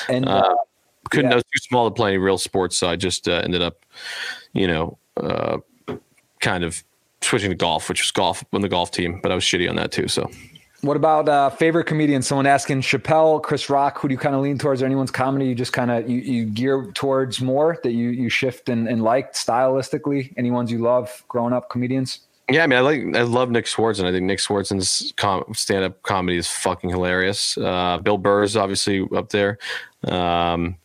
and 0.09 0.27
uh, 0.27 0.31
uh, 0.31 0.55
couldn't. 1.09 1.31
Yeah. 1.31 1.35
I 1.35 1.35
was 1.35 1.43
too 1.45 1.59
small 1.61 1.89
to 1.89 1.95
play 1.95 2.09
any 2.09 2.17
real 2.17 2.37
sports, 2.37 2.77
so 2.77 2.89
I 2.89 2.97
just 2.97 3.29
uh, 3.29 3.41
ended 3.43 3.61
up, 3.61 3.85
you 4.51 4.67
know, 4.67 4.97
uh, 5.15 5.59
kind 6.41 6.65
of 6.65 6.83
switching 7.21 7.51
to 7.51 7.55
golf, 7.55 7.87
which 7.87 8.01
was 8.01 8.11
golf 8.11 8.43
on 8.51 8.59
the 8.61 8.67
golf 8.67 8.91
team. 8.91 9.21
But 9.23 9.31
I 9.31 9.35
was 9.35 9.45
shitty 9.45 9.69
on 9.69 9.77
that 9.77 9.93
too. 9.93 10.09
So, 10.09 10.29
what 10.81 10.97
about 10.97 11.29
uh, 11.29 11.51
favorite 11.51 11.85
comedian? 11.85 12.21
Someone 12.21 12.45
asking 12.45 12.81
Chappelle, 12.81 13.41
Chris 13.41 13.69
Rock. 13.69 13.99
Who 13.99 14.09
do 14.09 14.13
you 14.13 14.19
kind 14.19 14.35
of 14.35 14.41
lean 14.41 14.57
towards? 14.57 14.81
Or 14.81 14.85
anyone's 14.85 15.11
comedy 15.11 15.45
you 15.45 15.55
just 15.55 15.71
kind 15.71 15.89
of 15.89 16.09
you, 16.09 16.17
you 16.17 16.45
gear 16.47 16.91
towards 16.93 17.39
more 17.39 17.79
that 17.83 17.93
you 17.93 18.09
you 18.09 18.27
shift 18.27 18.67
and, 18.67 18.89
and 18.89 19.01
like 19.01 19.33
stylistically? 19.33 20.33
Any 20.35 20.51
ones 20.51 20.69
you 20.69 20.79
love 20.79 21.23
growing 21.29 21.53
up 21.53 21.69
comedians? 21.69 22.19
Yeah, 22.49 22.63
I 22.63 22.67
mean, 22.67 22.77
I 22.77 22.81
like, 22.81 23.01
I 23.15 23.21
love 23.21 23.49
Nick 23.51 23.65
Swardson. 23.65 24.03
I 24.05 24.11
think 24.11 24.25
Nick 24.25 24.39
Swardson's 24.39 25.13
com- 25.15 25.45
stand-up 25.53 26.01
comedy 26.03 26.37
is 26.37 26.47
fucking 26.47 26.89
hilarious. 26.89 27.57
Uh, 27.57 27.99
Bill 27.99 28.17
Burr 28.17 28.43
is 28.43 28.57
obviously 28.57 29.07
up 29.15 29.29
there. 29.29 29.57
Um, 30.03 30.75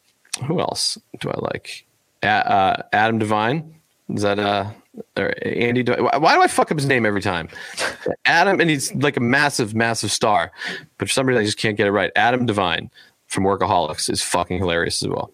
who 0.46 0.60
else 0.60 0.98
do 1.18 1.30
I 1.30 1.40
like? 1.52 1.84
A- 2.22 2.26
uh, 2.28 2.82
Adam 2.92 3.18
DeVine. 3.18 3.72
Is 4.14 4.22
that 4.22 4.38
uh, 4.38 4.70
or 5.16 5.34
Andy? 5.44 5.82
Why 5.82 6.34
do 6.34 6.42
I 6.42 6.46
fuck 6.46 6.70
up 6.70 6.78
his 6.78 6.86
name 6.86 7.04
every 7.04 7.20
time? 7.20 7.48
Adam, 8.24 8.60
and 8.60 8.70
he's 8.70 8.94
like 8.94 9.16
a 9.16 9.20
massive, 9.20 9.74
massive 9.74 10.10
star, 10.10 10.50
but 10.96 11.08
for 11.08 11.12
some 11.12 11.26
reason 11.26 11.42
I 11.42 11.44
just 11.44 11.58
can't 11.58 11.76
get 11.76 11.86
it 11.86 11.90
right. 11.92 12.10
Adam 12.16 12.46
DeVine 12.46 12.88
from 13.26 13.44
Workaholics 13.44 14.08
is 14.08 14.22
fucking 14.22 14.58
hilarious 14.58 15.02
as 15.02 15.08
well. 15.08 15.32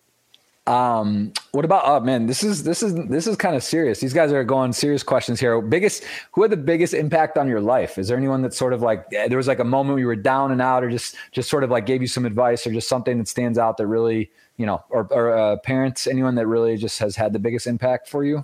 Um, 0.67 1.33
what 1.51 1.67
about 1.67 1.83
oh 1.85 2.01
man, 2.01 2.27
this 2.27 2.43
is 2.43 2.65
this 2.65 2.83
is 2.83 2.95
this 3.09 3.27
is 3.27 3.37
kind 3.37 3.55
of 3.55 3.62
serious. 3.62 4.01
These 4.01 4.15
guys 4.15 4.33
are 4.33 4.43
going 4.45 4.73
serious 4.73 5.03
questions 5.03 5.39
here. 5.39 5.61
Biggest 5.61 6.05
who 6.33 6.41
had 6.41 6.51
the 6.51 6.57
biggest 6.57 6.95
impact 6.95 7.37
on 7.37 7.49
your 7.49 7.61
life? 7.61 7.99
Is 7.99 8.09
there 8.09 8.17
anyone 8.17 8.41
that 8.43 8.55
sort 8.55 8.73
of 8.73 8.81
like 8.81 9.09
there 9.11 9.37
was 9.37 9.47
like 9.47 9.59
a 9.59 9.65
moment 9.65 9.99
you 9.99 10.07
were 10.07 10.17
down 10.17 10.53
and 10.53 10.62
out 10.62 10.83
or 10.83 10.91
just 10.91 11.17
just 11.33 11.51
sort 11.51 11.65
of 11.65 11.71
like 11.71 11.85
gave 11.85 12.01
you 12.01 12.09
some 12.09 12.25
advice 12.25 12.67
or 12.67 12.73
just 12.73 12.89
something 12.89 13.19
that 13.19 13.29
stands 13.29 13.59
out 13.59 13.77
that 13.77 13.87
really, 13.87 14.31
you 14.57 14.65
know, 14.65 14.83
or, 14.89 15.07
or 15.11 15.37
uh, 15.37 15.57
parents, 15.59 16.07
anyone 16.07 16.35
that 16.37 16.47
really 16.47 16.79
just 16.79 16.99
has 16.99 17.15
had 17.15 17.35
the 17.35 17.39
biggest 17.39 17.67
impact 17.67 18.09
for 18.09 18.25
you? 18.25 18.43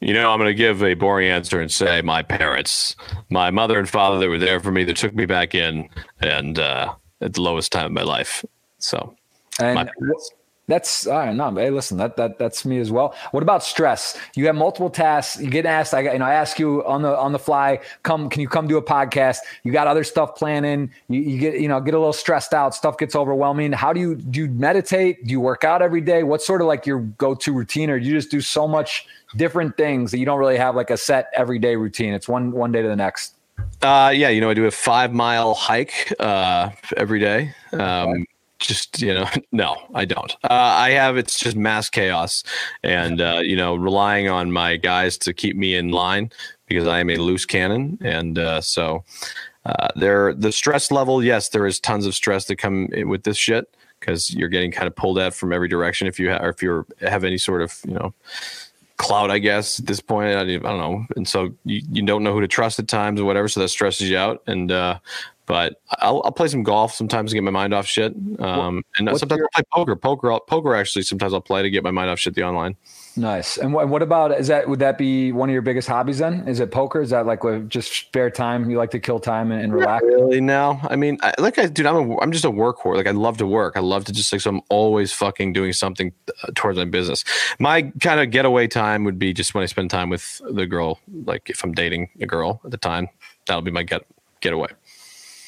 You 0.00 0.14
know, 0.14 0.30
I'm 0.30 0.38
going 0.38 0.48
to 0.48 0.54
give 0.54 0.82
a 0.82 0.94
boring 0.94 1.28
answer 1.28 1.60
and 1.60 1.70
say 1.70 2.00
my 2.00 2.22
parents, 2.22 2.96
my 3.28 3.50
mother 3.50 3.78
and 3.78 3.86
father 3.86 4.18
that 4.18 4.30
were 4.30 4.38
there 4.38 4.58
for 4.58 4.72
me, 4.72 4.82
that 4.84 4.96
took 4.96 5.14
me 5.14 5.26
back 5.26 5.54
in 5.54 5.90
and 6.20 6.58
uh, 6.58 6.94
at 7.20 7.34
the 7.34 7.42
lowest 7.42 7.70
time 7.70 7.84
of 7.84 7.92
my 7.92 8.02
life. 8.02 8.42
So, 8.78 9.14
and 9.58 9.74
my 9.74 9.84
parents. 9.84 10.30
That's 10.70 11.08
all 11.08 11.18
right. 11.18 11.34
No, 11.34 11.52
hey, 11.52 11.68
listen, 11.70 11.98
that 11.98 12.16
that 12.16 12.38
that's 12.38 12.64
me 12.64 12.78
as 12.78 12.92
well. 12.92 13.12
What 13.32 13.42
about 13.42 13.64
stress? 13.64 14.16
You 14.36 14.46
have 14.46 14.54
multiple 14.54 14.88
tasks. 14.88 15.42
You 15.42 15.50
get 15.50 15.66
asked. 15.66 15.92
I 15.92 16.04
got, 16.04 16.12
you 16.12 16.20
know 16.20 16.26
I 16.26 16.34
ask 16.34 16.60
you 16.60 16.84
on 16.86 17.02
the 17.02 17.18
on 17.18 17.32
the 17.32 17.40
fly. 17.40 17.80
Come, 18.04 18.30
can 18.30 18.40
you 18.40 18.48
come 18.48 18.68
do 18.68 18.76
a 18.76 18.82
podcast? 18.82 19.38
You 19.64 19.72
got 19.72 19.88
other 19.88 20.04
stuff 20.04 20.36
planning. 20.36 20.92
You, 21.08 21.22
you 21.22 21.38
get 21.40 21.60
you 21.60 21.66
know 21.66 21.80
get 21.80 21.94
a 21.94 21.98
little 21.98 22.12
stressed 22.12 22.54
out. 22.54 22.72
Stuff 22.76 22.98
gets 22.98 23.16
overwhelming. 23.16 23.72
How 23.72 23.92
do 23.92 23.98
you 23.98 24.14
do? 24.14 24.42
You 24.42 24.48
meditate? 24.48 25.24
Do 25.24 25.32
you 25.32 25.40
work 25.40 25.64
out 25.64 25.82
every 25.82 26.00
day? 26.00 26.22
What's 26.22 26.46
sort 26.46 26.60
of 26.60 26.68
like 26.68 26.86
your 26.86 27.00
go 27.00 27.34
to 27.34 27.52
routine, 27.52 27.90
or 27.90 27.98
do 27.98 28.06
you 28.06 28.12
just 28.12 28.30
do 28.30 28.40
so 28.40 28.68
much 28.68 29.08
different 29.34 29.76
things 29.76 30.12
that 30.12 30.18
you 30.18 30.24
don't 30.24 30.38
really 30.38 30.56
have 30.56 30.76
like 30.76 30.90
a 30.90 30.96
set 30.96 31.32
everyday 31.34 31.74
routine? 31.74 32.14
It's 32.14 32.28
one 32.28 32.52
one 32.52 32.70
day 32.70 32.80
to 32.80 32.86
the 32.86 32.94
next. 32.94 33.34
Uh, 33.82 34.12
yeah, 34.14 34.28
you 34.28 34.40
know, 34.40 34.50
I 34.50 34.54
do 34.54 34.66
a 34.66 34.70
five 34.70 35.12
mile 35.12 35.52
hike 35.54 36.14
uh, 36.20 36.70
every 36.96 37.18
day. 37.18 37.52
Um, 37.72 38.24
just 38.60 39.00
you 39.02 39.12
know 39.12 39.28
no 39.52 39.76
i 39.94 40.04
don't. 40.04 40.36
Uh, 40.44 40.48
i 40.50 40.90
have 40.90 41.16
it's 41.16 41.38
just 41.38 41.56
mass 41.56 41.90
chaos 41.90 42.44
and 42.82 43.20
uh, 43.20 43.40
you 43.42 43.56
know 43.56 43.74
relying 43.74 44.28
on 44.28 44.52
my 44.52 44.76
guys 44.76 45.18
to 45.18 45.32
keep 45.32 45.56
me 45.56 45.74
in 45.74 45.90
line 45.90 46.30
because 46.66 46.86
i 46.86 47.00
am 47.00 47.10
a 47.10 47.16
loose 47.16 47.44
cannon 47.44 47.98
and 48.02 48.38
uh, 48.38 48.60
so 48.60 49.02
uh, 49.64 49.88
there 49.96 50.32
the 50.34 50.52
stress 50.52 50.90
level 50.90 51.22
yes 51.22 51.48
there 51.48 51.66
is 51.66 51.80
tons 51.80 52.06
of 52.06 52.14
stress 52.14 52.44
that 52.46 52.56
come 52.56 52.88
with 53.06 53.24
this 53.24 53.36
shit 53.36 53.74
because 53.98 54.34
you're 54.34 54.48
getting 54.48 54.70
kind 54.70 54.86
of 54.86 54.96
pulled 54.96 55.18
at 55.18 55.34
from 55.34 55.52
every 55.52 55.68
direction 55.68 56.06
if 56.06 56.18
you 56.18 56.28
have 56.28 56.44
if 56.44 56.62
you 56.62 56.86
have 57.00 57.24
any 57.24 57.38
sort 57.38 57.62
of 57.62 57.78
you 57.86 57.94
know 57.94 58.14
cloud 59.00 59.30
i 59.30 59.38
guess 59.38 59.80
at 59.80 59.86
this 59.86 60.00
point 60.00 60.36
I, 60.36 60.42
I, 60.42 60.44
don't 60.44 60.78
know 60.78 61.06
and 61.16 61.26
so 61.26 61.54
you, 61.64 61.82
you 61.90 62.02
don't 62.02 62.22
know 62.22 62.34
who 62.34 62.40
to 62.40 62.48
trust 62.48 62.78
at 62.78 62.86
times 62.86 63.18
or 63.18 63.24
whatever 63.24 63.48
so 63.48 63.60
that 63.60 63.68
stresses 63.68 64.10
you 64.10 64.18
out 64.18 64.42
and 64.46 64.70
uh, 64.70 64.98
but 65.50 65.80
I'll, 65.98 66.22
I'll 66.24 66.30
play 66.30 66.46
some 66.46 66.62
golf 66.62 66.94
sometimes 66.94 67.32
to 67.32 67.36
get 67.36 67.42
my 67.42 67.50
mind 67.50 67.74
off 67.74 67.84
shit. 67.84 68.14
Um, 68.38 68.84
and 68.98 69.08
sometimes 69.18 69.38
your- 69.40 69.48
I'll 69.52 69.64
play 69.64 69.68
poker. 69.72 69.96
Poker, 69.96 70.38
poker 70.46 70.76
actually 70.76 71.02
sometimes 71.02 71.34
I'll 71.34 71.40
play 71.40 71.62
to 71.62 71.70
get 71.70 71.82
my 71.82 71.90
mind 71.90 72.08
off 72.08 72.20
shit 72.20 72.36
the 72.36 72.44
online. 72.44 72.76
Nice. 73.16 73.58
And 73.58 73.72
what, 73.72 73.88
what 73.88 74.02
about 74.02 74.38
is 74.38 74.46
that? 74.48 74.68
Would 74.68 74.78
that 74.78 74.96
be 74.96 75.32
one 75.32 75.48
of 75.48 75.52
your 75.52 75.62
biggest 75.62 75.88
hobbies? 75.88 76.18
Then 76.18 76.46
is 76.46 76.60
it 76.60 76.70
poker? 76.70 77.00
Is 77.00 77.10
that 77.10 77.26
like 77.26 77.40
just 77.68 77.92
spare 77.92 78.30
time? 78.30 78.70
You 78.70 78.78
like 78.78 78.92
to 78.92 79.00
kill 79.00 79.18
time 79.18 79.50
and, 79.50 79.62
and 79.62 79.74
relax? 79.74 80.02
Not 80.02 80.12
really? 80.12 80.40
No. 80.40 80.78
I 80.82 80.96
mean, 80.96 81.18
I, 81.22 81.34
like 81.38 81.58
I, 81.58 81.66
dude, 81.66 81.86
I'm 81.86 82.12
a, 82.12 82.20
I'm 82.20 82.32
just 82.32 82.44
a 82.44 82.50
workhorse. 82.50 82.96
Like 82.96 83.08
I 83.08 83.12
love 83.12 83.38
to 83.38 83.46
work. 83.46 83.76
I 83.76 83.80
love 83.80 84.04
to 84.04 84.12
just 84.12 84.32
like 84.32 84.40
so. 84.40 84.50
I'm 84.50 84.60
always 84.68 85.12
fucking 85.12 85.52
doing 85.52 85.72
something 85.72 86.12
uh, 86.42 86.52
towards 86.54 86.78
my 86.78 86.84
business. 86.84 87.24
My 87.58 87.82
kind 88.00 88.20
of 88.20 88.30
getaway 88.30 88.68
time 88.68 89.04
would 89.04 89.18
be 89.18 89.32
just 89.32 89.54
when 89.54 89.62
I 89.62 89.66
spend 89.66 89.90
time 89.90 90.08
with 90.08 90.40
the 90.48 90.66
girl. 90.66 91.00
Like 91.24 91.50
if 91.50 91.64
I'm 91.64 91.72
dating 91.72 92.10
a 92.20 92.26
girl 92.26 92.60
at 92.64 92.70
the 92.70 92.78
time, 92.78 93.08
that'll 93.46 93.62
be 93.62 93.72
my 93.72 93.82
get 93.82 94.06
getaway. 94.40 94.68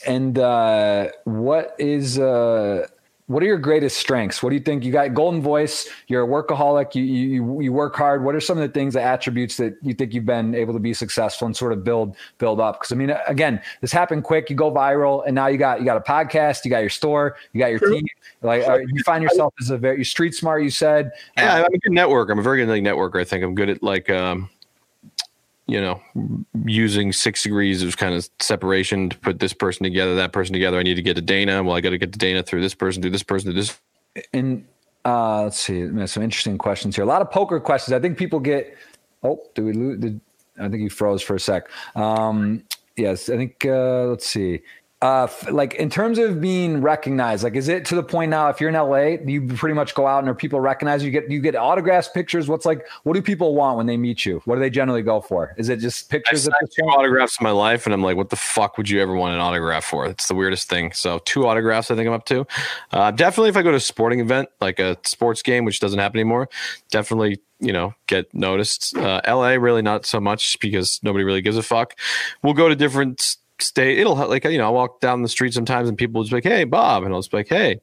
And 0.06 0.36
uh, 0.36 1.08
what 1.24 1.76
is 1.78 2.18
uh, 2.18 2.88
what 3.32 3.42
are 3.42 3.46
your 3.46 3.58
greatest 3.58 3.96
strengths? 3.96 4.42
What 4.42 4.50
do 4.50 4.56
you 4.56 4.62
think? 4.62 4.84
You 4.84 4.92
got 4.92 5.14
golden 5.14 5.40
voice. 5.40 5.88
You're 6.06 6.22
a 6.22 6.26
workaholic. 6.26 6.94
You, 6.94 7.02
you 7.02 7.60
you 7.62 7.72
work 7.72 7.96
hard. 7.96 8.22
What 8.24 8.34
are 8.34 8.40
some 8.40 8.58
of 8.58 8.62
the 8.62 8.72
things, 8.72 8.94
the 8.94 9.02
attributes 9.02 9.56
that 9.56 9.76
you 9.82 9.94
think 9.94 10.12
you've 10.12 10.26
been 10.26 10.54
able 10.54 10.74
to 10.74 10.78
be 10.78 10.92
successful 10.92 11.46
and 11.46 11.56
sort 11.56 11.72
of 11.72 11.82
build 11.82 12.16
build 12.38 12.60
up? 12.60 12.80
Because 12.80 12.92
I 12.92 12.96
mean, 12.96 13.14
again, 13.26 13.60
this 13.80 13.90
happened 13.90 14.24
quick. 14.24 14.50
You 14.50 14.56
go 14.56 14.70
viral, 14.70 15.24
and 15.26 15.34
now 15.34 15.46
you 15.46 15.56
got 15.56 15.80
you 15.80 15.86
got 15.86 15.96
a 15.96 16.00
podcast. 16.00 16.64
You 16.64 16.70
got 16.70 16.80
your 16.80 16.90
store. 16.90 17.36
You 17.52 17.60
got 17.60 17.70
your 17.70 17.80
team. 17.80 18.04
Like 18.42 18.68
uh, 18.68 18.78
you 18.78 19.02
find 19.04 19.22
yourself 19.22 19.54
as 19.60 19.70
a 19.70 19.78
very 19.78 20.04
street 20.04 20.34
smart. 20.34 20.62
You 20.62 20.70
said. 20.70 21.10
Yeah, 21.36 21.64
I'm 21.64 21.74
a 21.74 21.78
good 21.78 21.92
networker. 21.92 22.32
I'm 22.32 22.38
a 22.38 22.42
very 22.42 22.58
good 22.58 22.68
like, 22.68 22.82
networker. 22.82 23.20
I 23.20 23.24
think 23.24 23.42
I'm 23.42 23.54
good 23.54 23.70
at 23.70 23.82
like. 23.82 24.10
um 24.10 24.50
you 25.72 25.80
know, 25.80 26.02
using 26.66 27.12
six 27.12 27.42
degrees 27.42 27.82
of 27.82 27.96
kind 27.96 28.14
of 28.14 28.28
separation 28.40 29.08
to 29.08 29.18
put 29.18 29.38
this 29.38 29.54
person 29.54 29.84
together, 29.84 30.14
that 30.16 30.32
person 30.32 30.52
together. 30.52 30.78
I 30.78 30.82
need 30.82 30.96
to 30.96 31.02
get 31.02 31.14
to 31.14 31.22
Dana. 31.22 31.62
Well, 31.62 31.74
I 31.74 31.80
got 31.80 31.90
to 31.90 31.98
get 31.98 32.12
to 32.12 32.18
Dana 32.18 32.42
through 32.42 32.60
this 32.60 32.74
person, 32.74 33.00
through 33.00 33.12
this 33.12 33.22
person, 33.22 33.50
through 33.50 33.60
this. 33.60 33.80
And 34.34 34.66
uh, 35.06 35.44
let's 35.44 35.58
see, 35.58 35.88
some 36.06 36.22
interesting 36.22 36.58
questions 36.58 36.94
here. 36.94 37.04
A 37.04 37.08
lot 37.08 37.22
of 37.22 37.30
poker 37.30 37.58
questions. 37.58 37.94
I 37.94 38.00
think 38.00 38.18
people 38.18 38.38
get. 38.38 38.76
Oh, 39.22 39.40
did 39.54 39.64
we 39.64 39.72
lose? 39.72 39.98
Did, 39.98 40.20
I 40.58 40.68
think 40.68 40.82
you 40.82 40.90
froze 40.90 41.22
for 41.22 41.36
a 41.36 41.40
sec. 41.40 41.70
Um, 41.96 42.64
yes, 42.96 43.30
I 43.30 43.36
think. 43.38 43.64
Uh, 43.64 44.04
let's 44.08 44.26
see 44.26 44.60
uh, 45.03 45.26
like 45.50 45.74
in 45.74 45.90
terms 45.90 46.16
of 46.16 46.40
being 46.40 46.80
recognized, 46.80 47.42
like 47.42 47.57
is 47.57 47.68
it 47.68 47.84
to 47.86 47.96
the 47.96 48.05
point 48.05 48.30
now? 48.30 48.48
If 48.48 48.61
you're 48.61 48.70
in 48.70 48.76
LA, 48.76 49.20
you 49.28 49.48
pretty 49.48 49.74
much 49.74 49.96
go 49.96 50.07
out 50.07 50.20
and 50.20 50.28
are 50.28 50.34
people 50.34 50.61
recognize 50.61 51.03
you? 51.03 51.11
Get 51.11 51.28
you 51.28 51.40
get 51.40 51.57
autographs, 51.57 52.09
pictures. 52.09 52.46
What's 52.48 52.64
like? 52.64 52.86
What 53.03 53.14
do 53.14 53.20
people 53.20 53.57
want 53.57 53.76
when 53.76 53.86
they 53.86 53.96
meet 53.96 54.24
you? 54.24 54.40
What 54.44 54.55
do 54.55 54.61
they 54.61 54.70
generally 54.70 55.03
go 55.03 55.20
for? 55.20 55.57
Is 55.59 55.68
it 55.68 55.80
just 55.80 56.09
pictures? 56.09 56.48
I've 56.48 56.70
two 56.70 56.84
autographs 56.84 57.40
in 57.40 57.44
my 57.44 57.50
life, 57.50 57.84
and 57.84 57.92
I'm 57.92 58.03
like, 58.03 58.16
what 58.16 58.30
the 58.30 58.36
fuck 58.36 58.78
would 58.78 58.88
you 58.88 59.03
ever 59.03 59.12
want 59.12 59.34
an 59.34 59.40
autograph 59.40 59.84
for? 59.84 60.07
It's 60.07 60.28
the 60.28 60.36
weirdest 60.36 60.68
thing. 60.68 60.92
So 60.92 61.18
two 61.24 61.48
autographs, 61.48 61.90
I 61.90 61.96
think 61.96 62.07
I'm 62.07 62.14
up 62.14 62.26
to. 62.26 62.46
Uh, 62.92 63.11
definitely, 63.11 63.50
if 63.50 63.57
I 63.57 63.62
go 63.62 63.72
to 63.72 63.78
a 63.78 63.80
sporting 63.80 64.20
event 64.20 64.50
like 64.61 64.78
a 64.78 64.96
sports 65.03 65.42
game, 65.42 65.64
which 65.64 65.80
doesn't 65.80 65.98
happen 65.98 66.20
anymore, 66.20 66.48
definitely 66.92 67.40
you 67.59 67.72
know 67.72 67.92
get 68.07 68.32
noticed. 68.32 68.96
Uh, 68.96 69.20
LA 69.26 69.55
really 69.55 69.82
not 69.82 70.07
so 70.07 70.20
much 70.20 70.61
because 70.61 71.00
nobody 71.03 71.24
really 71.24 71.42
gives 71.42 71.57
a 71.57 71.62
fuck. 71.62 71.98
We'll 72.44 72.55
go 72.55 72.68
to 72.68 72.76
different 72.76 73.36
stay. 73.62 73.96
It'll 73.98 74.14
like 74.14 74.44
you 74.44 74.58
know, 74.58 74.66
I 74.66 74.70
walk 74.70 75.00
down 75.00 75.22
the 75.22 75.28
street 75.28 75.54
sometimes 75.54 75.88
and 75.88 75.96
people 75.96 76.18
will 76.18 76.24
just 76.24 76.32
be 76.32 76.36
like, 76.36 76.44
"Hey, 76.44 76.64
Bob," 76.64 77.04
and 77.04 77.14
I'll 77.14 77.20
just 77.20 77.30
be 77.30 77.38
like, 77.38 77.48
"Hey." 77.48 77.80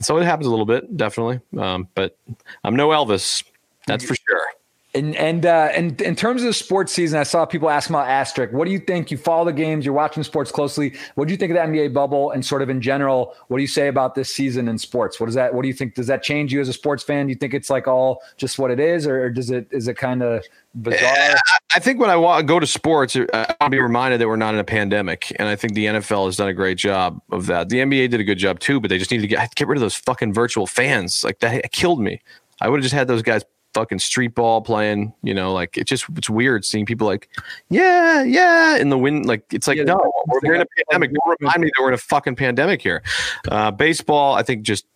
So 0.00 0.16
it 0.16 0.24
happens 0.24 0.46
a 0.46 0.50
little 0.50 0.66
bit, 0.66 0.96
definitely. 0.96 1.40
Um, 1.58 1.88
but 1.94 2.16
I'm 2.64 2.74
no 2.74 2.88
Elvis, 2.88 3.44
that's 3.86 4.04
for 4.04 4.14
sure. 4.14 4.42
And 4.92 5.14
and 5.14 5.46
uh, 5.46 5.68
and 5.72 6.00
in 6.00 6.16
terms 6.16 6.42
of 6.42 6.48
the 6.48 6.52
sports 6.52 6.92
season, 6.92 7.20
I 7.20 7.22
saw 7.22 7.44
people 7.44 7.70
asking 7.70 7.94
about 7.94 8.08
asterisk. 8.08 8.52
What 8.52 8.64
do 8.64 8.72
you 8.72 8.80
think? 8.80 9.12
You 9.12 9.18
follow 9.18 9.44
the 9.44 9.52
games, 9.52 9.84
you're 9.84 9.94
watching 9.94 10.24
sports 10.24 10.50
closely. 10.50 10.94
What 11.14 11.28
do 11.28 11.32
you 11.32 11.38
think 11.38 11.52
of 11.52 11.56
the 11.56 11.62
NBA 11.62 11.94
bubble 11.94 12.32
and 12.32 12.44
sort 12.44 12.60
of 12.60 12.70
in 12.70 12.80
general? 12.80 13.36
What 13.46 13.58
do 13.58 13.62
you 13.62 13.68
say 13.68 13.86
about 13.86 14.16
this 14.16 14.34
season 14.34 14.66
in 14.66 14.78
sports? 14.78 15.20
What 15.20 15.26
does 15.26 15.36
that? 15.36 15.54
What 15.54 15.62
do 15.62 15.68
you 15.68 15.74
think? 15.74 15.94
Does 15.94 16.08
that 16.08 16.24
change 16.24 16.52
you 16.52 16.60
as 16.60 16.68
a 16.68 16.72
sports 16.72 17.04
fan? 17.04 17.26
Do 17.26 17.30
you 17.30 17.36
think 17.36 17.54
it's 17.54 17.70
like 17.70 17.86
all 17.86 18.20
just 18.36 18.58
what 18.58 18.72
it 18.72 18.80
is, 18.80 19.06
or 19.06 19.30
does 19.30 19.50
it 19.50 19.68
is 19.70 19.86
it 19.86 19.96
kind 19.96 20.24
of 20.24 20.44
bizarre? 20.74 21.36
I 21.74 21.78
think 21.78 22.00
when 22.00 22.10
I 22.10 22.16
want 22.16 22.46
go 22.46 22.58
to 22.58 22.66
sports, 22.66 23.14
uh, 23.14 23.54
I'll 23.60 23.68
be 23.68 23.78
reminded 23.78 24.20
that 24.20 24.26
we're 24.26 24.36
not 24.36 24.54
in 24.54 24.60
a 24.60 24.64
pandemic, 24.64 25.32
and 25.38 25.48
I 25.48 25.56
think 25.56 25.74
the 25.74 25.86
NFL 25.86 26.26
has 26.26 26.36
done 26.36 26.48
a 26.48 26.52
great 26.52 26.78
job 26.78 27.20
of 27.30 27.46
that. 27.46 27.68
The 27.68 27.78
NBA 27.78 28.10
did 28.10 28.20
a 28.20 28.24
good 28.24 28.38
job 28.38 28.58
too, 28.58 28.80
but 28.80 28.88
they 28.88 28.98
just 28.98 29.10
need 29.10 29.20
to 29.20 29.28
get 29.28 29.54
get 29.54 29.68
rid 29.68 29.76
of 29.76 29.80
those 29.80 29.94
fucking 29.94 30.32
virtual 30.32 30.66
fans. 30.66 31.22
Like 31.22 31.38
that 31.40 31.70
killed 31.72 32.00
me. 32.00 32.20
I 32.60 32.68
would 32.68 32.78
have 32.78 32.82
just 32.82 32.94
had 32.94 33.08
those 33.08 33.22
guys 33.22 33.44
fucking 33.72 34.00
street 34.00 34.34
ball 34.34 34.60
playing, 34.62 35.12
you 35.22 35.32
know, 35.32 35.52
like 35.52 35.78
it 35.78 35.86
just 35.86 36.06
it's 36.16 36.28
weird 36.28 36.64
seeing 36.64 36.86
people 36.86 37.06
like, 37.06 37.28
yeah, 37.68 38.22
yeah, 38.22 38.76
in 38.76 38.88
the 38.88 38.98
wind. 38.98 39.26
Like 39.26 39.44
it's 39.52 39.68
like, 39.68 39.78
yeah, 39.78 39.84
no, 39.84 40.12
we're, 40.26 40.40
we're 40.42 40.54
in 40.54 40.62
a 40.62 40.66
pandemic. 40.84 41.12
Don't 41.14 41.36
remind 41.40 41.60
me 41.60 41.68
that 41.68 41.82
we're 41.82 41.88
in 41.88 41.94
a 41.94 41.98
fucking 41.98 42.36
pandemic 42.36 42.82
here. 42.82 43.02
Uh, 43.48 43.70
baseball, 43.70 44.34
I 44.34 44.42
think, 44.42 44.62
just 44.62 44.86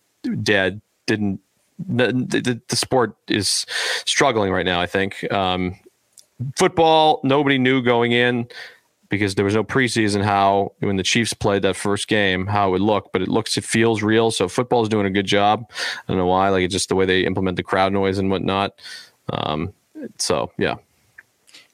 dead. 0.41 0.81
Didn't 1.05 1.39
the, 1.79 2.07
the, 2.07 2.61
the 2.67 2.75
sport 2.75 3.15
is 3.27 3.65
struggling 4.05 4.51
right 4.51 4.65
now. 4.65 4.81
I 4.81 4.87
think 4.87 5.31
um, 5.31 5.75
football, 6.57 7.19
nobody 7.23 7.57
knew 7.57 7.81
going 7.81 8.11
in 8.11 8.47
because 9.09 9.35
there 9.35 9.45
was 9.45 9.55
no 9.55 9.63
preseason 9.63 10.23
how 10.23 10.73
when 10.79 10.97
the 10.97 11.03
Chiefs 11.03 11.33
played 11.33 11.61
that 11.61 11.75
first 11.75 12.07
game 12.07 12.47
how 12.47 12.69
it 12.69 12.71
would 12.71 12.81
look, 12.81 13.11
but 13.13 13.21
it 13.21 13.27
looks 13.27 13.57
it 13.57 13.63
feels 13.63 14.01
real. 14.01 14.31
So 14.31 14.47
football 14.47 14.83
is 14.83 14.89
doing 14.89 15.05
a 15.05 15.11
good 15.11 15.25
job. 15.25 15.69
I 15.71 16.03
don't 16.07 16.17
know 16.17 16.25
why, 16.25 16.49
like 16.49 16.63
it's 16.63 16.73
just 16.73 16.89
the 16.89 16.95
way 16.95 17.05
they 17.05 17.21
implement 17.21 17.57
the 17.57 17.63
crowd 17.63 17.93
noise 17.93 18.17
and 18.17 18.29
whatnot. 18.29 18.79
Um, 19.29 19.73
so 20.17 20.51
yeah. 20.57 20.75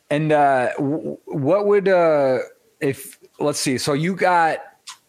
And 0.10 0.32
uh, 0.32 0.72
what 0.78 1.66
would 1.68 1.88
uh, 1.88 2.40
if 2.80 3.18
let's 3.40 3.60
see? 3.60 3.78
So 3.78 3.94
you 3.94 4.16
got 4.16 4.60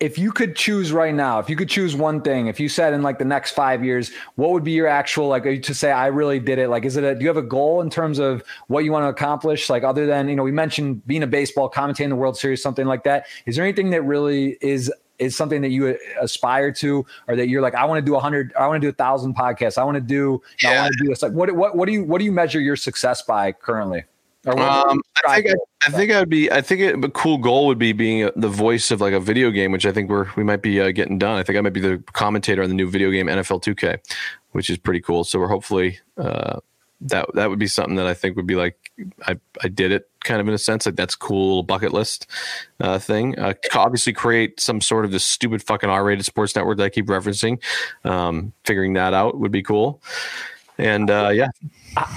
if 0.02 0.18
you 0.18 0.32
could 0.32 0.56
choose 0.56 0.90
right 0.90 1.14
now, 1.14 1.38
if 1.38 1.48
you 1.48 1.54
could 1.54 1.68
choose 1.68 1.94
one 1.94 2.20
thing, 2.22 2.48
if 2.48 2.58
you 2.58 2.68
said 2.68 2.92
in 2.92 3.02
like 3.02 3.20
the 3.20 3.24
next 3.24 3.52
five 3.52 3.84
years, 3.84 4.10
what 4.34 4.50
would 4.50 4.64
be 4.64 4.72
your 4.72 4.88
actual 4.88 5.28
like 5.28 5.46
uh, 5.46 5.54
to 5.60 5.74
say 5.74 5.92
I 5.92 6.08
really 6.08 6.40
did 6.40 6.58
it? 6.58 6.70
Like, 6.70 6.84
is 6.84 6.96
it 6.96 7.04
a 7.04 7.14
do 7.14 7.20
you 7.20 7.28
have 7.28 7.36
a 7.36 7.42
goal 7.42 7.80
in 7.80 7.88
terms 7.88 8.18
of 8.18 8.42
what 8.66 8.82
you 8.82 8.90
want 8.90 9.04
to 9.04 9.08
accomplish? 9.08 9.70
Like, 9.70 9.84
other 9.84 10.04
than 10.04 10.28
you 10.28 10.34
know, 10.34 10.42
we 10.42 10.50
mentioned 10.50 11.06
being 11.06 11.22
a 11.22 11.26
baseball 11.28 11.70
commentating 11.70 12.08
the 12.08 12.16
World 12.16 12.36
Series, 12.36 12.60
something 12.60 12.84
like 12.84 13.04
that. 13.04 13.26
Is 13.46 13.54
there 13.54 13.64
anything 13.64 13.90
that 13.90 14.02
really 14.02 14.58
is 14.60 14.92
is 15.20 15.36
something 15.36 15.62
that 15.62 15.70
you 15.70 15.86
uh, 15.86 15.94
aspire 16.20 16.72
to, 16.72 17.06
or 17.28 17.36
that 17.36 17.46
you're 17.46 17.62
like, 17.62 17.76
I 17.76 17.84
want 17.84 18.04
to 18.04 18.04
do 18.04 18.16
a 18.16 18.20
hundred, 18.20 18.52
I 18.58 18.66
want 18.66 18.82
to 18.82 18.84
do 18.84 18.90
a 18.90 18.94
thousand 18.94 19.36
podcasts, 19.36 19.78
I 19.78 19.84
want 19.84 19.94
to 19.94 20.00
do, 20.00 20.42
yeah. 20.60 20.70
I 20.70 20.80
want 20.80 20.94
to 20.94 21.04
do 21.04 21.10
this. 21.10 21.22
Like, 21.22 21.30
what 21.30 21.52
what 21.52 21.76
what 21.76 21.86
do 21.86 21.92
you 21.92 22.02
what 22.02 22.18
do 22.18 22.24
you 22.24 22.32
measure 22.32 22.58
your 22.60 22.74
success 22.74 23.22
by 23.22 23.52
currently? 23.52 24.02
Um, 24.44 25.00
I 25.24 25.40
think 25.40 25.54
I, 25.54 25.86
I, 25.86 25.90
think 25.90 26.12
I'd 26.12 26.28
be. 26.28 26.50
I 26.50 26.60
think 26.60 26.80
it, 26.80 27.04
a 27.04 27.08
cool 27.10 27.38
goal 27.38 27.68
would 27.68 27.78
be 27.78 27.92
being 27.92 28.24
a, 28.24 28.32
the 28.34 28.48
voice 28.48 28.90
of 28.90 29.00
like 29.00 29.12
a 29.12 29.20
video 29.20 29.50
game, 29.50 29.70
which 29.70 29.86
I 29.86 29.92
think 29.92 30.10
we're 30.10 30.26
we 30.36 30.42
might 30.42 30.62
be 30.62 30.80
uh, 30.80 30.90
getting 30.90 31.18
done. 31.18 31.38
I 31.38 31.44
think 31.44 31.58
I 31.58 31.60
might 31.60 31.72
be 31.72 31.80
the 31.80 32.02
commentator 32.12 32.62
on 32.62 32.68
the 32.68 32.74
new 32.74 32.90
video 32.90 33.10
game 33.10 33.28
NFL 33.28 33.62
2K, 33.62 33.98
which 34.50 34.68
is 34.68 34.78
pretty 34.78 35.00
cool. 35.00 35.22
So 35.22 35.38
we're 35.38 35.48
hopefully 35.48 36.00
uh, 36.18 36.58
that 37.02 37.32
that 37.34 37.50
would 37.50 37.60
be 37.60 37.68
something 37.68 37.94
that 37.96 38.06
I 38.06 38.14
think 38.14 38.34
would 38.34 38.46
be 38.46 38.56
like 38.56 38.76
I 39.26 39.38
I 39.62 39.68
did 39.68 39.92
it 39.92 40.08
kind 40.24 40.40
of 40.40 40.48
in 40.48 40.54
a 40.54 40.58
sense 40.58 40.86
like 40.86 40.96
that's 40.96 41.14
cool 41.14 41.62
bucket 41.62 41.92
list 41.92 42.26
uh, 42.80 42.98
thing. 42.98 43.38
Uh, 43.38 43.54
obviously, 43.74 44.12
create 44.12 44.58
some 44.58 44.80
sort 44.80 45.04
of 45.04 45.12
this 45.12 45.24
stupid 45.24 45.62
fucking 45.62 45.88
R-rated 45.88 46.24
sports 46.24 46.56
network 46.56 46.78
that 46.78 46.84
I 46.84 46.88
keep 46.88 47.06
referencing. 47.06 47.62
Um, 48.04 48.52
figuring 48.64 48.94
that 48.94 49.14
out 49.14 49.38
would 49.38 49.52
be 49.52 49.62
cool. 49.62 50.02
And 50.78 51.10
uh, 51.10 51.30
yeah. 51.32 51.48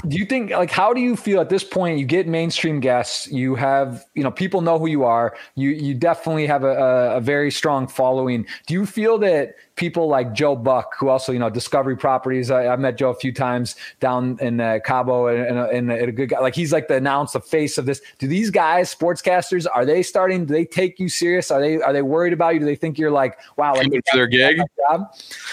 Do 0.07 0.17
you 0.17 0.25
think 0.25 0.51
like 0.51 0.71
how 0.71 0.93
do 0.93 1.01
you 1.01 1.15
feel 1.15 1.41
at 1.41 1.49
this 1.49 1.63
point? 1.63 1.99
You 1.99 2.05
get 2.05 2.27
mainstream 2.27 2.79
guests, 2.79 3.27
you 3.31 3.55
have 3.55 4.05
you 4.13 4.23
know 4.23 4.31
people 4.31 4.61
know 4.61 4.79
who 4.79 4.87
you 4.87 5.03
are. 5.03 5.35
You 5.55 5.69
you 5.69 5.93
definitely 5.93 6.47
have 6.47 6.63
a, 6.63 7.15
a 7.15 7.21
very 7.21 7.51
strong 7.51 7.87
following. 7.87 8.45
Do 8.67 8.73
you 8.73 8.85
feel 8.85 9.17
that 9.19 9.55
people 9.75 10.07
like 10.07 10.33
Joe 10.33 10.55
Buck, 10.55 10.95
who 10.97 11.09
also 11.09 11.31
you 11.31 11.39
know 11.39 11.49
Discovery 11.49 11.97
Properties, 11.97 12.51
I, 12.51 12.63
have 12.63 12.79
met 12.79 12.97
Joe 12.97 13.09
a 13.09 13.15
few 13.15 13.33
times 13.33 13.75
down 13.99 14.37
in 14.39 14.61
uh, 14.61 14.79
Cabo, 14.85 15.27
and, 15.27 15.59
and, 15.59 15.91
and, 15.91 16.09
a 16.09 16.11
good 16.11 16.29
guy. 16.29 16.39
Like 16.39 16.55
he's 16.55 16.71
like 16.71 16.87
the 16.87 16.95
announce 16.95 17.33
the 17.33 17.41
face 17.41 17.77
of 17.77 17.85
this. 17.85 18.01
Do 18.19 18.27
these 18.27 18.49
guys, 18.49 18.93
sportscasters, 18.93 19.65
are 19.73 19.85
they 19.85 20.03
starting? 20.03 20.45
Do 20.45 20.53
they 20.53 20.65
take 20.65 20.99
you 20.99 21.09
serious? 21.09 21.51
Are 21.51 21.59
they 21.59 21.81
are 21.81 21.91
they 21.91 22.01
worried 22.01 22.33
about 22.33 22.53
you? 22.53 22.59
Do 22.59 22.65
they 22.65 22.75
think 22.75 22.97
you're 22.97 23.11
like 23.11 23.39
wow, 23.57 23.73
like 23.73 23.91
for 23.91 24.17
their 24.17 24.27
gig? 24.27 24.61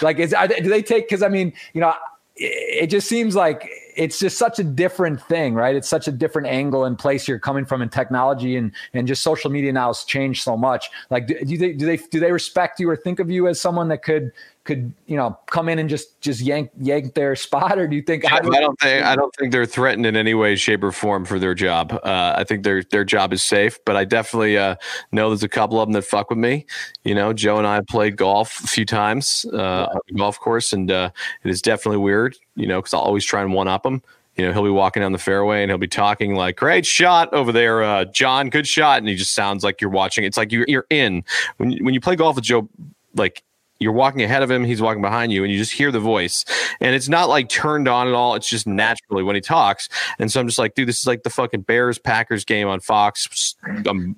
Like 0.03 0.19
is 0.19 0.29
they, 0.29 0.59
do 0.59 0.69
they 0.69 0.83
take? 0.83 1.07
Because 1.07 1.23
I 1.23 1.27
mean, 1.27 1.53
you 1.73 1.81
know 1.81 1.93
it 2.35 2.87
just 2.87 3.07
seems 3.07 3.35
like 3.35 3.69
it's 3.95 4.19
just 4.19 4.37
such 4.37 4.57
a 4.57 4.63
different 4.63 5.21
thing, 5.21 5.53
right? 5.53 5.75
It's 5.75 5.87
such 5.87 6.07
a 6.07 6.11
different 6.11 6.47
angle 6.47 6.85
and 6.85 6.97
place 6.97 7.27
you're 7.27 7.39
coming 7.39 7.63
from 7.63 7.81
in 7.81 7.89
technology 7.89 8.55
and 8.55 8.71
and 8.93 9.07
just 9.07 9.21
social 9.21 9.51
media 9.51 9.71
now 9.71 9.87
has 9.87 10.03
changed 10.03 10.43
so 10.43 10.57
much. 10.57 10.89
Like, 11.09 11.27
do, 11.27 11.35
do 11.45 11.57
they 11.57 11.73
do 11.73 11.85
they 11.85 11.97
do 11.97 12.19
they 12.19 12.31
respect 12.31 12.79
you 12.79 12.89
or 12.89 12.95
think 12.95 13.19
of 13.19 13.29
you 13.29 13.47
as 13.47 13.61
someone 13.61 13.87
that 13.89 14.03
could 14.03 14.31
could 14.63 14.93
you 15.07 15.17
know 15.17 15.37
come 15.47 15.67
in 15.67 15.77
and 15.79 15.89
just 15.89 16.19
just 16.21 16.39
yank 16.41 16.71
yank 16.79 17.13
their 17.13 17.35
spot 17.45 17.77
or 17.77 17.87
do 17.87 17.95
you 17.95 18.01
think 18.01 18.31
I 18.31 18.39
don't 18.39 18.79
think 18.79 19.05
I 19.05 19.15
don't 19.15 19.33
think 19.35 19.51
they're 19.51 19.65
threatened 19.65 20.05
in 20.05 20.15
any 20.15 20.33
way 20.33 20.55
shape 20.55 20.83
or 20.83 20.91
form 20.91 21.25
for 21.25 21.39
their 21.39 21.53
job 21.53 21.93
uh, 22.03 22.33
I 22.37 22.43
think 22.43 22.63
their 22.63 22.83
their 22.83 23.03
job 23.03 23.33
is 23.33 23.43
safe 23.43 23.77
but 23.85 23.95
I 23.95 24.05
definitely 24.05 24.57
uh, 24.57 24.75
know 25.11 25.29
there's 25.29 25.43
a 25.43 25.49
couple 25.49 25.79
of 25.79 25.87
them 25.87 25.93
that 25.93 26.03
fuck 26.03 26.29
with 26.29 26.39
me 26.39 26.65
you 27.03 27.15
know 27.15 27.33
Joe 27.33 27.57
and 27.57 27.67
I 27.67 27.81
played 27.81 28.15
golf 28.15 28.63
a 28.63 28.67
few 28.67 28.85
times 28.85 29.45
uh, 29.53 29.57
yeah. 29.57 29.85
on 29.85 29.99
the 30.07 30.15
golf 30.15 30.39
course 30.39 30.73
and 30.73 30.89
uh, 30.91 31.09
it 31.43 31.49
is 31.49 31.61
definitely 31.61 31.97
weird 31.99 32.37
you 32.55 32.67
know 32.67 32.79
because 32.79 32.93
I'll 32.93 33.01
always 33.01 33.25
try 33.25 33.41
and 33.41 33.53
one 33.53 33.67
up 33.67 33.85
him 33.85 34.01
you 34.35 34.43
know, 34.43 34.51
he'll 34.51 34.63
be 34.63 34.71
walking 34.71 35.01
down 35.01 35.11
the 35.11 35.19
fairway 35.19 35.61
and 35.61 35.69
he'll 35.69 35.77
be 35.77 35.87
talking 35.87 36.33
like, 36.33 36.57
"Great 36.57 36.87
shot 36.87 37.31
over 37.35 37.51
there, 37.51 37.83
uh, 37.83 38.05
John. 38.05 38.49
Good 38.49 38.65
shot." 38.65 38.97
And 38.97 39.07
he 39.07 39.13
just 39.13 39.35
sounds 39.35 39.63
like 39.63 39.79
you're 39.79 39.91
watching. 39.91 40.23
It's 40.23 40.37
like 40.37 40.51
you're 40.51 40.65
you're 40.67 40.87
in 40.89 41.23
when 41.57 41.71
when 41.85 41.93
you 41.93 42.01
play 42.01 42.15
golf 42.15 42.35
with 42.35 42.43
Joe. 42.43 42.67
Like 43.13 43.43
you're 43.79 43.91
walking 43.91 44.21
ahead 44.21 44.43
of 44.43 44.49
him, 44.49 44.63
he's 44.63 44.81
walking 44.81 45.01
behind 45.01 45.31
you, 45.31 45.43
and 45.43 45.51
you 45.51 45.57
just 45.57 45.73
hear 45.73 45.91
the 45.91 45.99
voice. 45.99 46.45
And 46.79 46.95
it's 46.95 47.09
not 47.09 47.29
like 47.29 47.49
turned 47.49 47.87
on 47.87 48.07
at 48.07 48.13
all. 48.13 48.35
It's 48.35 48.47
just 48.47 48.65
naturally 48.65 49.23
when 49.23 49.35
he 49.35 49.41
talks. 49.41 49.89
And 50.19 50.31
so 50.31 50.39
I'm 50.39 50.47
just 50.47 50.57
like, 50.57 50.75
dude, 50.75 50.87
this 50.87 50.99
is 50.99 51.07
like 51.07 51.23
the 51.23 51.29
fucking 51.29 51.61
Bears 51.61 51.99
Packers 51.99 52.45
game 52.45 52.67
on 52.67 52.79
Fox. 52.79 53.55
I'm 53.85 54.15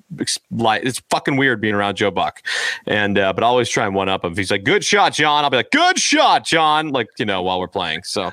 like, 0.52 0.84
it's 0.84 1.02
fucking 1.10 1.38
weird 1.38 1.62
being 1.62 1.74
around 1.74 1.96
Joe 1.96 2.12
Buck. 2.12 2.42
And 2.86 3.18
uh, 3.18 3.34
but 3.34 3.44
I 3.44 3.48
always 3.48 3.70
try 3.70 3.86
and 3.86 3.96
one 3.96 4.10
up 4.10 4.24
him. 4.24 4.32
If 4.34 4.38
he's 4.38 4.52
like, 4.52 4.64
good 4.64 4.84
shot, 4.84 5.14
John, 5.14 5.44
I'll 5.44 5.50
be 5.50 5.58
like, 5.58 5.72
good 5.72 6.00
shot, 6.00 6.46
John. 6.46 6.90
Like 6.90 7.08
you 7.18 7.26
know, 7.26 7.42
while 7.42 7.60
we're 7.60 7.68
playing. 7.68 8.04
So 8.04 8.32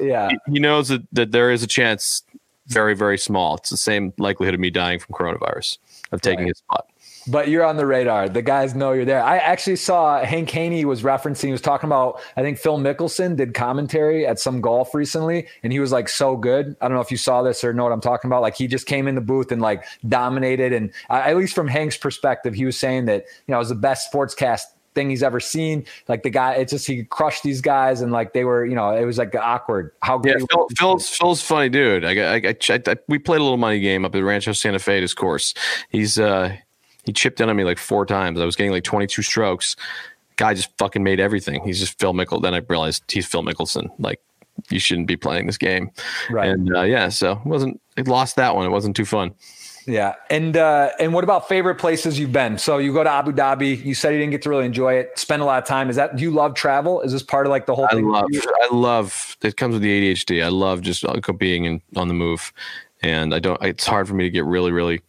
yeah, 0.00 0.30
he, 0.30 0.54
he 0.54 0.58
knows 0.58 0.88
that 0.88 1.02
that 1.12 1.32
there 1.32 1.50
is 1.50 1.62
a 1.62 1.66
chance, 1.66 2.22
very 2.66 2.94
very 2.94 3.18
small. 3.18 3.56
It's 3.56 3.70
the 3.70 3.76
same 3.76 4.12
likelihood 4.18 4.54
of 4.54 4.60
me 4.60 4.70
dying 4.70 4.98
from 4.98 5.14
coronavirus 5.14 5.78
of 6.10 6.20
taking 6.20 6.40
right. 6.40 6.48
his 6.48 6.58
spot. 6.58 6.86
But 7.26 7.48
you're 7.48 7.64
on 7.64 7.76
the 7.76 7.86
radar. 7.86 8.28
The 8.28 8.42
guys 8.42 8.74
know 8.74 8.92
you're 8.92 9.04
there. 9.04 9.22
I 9.22 9.38
actually 9.38 9.76
saw 9.76 10.24
Hank 10.24 10.50
Haney 10.50 10.84
was 10.84 11.02
referencing, 11.02 11.46
he 11.46 11.52
was 11.52 11.60
talking 11.60 11.88
about, 11.88 12.20
I 12.36 12.42
think 12.42 12.58
Phil 12.58 12.78
Mickelson 12.78 13.36
did 13.36 13.54
commentary 13.54 14.26
at 14.26 14.38
some 14.38 14.60
golf 14.60 14.94
recently, 14.94 15.46
and 15.62 15.72
he 15.72 15.80
was 15.80 15.92
like 15.92 16.08
so 16.08 16.36
good. 16.36 16.76
I 16.80 16.88
don't 16.88 16.94
know 16.94 17.02
if 17.02 17.10
you 17.10 17.16
saw 17.16 17.42
this 17.42 17.64
or 17.64 17.72
know 17.72 17.84
what 17.84 17.92
I'm 17.92 18.00
talking 18.00 18.28
about. 18.28 18.42
Like 18.42 18.56
he 18.56 18.66
just 18.66 18.86
came 18.86 19.08
in 19.08 19.14
the 19.14 19.20
booth 19.20 19.52
and 19.52 19.62
like 19.62 19.84
dominated. 20.08 20.72
And 20.72 20.92
uh, 21.10 21.22
at 21.24 21.36
least 21.36 21.54
from 21.54 21.68
Hank's 21.68 21.96
perspective, 21.96 22.54
he 22.54 22.64
was 22.64 22.76
saying 22.76 23.06
that, 23.06 23.24
you 23.46 23.52
know, 23.52 23.56
it 23.56 23.60
was 23.60 23.68
the 23.68 23.74
best 23.74 24.12
sportscast 24.12 24.62
thing 24.94 25.10
he's 25.10 25.22
ever 25.22 25.40
seen. 25.40 25.86
Like 26.08 26.22
the 26.22 26.30
guy, 26.30 26.54
it's 26.54 26.72
just 26.72 26.86
he 26.86 27.04
crushed 27.04 27.42
these 27.42 27.60
guys, 27.60 28.00
and 28.00 28.12
like 28.12 28.32
they 28.32 28.44
were, 28.44 28.64
you 28.64 28.74
know, 28.74 28.90
it 28.90 29.04
was 29.04 29.18
like 29.18 29.34
awkward. 29.34 29.92
How 30.02 30.18
good? 30.18 30.40
Yeah, 30.40 30.46
Phil, 30.50 30.66
Phil's 30.78 31.08
Phil's 31.08 31.42
funny 31.42 31.68
dude. 31.68 32.04
I, 32.04 32.36
I, 32.36 32.54
I, 32.68 32.82
I, 32.86 32.96
we 33.08 33.18
played 33.18 33.40
a 33.40 33.42
little 33.42 33.56
money 33.56 33.80
game 33.80 34.04
up 34.04 34.14
at 34.14 34.22
Rancho 34.22 34.52
Santa 34.52 34.78
Fe. 34.78 35.00
This 35.00 35.14
course, 35.14 35.54
he's 35.90 36.18
uh 36.18 36.56
he 37.04 37.12
chipped 37.12 37.40
in 37.40 37.48
on 37.48 37.56
me 37.56 37.64
like 37.64 37.78
four 37.78 38.06
times. 38.06 38.40
I 38.40 38.44
was 38.44 38.56
getting 38.56 38.72
like 38.72 38.84
22 38.84 39.22
strokes. 39.22 39.76
Guy 40.36 40.54
just 40.54 40.76
fucking 40.78 41.02
made 41.02 41.20
everything. 41.20 41.62
He's 41.64 41.78
just 41.78 41.98
Phil 41.98 42.12
Mickelson. 42.12 42.42
Then 42.42 42.54
I 42.54 42.62
realized 42.68 43.04
he's 43.10 43.26
Phil 43.26 43.42
Mickelson. 43.42 43.90
Like 43.98 44.20
you 44.70 44.78
shouldn't 44.78 45.08
be 45.08 45.16
playing 45.16 45.46
this 45.46 45.58
game. 45.58 45.90
Right. 46.30 46.48
And 46.48 46.74
uh, 46.74 46.82
yeah, 46.82 47.08
so 47.08 47.32
it 47.32 47.46
wasn't. 47.46 47.80
It 47.96 48.08
lost 48.08 48.36
that 48.36 48.54
one. 48.54 48.66
It 48.66 48.70
wasn't 48.70 48.96
too 48.96 49.04
fun. 49.04 49.34
Yeah, 49.86 50.14
and 50.30 50.56
uh, 50.56 50.90
and 51.00 51.12
what 51.12 51.24
about 51.24 51.48
favorite 51.48 51.74
places 51.74 52.18
you've 52.18 52.32
been? 52.32 52.56
So 52.56 52.78
you 52.78 52.92
go 52.92 53.02
to 53.02 53.10
Abu 53.10 53.32
Dhabi. 53.32 53.84
You 53.84 53.94
said 53.94 54.12
you 54.12 54.18
didn't 54.18 54.30
get 54.30 54.42
to 54.42 54.50
really 54.50 54.64
enjoy 54.64 54.94
it. 54.94 55.18
Spend 55.18 55.42
a 55.42 55.44
lot 55.44 55.60
of 55.60 55.66
time. 55.66 55.90
Is 55.90 55.96
that 55.96 56.16
do 56.16 56.22
you 56.22 56.30
love 56.30 56.54
travel? 56.54 57.00
Is 57.00 57.12
this 57.12 57.22
part 57.22 57.46
of 57.46 57.50
like 57.50 57.66
the 57.66 57.74
whole? 57.74 57.86
I 57.86 57.94
thing 57.94 58.08
love. 58.08 58.28
I 58.32 58.68
love. 58.72 59.36
It 59.42 59.56
comes 59.56 59.72
with 59.74 59.82
the 59.82 60.14
ADHD. 60.14 60.44
I 60.44 60.48
love 60.48 60.82
just 60.82 61.04
being 61.38 61.64
in, 61.64 61.82
on 61.96 62.08
the 62.08 62.14
move, 62.14 62.52
and 63.02 63.34
I 63.34 63.40
don't. 63.40 63.60
It's 63.62 63.86
hard 63.86 64.06
for 64.06 64.14
me 64.14 64.24
to 64.24 64.30
get 64.30 64.44
really, 64.44 64.70
really 64.70 65.00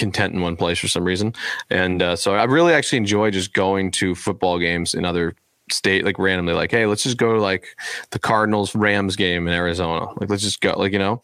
content 0.00 0.34
in 0.34 0.40
one 0.40 0.56
place 0.56 0.78
for 0.78 0.88
some 0.88 1.04
reason. 1.04 1.34
And 1.68 2.02
uh, 2.02 2.16
so 2.16 2.34
I 2.34 2.44
really 2.44 2.72
actually 2.72 2.98
enjoy 2.98 3.30
just 3.30 3.52
going 3.52 3.92
to 3.92 4.14
football 4.16 4.58
games 4.58 4.94
in 4.94 5.04
other 5.04 5.36
state 5.72 6.04
like 6.04 6.18
randomly 6.18 6.52
like 6.52 6.72
hey 6.72 6.84
let's 6.86 7.04
just 7.04 7.16
go 7.16 7.32
to 7.32 7.40
like 7.40 7.76
the 8.10 8.18
cardinals 8.18 8.74
rams 8.74 9.14
game 9.14 9.46
in 9.46 9.54
arizona. 9.54 10.06
Like 10.20 10.28
let's 10.28 10.42
just 10.42 10.60
go 10.60 10.72
like 10.76 10.92
you 10.92 10.98
know? 10.98 11.22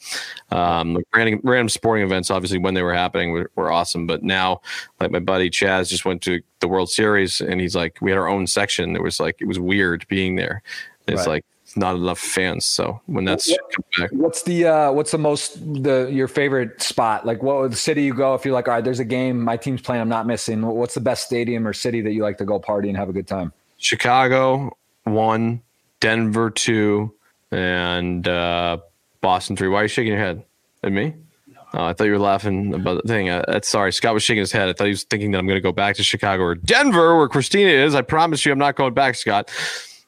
Um 0.52 0.94
like 0.94 1.04
random, 1.12 1.40
random 1.42 1.68
sporting 1.68 2.04
events 2.04 2.30
obviously 2.30 2.58
when 2.58 2.74
they 2.74 2.82
were 2.82 2.94
happening 2.94 3.32
were, 3.32 3.50
were 3.56 3.72
awesome. 3.72 4.06
But 4.06 4.22
now 4.22 4.60
like 5.00 5.10
my 5.10 5.18
buddy 5.18 5.50
chaz 5.50 5.88
just 5.88 6.04
went 6.04 6.22
to 6.22 6.40
the 6.60 6.68
world 6.68 6.90
series 6.90 7.40
and 7.40 7.60
he's 7.60 7.74
like 7.74 7.98
we 8.00 8.12
had 8.12 8.18
our 8.18 8.28
own 8.28 8.46
section. 8.46 8.94
It 8.94 9.02
was 9.02 9.18
like 9.18 9.36
it 9.40 9.48
was 9.48 9.58
weird 9.58 10.06
being 10.06 10.36
there. 10.36 10.62
It's 11.08 11.26
right. 11.26 11.28
like 11.28 11.44
not 11.76 11.96
enough 11.96 12.18
fans. 12.18 12.64
So 12.64 13.00
when 13.06 13.24
that's 13.24 13.50
what, 13.98 14.12
what's 14.12 14.42
the 14.42 14.66
uh, 14.66 14.92
what's 14.92 15.10
the 15.10 15.18
most 15.18 15.58
the 15.82 16.08
your 16.10 16.28
favorite 16.28 16.82
spot? 16.82 17.26
Like 17.26 17.42
what 17.42 17.70
the 17.70 17.76
city 17.76 18.02
you 18.02 18.14
go 18.14 18.34
if 18.34 18.44
you're 18.44 18.54
like, 18.54 18.68
all 18.68 18.74
right, 18.74 18.84
there's 18.84 19.00
a 19.00 19.04
game, 19.04 19.40
my 19.40 19.56
team's 19.56 19.82
playing, 19.82 20.00
I'm 20.00 20.08
not 20.08 20.26
missing. 20.26 20.62
What's 20.62 20.94
the 20.94 21.00
best 21.00 21.26
stadium 21.26 21.66
or 21.66 21.72
city 21.72 22.00
that 22.00 22.12
you 22.12 22.22
like 22.22 22.38
to 22.38 22.44
go 22.44 22.58
party 22.58 22.88
and 22.88 22.96
have 22.96 23.08
a 23.08 23.12
good 23.12 23.26
time? 23.26 23.52
Chicago 23.78 24.76
one, 25.04 25.62
Denver 26.00 26.50
two, 26.50 27.12
and 27.50 28.26
uh, 28.26 28.78
Boston 29.20 29.56
three. 29.56 29.68
Why 29.68 29.80
are 29.80 29.82
you 29.82 29.88
shaking 29.88 30.12
your 30.12 30.22
head 30.22 30.44
at 30.82 30.92
me? 30.92 31.14
Oh, 31.74 31.84
I 31.84 31.92
thought 31.92 32.04
you 32.04 32.12
were 32.12 32.18
laughing 32.18 32.72
about 32.72 33.02
the 33.02 33.08
thing. 33.08 33.28
Uh, 33.28 33.60
sorry, 33.62 33.92
Scott 33.92 34.14
was 34.14 34.22
shaking 34.22 34.40
his 34.40 34.52
head. 34.52 34.68
I 34.68 34.72
thought 34.72 34.84
he 34.84 34.92
was 34.92 35.02
thinking 35.02 35.32
that 35.32 35.38
I'm 35.38 35.46
going 35.46 35.58
to 35.58 35.60
go 35.62 35.72
back 35.72 35.96
to 35.96 36.04
Chicago 36.04 36.42
or 36.44 36.54
Denver, 36.54 37.16
where 37.18 37.28
Christina 37.28 37.68
is. 37.68 37.94
I 37.94 38.02
promise 38.02 38.46
you, 38.46 38.52
I'm 38.52 38.58
not 38.58 38.76
going 38.76 38.94
back, 38.94 39.16
Scott. 39.16 39.50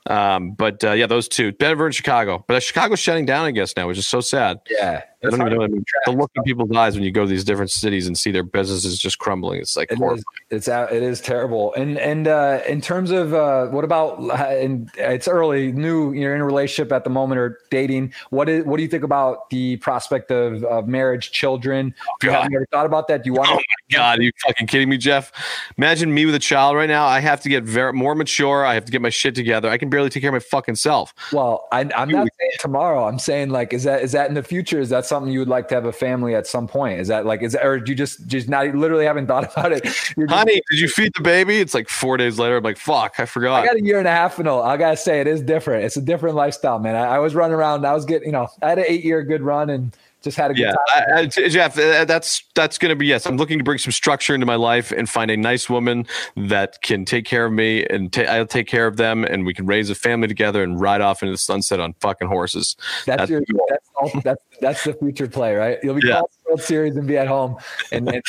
Um, 0.06 0.52
but 0.52 0.82
uh, 0.84 0.92
yeah, 0.92 1.06
those 1.06 1.28
two, 1.28 1.52
Denver 1.52 1.86
and 1.86 1.94
Chicago. 1.94 2.44
But 2.48 2.62
Chicago's 2.62 2.98
shutting 2.98 3.26
down, 3.26 3.44
I 3.44 3.50
guess 3.50 3.74
now, 3.76 3.88
which 3.88 3.98
is 3.98 4.06
so 4.06 4.20
sad. 4.20 4.60
Yeah, 4.70 5.02
I 5.24 5.30
don't 5.30 5.40
even 5.40 5.52
know. 5.58 5.64
I 5.64 5.66
mean, 5.66 5.84
the 6.04 6.12
look 6.12 6.30
in 6.36 6.44
people's 6.44 6.70
eyes 6.76 6.94
when 6.94 7.02
you 7.02 7.10
go 7.10 7.22
to 7.22 7.28
these 7.28 7.42
different 7.42 7.72
cities 7.72 8.06
and 8.06 8.16
see 8.16 8.30
their 8.30 8.44
businesses 8.44 8.98
just 8.98 9.18
crumbling. 9.18 9.60
It's 9.60 9.76
like 9.76 9.90
it 9.90 10.00
is, 10.00 10.24
it's 10.50 10.68
out. 10.68 10.92
It 10.92 11.02
is 11.02 11.20
terrible. 11.20 11.74
And 11.74 11.98
and 11.98 12.28
uh, 12.28 12.60
in 12.68 12.80
terms 12.80 13.10
of 13.10 13.34
uh, 13.34 13.66
what 13.66 13.84
about? 13.84 14.20
And 14.48 14.90
it's 14.96 15.26
early, 15.26 15.72
new. 15.72 16.12
You're 16.12 16.36
in 16.36 16.40
a 16.40 16.44
relationship 16.44 16.92
at 16.92 17.02
the 17.02 17.10
moment 17.10 17.40
or 17.40 17.58
dating. 17.70 18.14
What 18.30 18.48
is? 18.48 18.64
What 18.64 18.76
do 18.76 18.84
you 18.84 18.88
think 18.88 19.02
about 19.02 19.50
the 19.50 19.76
prospect 19.78 20.30
of, 20.30 20.62
of 20.64 20.86
marriage, 20.86 21.32
children? 21.32 21.94
Oh, 22.24 22.30
have 22.30 22.48
you 22.50 22.58
ever 22.58 22.66
thought 22.70 22.86
about 22.86 23.08
that? 23.08 23.24
Do 23.24 23.30
you 23.30 23.34
want? 23.34 23.48
Oh 23.50 23.54
my 23.54 23.62
god, 23.90 24.20
are 24.20 24.22
you 24.22 24.30
fucking 24.46 24.68
kidding 24.68 24.88
me, 24.88 24.98
Jeff? 24.98 25.32
Imagine 25.76 26.14
me 26.14 26.26
with 26.26 26.36
a 26.36 26.40
child 26.40 26.76
right 26.76 26.88
now. 26.88 27.06
I 27.06 27.18
have 27.18 27.40
to 27.40 27.48
get 27.48 27.64
very 27.64 27.92
more 27.92 28.14
mature. 28.14 28.64
I 28.64 28.74
have 28.74 28.84
to 28.84 28.92
get 28.92 29.02
my 29.02 29.10
shit 29.10 29.34
together. 29.34 29.68
I 29.68 29.78
can 29.78 29.90
barely 29.90 30.10
take 30.10 30.20
care 30.20 30.30
of 30.30 30.34
my 30.34 30.38
fucking 30.38 30.76
self. 30.76 31.12
Well, 31.32 31.66
I, 31.72 31.80
am 31.80 32.08
not 32.08 32.28
saying 32.38 32.52
tomorrow. 32.60 33.08
I'm 33.08 33.18
saying 33.18 33.50
like, 33.50 33.72
is 33.72 33.82
that 33.82 34.02
is 34.02 34.12
that 34.12 34.28
in 34.28 34.34
the 34.34 34.44
future? 34.44 34.78
Is 34.78 34.90
that 34.90 35.07
something 35.08 35.32
you 35.32 35.38
would 35.38 35.48
like 35.48 35.68
to 35.68 35.74
have 35.74 35.86
a 35.86 35.92
family 35.92 36.34
at 36.34 36.46
some 36.46 36.68
point? 36.68 37.00
Is 37.00 37.08
that 37.08 37.26
like 37.26 37.42
is 37.42 37.52
that, 37.52 37.64
or 37.64 37.80
do 37.80 37.90
you 37.90 37.96
just 37.96 38.26
just 38.26 38.48
not 38.48 38.66
literally 38.74 39.04
haven't 39.04 39.26
thought 39.26 39.50
about 39.52 39.72
it? 39.72 39.84
Just, 39.84 40.14
Honey, 40.28 40.60
did 40.70 40.80
you 40.80 40.88
feed 40.88 41.12
the 41.16 41.22
baby? 41.22 41.58
It's 41.58 41.74
like 41.74 41.88
four 41.88 42.16
days 42.16 42.38
later. 42.38 42.58
I'm 42.58 42.62
like, 42.62 42.78
fuck, 42.78 43.18
I 43.18 43.26
forgot. 43.26 43.62
I 43.62 43.66
got 43.66 43.76
a 43.76 43.84
year 43.84 43.98
and 43.98 44.06
a 44.06 44.12
half 44.12 44.38
and 44.38 44.46
all. 44.46 44.62
I 44.62 44.76
gotta 44.76 44.96
say, 44.96 45.20
it 45.20 45.26
is 45.26 45.42
different. 45.42 45.84
It's 45.84 45.96
a 45.96 46.02
different 46.02 46.36
lifestyle, 46.36 46.78
man. 46.78 46.94
I, 46.94 47.16
I 47.16 47.18
was 47.18 47.34
running 47.34 47.54
around. 47.54 47.86
I 47.86 47.94
was 47.94 48.04
getting, 48.04 48.28
you 48.28 48.32
know, 48.32 48.48
I 48.62 48.68
had 48.68 48.78
an 48.78 48.84
eight 48.86 49.04
year 49.04 49.22
good 49.22 49.42
run 49.42 49.70
and 49.70 49.96
just 50.28 50.36
had 50.36 50.50
a 50.50 50.54
good 50.54 50.62
yeah, 50.62 50.72
time. 50.72 51.04
I, 51.14 51.20
I, 51.20 51.26
Jeff, 51.26 51.78
uh, 51.78 52.04
that's 52.04 52.42
that's 52.54 52.78
going 52.78 52.90
to 52.90 52.96
be 52.96 53.06
yes. 53.06 53.26
I'm 53.26 53.36
looking 53.36 53.58
to 53.58 53.64
bring 53.64 53.78
some 53.78 53.92
structure 53.92 54.34
into 54.34 54.46
my 54.46 54.54
life 54.54 54.92
and 54.92 55.08
find 55.08 55.30
a 55.30 55.36
nice 55.36 55.68
woman 55.68 56.06
that 56.36 56.80
can 56.82 57.04
take 57.04 57.24
care 57.24 57.46
of 57.46 57.52
me 57.52 57.84
and 57.86 58.12
ta- 58.12 58.22
I'll 58.22 58.46
take 58.46 58.66
care 58.66 58.86
of 58.86 58.96
them, 58.96 59.24
and 59.24 59.44
we 59.44 59.54
can 59.54 59.66
raise 59.66 59.90
a 59.90 59.94
family 59.94 60.28
together 60.28 60.62
and 60.62 60.80
ride 60.80 61.00
off 61.00 61.22
into 61.22 61.32
the 61.32 61.38
sunset 61.38 61.80
on 61.80 61.94
fucking 62.00 62.28
horses. 62.28 62.76
That's, 63.06 63.18
that's 63.18 63.30
your 63.30 63.42
that's, 63.68 63.90
all, 63.96 64.20
that's 64.22 64.44
that's 64.60 64.84
the 64.84 64.94
future 64.94 65.28
play, 65.28 65.54
right? 65.54 65.78
You'll 65.82 65.94
be 65.94 66.06
yeah. 66.06 66.22
World 66.46 66.62
Series 66.62 66.96
and 66.96 67.06
be 67.06 67.16
at 67.16 67.28
home 67.28 67.56
and, 67.92 68.08
and, 68.08 68.22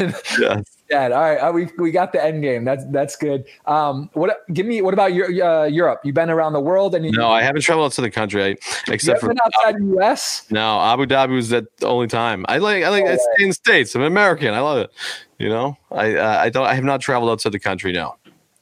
and 0.00 0.14
yeah. 0.40 0.62
Yeah, 0.90 1.04
all 1.04 1.20
right. 1.20 1.36
Uh, 1.36 1.52
we 1.52 1.68
we 1.78 1.90
got 1.90 2.12
the 2.12 2.24
end 2.24 2.42
game. 2.42 2.64
That's 2.64 2.84
that's 2.86 3.14
good. 3.14 3.44
Um, 3.66 4.08
what 4.14 4.40
give 4.54 4.64
me? 4.64 4.80
What 4.80 4.94
about 4.94 5.12
your, 5.12 5.26
uh, 5.26 5.66
Europe? 5.66 6.00
You've 6.02 6.14
been 6.14 6.30
around 6.30 6.54
the 6.54 6.60
world, 6.60 6.94
and 6.94 7.04
you, 7.04 7.12
no, 7.12 7.28
I 7.28 7.42
haven't 7.42 7.60
traveled 7.60 7.92
to 7.92 8.00
the 8.00 8.10
country, 8.10 8.56
except 8.88 9.20
for 9.20 9.30
outside 9.30 9.76
the 9.76 9.84
U.S. 9.96 10.46
No, 10.50 10.80
Abu 10.80 11.04
Dhabi 11.04 11.34
was 11.34 11.50
the 11.50 11.66
only 11.82 12.06
time. 12.06 12.46
I 12.48 12.56
like 12.56 12.84
I 12.84 12.88
like 12.88 13.04
oh, 13.04 13.12
I 13.12 13.16
stay 13.16 13.44
in 13.44 13.52
states. 13.52 13.94
I'm 13.94 14.02
American. 14.02 14.54
I 14.54 14.60
love 14.60 14.78
it. 14.78 14.90
You 15.38 15.50
know, 15.50 15.76
I 15.90 16.14
uh, 16.14 16.38
I 16.38 16.48
don't 16.48 16.66
I 16.66 16.74
have 16.74 16.84
not 16.84 17.02
traveled 17.02 17.30
outside 17.30 17.52
the 17.52 17.60
country 17.60 17.92
now. 17.92 18.16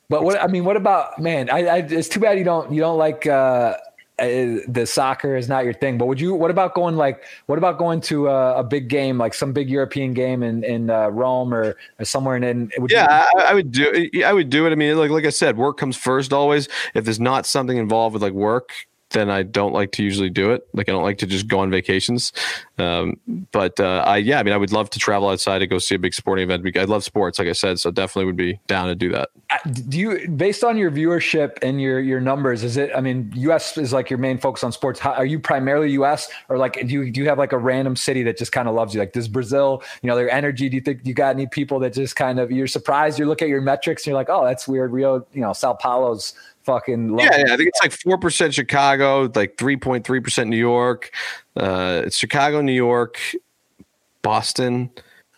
But 0.08 0.24
what 0.24 0.42
I 0.42 0.48
mean, 0.48 0.64
what 0.64 0.76
about 0.76 1.20
man? 1.20 1.48
I, 1.50 1.66
I 1.66 1.76
it's 1.78 2.08
too 2.08 2.20
bad 2.20 2.38
you 2.38 2.44
don't 2.44 2.72
you 2.72 2.80
don't 2.80 2.98
like 2.98 3.26
uh, 3.26 3.76
uh, 4.18 4.60
the 4.66 4.86
soccer 4.86 5.36
is 5.36 5.48
not 5.48 5.64
your 5.64 5.74
thing. 5.74 5.98
But 5.98 6.06
would 6.06 6.20
you? 6.20 6.34
What 6.34 6.50
about 6.50 6.74
going 6.74 6.96
like? 6.96 7.22
What 7.46 7.58
about 7.58 7.78
going 7.78 8.00
to 8.02 8.28
a, 8.28 8.60
a 8.60 8.64
big 8.64 8.88
game, 8.88 9.18
like 9.18 9.34
some 9.34 9.52
big 9.52 9.68
European 9.68 10.14
game 10.14 10.42
in 10.42 10.64
in 10.64 10.88
uh, 10.88 11.08
Rome 11.08 11.52
or, 11.52 11.76
or, 11.98 12.04
somewhere? 12.04 12.36
In, 12.36 12.44
in 12.44 12.70
yeah, 12.88 13.26
you- 13.34 13.40
I, 13.42 13.50
I, 13.50 13.54
would 13.54 13.72
do. 13.72 14.10
I 14.24 14.32
would 14.32 14.48
do 14.48 14.66
it. 14.66 14.70
I 14.70 14.74
mean, 14.74 14.96
like 14.96 15.10
like 15.10 15.26
I 15.26 15.30
said, 15.30 15.58
work 15.58 15.76
comes 15.76 15.96
first 15.96 16.32
always. 16.32 16.68
If 16.94 17.04
there's 17.04 17.20
not 17.20 17.44
something 17.44 17.76
involved 17.76 18.14
with 18.14 18.22
like 18.22 18.32
work, 18.32 18.72
then 19.10 19.30
I 19.30 19.42
don't 19.42 19.72
like 19.72 19.92
to 19.92 20.02
usually 20.02 20.30
do 20.30 20.52
it. 20.52 20.66
Like 20.72 20.88
I 20.88 20.92
don't 20.92 21.04
like 21.04 21.18
to 21.18 21.26
just 21.26 21.46
go 21.46 21.60
on 21.60 21.70
vacations. 21.70 22.32
Um, 22.78 23.20
but 23.52 23.78
uh, 23.78 24.02
I 24.06 24.18
yeah, 24.18 24.40
I 24.40 24.42
mean, 24.42 24.52
I 24.52 24.56
would 24.56 24.72
love 24.72 24.90
to 24.90 24.98
travel 24.98 25.28
outside 25.28 25.60
to 25.60 25.66
go 25.66 25.78
see 25.78 25.94
a 25.94 25.98
big 25.98 26.12
sporting 26.12 26.50
event. 26.50 26.76
I 26.76 26.84
love 26.84 27.04
sports, 27.04 27.38
like 27.38 27.48
I 27.48 27.52
said, 27.52 27.78
so 27.78 27.90
definitely 27.90 28.26
would 28.26 28.36
be 28.36 28.60
down 28.66 28.88
to 28.88 28.94
do 28.94 29.12
that. 29.12 29.30
Uh, 29.50 29.70
do 29.88 29.98
you, 29.98 30.28
based 30.28 30.64
on 30.64 30.76
your 30.76 30.90
viewership 30.90 31.58
and 31.62 31.80
your 31.80 32.00
your 32.00 32.20
numbers, 32.20 32.64
is 32.64 32.76
it? 32.76 32.90
I 32.94 33.00
mean, 33.00 33.32
U.S. 33.36 33.78
is 33.78 33.92
like 33.92 34.10
your 34.10 34.18
main 34.18 34.38
focus 34.38 34.64
on 34.64 34.72
sports. 34.72 34.98
How, 34.98 35.12
are 35.12 35.26
you 35.26 35.38
primarily 35.38 35.92
U.S. 35.92 36.28
or 36.48 36.58
like 36.58 36.74
do 36.74 36.92
you 36.92 37.10
do 37.10 37.20
you 37.20 37.28
have 37.28 37.38
like 37.38 37.52
a 37.52 37.58
random 37.58 37.96
city 37.96 38.22
that 38.24 38.36
just 38.36 38.52
kind 38.52 38.68
of 38.68 38.74
loves 38.74 38.92
you? 38.92 39.00
Like 39.00 39.12
does 39.12 39.28
Brazil, 39.28 39.82
you 40.02 40.08
know, 40.08 40.16
their 40.16 40.30
energy? 40.30 40.68
Do 40.68 40.76
you 40.76 40.82
think 40.82 41.00
you 41.04 41.14
got 41.14 41.34
any 41.34 41.46
people 41.46 41.78
that 41.80 41.92
just 41.92 42.16
kind 42.16 42.40
of 42.40 42.50
you're 42.50 42.66
surprised? 42.66 43.18
You 43.18 43.26
look 43.26 43.40
at 43.40 43.48
your 43.48 43.60
metrics 43.60 44.02
and 44.02 44.08
you're 44.08 44.18
like, 44.18 44.28
oh, 44.28 44.44
that's 44.44 44.66
weird. 44.66 44.92
Rio, 44.92 45.26
you 45.32 45.40
know, 45.40 45.52
Sao 45.52 45.74
Paulo's 45.74 46.34
fucking 46.66 47.18
yeah, 47.18 47.38
yeah, 47.38 47.54
I 47.54 47.56
think 47.56 47.68
it's 47.68 47.80
like 47.80 47.92
four 47.92 48.18
percent 48.18 48.52
Chicago, 48.52 49.30
like 49.34 49.56
three 49.56 49.76
point 49.76 50.04
three 50.04 50.20
percent 50.20 50.50
New 50.50 50.58
York. 50.58 51.12
Uh, 51.56 52.02
it's 52.04 52.18
Chicago, 52.18 52.60
New 52.60 52.72
York, 52.72 53.18
Boston 54.22 54.90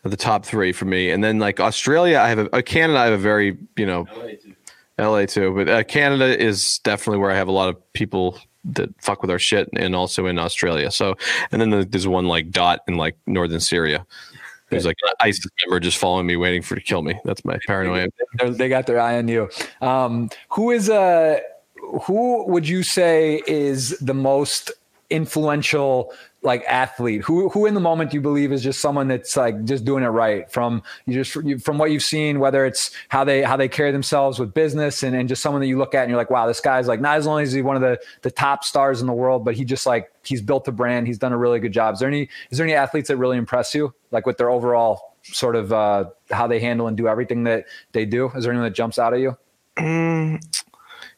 are 0.05 0.11
the 0.11 0.17
top 0.17 0.45
three 0.45 0.73
for 0.73 0.87
me, 0.87 1.11
and 1.11 1.23
then 1.23 1.39
like 1.39 1.61
Australia, 1.61 2.19
I 2.19 2.29
have 2.29 2.39
a, 2.39 2.57
uh, 2.57 2.63
Canada. 2.63 2.99
I 2.99 3.05
have 3.05 3.15
a 3.15 3.19
very 3.19 3.57
you 3.77 3.87
know, 3.87 4.07
LA 4.15 4.27
too, 4.27 4.55
LA 4.99 5.27
too 5.27 5.55
but 5.55 5.69
uh, 5.69 5.85
Canada 5.85 6.37
is 6.43 6.79
definitely 6.81 7.19
where 7.19 7.31
I 7.31 7.37
have 7.37 7.49
a 7.49 7.53
lot 7.53 7.69
of 7.69 7.93
people 7.93 8.39
that 8.65 8.91
fuck 9.01 9.23
with 9.23 9.31
our 9.31 9.39
shit, 9.39 9.69
and 9.75 9.95
also 9.95 10.27
in 10.27 10.39
Australia. 10.39 10.91
So, 10.91 11.15
and 11.53 11.61
then 11.61 11.89
there's 11.91 12.09
one 12.09 12.27
like 12.27 12.51
dot 12.51 12.81
in 12.89 12.97
like 12.97 13.17
northern 13.27 13.61
Syria. 13.61 14.07
There's 14.71 14.87
like 14.87 14.97
an 15.03 15.15
ISIS 15.21 15.47
member 15.65 15.81
just 15.81 15.97
following 15.97 16.27
me, 16.27 16.37
waiting 16.37 16.63
for 16.63 16.75
to 16.75 16.81
kill 16.81 17.03
me. 17.03 17.19
That's 17.25 17.45
my 17.45 17.59
paranoia. 17.67 18.09
They 18.45 18.69
got 18.69 18.87
their 18.87 19.01
eye 19.01 19.17
on 19.19 19.29
you. 19.29 19.49
Um, 19.81 20.31
who 20.51 20.71
is 20.71 20.91
uh, 20.91 21.41
who 22.03 22.45
would 22.47 22.69
you 22.69 22.83
say 22.83 23.43
is 23.47 23.99
the 23.99 24.15
most 24.15 24.71
influential 25.11 26.13
like 26.49 26.65
athlete 26.65 27.23
who 27.23 27.49
who 27.51 27.67
in 27.67 27.75
the 27.75 27.81
moment 27.81 28.13
you 28.13 28.21
believe 28.21 28.51
is 28.51 28.63
just 28.63 28.81
someone 28.81 29.07
that's 29.07 29.37
like 29.37 29.65
just 29.65 29.85
doing 29.85 30.03
it 30.03 30.09
right 30.09 30.51
from 30.51 30.83
you 31.07 31.23
just 31.23 31.63
from 31.63 31.79
what 31.79 31.93
you've 31.93 32.03
seen 32.03 32.41
whether 32.41 32.67
it's 32.67 32.91
how 33.09 33.23
they 33.23 33.43
how 33.43 33.57
they 33.57 33.69
carry 33.69 33.93
themselves 33.93 34.41
with 34.41 34.53
business 34.53 35.05
and, 35.05 35.15
and 35.15 35.29
just 35.29 35.41
someone 35.41 35.61
that 35.61 35.69
you 35.69 35.79
look 35.79 35.95
at 35.95 36.03
and 36.03 36.11
you're 36.11 36.19
like 36.19 36.31
wow 36.31 36.47
this 36.47 36.61
guy's 36.61 36.89
like 36.89 37.01
not 37.01 37.17
as 37.17 37.27
only 37.27 37.45
is 37.45 37.53
he 37.53 37.63
one 37.63 37.77
of 37.77 37.83
the 37.83 37.97
the 38.23 38.31
top 38.31 38.65
stars 38.65 39.01
in 39.01 39.07
the 39.07 39.13
world 39.13 39.45
but 39.45 39.55
he 39.55 39.65
just 39.65 39.87
like 39.87 40.11
he's 40.25 40.43
built 40.43 40.67
a 40.67 40.73
brand 40.73 41.07
he's 41.07 41.19
done 41.19 41.33
a 41.33 41.39
really 41.39 41.61
good 41.61 41.73
job 41.73 41.95
is 41.95 42.01
there 42.01 42.09
any 42.09 42.29
is 42.51 42.59
there 42.59 42.67
any 42.67 42.75
athletes 42.75 43.07
that 43.07 43.17
really 43.17 43.37
impress 43.37 43.75
you 43.75 43.95
like 44.11 44.27
with 44.27 44.37
their 44.39 44.51
overall 44.51 45.09
sort 45.33 45.57
of 45.57 45.73
uh, 45.73 46.05
how 46.31 46.47
they 46.47 46.61
handle 46.61 46.87
and 46.87 46.97
do 46.97 47.09
everything 47.09 47.45
that 47.45 47.67
they 47.93 48.05
do? 48.05 48.31
Is 48.35 48.45
there 48.45 48.53
anyone 48.53 48.69
that 48.69 48.75
jumps 48.75 48.99
out 48.99 49.15
at 49.15 49.21
you? 49.21 49.37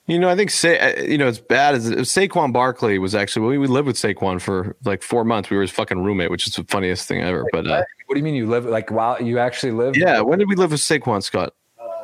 You 0.06 0.18
know, 0.18 0.28
I 0.28 0.34
think 0.34 0.50
say 0.50 0.78
uh, 0.78 1.02
you 1.04 1.18
know 1.18 1.28
it's 1.28 1.38
bad 1.38 1.74
as 1.74 1.88
Saquon 1.90 2.52
Barkley 2.52 2.98
was 2.98 3.14
actually 3.14 3.46
we, 3.46 3.58
we 3.58 3.66
lived 3.68 3.86
with 3.86 3.96
Saquon 3.96 4.40
for 4.40 4.76
like 4.84 5.02
four 5.02 5.24
months. 5.24 5.50
We 5.50 5.56
were 5.56 5.62
his 5.62 5.70
fucking 5.70 6.02
roommate, 6.02 6.30
which 6.30 6.46
is 6.46 6.54
the 6.54 6.64
funniest 6.64 7.06
thing 7.06 7.20
ever. 7.20 7.46
But 7.52 7.66
uh, 7.66 7.82
what 8.06 8.14
do 8.14 8.18
you 8.18 8.24
mean 8.24 8.34
you 8.34 8.48
live 8.48 8.64
like 8.64 8.90
while 8.90 9.22
you 9.22 9.38
actually 9.38 9.72
live? 9.72 9.96
Yeah, 9.96 10.20
when 10.20 10.38
did 10.40 10.48
we 10.48 10.56
live 10.56 10.72
with 10.72 10.80
Saquon 10.80 11.22
Scott? 11.22 11.54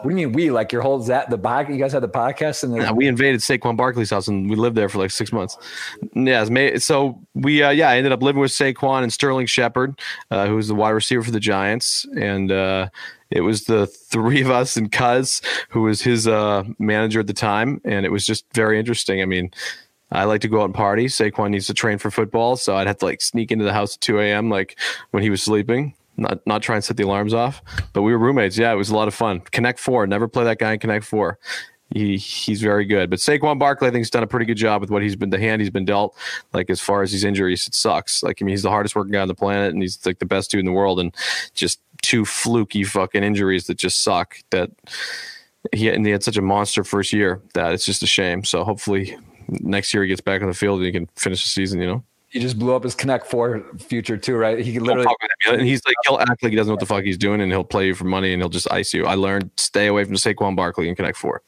What 0.02 0.10
do 0.10 0.20
you 0.20 0.28
mean 0.28 0.32
we? 0.34 0.50
Like 0.50 0.72
your 0.72 0.82
whole 0.82 0.98
that 1.00 1.30
the 1.30 1.38
podcast? 1.38 1.70
You 1.70 1.78
guys 1.78 1.92
had 1.92 2.02
the 2.02 2.08
podcast 2.08 2.62
and 2.62 2.76
yeah, 2.76 2.92
we 2.92 3.08
invaded 3.08 3.40
Saquon 3.40 3.76
Barkley's 3.76 4.10
house 4.10 4.28
and 4.28 4.48
we 4.48 4.54
lived 4.54 4.76
there 4.76 4.88
for 4.88 4.98
like 4.98 5.10
six 5.10 5.32
months. 5.32 5.56
Yeah, 6.14 6.44
so 6.78 7.18
we 7.34 7.62
uh, 7.62 7.70
yeah 7.70 7.88
I 7.88 7.96
ended 7.96 8.12
up 8.12 8.22
living 8.22 8.40
with 8.40 8.52
Saquon 8.52 9.02
and 9.02 9.12
Sterling 9.12 9.46
Shepard, 9.46 9.98
uh, 10.30 10.46
who 10.46 10.56
was 10.56 10.68
the 10.68 10.74
wide 10.74 10.90
receiver 10.90 11.22
for 11.22 11.30
the 11.30 11.40
Giants, 11.40 12.06
and 12.16 12.52
uh, 12.52 12.88
it 13.30 13.40
was 13.40 13.64
the 13.64 13.86
three 13.86 14.42
of 14.42 14.50
us 14.50 14.76
and 14.76 14.90
Cuz, 14.90 15.42
who 15.70 15.82
was 15.82 16.02
his 16.02 16.26
uh, 16.26 16.64
manager 16.78 17.20
at 17.20 17.26
the 17.26 17.32
time, 17.32 17.80
and 17.84 18.06
it 18.06 18.12
was 18.12 18.26
just 18.26 18.44
very 18.54 18.78
interesting. 18.78 19.22
I 19.22 19.26
mean. 19.26 19.50
I 20.12 20.22
like 20.22 20.40
to 20.42 20.48
go 20.48 20.60
out 20.60 20.66
and 20.66 20.74
party. 20.74 21.06
Saquon 21.06 21.50
needs 21.50 21.66
to 21.66 21.74
train 21.74 21.98
for 21.98 22.12
football, 22.12 22.54
so 22.54 22.76
I'd 22.76 22.86
have 22.86 22.98
to 22.98 23.06
like 23.06 23.20
sneak 23.20 23.50
into 23.50 23.64
the 23.64 23.72
house 23.72 23.96
at 23.96 24.00
2 24.02 24.20
a.m. 24.20 24.48
like 24.48 24.78
when 25.10 25.24
he 25.24 25.30
was 25.30 25.42
sleeping 25.42 25.94
not 26.16 26.46
not 26.46 26.62
try 26.62 26.76
and 26.76 26.84
set 26.84 26.96
the 26.96 27.04
alarms 27.04 27.34
off. 27.34 27.62
But 27.92 28.02
we 28.02 28.12
were 28.12 28.18
roommates. 28.18 28.56
Yeah, 28.56 28.72
it 28.72 28.76
was 28.76 28.90
a 28.90 28.96
lot 28.96 29.08
of 29.08 29.14
fun. 29.14 29.40
Connect 29.52 29.78
Four, 29.78 30.06
never 30.06 30.28
play 30.28 30.44
that 30.44 30.58
guy 30.58 30.72
in 30.72 30.78
Connect 30.78 31.04
Four. 31.04 31.38
He 31.90 32.16
he's 32.16 32.60
very 32.60 32.84
good. 32.84 33.10
But 33.10 33.20
Saquon 33.20 33.58
Barkley, 33.58 33.88
I 33.88 33.90
think, 33.90 34.00
has 34.00 34.10
done 34.10 34.22
a 34.22 34.26
pretty 34.26 34.46
good 34.46 34.56
job 34.56 34.80
with 34.80 34.90
what 34.90 35.02
he's 35.02 35.14
been 35.14 35.30
the 35.30 35.38
hand 35.38 35.60
he's 35.60 35.70
been 35.70 35.84
dealt. 35.84 36.16
Like 36.52 36.68
as 36.68 36.80
far 36.80 37.02
as 37.02 37.12
these 37.12 37.24
injuries, 37.24 37.66
it 37.66 37.74
sucks. 37.74 38.22
Like 38.22 38.42
I 38.42 38.44
mean, 38.44 38.52
he's 38.52 38.62
the 38.62 38.70
hardest 38.70 38.96
working 38.96 39.12
guy 39.12 39.20
on 39.20 39.28
the 39.28 39.34
planet, 39.34 39.72
and 39.72 39.82
he's 39.82 40.04
like 40.04 40.18
the 40.18 40.26
best 40.26 40.50
dude 40.50 40.60
in 40.60 40.66
the 40.66 40.72
world, 40.72 40.98
and 40.98 41.14
just 41.54 41.80
two 42.02 42.24
fluky 42.24 42.82
fucking 42.82 43.22
injuries 43.22 43.68
that 43.68 43.78
just 43.78 44.02
suck. 44.02 44.36
That 44.50 44.70
he 45.72 45.88
and 45.88 46.04
he 46.04 46.12
had 46.12 46.24
such 46.24 46.36
a 46.36 46.42
monster 46.42 46.82
first 46.82 47.12
year 47.12 47.40
that 47.54 47.72
it's 47.72 47.86
just 47.86 48.02
a 48.02 48.06
shame. 48.06 48.42
So 48.42 48.64
hopefully 48.64 49.16
next 49.48 49.94
year 49.94 50.02
he 50.02 50.08
gets 50.08 50.20
back 50.20 50.42
on 50.42 50.48
the 50.48 50.54
field 50.54 50.78
and 50.78 50.86
he 50.86 50.92
can 50.92 51.06
finish 51.14 51.44
the 51.44 51.50
season. 51.50 51.80
You 51.80 51.86
know 51.86 52.04
he 52.36 52.40
just 52.40 52.58
blew 52.58 52.74
up 52.74 52.84
his 52.84 52.94
Connect 52.94 53.26
Four 53.26 53.64
future 53.78 54.16
too, 54.16 54.36
right? 54.36 54.58
He 54.58 54.78
literally 54.78 55.06
and 55.48 55.62
he's 55.62 55.80
like 55.86 55.94
he'll 56.06 56.18
act 56.18 56.42
like 56.42 56.50
he 56.50 56.56
doesn't 56.56 56.68
know 56.68 56.74
what 56.74 56.80
the 56.80 56.86
fuck 56.86 57.04
he's 57.04 57.16
doing, 57.16 57.40
and 57.40 57.50
he'll 57.50 57.64
play 57.64 57.86
you 57.86 57.94
for 57.94 58.04
money, 58.04 58.32
and 58.32 58.42
he'll 58.42 58.50
just 58.50 58.70
ice 58.70 58.92
you. 58.92 59.06
I 59.06 59.14
learned 59.14 59.50
stay 59.56 59.86
away 59.86 60.04
from 60.04 60.14
Saquon 60.14 60.56
Barkley 60.56 60.88
and 60.88 60.96
Connect 60.96 61.16
Four. 61.16 61.42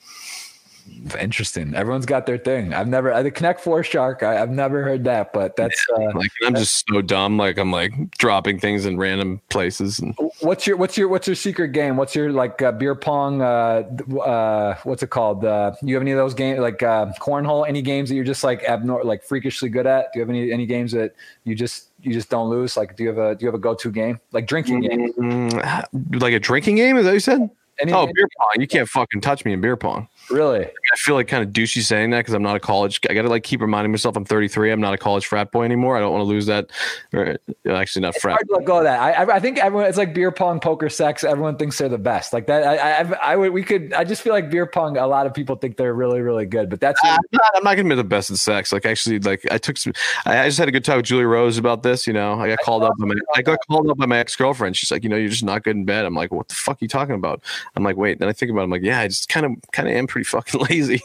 Interesting. 1.18 1.74
Everyone's 1.74 2.06
got 2.06 2.26
their 2.26 2.38
thing. 2.38 2.74
I've 2.74 2.88
never 2.88 3.12
uh, 3.12 3.22
the 3.22 3.30
Connect 3.30 3.60
Four 3.60 3.82
Shark. 3.82 4.22
I, 4.22 4.34
have 4.34 4.50
never 4.50 4.82
heard 4.82 5.04
that, 5.04 5.32
but 5.32 5.56
that's 5.56 5.86
yeah, 5.96 6.08
uh, 6.08 6.12
like 6.14 6.30
I'm 6.44 6.54
just 6.54 6.88
so 6.88 7.00
dumb. 7.02 7.36
Like 7.36 7.58
I'm 7.58 7.72
like 7.72 7.92
dropping 8.18 8.58
things 8.58 8.84
in 8.84 8.96
random 8.96 9.40
places. 9.48 9.98
And 9.98 10.16
what's 10.40 10.66
your 10.66 10.76
what's 10.76 10.96
your 10.96 11.08
what's 11.08 11.26
your 11.26 11.36
secret 11.36 11.68
game? 11.68 11.96
What's 11.96 12.14
your 12.14 12.32
like 12.32 12.60
uh, 12.62 12.72
beer 12.72 12.94
pong? 12.94 13.42
Uh, 13.42 13.84
uh, 14.20 14.76
what's 14.84 15.02
it 15.02 15.10
called? 15.10 15.44
Uh, 15.44 15.74
you 15.82 15.94
have 15.94 16.02
any 16.02 16.10
of 16.10 16.18
those 16.18 16.34
games 16.34 16.60
like 16.60 16.82
uh, 16.82 17.06
cornhole? 17.20 17.66
Any 17.66 17.82
games 17.82 18.08
that 18.08 18.14
you're 18.14 18.24
just 18.24 18.44
like 18.44 18.62
abnor 18.64 19.04
like 19.04 19.22
freakishly 19.22 19.68
good 19.68 19.86
at? 19.86 20.12
Do 20.12 20.18
you 20.18 20.22
have 20.22 20.30
any 20.30 20.52
any 20.52 20.66
games 20.66 20.92
that 20.92 21.14
you 21.44 21.54
just 21.54 21.88
you 22.02 22.12
just 22.12 22.28
don't 22.30 22.50
lose? 22.50 22.76
Like, 22.76 22.96
do 22.96 23.04
you 23.04 23.08
have 23.08 23.18
a 23.18 23.34
do 23.34 23.44
you 23.44 23.48
have 23.48 23.54
a 23.54 23.58
go 23.58 23.74
to 23.74 23.90
game 23.90 24.20
like 24.32 24.46
drinking 24.46 24.80
game? 24.80 25.12
Mm-hmm. 25.14 26.18
Like 26.18 26.34
a 26.34 26.40
drinking 26.40 26.76
game? 26.76 26.96
Is 26.96 27.04
that 27.04 27.10
what 27.10 27.14
you 27.14 27.20
said? 27.20 27.50
Any, 27.80 27.92
oh, 27.92 28.06
beer 28.06 28.28
pong. 28.38 28.60
You 28.60 28.66
can't 28.66 28.88
fucking 28.88 29.20
touch 29.20 29.44
me 29.44 29.52
in 29.52 29.60
beer 29.60 29.76
pong. 29.76 30.08
Really? 30.30 30.64
I 30.64 30.96
feel 30.96 31.14
like 31.14 31.28
kind 31.28 31.42
of 31.42 31.50
douchey 31.52 31.82
saying 31.82 32.10
that 32.10 32.18
because 32.18 32.34
I'm 32.34 32.42
not 32.42 32.56
a 32.56 32.60
college. 32.60 33.00
I 33.08 33.14
got 33.14 33.22
to 33.22 33.28
like 33.28 33.44
keep 33.44 33.60
reminding 33.60 33.90
myself 33.90 34.16
I'm 34.16 34.24
33. 34.24 34.70
I'm 34.70 34.80
not 34.80 34.94
a 34.94 34.98
college 34.98 35.26
frat 35.26 35.52
boy 35.52 35.64
anymore. 35.64 35.96
I 35.96 36.00
don't 36.00 36.12
want 36.12 36.22
to 36.22 36.26
lose 36.26 36.46
that. 36.46 36.70
Or, 37.12 37.38
uh, 37.66 37.72
actually, 37.72 38.02
not 38.02 38.14
it's 38.14 38.22
frat. 38.22 38.34
Hard 38.34 38.48
to 38.48 38.54
let 38.56 38.64
go 38.64 38.78
of 38.78 38.84
that. 38.84 39.00
I, 39.00 39.36
I 39.36 39.40
think 39.40 39.58
everyone. 39.58 39.86
It's 39.86 39.98
like 39.98 40.12
beer 40.14 40.30
pong, 40.30 40.60
poker, 40.60 40.88
sex. 40.88 41.24
Everyone 41.24 41.56
thinks 41.56 41.78
they're 41.78 41.88
the 41.88 41.98
best. 41.98 42.32
Like 42.32 42.46
that. 42.46 42.62
I, 42.64 43.02
I, 43.02 43.32
I 43.32 43.36
would. 43.36 43.52
We 43.52 43.62
could. 43.62 43.92
I 43.92 44.04
just 44.04 44.22
feel 44.22 44.32
like 44.32 44.50
beer 44.50 44.66
pong. 44.66 44.96
A 44.98 45.06
lot 45.06 45.26
of 45.26 45.34
people 45.34 45.56
think 45.56 45.76
they're 45.76 45.94
really, 45.94 46.20
really 46.20 46.46
good. 46.46 46.68
But 46.68 46.80
that's. 46.80 47.00
I'm 47.04 47.18
not, 47.32 47.42
I'm 47.54 47.64
not 47.64 47.76
gonna 47.76 47.88
be 47.88 47.94
the 47.94 48.04
best 48.04 48.30
at 48.30 48.36
sex. 48.36 48.72
Like 48.72 48.84
actually, 48.84 49.18
like 49.20 49.46
I 49.50 49.58
took 49.58 49.76
some. 49.76 49.92
I, 50.26 50.40
I 50.40 50.46
just 50.46 50.58
had 50.58 50.68
a 50.68 50.72
good 50.72 50.84
talk 50.84 50.96
with 50.96 51.06
Julie 51.06 51.24
Rose 51.24 51.58
about 51.58 51.82
this. 51.82 52.06
You 52.06 52.12
know, 52.12 52.38
I 52.38 52.48
got 52.48 52.58
called 52.64 52.82
up. 52.82 52.92
By 52.98 53.06
my, 53.06 53.14
I 53.34 53.42
got 53.42 53.58
called 53.66 53.88
up 53.90 53.96
by 53.96 54.06
my 54.06 54.18
ex 54.18 54.36
girlfriend. 54.36 54.76
She's 54.76 54.90
like, 54.90 55.02
you 55.02 55.08
know, 55.08 55.16
you're 55.16 55.30
just 55.30 55.44
not 55.44 55.64
good 55.64 55.76
in 55.76 55.84
bed. 55.84 56.04
I'm 56.04 56.14
like, 56.14 56.32
what 56.32 56.48
the 56.48 56.54
fuck 56.54 56.76
are 56.76 56.78
you 56.80 56.88
talking 56.88 57.14
about? 57.14 57.42
I'm 57.76 57.84
like, 57.84 57.96
wait. 57.96 58.18
Then 58.18 58.28
I 58.28 58.32
think 58.32 58.50
about. 58.50 58.62
it. 58.62 58.64
I'm 58.64 58.70
like, 58.70 58.82
yeah, 58.82 59.00
I 59.00 59.08
just 59.08 59.28
kind 59.28 59.46
of, 59.46 59.52
kind 59.72 59.88
of 59.88 59.94
am 59.94 60.06
pretty 60.24 60.28
fucking 60.28 60.60
lazy. 60.70 61.02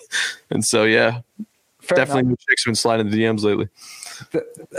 And 0.49 0.64
so, 0.64 0.84
yeah, 0.84 1.22
Fair 1.82 1.97
definitely 1.97 2.30
enough. 2.30 2.39
chicks 2.49 2.66
been 2.66 2.76
sliding 2.76 3.09
the 3.09 3.22
DMs 3.24 3.41
lately. 3.43 3.70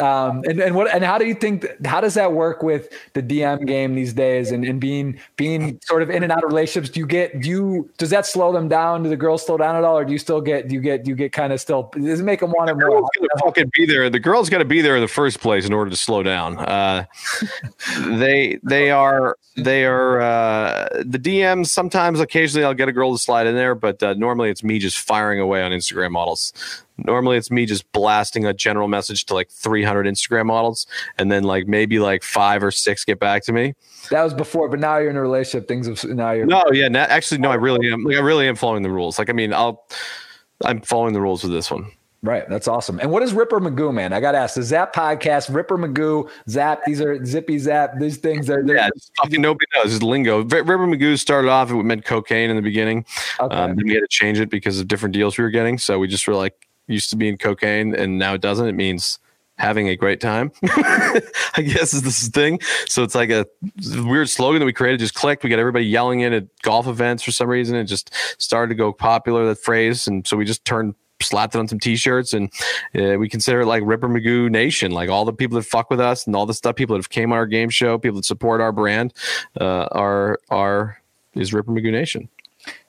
Um, 0.00 0.42
and, 0.44 0.60
and 0.60 0.74
what 0.74 0.92
and 0.92 1.04
how 1.04 1.18
do 1.18 1.26
you 1.26 1.34
think 1.34 1.66
how 1.84 2.00
does 2.00 2.14
that 2.14 2.32
work 2.32 2.62
with 2.62 2.92
the 3.12 3.22
DM 3.22 3.66
game 3.66 3.94
these 3.94 4.12
days 4.12 4.50
and, 4.50 4.64
and 4.64 4.80
being 4.80 5.18
being 5.36 5.80
sort 5.84 6.02
of 6.02 6.10
in 6.10 6.22
and 6.22 6.32
out 6.32 6.44
of 6.44 6.48
relationships? 6.48 6.90
Do 6.90 7.00
you 7.00 7.06
get 7.06 7.40
do 7.40 7.48
you 7.48 7.90
does 7.98 8.10
that 8.10 8.26
slow 8.26 8.52
them 8.52 8.68
down? 8.68 9.02
Do 9.02 9.08
the 9.08 9.16
girls 9.16 9.44
slow 9.44 9.56
down 9.56 9.76
at 9.76 9.84
all, 9.84 9.98
or 9.98 10.04
do 10.04 10.12
you 10.12 10.18
still 10.18 10.40
get 10.40 10.68
do 10.68 10.74
you 10.74 10.80
get 10.80 11.04
do 11.04 11.10
you 11.10 11.16
get 11.16 11.32
kind 11.32 11.52
of 11.52 11.60
still 11.60 11.90
does 11.94 12.20
it 12.20 12.24
make 12.24 12.40
them 12.40 12.50
want 12.50 12.68
to 12.68 12.74
more? 12.74 13.08
Fucking 13.44 13.70
be 13.74 13.86
there. 13.86 14.08
The 14.10 14.20
girl's 14.20 14.48
got 14.48 14.58
to 14.58 14.64
be 14.64 14.80
there 14.80 14.96
in 14.96 15.02
the 15.02 15.08
first 15.08 15.40
place 15.40 15.66
in 15.66 15.72
order 15.72 15.90
to 15.90 15.96
slow 15.96 16.22
down. 16.22 16.58
Uh, 16.58 17.04
they 18.18 18.58
they 18.62 18.90
are 18.90 19.36
they 19.56 19.84
are 19.84 20.20
uh, 20.20 20.88
the 21.04 21.18
DMs. 21.18 21.68
Sometimes 21.68 22.20
occasionally 22.20 22.64
I'll 22.64 22.74
get 22.74 22.88
a 22.88 22.92
girl 22.92 23.12
to 23.12 23.18
slide 23.18 23.46
in 23.46 23.54
there, 23.54 23.74
but 23.74 24.02
uh, 24.02 24.14
normally 24.14 24.50
it's 24.50 24.64
me 24.64 24.78
just 24.78 24.98
firing 24.98 25.40
away 25.40 25.62
on 25.62 25.70
Instagram 25.70 26.12
models. 26.12 26.52
Normally 26.98 27.36
it's 27.36 27.50
me 27.50 27.66
just 27.66 27.90
blasting 27.92 28.46
a 28.46 28.54
general 28.54 28.88
message 28.88 29.24
to 29.26 29.34
like 29.34 29.50
300 29.50 30.06
Instagram 30.06 30.46
models, 30.46 30.86
and 31.18 31.30
then 31.30 31.42
like 31.42 31.66
maybe 31.66 31.98
like 31.98 32.22
five 32.22 32.62
or 32.62 32.70
six 32.70 33.04
get 33.04 33.18
back 33.18 33.42
to 33.44 33.52
me. 33.52 33.74
That 34.10 34.22
was 34.22 34.34
before, 34.34 34.68
but 34.68 34.78
now 34.78 34.98
you're 34.98 35.10
in 35.10 35.16
a 35.16 35.22
relationship. 35.22 35.66
Things 35.66 35.86
have 35.86 36.02
now 36.04 36.30
you're 36.30 36.46
no, 36.46 36.62
yeah, 36.72 36.88
now, 36.88 37.04
actually 37.04 37.38
no, 37.38 37.50
I 37.50 37.56
really 37.56 37.90
am. 37.90 38.04
Like 38.04 38.16
I 38.16 38.20
really 38.20 38.46
am 38.46 38.54
following 38.54 38.82
the 38.82 38.90
rules. 38.90 39.18
Like 39.18 39.28
I 39.28 39.32
mean, 39.32 39.52
I'll 39.52 39.86
I'm 40.64 40.80
following 40.80 41.14
the 41.14 41.20
rules 41.20 41.42
with 41.42 41.52
this 41.52 41.70
one. 41.70 41.90
Right. 42.24 42.48
That's 42.48 42.66
awesome. 42.66 42.98
And 43.00 43.10
what 43.10 43.22
is 43.22 43.34
Ripper 43.34 43.60
Magoo, 43.60 43.92
man? 43.92 44.14
I 44.14 44.20
got 44.20 44.32
to 44.32 44.38
ask 44.38 44.54
the 44.54 44.62
Zap 44.62 44.94
podcast, 44.94 45.54
Ripper 45.54 45.76
Magoo, 45.76 46.30
Zap. 46.48 46.82
These 46.86 47.02
are 47.02 47.22
Zippy 47.22 47.58
Zap. 47.58 47.98
These 48.00 48.16
things 48.16 48.48
are. 48.48 48.64
Yeah, 48.64 48.88
fucking 49.18 49.42
nobody 49.42 49.66
knows. 49.74 49.94
It's 49.94 50.02
lingo. 50.02 50.42
Ripper 50.42 50.78
Magoo 50.78 51.18
started 51.18 51.50
off, 51.50 51.70
it 51.70 51.74
meant 51.74 52.06
cocaine 52.06 52.48
in 52.48 52.56
the 52.56 52.62
beginning. 52.62 53.04
Okay. 53.38 53.54
Um, 53.54 53.76
then 53.76 53.84
we 53.86 53.92
had 53.92 54.00
to 54.00 54.08
change 54.08 54.40
it 54.40 54.48
because 54.48 54.80
of 54.80 54.88
different 54.88 55.12
deals 55.12 55.36
we 55.36 55.44
were 55.44 55.50
getting. 55.50 55.76
So 55.76 55.98
we 55.98 56.08
just 56.08 56.26
were 56.26 56.34
like, 56.34 56.63
used 56.86 57.10
to 57.10 57.16
being 57.16 57.38
cocaine 57.38 57.94
and 57.94 58.18
now 58.18 58.34
it 58.34 58.40
doesn't. 58.40 58.66
It 58.66 58.74
means 58.74 59.18
having 59.56 59.88
a 59.88 59.96
great 59.96 60.20
time, 60.20 60.50
I 60.64 61.62
guess 61.64 61.94
is 61.94 62.02
this 62.02 62.28
thing. 62.28 62.60
So 62.88 63.02
it's 63.02 63.14
like 63.14 63.30
a 63.30 63.46
weird 64.02 64.28
slogan 64.28 64.60
that 64.60 64.66
we 64.66 64.72
created, 64.72 65.00
just 65.00 65.14
clicked. 65.14 65.44
We 65.44 65.50
got 65.50 65.58
everybody 65.58 65.86
yelling 65.86 66.20
it 66.20 66.32
at 66.32 66.46
golf 66.62 66.86
events 66.86 67.22
for 67.22 67.30
some 67.30 67.48
reason. 67.48 67.76
It 67.76 67.84
just 67.84 68.12
started 68.38 68.70
to 68.70 68.74
go 68.74 68.92
popular, 68.92 69.46
that 69.46 69.58
phrase. 69.58 70.06
And 70.08 70.26
so 70.26 70.36
we 70.36 70.44
just 70.44 70.64
turned 70.64 70.94
slapped 71.20 71.54
it 71.54 71.58
on 71.58 71.68
some 71.68 71.78
t-shirts 71.78 72.34
and 72.34 72.52
uh, 72.94 73.16
we 73.18 73.28
consider 73.28 73.62
it 73.62 73.66
like 73.66 73.82
Ripper 73.84 74.08
Magoo 74.08 74.50
Nation, 74.50 74.92
like 74.92 75.08
all 75.08 75.24
the 75.24 75.32
people 75.32 75.56
that 75.56 75.64
fuck 75.64 75.88
with 75.88 76.00
us 76.00 76.26
and 76.26 76.36
all 76.36 76.44
the 76.44 76.52
stuff, 76.52 76.76
people 76.76 76.94
that 76.94 76.98
have 76.98 77.08
came 77.08 77.32
on 77.32 77.38
our 77.38 77.46
game 77.46 77.70
show, 77.70 77.96
people 77.98 78.16
that 78.16 78.24
support 78.24 78.60
our 78.60 78.72
brand, 78.72 79.14
uh, 79.60 79.86
are, 79.92 80.38
are, 80.50 81.00
is 81.34 81.54
Ripper 81.54 81.72
Magoo 81.72 81.92
Nation. 81.92 82.28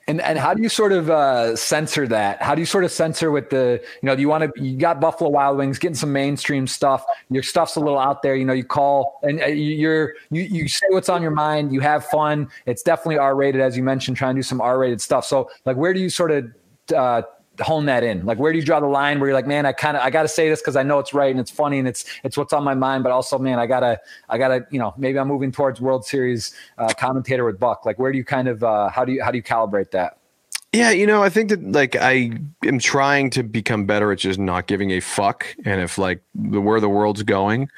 And 0.07 0.21
and 0.21 0.37
how 0.37 0.53
do 0.53 0.61
you 0.61 0.69
sort 0.69 0.91
of 0.91 1.09
uh, 1.09 1.55
censor 1.55 2.07
that? 2.07 2.41
How 2.41 2.53
do 2.53 2.61
you 2.61 2.65
sort 2.65 2.83
of 2.83 2.91
censor 2.91 3.31
with 3.31 3.49
the 3.49 3.81
you 4.01 4.05
know 4.05 4.15
do 4.15 4.21
you 4.21 4.29
want 4.29 4.43
to 4.43 4.63
you 4.63 4.77
got 4.77 5.01
Buffalo 5.01 5.31
Wild 5.31 5.57
Wings 5.57 5.79
getting 5.79 5.95
some 5.95 6.13
mainstream 6.13 6.67
stuff. 6.67 7.03
Your 7.31 7.41
stuff's 7.41 7.75
a 7.75 7.79
little 7.79 7.97
out 7.97 8.21
there. 8.21 8.35
You 8.35 8.45
know 8.45 8.53
you 8.53 8.65
call 8.65 9.19
and 9.23 9.41
uh, 9.41 9.47
you're 9.47 10.13
you 10.29 10.43
you 10.43 10.67
say 10.67 10.85
what's 10.89 11.09
on 11.09 11.23
your 11.23 11.31
mind. 11.31 11.73
You 11.73 11.79
have 11.79 12.05
fun. 12.05 12.49
It's 12.67 12.83
definitely 12.83 13.17
R 13.17 13.35
rated 13.35 13.61
as 13.61 13.75
you 13.75 13.81
mentioned. 13.81 14.17
Trying 14.17 14.35
to 14.35 14.39
do 14.39 14.43
some 14.43 14.61
R 14.61 14.77
rated 14.77 15.01
stuff. 15.01 15.25
So 15.25 15.49
like 15.65 15.75
where 15.75 15.93
do 15.93 15.99
you 15.99 16.09
sort 16.09 16.29
of 16.29 16.51
uh, 16.95 17.23
hone 17.61 17.85
that 17.85 18.03
in? 18.03 18.25
Like, 18.25 18.37
where 18.37 18.51
do 18.51 18.59
you 18.59 18.65
draw 18.65 18.79
the 18.79 18.87
line 18.87 19.19
where 19.19 19.29
you're 19.29 19.37
like, 19.37 19.47
man, 19.47 19.65
I 19.65 19.71
kind 19.71 19.97
of, 19.97 20.03
I 20.03 20.09
got 20.09 20.23
to 20.23 20.27
say 20.27 20.49
this 20.49 20.61
because 20.61 20.75
I 20.75 20.83
know 20.83 20.99
it's 20.99 21.13
right 21.13 21.31
and 21.31 21.39
it's 21.39 21.51
funny 21.51 21.79
and 21.79 21.87
it's, 21.87 22.05
it's 22.23 22.37
what's 22.37 22.53
on 22.53 22.63
my 22.63 22.73
mind, 22.73 23.03
but 23.03 23.11
also, 23.11 23.37
man, 23.37 23.59
I 23.59 23.67
gotta, 23.67 23.99
I 24.29 24.37
gotta, 24.37 24.65
you 24.71 24.79
know, 24.79 24.93
maybe 24.97 25.19
I'm 25.19 25.27
moving 25.27 25.51
towards 25.51 25.81
World 25.81 26.05
Series 26.05 26.53
uh, 26.77 26.93
commentator 26.93 27.45
with 27.45 27.59
Buck. 27.59 27.85
Like, 27.85 27.99
where 27.99 28.11
do 28.11 28.17
you 28.17 28.25
kind 28.25 28.47
of, 28.47 28.63
uh, 28.63 28.89
how 28.89 29.05
do 29.05 29.13
you, 29.13 29.23
how 29.23 29.31
do 29.31 29.37
you 29.37 29.43
calibrate 29.43 29.91
that? 29.91 30.17
Yeah, 30.75 30.91
you 30.91 31.07
know, 31.07 31.23
I 31.23 31.29
think 31.29 31.49
that 31.51 31.71
like 31.71 31.95
I 31.95 32.31
am 32.65 32.79
trying 32.79 33.29
to 33.29 33.43
become 33.43 33.85
better 33.85 34.11
at 34.11 34.19
just 34.19 34.37
not 34.37 34.67
giving 34.67 34.91
a 34.91 34.99
fuck, 34.99 35.45
and 35.63 35.79
if 35.79 35.97
like 35.97 36.21
the 36.33 36.59
where 36.59 36.81
the 36.81 36.89
world's 36.89 37.23
going, 37.23 37.69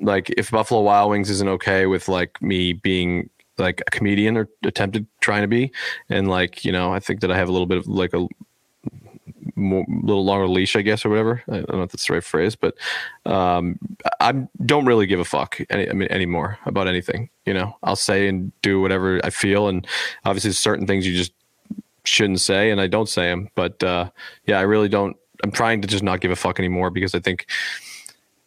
like 0.00 0.30
if 0.30 0.52
Buffalo 0.52 0.82
Wild 0.82 1.10
Wings 1.10 1.30
isn't 1.30 1.48
okay 1.48 1.86
with 1.86 2.08
like 2.08 2.40
me 2.40 2.74
being 2.74 3.28
like 3.56 3.82
a 3.84 3.90
comedian 3.90 4.36
or 4.36 4.48
attempted 4.62 5.04
trying 5.20 5.42
to 5.42 5.48
be, 5.48 5.72
and 6.10 6.28
like 6.28 6.64
you 6.64 6.70
know, 6.70 6.92
I 6.92 7.00
think 7.00 7.22
that 7.22 7.32
I 7.32 7.36
have 7.36 7.48
a 7.48 7.52
little 7.52 7.66
bit 7.66 7.78
of 7.78 7.88
like 7.88 8.14
a 8.14 8.28
more, 9.56 9.84
little 10.02 10.24
longer 10.24 10.48
leash, 10.48 10.76
I 10.76 10.82
guess, 10.82 11.04
or 11.04 11.10
whatever. 11.10 11.42
I 11.48 11.56
don't 11.56 11.74
know 11.74 11.82
if 11.82 11.92
that's 11.92 12.06
the 12.06 12.14
right 12.14 12.24
phrase, 12.24 12.56
but 12.56 12.74
um, 13.26 13.78
I 14.20 14.32
don't 14.64 14.86
really 14.86 15.06
give 15.06 15.20
a 15.20 15.24
fuck 15.24 15.60
any, 15.70 15.88
I 15.88 15.92
mean, 15.92 16.08
anymore 16.10 16.58
about 16.66 16.88
anything. 16.88 17.30
You 17.46 17.54
know, 17.54 17.76
I'll 17.82 17.96
say 17.96 18.28
and 18.28 18.52
do 18.62 18.80
whatever 18.80 19.20
I 19.24 19.30
feel, 19.30 19.68
and 19.68 19.86
obviously, 20.24 20.52
certain 20.52 20.86
things 20.86 21.06
you 21.06 21.16
just 21.16 21.32
shouldn't 22.04 22.40
say, 22.40 22.70
and 22.70 22.80
I 22.80 22.86
don't 22.86 23.08
say 23.08 23.28
them. 23.28 23.48
But 23.54 23.82
uh, 23.82 24.10
yeah, 24.46 24.58
I 24.58 24.62
really 24.62 24.88
don't. 24.88 25.16
I'm 25.44 25.52
trying 25.52 25.82
to 25.82 25.88
just 25.88 26.02
not 26.02 26.20
give 26.20 26.30
a 26.30 26.36
fuck 26.36 26.58
anymore 26.58 26.90
because 26.90 27.14
I 27.14 27.20
think 27.20 27.46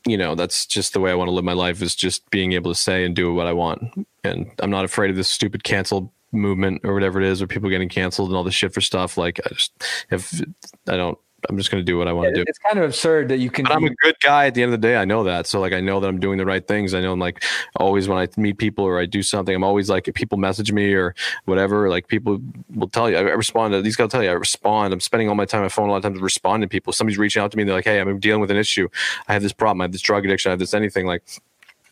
you 0.07 0.17
know, 0.17 0.35
that's 0.35 0.65
just 0.65 0.93
the 0.93 0.99
way 0.99 1.11
I 1.11 1.15
want 1.15 1.27
to 1.27 1.31
live 1.31 1.43
my 1.43 1.53
life 1.53 1.81
is 1.81 1.95
just 1.95 2.29
being 2.31 2.53
able 2.53 2.71
to 2.71 2.79
say 2.79 3.05
and 3.05 3.15
do 3.15 3.33
what 3.33 3.47
I 3.47 3.53
want. 3.53 3.83
And 4.23 4.49
I'm 4.59 4.71
not 4.71 4.85
afraid 4.85 5.09
of 5.09 5.15
this 5.15 5.29
stupid 5.29 5.63
cancel 5.63 6.11
movement 6.31 6.81
or 6.83 6.93
whatever 6.93 7.21
it 7.21 7.27
is, 7.27 7.41
or 7.41 7.47
people 7.47 7.69
getting 7.69 7.89
canceled 7.89 8.29
and 8.29 8.37
all 8.37 8.43
this 8.43 8.55
shit 8.55 8.73
for 8.73 8.81
stuff. 8.81 9.17
Like 9.17 9.39
I 9.45 9.49
just, 9.49 9.71
if 10.09 10.41
I 10.87 10.97
don't, 10.97 11.17
I'm 11.49 11.57
just 11.57 11.71
going 11.71 11.81
to 11.81 11.85
do 11.85 11.97
what 11.97 12.07
I 12.07 12.13
want 12.13 12.29
to 12.29 12.35
do. 12.35 12.43
It's 12.47 12.59
kind 12.59 12.77
of 12.77 12.85
absurd 12.85 13.29
that 13.29 13.37
you 13.37 13.49
can. 13.49 13.63
But 13.63 13.73
I'm 13.73 13.83
a 13.85 13.95
good 13.95 14.15
guy 14.21 14.47
at 14.47 14.53
the 14.53 14.63
end 14.63 14.73
of 14.73 14.79
the 14.79 14.87
day. 14.87 14.95
I 14.95 15.05
know 15.05 15.23
that. 15.23 15.47
So 15.47 15.59
like 15.59 15.73
I 15.73 15.79
know 15.79 15.99
that 15.99 16.07
I'm 16.07 16.19
doing 16.19 16.37
the 16.37 16.45
right 16.45 16.65
things. 16.65 16.93
I 16.93 17.01
know 17.01 17.13
I'm 17.13 17.19
like 17.19 17.43
always 17.77 18.07
when 18.07 18.17
I 18.17 18.27
meet 18.37 18.57
people 18.57 18.85
or 18.85 18.99
I 18.99 19.05
do 19.05 19.23
something, 19.23 19.55
I'm 19.55 19.63
always 19.63 19.89
like 19.89 20.07
if 20.07 20.15
people 20.15 20.37
message 20.37 20.71
me 20.71 20.93
or 20.93 21.15
whatever, 21.45 21.89
like 21.89 22.07
people 22.07 22.39
will 22.75 22.89
tell 22.89 23.09
you. 23.09 23.17
I 23.17 23.21
respond 23.21 23.73
to 23.73 23.81
these 23.81 23.95
guys 23.95 24.09
tell 24.09 24.23
you 24.23 24.29
I 24.29 24.33
respond. 24.33 24.93
I'm 24.93 24.99
spending 24.99 25.29
all 25.29 25.35
my 25.35 25.45
time 25.45 25.59
on 25.59 25.65
my 25.65 25.69
phone 25.69 25.89
a 25.89 25.91
lot 25.91 25.97
of 25.97 26.03
times 26.03 26.19
responding 26.19 26.67
to 26.67 26.71
people. 26.71 26.93
Somebody's 26.93 27.17
reaching 27.17 27.41
out 27.41 27.51
to 27.51 27.57
me, 27.57 27.63
they're 27.63 27.75
like, 27.75 27.85
Hey, 27.85 27.99
I'm 27.99 28.19
dealing 28.19 28.41
with 28.41 28.51
an 28.51 28.57
issue. 28.57 28.87
I 29.27 29.33
have 29.33 29.41
this 29.41 29.53
problem, 29.53 29.81
I 29.81 29.85
have 29.85 29.91
this 29.91 30.01
drug 30.01 30.25
addiction, 30.25 30.49
I 30.49 30.53
have 30.53 30.59
this 30.59 30.73
anything 30.73 31.05
like 31.05 31.23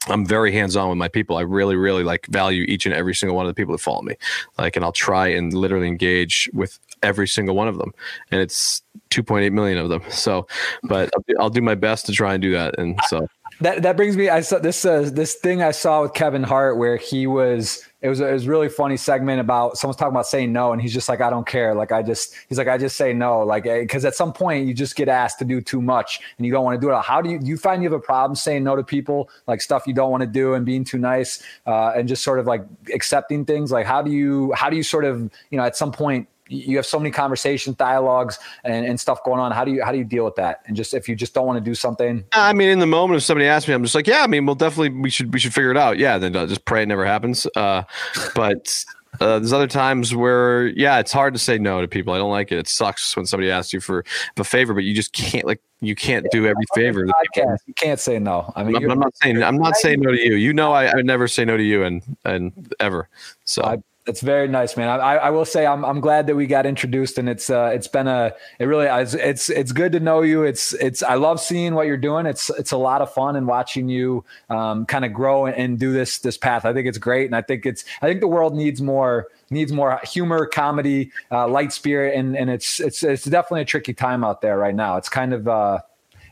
I'm 0.08 0.26
very 0.26 0.52
hands 0.52 0.76
on 0.76 0.90
with 0.90 0.98
my 0.98 1.08
people. 1.10 1.38
I 1.38 1.42
really, 1.42 1.76
really 1.76 2.04
like 2.04 2.26
value 2.28 2.64
each 2.68 2.86
and 2.86 2.96
every 2.96 3.14
single 3.14 3.36
one 3.36 3.46
of 3.46 3.50
the 3.50 3.54
people 3.54 3.74
that 3.74 3.80
follow 3.82 4.02
me. 4.02 4.16
Like, 4.58 4.76
and 4.76 4.86
I'll 4.86 4.92
try 4.92 5.28
and 5.28 5.54
literally 5.54 5.88
engage 5.88 6.50
with 6.54 6.80
every 7.04 7.28
single 7.28 7.56
one 7.56 7.68
of 7.68 7.78
them. 7.78 7.94
And 8.32 8.42
it's 8.42 8.82
2.8 9.12 9.52
million 9.52 9.78
of 9.78 9.90
them. 9.90 10.02
So, 10.10 10.48
but 10.84 11.10
I'll, 11.16 11.24
do- 11.28 11.36
I'll 11.40 11.50
do 11.50 11.62
my 11.62 11.76
best 11.76 12.06
to 12.06 12.12
try 12.14 12.34
and 12.34 12.42
do 12.42 12.52
that. 12.54 12.80
And 12.80 13.00
so, 13.08 13.28
That 13.62 13.82
that 13.84 13.98
brings 13.98 14.16
me. 14.16 14.30
I 14.30 14.40
saw 14.42 14.60
this 14.60 14.86
uh, 14.86 15.10
this 15.12 15.36
thing 15.36 15.62
I 15.62 15.72
saw 15.72 16.04
with 16.04 16.14
Kevin 16.14 16.44
Hart 16.44 16.78
where 16.78 16.96
he 16.96 17.28
was. 17.28 17.84
It 18.02 18.08
was 18.08 18.22
it 18.22 18.32
was 18.32 18.46
a 18.46 18.50
really 18.50 18.70
funny 18.70 18.96
segment 18.96 19.42
about 19.42 19.78
someone's 19.78 19.98
talking 19.98 20.14
about 20.14 20.26
saying 20.26 20.54
no, 20.54 20.72
and 20.72 20.82
he's 20.82 20.94
just 20.94 21.10
like, 21.10 21.20
I 21.20 21.30
don't 21.30 21.46
care. 21.46 21.76
Like 21.76 21.92
I 21.92 22.02
just 22.02 22.34
he's 22.48 22.58
like, 22.58 22.70
I 22.70 22.78
just 22.78 22.96
say 22.96 23.12
no. 23.12 23.42
Like 23.42 23.64
because 23.64 24.06
at 24.06 24.16
some 24.16 24.32
point 24.32 24.68
you 24.68 24.74
just 24.74 24.96
get 24.96 25.10
asked 25.10 25.40
to 25.40 25.46
do 25.46 25.60
too 25.60 25.82
much, 25.82 26.22
and 26.38 26.46
you 26.46 26.52
don't 26.52 26.64
want 26.64 26.80
to 26.80 26.86
do 26.86 26.94
it. 26.94 27.02
How 27.02 27.22
do 27.22 27.30
you 27.30 27.40
do 27.40 27.48
you 27.48 27.58
find 27.58 27.84
you 27.84 27.90
have 27.90 28.00
a 28.00 28.02
problem 28.02 28.36
saying 28.36 28.64
no 28.64 28.78
to 28.78 28.84
people 28.84 29.30
like 29.48 29.62
stuff 29.62 29.86
you 29.86 29.94
don't 29.94 30.12
want 30.12 30.22
to 30.22 30.28
do 30.28 30.54
and 30.54 30.66
being 30.66 30.86
too 30.86 30.98
nice 30.98 31.44
uh, 31.66 31.92
and 31.96 32.08
just 32.08 32.24
sort 32.24 32.40
of 32.40 32.48
like 32.48 32.64
accepting 32.94 33.44
things? 33.44 33.70
Like 33.72 33.86
how 33.86 34.02
do 34.02 34.12
you 34.12 34.54
how 34.54 34.70
do 34.70 34.78
you 34.78 34.84
sort 34.84 35.04
of 35.04 35.30
you 35.52 35.58
know 35.58 35.64
at 35.64 35.76
some 35.76 35.92
point 35.92 36.30
you 36.50 36.76
have 36.78 36.86
so 36.86 37.00
many 37.00 37.12
conversations, 37.12 37.76
dialogues, 37.76 38.40
and, 38.64 38.86
and 38.86 39.00
stuff 39.00 39.24
going 39.24 39.40
on. 39.40 39.52
How 39.52 39.64
do 39.64 39.72
you 39.72 39.84
how 39.84 39.92
do 39.92 39.98
you 39.98 40.04
deal 40.04 40.26
with 40.26 40.36
that? 40.36 40.62
And 40.66 40.76
just 40.76 40.94
if 40.94 41.08
you 41.08 41.16
just 41.16 41.34
don't 41.34 41.46
want 41.46 41.58
to 41.58 41.64
do 41.64 41.76
something, 41.76 42.26
I 42.34 42.54
mean, 42.54 42.70
in 42.70 42.80
the 42.80 42.88
moment, 42.88 43.18
if 43.18 43.24
somebody 43.24 43.48
asks 43.48 43.68
me, 43.68 43.74
I'm 43.74 43.84
just 43.84 43.96
like, 43.96 44.08
yeah, 44.08 44.24
I 44.24 44.28
mean, 44.28 44.46
we'll 44.46 44.56
definitely 44.56 44.90
we 44.90 45.10
should, 45.10 45.34
we 45.34 45.40
should 45.40 45.54
figure 45.54 45.72
it 45.72 45.78
out. 45.78 45.98
Yeah. 45.98 46.18
Then 46.18 46.36
uh, 46.36 46.48
just 46.48 46.66
pray 46.66 46.84
it 46.84 46.88
never 46.88 47.06
happens. 47.06 47.48
Uh, 47.56 47.84
but, 48.36 48.84
uh, 49.20 49.40
there's 49.40 49.54
other 49.54 49.68
times 49.68 50.16
where, 50.16 50.68
yeah, 50.68 51.00
it's 51.00 51.12
hard 51.12 51.34
to 51.34 51.40
say 51.40 51.58
no 51.58 51.82
to 51.82 51.88
people. 51.88 52.14
I 52.14 52.18
don't 52.20 52.30
like 52.30 52.52
it. 52.52 52.58
It 52.58 52.68
sucks 52.68 53.16
when 53.18 53.26
somebody 53.26 53.52
asks 53.52 53.74
you 53.74 53.82
for 53.82 54.06
a 54.38 54.44
favor, 54.44 54.74
but 54.74 54.84
you 54.84 54.94
just 54.94 55.14
can't 55.14 55.46
like, 55.46 55.62
you 55.82 55.96
can't 55.96 56.26
do 56.32 56.46
every 56.46 56.66
favor. 56.76 57.06
podcast, 57.06 57.58
you 57.66 57.74
can't 57.74 58.00
say 58.00 58.20
no. 58.20 58.54
I 58.56 58.64
mean, 58.64 58.76
I'm, 58.76 58.92
I'm 58.92 59.00
not 59.00 59.16
saying 59.18 59.42
I'm 59.42 59.58
not 59.58 59.76
saying 59.78 60.02
no 60.02 60.12
to 60.12 60.18
you. 60.18 60.36
You 60.36 60.54
know, 60.54 60.74
I, 60.74 60.86
I 60.86 60.96
would 60.96 61.06
never 61.06 61.28
say 61.28 61.46
no 61.46 61.56
to 61.56 61.64
you, 61.64 61.84
and 61.84 62.04
and 62.26 62.74
ever. 62.82 63.08
So 63.46 63.64
I, 63.64 63.78
it's 64.10 64.22
very 64.22 64.48
nice, 64.48 64.76
man. 64.76 64.90
I, 64.90 65.16
I 65.16 65.30
will 65.30 65.46
say 65.46 65.66
I'm, 65.66 65.86
I'm 65.86 66.00
glad 66.00 66.26
that 66.28 66.36
we 66.36 66.48
got 66.48 66.66
introduced, 66.66 67.18
and 67.18 67.30
it's 67.30 67.50
uh, 67.50 67.72
it's 67.74 67.88
been 67.88 68.08
a 68.08 68.34
it 68.58 68.66
really 68.66 68.88
it's, 68.88 69.14
it's 69.14 69.50
it's 69.50 69.72
good 69.72 69.92
to 69.92 70.00
know 70.00 70.22
you. 70.22 70.44
It's 70.44 70.74
it's 70.74 71.04
I 71.04 71.14
love 71.14 71.40
seeing 71.40 71.76
what 71.76 71.86
you're 71.86 71.96
doing. 71.96 72.26
It's 72.26 72.50
it's 72.50 72.72
a 72.72 72.78
lot 72.78 73.02
of 73.02 73.14
fun 73.14 73.36
and 73.36 73.48
watching 73.48 73.88
you 73.88 74.26
um, 74.50 74.86
kind 74.88 75.06
of 75.06 75.14
grow 75.14 75.46
and, 75.46 75.56
and 75.56 75.80
do 75.80 75.94
this 75.94 76.18
this 76.18 76.38
path. 76.38 76.66
I 76.66 76.74
think 76.74 76.88
it's 76.88 76.98
great, 76.98 77.28
and 77.28 77.36
I 77.36 77.42
think 77.42 77.66
it's 77.68 77.86
I 78.02 78.08
think 78.08 78.20
the 78.20 78.28
world 78.28 78.56
needs 78.56 78.82
more 78.82 79.28
needs 79.52 79.72
more 79.72 80.00
humor, 80.04 80.46
comedy, 80.48 81.12
uh, 81.32 81.48
light 81.48 81.72
spirit, 81.72 82.18
and 82.18 82.36
and 82.36 82.50
it's 82.50 82.80
it's 82.80 83.04
it's 83.04 83.26
definitely 83.26 83.62
a 83.62 83.66
tricky 83.66 83.94
time 83.94 84.24
out 84.24 84.42
there 84.42 84.58
right 84.58 84.76
now. 84.76 84.98
It's 84.98 85.10
kind 85.10 85.34
of 85.34 85.48
uh, 85.48 85.80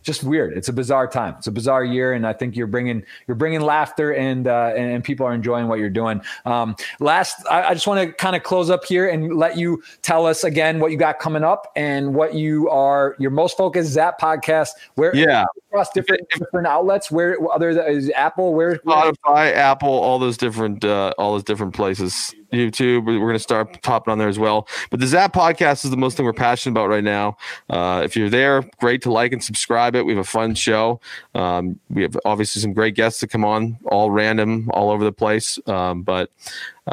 just 0.07 0.23
weird. 0.23 0.57
It's 0.57 0.69
a 0.69 0.73
bizarre 0.73 1.07
time. 1.07 1.35
It's 1.37 1.45
a 1.45 1.51
bizarre 1.51 1.83
year, 1.83 2.13
and 2.13 2.25
I 2.25 2.33
think 2.33 2.55
you're 2.55 2.65
bringing 2.65 3.03
you're 3.27 3.35
bringing 3.35 3.61
laughter, 3.61 4.13
and 4.13 4.47
uh, 4.47 4.73
and, 4.75 4.91
and 4.91 5.03
people 5.03 5.27
are 5.27 5.33
enjoying 5.33 5.67
what 5.67 5.77
you're 5.77 5.89
doing. 5.91 6.21
Um, 6.45 6.75
last, 6.99 7.45
I, 7.51 7.63
I 7.63 7.73
just 7.75 7.85
want 7.85 8.07
to 8.07 8.13
kind 8.13 8.35
of 8.35 8.41
close 8.41 8.71
up 8.71 8.85
here 8.85 9.07
and 9.07 9.35
let 9.35 9.57
you 9.57 9.83
tell 10.01 10.25
us 10.25 10.43
again 10.43 10.79
what 10.79 10.91
you 10.91 10.97
got 10.97 11.19
coming 11.19 11.43
up 11.43 11.71
and 11.75 12.15
what 12.15 12.33
you 12.33 12.69
are 12.69 13.15
your 13.19 13.31
most 13.31 13.57
focused 13.57 13.91
Zap 13.91 14.19
podcast. 14.19 14.69
Where 14.95 15.15
yeah, 15.15 15.45
across 15.69 15.91
different 15.91 16.27
different 16.29 16.65
outlets. 16.65 17.11
Where 17.11 17.37
other 17.51 17.73
than 17.73 17.85
is 17.87 18.09
Apple? 18.15 18.53
Where, 18.55 18.79
where 18.83 19.11
Spotify, 19.11 19.53
Apple, 19.53 19.89
all 19.89 20.17
those 20.17 20.37
different 20.37 20.83
uh, 20.83 21.13
all 21.17 21.33
those 21.33 21.43
different 21.43 21.75
places. 21.75 22.33
YouTube, 22.51 23.05
we're 23.05 23.19
going 23.19 23.33
to 23.33 23.39
start 23.39 23.81
popping 23.81 24.11
on 24.11 24.17
there 24.17 24.27
as 24.27 24.39
well. 24.39 24.67
But 24.89 24.99
the 24.99 25.07
Zap 25.07 25.33
podcast 25.33 25.83
is 25.83 25.91
the 25.91 25.97
most 25.97 26.17
thing 26.17 26.25
we're 26.25 26.33
passionate 26.33 26.73
about 26.73 26.89
right 26.89 27.03
now. 27.03 27.37
Uh, 27.69 28.01
if 28.05 28.15
you're 28.15 28.29
there, 28.29 28.63
great 28.79 29.01
to 29.03 29.11
like 29.11 29.33
and 29.33 29.43
subscribe 29.43 29.95
it. 29.95 30.05
We 30.05 30.13
have 30.13 30.21
a 30.21 30.29
fun 30.29 30.55
show. 30.55 31.01
Um, 31.35 31.79
we 31.89 32.03
have 32.03 32.17
obviously 32.25 32.61
some 32.61 32.73
great 32.73 32.95
guests 32.95 33.19
to 33.19 33.27
come 33.27 33.43
on, 33.43 33.77
all 33.85 34.11
random, 34.11 34.69
all 34.73 34.89
over 34.91 35.03
the 35.03 35.11
place. 35.11 35.59
Um, 35.67 36.03
but 36.03 36.31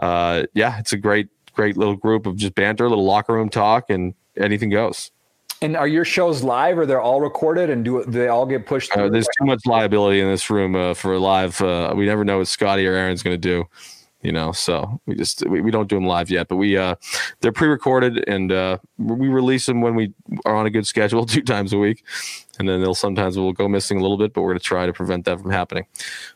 uh, 0.03 0.45
yeah, 0.55 0.79
it's 0.79 0.93
a 0.93 0.97
great, 0.99 1.29
great 1.53 1.77
little 1.77 1.97
group 1.97 2.27
of 2.27 2.37
just 2.37 2.55
banter, 2.55 2.89
little 2.89 3.05
locker 3.05 3.33
room 3.33 3.49
talk, 3.49 3.91
and 3.91 4.15
anything 4.37 4.71
goes. 4.71 5.13
and 5.63 5.77
are 5.77 5.89
your 5.89 6.05
shows 6.05 6.43
live 6.43 6.79
or 6.79 6.85
they're 6.85 7.01
all 7.01 7.21
recorded 7.21 7.71
and 7.71 7.85
do, 7.85 8.05
do 8.05 8.11
they 8.11 8.29
all 8.29 8.45
get 8.45 8.67
pushed? 8.67 8.93
Uh, 8.97 9.09
there's 9.09 9.29
too 9.39 9.47
much 9.47 9.65
liability 9.67 10.21
in 10.21 10.29
this 10.29 10.51
room 10.51 10.75
uh, 10.75 10.93
for 10.95 11.19
live. 11.19 11.61
Uh, 11.63 11.93
we 11.97 12.05
never 12.07 12.25
know 12.25 12.39
what 12.39 12.49
Scotty 12.49 12.87
or 12.87 12.93
Aaron's 12.93 13.23
going 13.23 13.35
to 13.35 13.39
do, 13.39 13.65
you 14.25 14.33
know. 14.33 14.51
So 14.51 15.01
we 15.07 15.15
just 15.15 15.47
we, 15.47 15.61
we 15.61 15.71
don't 15.71 15.89
do 15.89 15.95
them 15.95 16.07
live 16.07 16.31
yet, 16.31 16.49
but 16.49 16.57
we 16.57 16.77
uh, 16.77 16.97
they're 17.41 17.53
pre-recorded 17.53 18.25
and 18.27 18.51
uh, 18.51 18.79
we 18.99 19.29
release 19.29 19.67
them 19.67 19.81
when 19.81 19.95
we 19.95 20.13
are 20.45 20.57
on 20.57 20.67
a 20.67 20.71
good 20.71 20.87
schedule, 20.87 21.25
two 21.27 21.43
times 21.43 21.73
a 21.73 21.79
week, 21.79 22.03
and 22.59 22.69
then 22.69 22.81
they'll 22.81 22.95
sometimes 22.95 23.39
we'll 23.39 23.53
go 23.53 23.69
missing 23.69 23.99
a 23.99 24.03
little 24.03 24.19
bit, 24.19 24.33
but 24.33 24.43
we're 24.43 24.51
going 24.51 24.59
to 24.59 24.65
try 24.65 24.87
to 24.87 24.93
prevent 24.93 25.27
that 25.27 25.41
from 25.41 25.53
happening. 25.53 25.87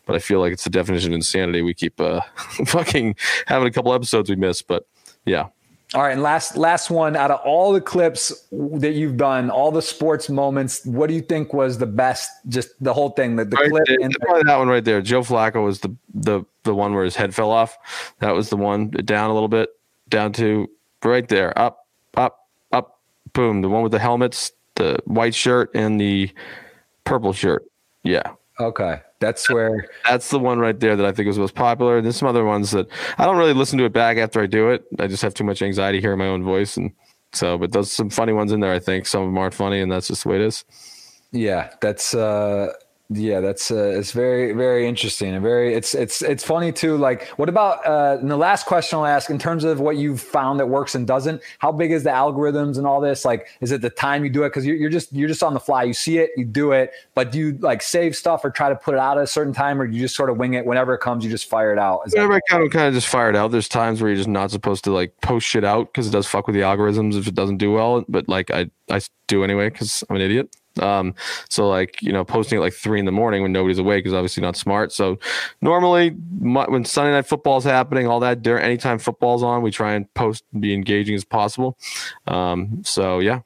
But 0.07 0.15
I 0.15 0.21
feel 0.21 0.39
like 0.39 0.53
it's 0.53 0.65
the 0.65 0.71
definition 0.71 1.11
of 1.11 1.17
insanity. 1.17 1.63
We 1.63 1.75
keep 1.75 2.01
uh, 2.01 2.21
fucking 2.67 3.17
having 3.47 3.67
a 3.67 3.73
couple 3.73 3.93
episodes 3.93 4.31
we 4.31 4.37
miss, 4.37 4.63
but 4.63 4.87
yeah. 5.25 5.49
All 5.95 6.03
right, 6.03 6.13
and 6.13 6.23
last 6.23 6.59
last 6.59 6.91
one 6.91 7.17
out 7.17 7.31
of 7.31 7.41
all 7.47 7.73
the 7.73 7.81
clips 7.81 8.47
that 8.53 8.93
you've 8.93 9.17
done, 9.17 9.49
all 9.49 9.73
the 9.73 9.81
sports 9.81 10.29
moments, 10.29 10.85
what 10.85 11.07
do 11.07 11.15
you 11.15 11.23
think 11.23 11.55
was 11.55 11.79
the 11.79 11.87
best? 11.87 12.31
Just 12.49 12.73
the 12.85 12.93
whole 12.93 13.11
thing, 13.11 13.37
the, 13.37 13.47
the 13.47 13.57
Right 13.57 13.71
clip. 13.71 13.89
And 14.03 14.15
probably 14.21 14.43
that 14.43 14.59
one 14.59 14.69
right 14.69 14.85
there. 14.85 15.01
Joe 15.01 15.23
Flacco 15.23 15.65
was 15.65 15.81
the 15.81 15.95
the 16.13 16.45
the 16.65 16.75
one 16.75 16.93
where 16.93 17.05
his 17.05 17.17
head 17.17 17.35
fell 17.35 17.51
off. 17.51 17.79
That 18.19 18.33
was 18.33 18.51
the 18.51 18.57
one 18.59 18.91
down 18.91 19.31
a 19.31 19.33
little 19.33 19.49
bit, 19.49 19.71
down 20.11 20.35
to 20.35 20.69
right 21.03 21.27
there, 21.27 21.59
up, 21.59 21.87
up, 22.19 22.47
up, 22.71 22.99
boom. 23.33 23.63
The 23.63 23.71
one 23.71 23.83
with 23.83 23.93
the 23.93 23.99
helmets, 23.99 24.53
the 24.75 24.99
white 25.07 25.35
shirt, 25.35 25.71
and 25.73 25.99
the 25.99 26.31
purple 27.05 27.33
shirt. 27.33 27.65
Yeah, 28.03 28.35
okay, 28.61 29.01
that's 29.21 29.51
where. 29.51 29.87
that's 30.05 30.31
the 30.31 30.39
one 30.39 30.59
right 30.59 30.79
there 30.79 30.97
that 30.97 31.07
I 31.07 31.13
think 31.13 31.27
was 31.27 31.39
most 31.39 31.55
popular. 31.55 31.97
And 31.97 32.05
There's 32.05 32.17
some 32.17 32.29
other 32.29 32.45
ones 32.45 32.71
that 32.73 32.87
I 33.19 33.25
don't 33.25 33.37
really 33.37 33.53
listen 33.53 33.79
to 33.79 33.85
it 33.85 33.93
back 33.93 34.17
after 34.17 34.41
I 34.41 34.47
do 34.47 34.71
it. 34.71 34.85
I 34.99 35.07
just 35.07 35.23
have 35.23 35.35
too 35.35 35.45
much 35.45 35.63
anxiety 35.63 36.01
hearing 36.01 36.19
my 36.19 36.27
own 36.27 36.45
voice, 36.45 36.77
and 36.77 36.93
so. 37.33 37.59
But 37.59 37.73
there's 37.73 37.93
some 37.93 38.11
funny 38.11 38.33
ones 38.33 38.53
in 38.53 38.61
there. 38.61 38.73
I 38.73 38.79
think 38.79 39.07
some 39.07 39.23
of 39.23 39.29
them 39.29 39.39
aren't 39.39 39.55
funny, 39.55 39.81
and 39.81 39.91
that's 39.91 40.09
just 40.09 40.25
the 40.25 40.31
way 40.31 40.37
it 40.37 40.43
is. 40.43 40.65
Yeah, 41.33 41.71
that's 41.81 42.15
uh 42.15 42.73
yeah, 43.11 43.41
that's 43.41 43.71
uh 43.71 43.95
it's 43.99 44.13
very 44.13 44.53
very 44.53 44.87
interesting 44.87 45.33
and 45.33 45.43
very 45.43 45.73
it's 45.73 45.95
it's 45.95 46.21
it's 46.21 46.45
funny 46.45 46.73
too. 46.73 46.99
Like, 46.99 47.27
what 47.39 47.49
about 47.49 47.87
uh 47.87 48.19
and 48.21 48.31
the 48.31 48.37
last 48.37 48.67
question 48.67 48.99
I'll 48.99 49.07
ask 49.07 49.31
in 49.31 49.39
terms 49.39 49.65
of 49.65 49.81
what 49.81 49.97
you've 49.97 50.21
found 50.21 50.61
that 50.61 50.67
works 50.67 50.95
and 50.95 51.07
doesn't? 51.07 51.41
How 51.59 51.73
big 51.73 51.91
is 51.91 52.05
the 52.05 52.11
algorithms 52.11 52.77
and 52.77 52.87
all 52.87 53.01
this? 53.01 53.25
Like, 53.25 53.47
is 53.63 53.73
it 53.73 53.81
the 53.81 53.89
time 53.89 54.25
you 54.25 54.31
do 54.31 54.43
it? 54.43 54.51
Because 54.51 54.67
you're, 54.67 54.77
you're 54.77 54.91
just 54.91 55.11
you're 55.11 55.29
just 55.29 55.43
on 55.43 55.55
the 55.55 55.61
fly. 55.61 55.85
You 55.85 55.95
see 55.95 56.19
it, 56.19 56.31
you 56.37 56.45
do 56.45 56.73
it, 56.73 56.93
but 57.15 57.33
do 57.33 57.39
you 57.39 57.53
like 57.61 57.81
save 57.81 58.15
stuff 58.15 58.45
or 58.45 58.51
try 58.51 58.69
to 58.69 58.77
put 58.77 58.93
it 58.95 59.01
out 59.01 59.17
at 59.17 59.25
a 59.25 59.27
certain 59.27 59.55
time, 59.55 59.81
or 59.81 59.87
you 59.87 60.01
just 60.01 60.15
sort 60.15 60.29
of 60.29 60.37
wing 60.37 60.53
it 60.53 60.67
whenever 60.67 60.93
it 60.93 60.99
comes? 61.01 61.25
You 61.25 61.31
just 61.31 61.49
fire 61.49 61.73
it 61.73 61.79
out. 61.79 62.03
Is 62.07 62.13
that- 62.13 62.19
Whenever 62.19 62.35
I 62.35 62.41
kind 62.51 62.63
of 62.63 62.71
kind 62.71 62.89
of 62.89 62.95
just 62.95 63.09
fired 63.09 63.37
out. 63.37 63.53
There's 63.53 63.69
times 63.69 64.03
where 64.03 64.11
you're 64.11 64.19
just 64.19 64.29
not 64.29 64.51
supposed 64.51 64.85
to 64.85 64.93
like 64.93 65.19
post 65.23 65.47
shit 65.47 65.65
out 65.65 65.87
because 65.93 66.07
it 66.07 66.11
does 66.11 66.27
fuck 66.27 66.47
with 66.47 66.55
the 66.55 66.63
algorithms 66.63 67.17
if 67.19 67.27
it 67.27 67.35
doesn't 67.35 67.57
do 67.57 67.73
well. 67.73 68.05
But 68.07 68.29
like 68.29 68.51
I 68.51 68.71
I 68.91 69.01
do 69.29 69.45
anyway 69.45 69.71
because 69.71 70.05
I'm 70.11 70.17
an 70.17 70.23
idiot. 70.23 70.55
Um, 70.79 71.15
so 71.49 71.69
like 71.69 72.01
you 72.03 72.13
know, 72.13 72.25
posting 72.25 72.59
at 72.59 72.63
like 72.63 72.75
three 72.75 72.99
in 72.99 73.05
the 73.05 73.13
morning 73.13 73.43
when 73.43 73.53
nobody's 73.53 73.79
awake 73.79 74.07
is 74.07 74.13
obviously 74.13 74.43
not 74.43 74.57
smart. 74.57 74.93
So 74.93 75.19
normally 75.61 76.17
mu- 76.41 76.67
when 76.67 76.85
Sunday 76.85 77.13
night 77.13 77.27
football 77.27 77.59
is 77.59 77.65
happening, 77.65 78.07
all 78.07 78.21
that 78.21 78.43
during 78.43 78.65
anytime 78.65 78.99
football's 78.99 79.43
on, 79.43 79.63
we 79.63 79.71
try 79.71 79.95
and 79.95 80.13
post 80.15 80.45
and 80.53 80.63
be 80.63 80.75
engaging 80.75 81.15
as 81.15 81.25
possible. 81.25 81.79
Um, 82.27 82.83
so 82.85 83.19
yeah. 83.19 83.41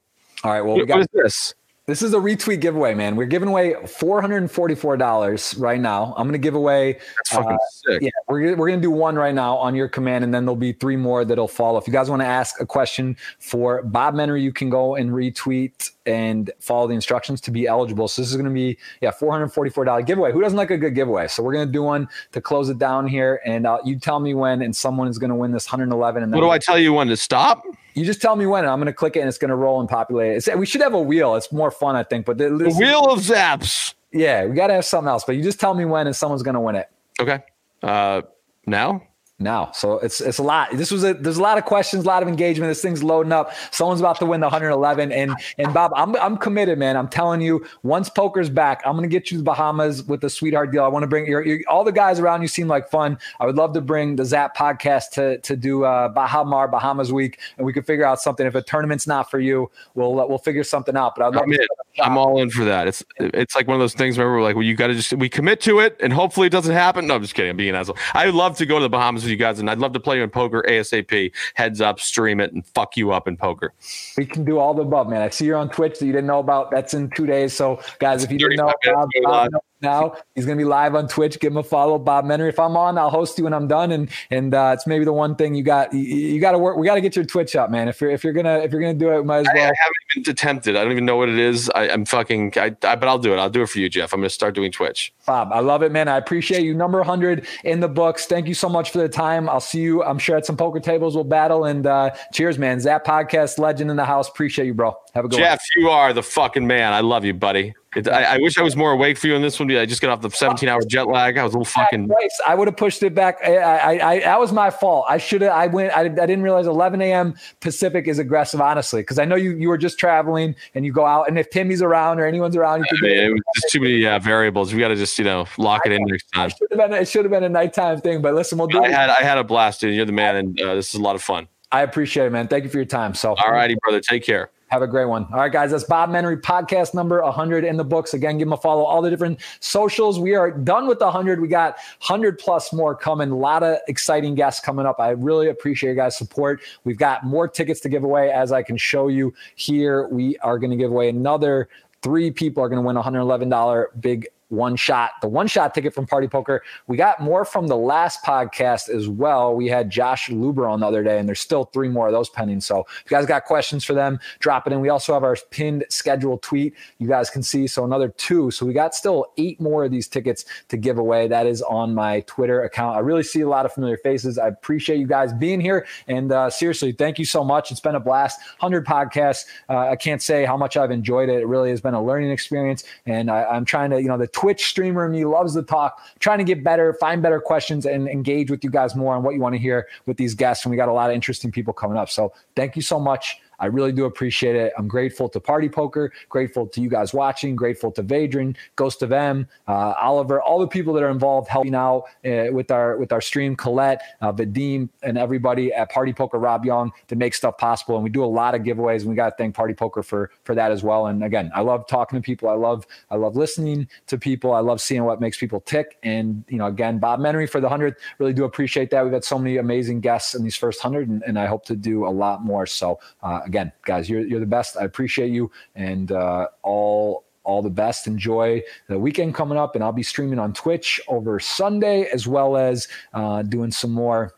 all 0.44 0.50
right. 0.52 0.62
Well, 0.62 0.76
we 0.76 0.86
got 0.86 1.00
is 1.00 1.06
this? 1.12 1.54
This 1.92 2.00
is 2.00 2.14
a 2.14 2.18
retweet 2.18 2.62
giveaway, 2.62 2.94
man. 2.94 3.16
We're 3.16 3.26
giving 3.26 3.50
away 3.50 3.74
$444 3.74 5.60
right 5.60 5.78
now. 5.78 6.14
I'm 6.16 6.26
going 6.26 6.32
to 6.32 6.38
give 6.38 6.54
away 6.54 6.94
That's 7.16 7.32
fucking 7.32 7.52
Uh, 7.52 7.58
sick. 7.70 8.00
Yeah, 8.00 8.08
we're 8.28 8.44
gonna, 8.44 8.56
we're 8.56 8.70
gonna 8.70 8.80
do 8.80 8.90
one 8.90 9.14
right 9.14 9.34
now 9.34 9.58
on 9.58 9.74
your 9.74 9.88
command, 9.88 10.24
and 10.24 10.32
then 10.32 10.46
there'll 10.46 10.56
be 10.56 10.72
three 10.72 10.96
more 10.96 11.26
that'll 11.26 11.46
follow. 11.46 11.78
If 11.78 11.86
you 11.86 11.92
guys 11.92 12.08
want 12.08 12.22
to 12.22 12.26
ask 12.26 12.58
a 12.62 12.64
question 12.64 13.14
for 13.40 13.82
Bob 13.82 14.14
Menery, 14.14 14.40
you 14.40 14.54
can 14.54 14.70
go 14.70 14.94
and 14.94 15.10
retweet 15.10 15.90
and 16.06 16.50
follow 16.60 16.88
the 16.88 16.94
instructions 16.94 17.42
to 17.42 17.50
be 17.50 17.66
eligible. 17.66 18.08
So 18.08 18.22
this 18.22 18.30
is 18.30 18.38
gonna 18.38 18.48
be 18.48 18.78
yeah, 19.02 19.10
four 19.10 19.30
hundred 19.30 19.48
forty 19.48 19.68
four 19.70 19.84
dollar 19.84 20.00
giveaway. 20.00 20.32
Who 20.32 20.40
doesn't 20.40 20.56
like 20.56 20.70
a 20.70 20.78
good 20.78 20.94
giveaway? 20.94 21.28
So 21.28 21.42
we're 21.42 21.52
gonna 21.52 21.66
do 21.66 21.82
one 21.82 22.08
to 22.32 22.40
close 22.40 22.70
it 22.70 22.78
down 22.78 23.06
here, 23.06 23.42
and 23.44 23.66
uh, 23.66 23.80
you 23.84 23.98
tell 23.98 24.18
me 24.18 24.32
when, 24.32 24.62
and 24.62 24.74
someone 24.74 25.08
is 25.08 25.18
gonna 25.18 25.36
win 25.36 25.52
this 25.52 25.66
hundred 25.66 25.90
eleven. 25.92 26.22
And 26.22 26.32
then 26.32 26.40
What 26.40 26.46
do 26.46 26.50
I 26.50 26.58
tell 26.58 26.78
you 26.78 26.94
when 26.94 27.08
to 27.08 27.18
stop? 27.18 27.62
You 27.94 28.04
just 28.04 28.22
tell 28.22 28.36
me 28.36 28.46
when, 28.46 28.64
and 28.64 28.70
I'm 28.70 28.78
gonna 28.78 28.92
click 28.92 29.16
it, 29.16 29.20
and 29.20 29.28
it's 29.28 29.38
gonna 29.38 29.56
roll 29.56 29.80
and 29.80 29.88
populate. 29.88 30.36
It's, 30.36 30.48
we 30.56 30.66
should 30.66 30.80
have 30.80 30.94
a 30.94 31.00
wheel. 31.00 31.34
It's 31.36 31.52
more 31.52 31.70
fun, 31.70 31.96
I 31.96 32.02
think. 32.02 32.26
But 32.26 32.38
the, 32.38 32.50
The 32.50 32.70
wheel 32.70 33.06
of 33.10 33.20
zaps. 33.20 33.94
Yeah, 34.12 34.44
we 34.44 34.54
got 34.54 34.66
to 34.66 34.74
have 34.74 34.84
something 34.84 35.08
else. 35.08 35.24
But 35.24 35.36
you 35.36 35.42
just 35.42 35.58
tell 35.58 35.74
me 35.74 35.84
when, 35.84 36.06
and 36.06 36.14
someone's 36.14 36.42
going 36.42 36.54
to 36.54 36.60
win 36.60 36.76
it. 36.76 36.90
Okay. 37.18 37.42
Uh, 37.82 38.22
now 38.66 39.02
now. 39.42 39.70
So 39.72 39.98
it's 39.98 40.20
it's 40.20 40.38
a 40.38 40.42
lot. 40.42 40.68
This 40.72 40.90
was 40.90 41.04
a 41.04 41.14
there's 41.14 41.36
a 41.36 41.42
lot 41.42 41.58
of 41.58 41.64
questions, 41.64 42.04
a 42.04 42.06
lot 42.06 42.22
of 42.22 42.28
engagement. 42.28 42.70
This 42.70 42.82
thing's 42.82 43.02
loading 43.02 43.32
up. 43.32 43.52
Someone's 43.70 44.00
about 44.00 44.18
to 44.20 44.26
win 44.26 44.40
the 44.40 44.46
111. 44.46 45.12
And 45.12 45.34
and 45.58 45.74
Bob, 45.74 45.92
I'm 45.94 46.16
I'm 46.16 46.36
committed, 46.36 46.78
man. 46.78 46.96
I'm 46.96 47.08
telling 47.08 47.40
you, 47.40 47.64
once 47.82 48.08
poker's 48.08 48.50
back, 48.50 48.82
I'm 48.84 48.94
gonna 48.94 49.08
get 49.08 49.30
you 49.30 49.38
to 49.38 49.38
the 49.38 49.44
Bahamas 49.44 50.02
with 50.04 50.20
the 50.20 50.30
sweetheart 50.30 50.72
deal. 50.72 50.84
I 50.84 50.88
want 50.88 51.02
to 51.02 51.06
bring 51.06 51.26
your, 51.26 51.44
your, 51.44 51.60
all 51.68 51.84
the 51.84 51.92
guys 51.92 52.20
around 52.20 52.42
you 52.42 52.48
seem 52.48 52.68
like 52.68 52.90
fun. 52.90 53.18
I 53.40 53.46
would 53.46 53.56
love 53.56 53.72
to 53.74 53.80
bring 53.80 54.16
the 54.16 54.24
Zap 54.24 54.56
podcast 54.56 55.10
to 55.12 55.38
to 55.38 55.56
do 55.56 55.84
uh 55.84 56.08
Baha 56.08 56.44
Mar 56.44 56.68
Bahamas 56.68 57.12
week, 57.12 57.38
and 57.56 57.66
we 57.66 57.72
could 57.72 57.86
figure 57.86 58.04
out 58.04 58.20
something. 58.20 58.46
If 58.46 58.54
a 58.54 58.62
tournament's 58.62 59.06
not 59.06 59.30
for 59.30 59.40
you, 59.40 59.70
we'll 59.94 60.14
we'll 60.14 60.38
figure 60.38 60.64
something 60.64 60.96
out. 60.96 61.14
But 61.14 61.36
I'm, 61.36 61.52
I'm 62.00 62.16
all 62.16 62.40
in 62.40 62.50
for 62.50 62.64
that. 62.64 62.88
It's 62.88 63.04
it's 63.18 63.54
like 63.54 63.66
one 63.66 63.74
of 63.74 63.80
those 63.80 63.94
things. 63.94 64.18
Remember, 64.18 64.40
like 64.40 64.56
well, 64.56 64.64
you 64.64 64.74
got 64.74 64.88
to 64.88 64.94
just 64.94 65.12
we 65.14 65.28
commit 65.28 65.60
to 65.62 65.80
it, 65.80 65.96
and 66.00 66.12
hopefully 66.12 66.46
it 66.46 66.50
doesn't 66.50 66.74
happen. 66.74 67.06
No, 67.06 67.16
I'm 67.16 67.22
just 67.22 67.34
kidding. 67.34 67.50
I'm 67.50 67.56
being 67.56 67.70
an 67.70 67.76
asshole. 67.76 67.98
I'd 68.14 68.34
love 68.34 68.56
to 68.58 68.66
go 68.66 68.78
to 68.78 68.82
the 68.82 68.88
Bahamas 68.88 69.22
with 69.22 69.31
you 69.32 69.36
guys, 69.36 69.58
and 69.58 69.68
I'd 69.68 69.78
love 69.78 69.92
to 69.94 70.00
play 70.00 70.18
you 70.18 70.22
in 70.22 70.30
poker 70.30 70.64
ASAP. 70.68 71.32
Heads 71.54 71.80
up, 71.80 71.98
stream 71.98 72.38
it, 72.38 72.52
and 72.52 72.64
fuck 72.68 72.96
you 72.96 73.10
up 73.10 73.26
in 73.26 73.36
poker. 73.36 73.74
We 74.16 74.26
can 74.26 74.44
do 74.44 74.58
all 74.58 74.74
the 74.74 74.82
above, 74.82 75.08
man. 75.08 75.22
I 75.22 75.30
see 75.30 75.46
you're 75.46 75.56
on 75.56 75.70
Twitch 75.70 75.98
that 75.98 76.06
you 76.06 76.12
didn't 76.12 76.28
know 76.28 76.38
about. 76.38 76.70
That's 76.70 76.94
in 76.94 77.10
two 77.10 77.26
days. 77.26 77.52
So, 77.52 77.80
guys, 77.98 78.22
if 78.22 78.30
you 78.30 78.38
didn't 78.38 78.56
know, 78.56 78.72
Bob, 78.84 79.08
uh, 79.26 79.48
now. 79.82 80.16
He's 80.34 80.46
going 80.46 80.56
to 80.56 80.64
be 80.64 80.68
live 80.68 80.94
on 80.94 81.08
Twitch. 81.08 81.38
Give 81.40 81.52
him 81.52 81.58
a 81.58 81.62
follow, 81.62 81.98
Bob 81.98 82.24
Menery. 82.24 82.48
If 82.48 82.58
I'm 82.58 82.76
on, 82.76 82.98
I'll 82.98 83.10
host 83.10 83.36
you 83.38 83.44
when 83.44 83.52
I'm 83.52 83.68
done. 83.68 83.92
And 83.92 84.08
and 84.30 84.54
uh, 84.54 84.72
it's 84.74 84.86
maybe 84.86 85.04
the 85.04 85.12
one 85.12 85.36
thing 85.36 85.54
you 85.54 85.62
got. 85.62 85.92
You, 85.92 86.00
you 86.00 86.40
got 86.40 86.52
to 86.52 86.58
work. 86.58 86.76
We 86.76 86.86
got 86.86 86.94
to 86.94 87.00
get 87.00 87.16
your 87.16 87.24
Twitch 87.24 87.56
up, 87.56 87.70
man. 87.70 87.88
If 87.88 88.00
you're 88.00 88.10
if 88.10 88.24
you're 88.24 88.32
gonna 88.32 88.58
if 88.58 88.72
you're 88.72 88.80
gonna 88.80 88.94
do 88.94 89.10
it, 89.12 89.24
might 89.24 89.38
as 89.38 89.46
well. 89.52 89.56
I, 89.56 89.70
I 89.70 89.72
haven't 89.78 90.16
even 90.16 90.30
attempted. 90.30 90.76
I 90.76 90.82
don't 90.82 90.92
even 90.92 91.04
know 91.04 91.16
what 91.16 91.28
it 91.28 91.38
is. 91.38 91.70
I, 91.74 91.88
am 91.88 92.04
fucking. 92.04 92.52
I, 92.56 92.76
I, 92.82 92.96
but 92.96 93.04
I'll 93.04 93.18
do 93.18 93.32
it. 93.32 93.38
I'll 93.38 93.50
do 93.50 93.62
it 93.62 93.68
for 93.68 93.78
you, 93.78 93.88
Jeff. 93.88 94.12
I'm 94.12 94.20
going 94.20 94.28
to 94.28 94.34
start 94.34 94.54
doing 94.54 94.72
Twitch. 94.72 95.12
Bob, 95.26 95.50
I 95.52 95.60
love 95.60 95.82
it, 95.82 95.92
man. 95.92 96.08
I 96.08 96.16
appreciate 96.16 96.62
you. 96.62 96.74
Number 96.74 96.98
100 96.98 97.46
in 97.64 97.80
the 97.80 97.88
books. 97.88 98.26
Thank 98.26 98.48
you 98.48 98.54
so 98.54 98.68
much 98.68 98.90
for 98.90 98.98
the 98.98 99.08
time. 99.08 99.48
I'll 99.48 99.60
see 99.60 99.80
you. 99.80 100.02
I'm 100.02 100.18
sure 100.18 100.36
at 100.36 100.46
some 100.46 100.56
poker 100.56 100.80
tables 100.80 101.14
we'll 101.14 101.24
battle. 101.24 101.64
And 101.64 101.86
uh, 101.86 102.14
cheers, 102.32 102.58
man. 102.58 102.80
Zap 102.80 103.04
podcast 103.04 103.58
legend 103.58 103.90
in 103.90 103.96
the 103.96 104.04
house. 104.04 104.28
Appreciate 104.28 104.66
you, 104.66 104.74
bro. 104.74 104.96
Have 105.14 105.26
a 105.26 105.28
good 105.28 105.38
Jeff, 105.38 105.60
one. 105.76 105.84
you 105.84 105.90
are 105.90 106.12
the 106.14 106.22
fucking 106.22 106.66
man. 106.66 106.94
I 106.94 107.00
love 107.00 107.24
you, 107.24 107.34
buddy. 107.34 107.74
It, 107.94 108.08
I, 108.08 108.36
I, 108.36 108.38
wish 108.38 108.56
I 108.56 108.62
was 108.62 108.74
more 108.74 108.92
awake 108.92 109.18
for 109.18 109.26
you 109.26 109.34
in 109.34 109.42
this 109.42 109.60
one. 109.60 109.70
I 109.70 109.84
just 109.84 110.00
got 110.00 110.10
off 110.10 110.22
the 110.22 110.30
17 110.30 110.66
hour 110.66 110.80
jet 110.88 111.06
lag. 111.06 111.36
I 111.36 111.44
was 111.44 111.52
a 111.52 111.58
little 111.58 111.70
fucking. 111.70 112.10
I 112.46 112.54
would 112.54 112.66
have 112.66 112.78
pushed 112.78 113.02
it 113.02 113.14
back. 113.14 113.38
I, 113.44 113.56
I, 113.56 114.12
I 114.12 114.20
that 114.20 114.40
was 114.40 114.52
my 114.52 114.70
fault. 114.70 115.04
I 115.06 115.18
should 115.18 115.42
have. 115.42 115.52
I 115.52 115.66
went. 115.66 115.94
I, 115.94 116.00
I 116.00 116.08
didn't 116.08 116.42
realize 116.42 116.66
11 116.66 117.02
a.m. 117.02 117.34
Pacific 117.60 118.08
is 118.08 118.18
aggressive, 118.18 118.62
honestly, 118.62 119.02
because 119.02 119.18
I 119.18 119.26
know 119.26 119.36
you 119.36 119.54
you 119.56 119.68
were 119.68 119.76
just 119.76 119.98
traveling 119.98 120.54
and 120.74 120.86
you 120.86 120.92
go 120.92 121.04
out, 121.04 121.28
and 121.28 121.38
if 121.38 121.50
Timmy's 121.50 121.82
around 121.82 122.18
or 122.18 122.24
anyone's 122.24 122.56
around, 122.56 122.86
you 122.90 122.98
could. 122.98 123.10
it 123.10 123.30
was 123.30 123.40
just 123.56 123.72
too 123.74 123.80
many 123.80 124.06
uh, 124.06 124.18
variables. 124.18 124.72
We 124.72 124.80
got 124.80 124.88
to 124.88 124.96
just 124.96 125.18
you 125.18 125.26
know 125.26 125.46
lock 125.58 125.82
it 125.84 125.92
in 125.92 126.02
next 126.06 126.32
time. 126.32 126.48
It 126.48 126.56
should 126.56 126.68
have 126.70 126.90
been. 126.90 126.98
It 127.02 127.08
should 127.08 127.24
have 127.26 127.32
been 127.32 127.44
a 127.44 127.50
nighttime 127.50 128.00
thing, 128.00 128.22
but 128.22 128.32
listen, 128.32 128.56
we'll 128.56 128.68
do. 128.68 128.82
I 128.82 128.86
it. 128.86 128.92
had 128.92 129.10
I 129.10 129.22
had 129.22 129.36
a 129.36 129.44
blast, 129.44 129.82
dude. 129.82 129.94
You're 129.94 130.06
the 130.06 130.12
man, 130.12 130.36
and 130.36 130.60
uh, 130.62 130.74
this 130.74 130.88
is 130.88 130.94
a 130.94 131.02
lot 131.02 131.14
of 131.14 131.22
fun. 131.22 131.48
I 131.70 131.82
appreciate 131.82 132.26
it, 132.26 132.32
man. 132.32 132.48
Thank 132.48 132.64
you 132.64 132.70
for 132.70 132.78
your 132.78 132.86
time. 132.86 133.14
So, 133.14 133.34
all 133.34 133.52
righty, 133.52 133.76
brother. 133.82 134.00
Take 134.00 134.24
care. 134.24 134.50
Have 134.72 134.80
a 134.80 134.86
great 134.86 135.04
one. 135.04 135.26
All 135.30 135.38
right, 135.38 135.52
guys, 135.52 135.70
that's 135.70 135.84
Bob 135.84 136.08
Menery 136.08 136.40
podcast 136.40 136.94
number 136.94 137.22
100 137.22 137.62
in 137.62 137.76
the 137.76 137.84
books. 137.84 138.14
Again, 138.14 138.38
give 138.38 138.48
him 138.48 138.54
a 138.54 138.56
follow. 138.56 138.84
All 138.84 139.02
the 139.02 139.10
different 139.10 139.38
socials. 139.60 140.18
We 140.18 140.34
are 140.34 140.50
done 140.50 140.86
with 140.88 140.98
the 140.98 141.04
100. 141.04 141.42
We 141.42 141.48
got 141.48 141.74
100 142.06 142.38
plus 142.38 142.72
more 142.72 142.94
coming. 142.94 143.30
A 143.30 143.36
lot 143.36 143.62
of 143.62 143.80
exciting 143.86 144.34
guests 144.34 144.64
coming 144.64 144.86
up. 144.86 144.98
I 144.98 145.10
really 145.10 145.48
appreciate 145.50 145.88
your 145.88 145.96
guys' 145.96 146.16
support. 146.16 146.62
We've 146.84 146.96
got 146.96 147.22
more 147.22 147.48
tickets 147.48 147.80
to 147.80 147.90
give 147.90 148.02
away, 148.02 148.30
as 148.30 148.50
I 148.50 148.62
can 148.62 148.78
show 148.78 149.08
you 149.08 149.34
here. 149.56 150.08
We 150.08 150.38
are 150.38 150.58
going 150.58 150.70
to 150.70 150.76
give 150.78 150.90
away 150.90 151.10
another 151.10 151.68
three 152.00 152.30
people 152.30 152.62
are 152.62 152.70
going 152.70 152.82
to 152.82 152.86
win 152.86 152.96
$111 152.96 154.00
big 154.00 154.26
one 154.52 154.76
shot, 154.76 155.12
the 155.22 155.28
one 155.28 155.46
shot 155.46 155.74
ticket 155.74 155.94
from 155.94 156.06
Party 156.06 156.28
Poker. 156.28 156.62
We 156.86 156.96
got 156.96 157.20
more 157.20 157.44
from 157.44 157.68
the 157.68 157.76
last 157.76 158.22
podcast 158.22 158.88
as 158.88 159.08
well. 159.08 159.54
We 159.54 159.66
had 159.66 159.90
Josh 159.90 160.28
Luber 160.28 160.70
on 160.70 160.80
the 160.80 160.86
other 160.86 161.02
day, 161.02 161.18
and 161.18 161.26
there's 161.26 161.40
still 161.40 161.64
three 161.64 161.88
more 161.88 162.06
of 162.06 162.12
those 162.12 162.28
pending. 162.28 162.60
So 162.60 162.80
if 163.04 163.10
you 163.10 163.16
guys 163.16 163.26
got 163.26 163.44
questions 163.44 163.84
for 163.84 163.94
them, 163.94 164.20
drop 164.40 164.66
it 164.66 164.72
in. 164.72 164.80
We 164.80 164.90
also 164.90 165.14
have 165.14 165.24
our 165.24 165.36
pinned 165.50 165.84
schedule 165.88 166.38
tweet 166.38 166.74
you 166.98 167.08
guys 167.08 167.30
can 167.30 167.42
see. 167.42 167.66
So 167.66 167.84
another 167.84 168.08
two. 168.08 168.50
So 168.50 168.66
we 168.66 168.72
got 168.72 168.94
still 168.94 169.26
eight 169.38 169.60
more 169.60 169.84
of 169.84 169.90
these 169.90 170.08
tickets 170.08 170.44
to 170.68 170.76
give 170.76 170.98
away. 170.98 171.28
That 171.28 171.46
is 171.46 171.62
on 171.62 171.94
my 171.94 172.20
Twitter 172.20 172.62
account. 172.62 172.96
I 172.96 173.00
really 173.00 173.22
see 173.22 173.40
a 173.40 173.48
lot 173.48 173.66
of 173.66 173.72
familiar 173.72 173.96
faces. 173.96 174.38
I 174.38 174.48
appreciate 174.48 174.98
you 174.98 175.06
guys 175.06 175.32
being 175.32 175.60
here. 175.60 175.86
And 176.08 176.30
uh, 176.32 176.50
seriously, 176.50 176.92
thank 176.92 177.18
you 177.18 177.24
so 177.24 177.44
much. 177.44 177.70
It's 177.70 177.80
been 177.80 177.94
a 177.94 178.00
blast. 178.00 178.40
100 178.60 178.86
podcasts. 178.86 179.44
Uh, 179.68 179.78
I 179.78 179.96
can't 179.96 180.22
say 180.22 180.44
how 180.44 180.56
much 180.56 180.76
I've 180.76 180.90
enjoyed 180.90 181.28
it. 181.28 181.40
It 181.40 181.46
really 181.46 181.70
has 181.70 181.80
been 181.80 181.94
a 181.94 182.02
learning 182.02 182.30
experience. 182.30 182.84
And 183.06 183.30
I, 183.30 183.44
I'm 183.44 183.64
trying 183.64 183.90
to, 183.90 184.00
you 184.00 184.08
know, 184.08 184.18
the 184.18 184.28
Twitch 184.42 184.66
streamer 184.66 185.06
and 185.06 185.14
he 185.14 185.24
loves 185.24 185.54
to 185.54 185.62
talk, 185.62 186.00
trying 186.18 186.38
to 186.38 186.44
get 186.44 186.64
better, 186.64 186.94
find 186.94 187.22
better 187.22 187.40
questions, 187.40 187.86
and 187.86 188.08
engage 188.08 188.50
with 188.50 188.64
you 188.64 188.70
guys 188.70 188.96
more 188.96 189.14
on 189.14 189.22
what 189.22 189.34
you 189.34 189.40
want 189.40 189.54
to 189.54 189.58
hear 189.58 189.86
with 190.06 190.16
these 190.16 190.34
guests. 190.34 190.64
And 190.64 190.70
we 190.72 190.76
got 190.76 190.88
a 190.88 190.92
lot 190.92 191.10
of 191.10 191.14
interesting 191.14 191.52
people 191.52 191.72
coming 191.72 191.96
up. 191.96 192.10
So 192.10 192.32
thank 192.56 192.74
you 192.74 192.82
so 192.82 192.98
much. 192.98 193.40
I 193.62 193.66
really 193.66 193.92
do 193.92 194.06
appreciate 194.06 194.56
it. 194.56 194.72
I'm 194.76 194.88
grateful 194.88 195.28
to 195.28 195.38
Party 195.38 195.68
Poker, 195.68 196.12
grateful 196.28 196.66
to 196.66 196.80
you 196.80 196.88
guys 196.88 197.14
watching, 197.14 197.54
grateful 197.54 197.92
to 197.92 198.02
Vadran, 198.02 198.56
Ghost 198.74 199.02
of 199.02 199.12
M, 199.12 199.46
uh, 199.68 199.94
Oliver, 200.02 200.42
all 200.42 200.58
the 200.58 200.66
people 200.66 200.92
that 200.94 201.02
are 201.04 201.10
involved 201.10 201.48
helping 201.48 201.76
out 201.76 202.04
uh, 202.26 202.46
with 202.50 202.72
our 202.72 202.96
with 202.98 203.12
our 203.12 203.20
stream, 203.20 203.54
Colette, 203.54 204.02
uh, 204.20 204.32
Vadim, 204.32 204.88
and 205.04 205.16
everybody 205.16 205.72
at 205.72 205.92
Party 205.92 206.12
Poker, 206.12 206.40
Rob 206.40 206.64
Yong, 206.64 206.90
to 207.06 207.14
make 207.14 207.34
stuff 207.34 207.56
possible. 207.56 207.94
And 207.94 208.02
we 208.02 208.10
do 208.10 208.24
a 208.24 208.26
lot 208.26 208.56
of 208.56 208.62
giveaways, 208.62 209.02
and 209.02 209.10
we 209.10 209.14
got 209.14 209.30
to 209.30 209.34
thank 209.38 209.54
Party 209.54 209.74
Poker 209.74 210.02
for 210.02 210.32
for 210.42 210.56
that 210.56 210.72
as 210.72 210.82
well. 210.82 211.06
And 211.06 211.22
again, 211.22 211.52
I 211.54 211.60
love 211.60 211.86
talking 211.86 212.20
to 212.20 212.22
people. 212.22 212.48
I 212.48 212.54
love 212.54 212.84
I 213.12 213.16
love 213.16 213.36
listening 213.36 213.86
to 214.08 214.18
people. 214.18 214.52
I 214.52 214.60
love 214.60 214.80
seeing 214.80 215.04
what 215.04 215.20
makes 215.20 215.38
people 215.38 215.60
tick. 215.60 215.98
And 216.02 216.44
you 216.48 216.58
know, 216.58 216.66
again, 216.66 216.98
Bob 216.98 217.20
Menery 217.20 217.48
for 217.48 217.60
the 217.60 217.68
hundredth, 217.68 218.00
really 218.18 218.32
do 218.32 218.42
appreciate 218.42 218.90
that. 218.90 219.04
We've 219.04 219.12
had 219.12 219.24
so 219.24 219.38
many 219.38 219.58
amazing 219.58 220.00
guests 220.00 220.34
in 220.34 220.42
these 220.42 220.56
first 220.56 220.80
hundred, 220.80 221.08
and, 221.08 221.22
and 221.22 221.38
I 221.38 221.46
hope 221.46 221.64
to 221.66 221.76
do 221.76 222.04
a 222.06 222.10
lot 222.10 222.44
more. 222.44 222.66
So 222.66 222.98
uh, 223.22 223.42
again, 223.52 223.70
guys, 223.84 224.08
you're 224.08 224.22
you're 224.22 224.40
the 224.40 224.46
best. 224.46 224.78
I 224.78 224.84
appreciate 224.84 225.30
you, 225.30 225.50
and 225.74 226.10
uh, 226.10 226.48
all 226.62 227.24
all 227.44 227.60
the 227.60 227.70
best. 227.70 228.06
Enjoy 228.06 228.62
the 228.88 228.98
weekend 228.98 229.34
coming 229.34 229.58
up, 229.58 229.74
and 229.74 229.84
I'll 229.84 229.92
be 229.92 230.02
streaming 230.02 230.38
on 230.38 230.54
Twitch 230.54 231.00
over 231.06 231.38
Sunday 231.38 232.04
as 232.04 232.26
well 232.26 232.56
as 232.56 232.88
uh, 233.12 233.42
doing 233.42 233.70
some 233.70 233.92
more. 233.92 234.34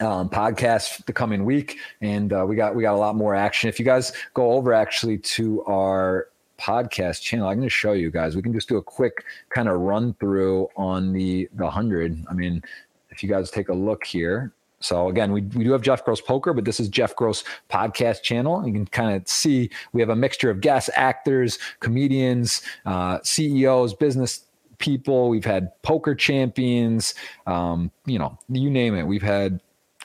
Um, 0.00 0.30
podcasts 0.30 1.04
the 1.04 1.12
coming 1.12 1.44
week, 1.44 1.78
and 2.00 2.32
uh, 2.32 2.44
we 2.46 2.56
got 2.56 2.74
we 2.74 2.82
got 2.82 2.94
a 2.94 2.98
lot 2.98 3.16
more 3.16 3.34
action. 3.34 3.68
If 3.68 3.78
you 3.78 3.84
guys 3.84 4.12
go 4.32 4.52
over 4.52 4.72
actually 4.72 5.18
to 5.18 5.62
our 5.64 6.28
podcast 6.58 7.20
channel, 7.20 7.48
I'm 7.48 7.56
going 7.56 7.66
to 7.66 7.70
show 7.70 7.92
you 7.92 8.10
guys. 8.10 8.34
We 8.34 8.40
can 8.40 8.54
just 8.54 8.68
do 8.68 8.78
a 8.78 8.82
quick 8.82 9.24
kind 9.50 9.68
of 9.68 9.78
run 9.80 10.14
through 10.14 10.68
on 10.76 11.12
the 11.12 11.48
the 11.54 11.68
hundred. 11.68 12.24
I 12.30 12.34
mean, 12.34 12.62
if 13.10 13.22
you 13.22 13.28
guys 13.28 13.50
take 13.50 13.68
a 13.68 13.74
look 13.74 14.04
here, 14.04 14.54
so 14.80 15.08
again, 15.08 15.32
we, 15.32 15.42
we 15.42 15.64
do 15.64 15.72
have 15.72 15.82
Jeff 15.82 16.04
Gross 16.04 16.20
Poker, 16.20 16.52
but 16.52 16.64
this 16.64 16.80
is 16.80 16.88
Jeff 16.88 17.14
Gross 17.14 17.44
podcast 17.68 18.22
channel. 18.22 18.66
You 18.66 18.72
can 18.72 18.86
kind 18.86 19.14
of 19.14 19.28
see 19.28 19.70
we 19.92 20.00
have 20.00 20.10
a 20.10 20.16
mixture 20.16 20.50
of 20.50 20.60
guests, 20.60 20.90
actors, 20.94 21.58
comedians, 21.80 22.62
uh, 22.86 23.18
CEOs, 23.22 23.94
business 23.94 24.44
people. 24.78 25.28
We've 25.28 25.44
had 25.44 25.70
poker 25.82 26.14
champions, 26.14 27.14
um, 27.46 27.90
you 28.06 28.18
know, 28.18 28.38
you 28.48 28.70
name 28.70 28.94
it. 28.94 29.04
We've 29.04 29.22
had 29.22 29.60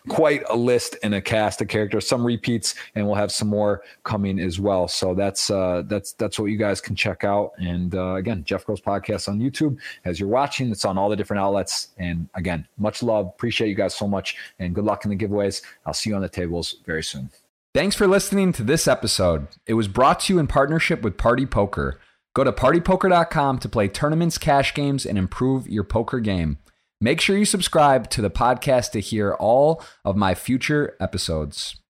quite 0.07 0.43
a 0.49 0.55
list 0.55 0.97
and 1.03 1.15
a 1.15 1.21
cast 1.21 1.61
of 1.61 1.67
characters, 1.67 2.07
some 2.07 2.25
repeats, 2.25 2.75
and 2.95 3.05
we'll 3.05 3.15
have 3.15 3.31
some 3.31 3.47
more 3.47 3.81
coming 4.03 4.39
as 4.39 4.59
well. 4.59 4.87
So 4.87 5.13
that's 5.13 5.49
uh, 5.49 5.83
that's 5.85 6.13
that's 6.13 6.39
what 6.39 6.47
you 6.47 6.57
guys 6.57 6.81
can 6.81 6.95
check 6.95 7.23
out. 7.23 7.51
And 7.57 7.95
uh, 7.95 8.15
again, 8.15 8.43
Jeff 8.43 8.65
Gross 8.65 8.81
podcast 8.81 9.27
on 9.27 9.39
YouTube. 9.39 9.77
As 10.05 10.19
you're 10.19 10.29
watching, 10.29 10.71
it's 10.71 10.85
on 10.85 10.97
all 10.97 11.09
the 11.09 11.15
different 11.15 11.41
outlets. 11.41 11.89
And 11.97 12.27
again, 12.35 12.67
much 12.77 13.03
love. 13.03 13.27
Appreciate 13.27 13.69
you 13.69 13.75
guys 13.75 13.95
so 13.95 14.07
much, 14.07 14.37
and 14.59 14.73
good 14.73 14.85
luck 14.85 15.05
in 15.05 15.11
the 15.11 15.17
giveaways. 15.17 15.61
I'll 15.85 15.93
see 15.93 16.09
you 16.09 16.15
on 16.15 16.21
the 16.21 16.29
tables 16.29 16.77
very 16.85 17.03
soon. 17.03 17.29
Thanks 17.73 17.95
for 17.95 18.07
listening 18.07 18.53
to 18.53 18.63
this 18.63 18.87
episode. 18.87 19.47
It 19.67 19.73
was 19.73 19.89
brought 19.89 20.21
to 20.21 20.33
you 20.33 20.39
in 20.39 20.47
partnership 20.47 21.01
with 21.01 21.17
Party 21.17 21.45
Poker. 21.45 21.99
Go 22.33 22.43
to 22.43 22.51
partypoker.com 22.51 23.59
to 23.59 23.69
play 23.69 23.87
tournaments, 23.87 24.37
cash 24.37 24.73
games, 24.73 25.05
and 25.05 25.17
improve 25.17 25.67
your 25.67 25.83
poker 25.83 26.19
game. 26.19 26.57
Make 27.01 27.19
sure 27.19 27.37
you 27.37 27.45
subscribe 27.45 28.09
to 28.11 28.21
the 28.21 28.29
podcast 28.31 28.91
to 28.91 29.01
hear 29.01 29.33
all 29.33 29.83
of 30.05 30.15
my 30.15 30.33
future 30.33 30.95
episodes. 30.99 31.75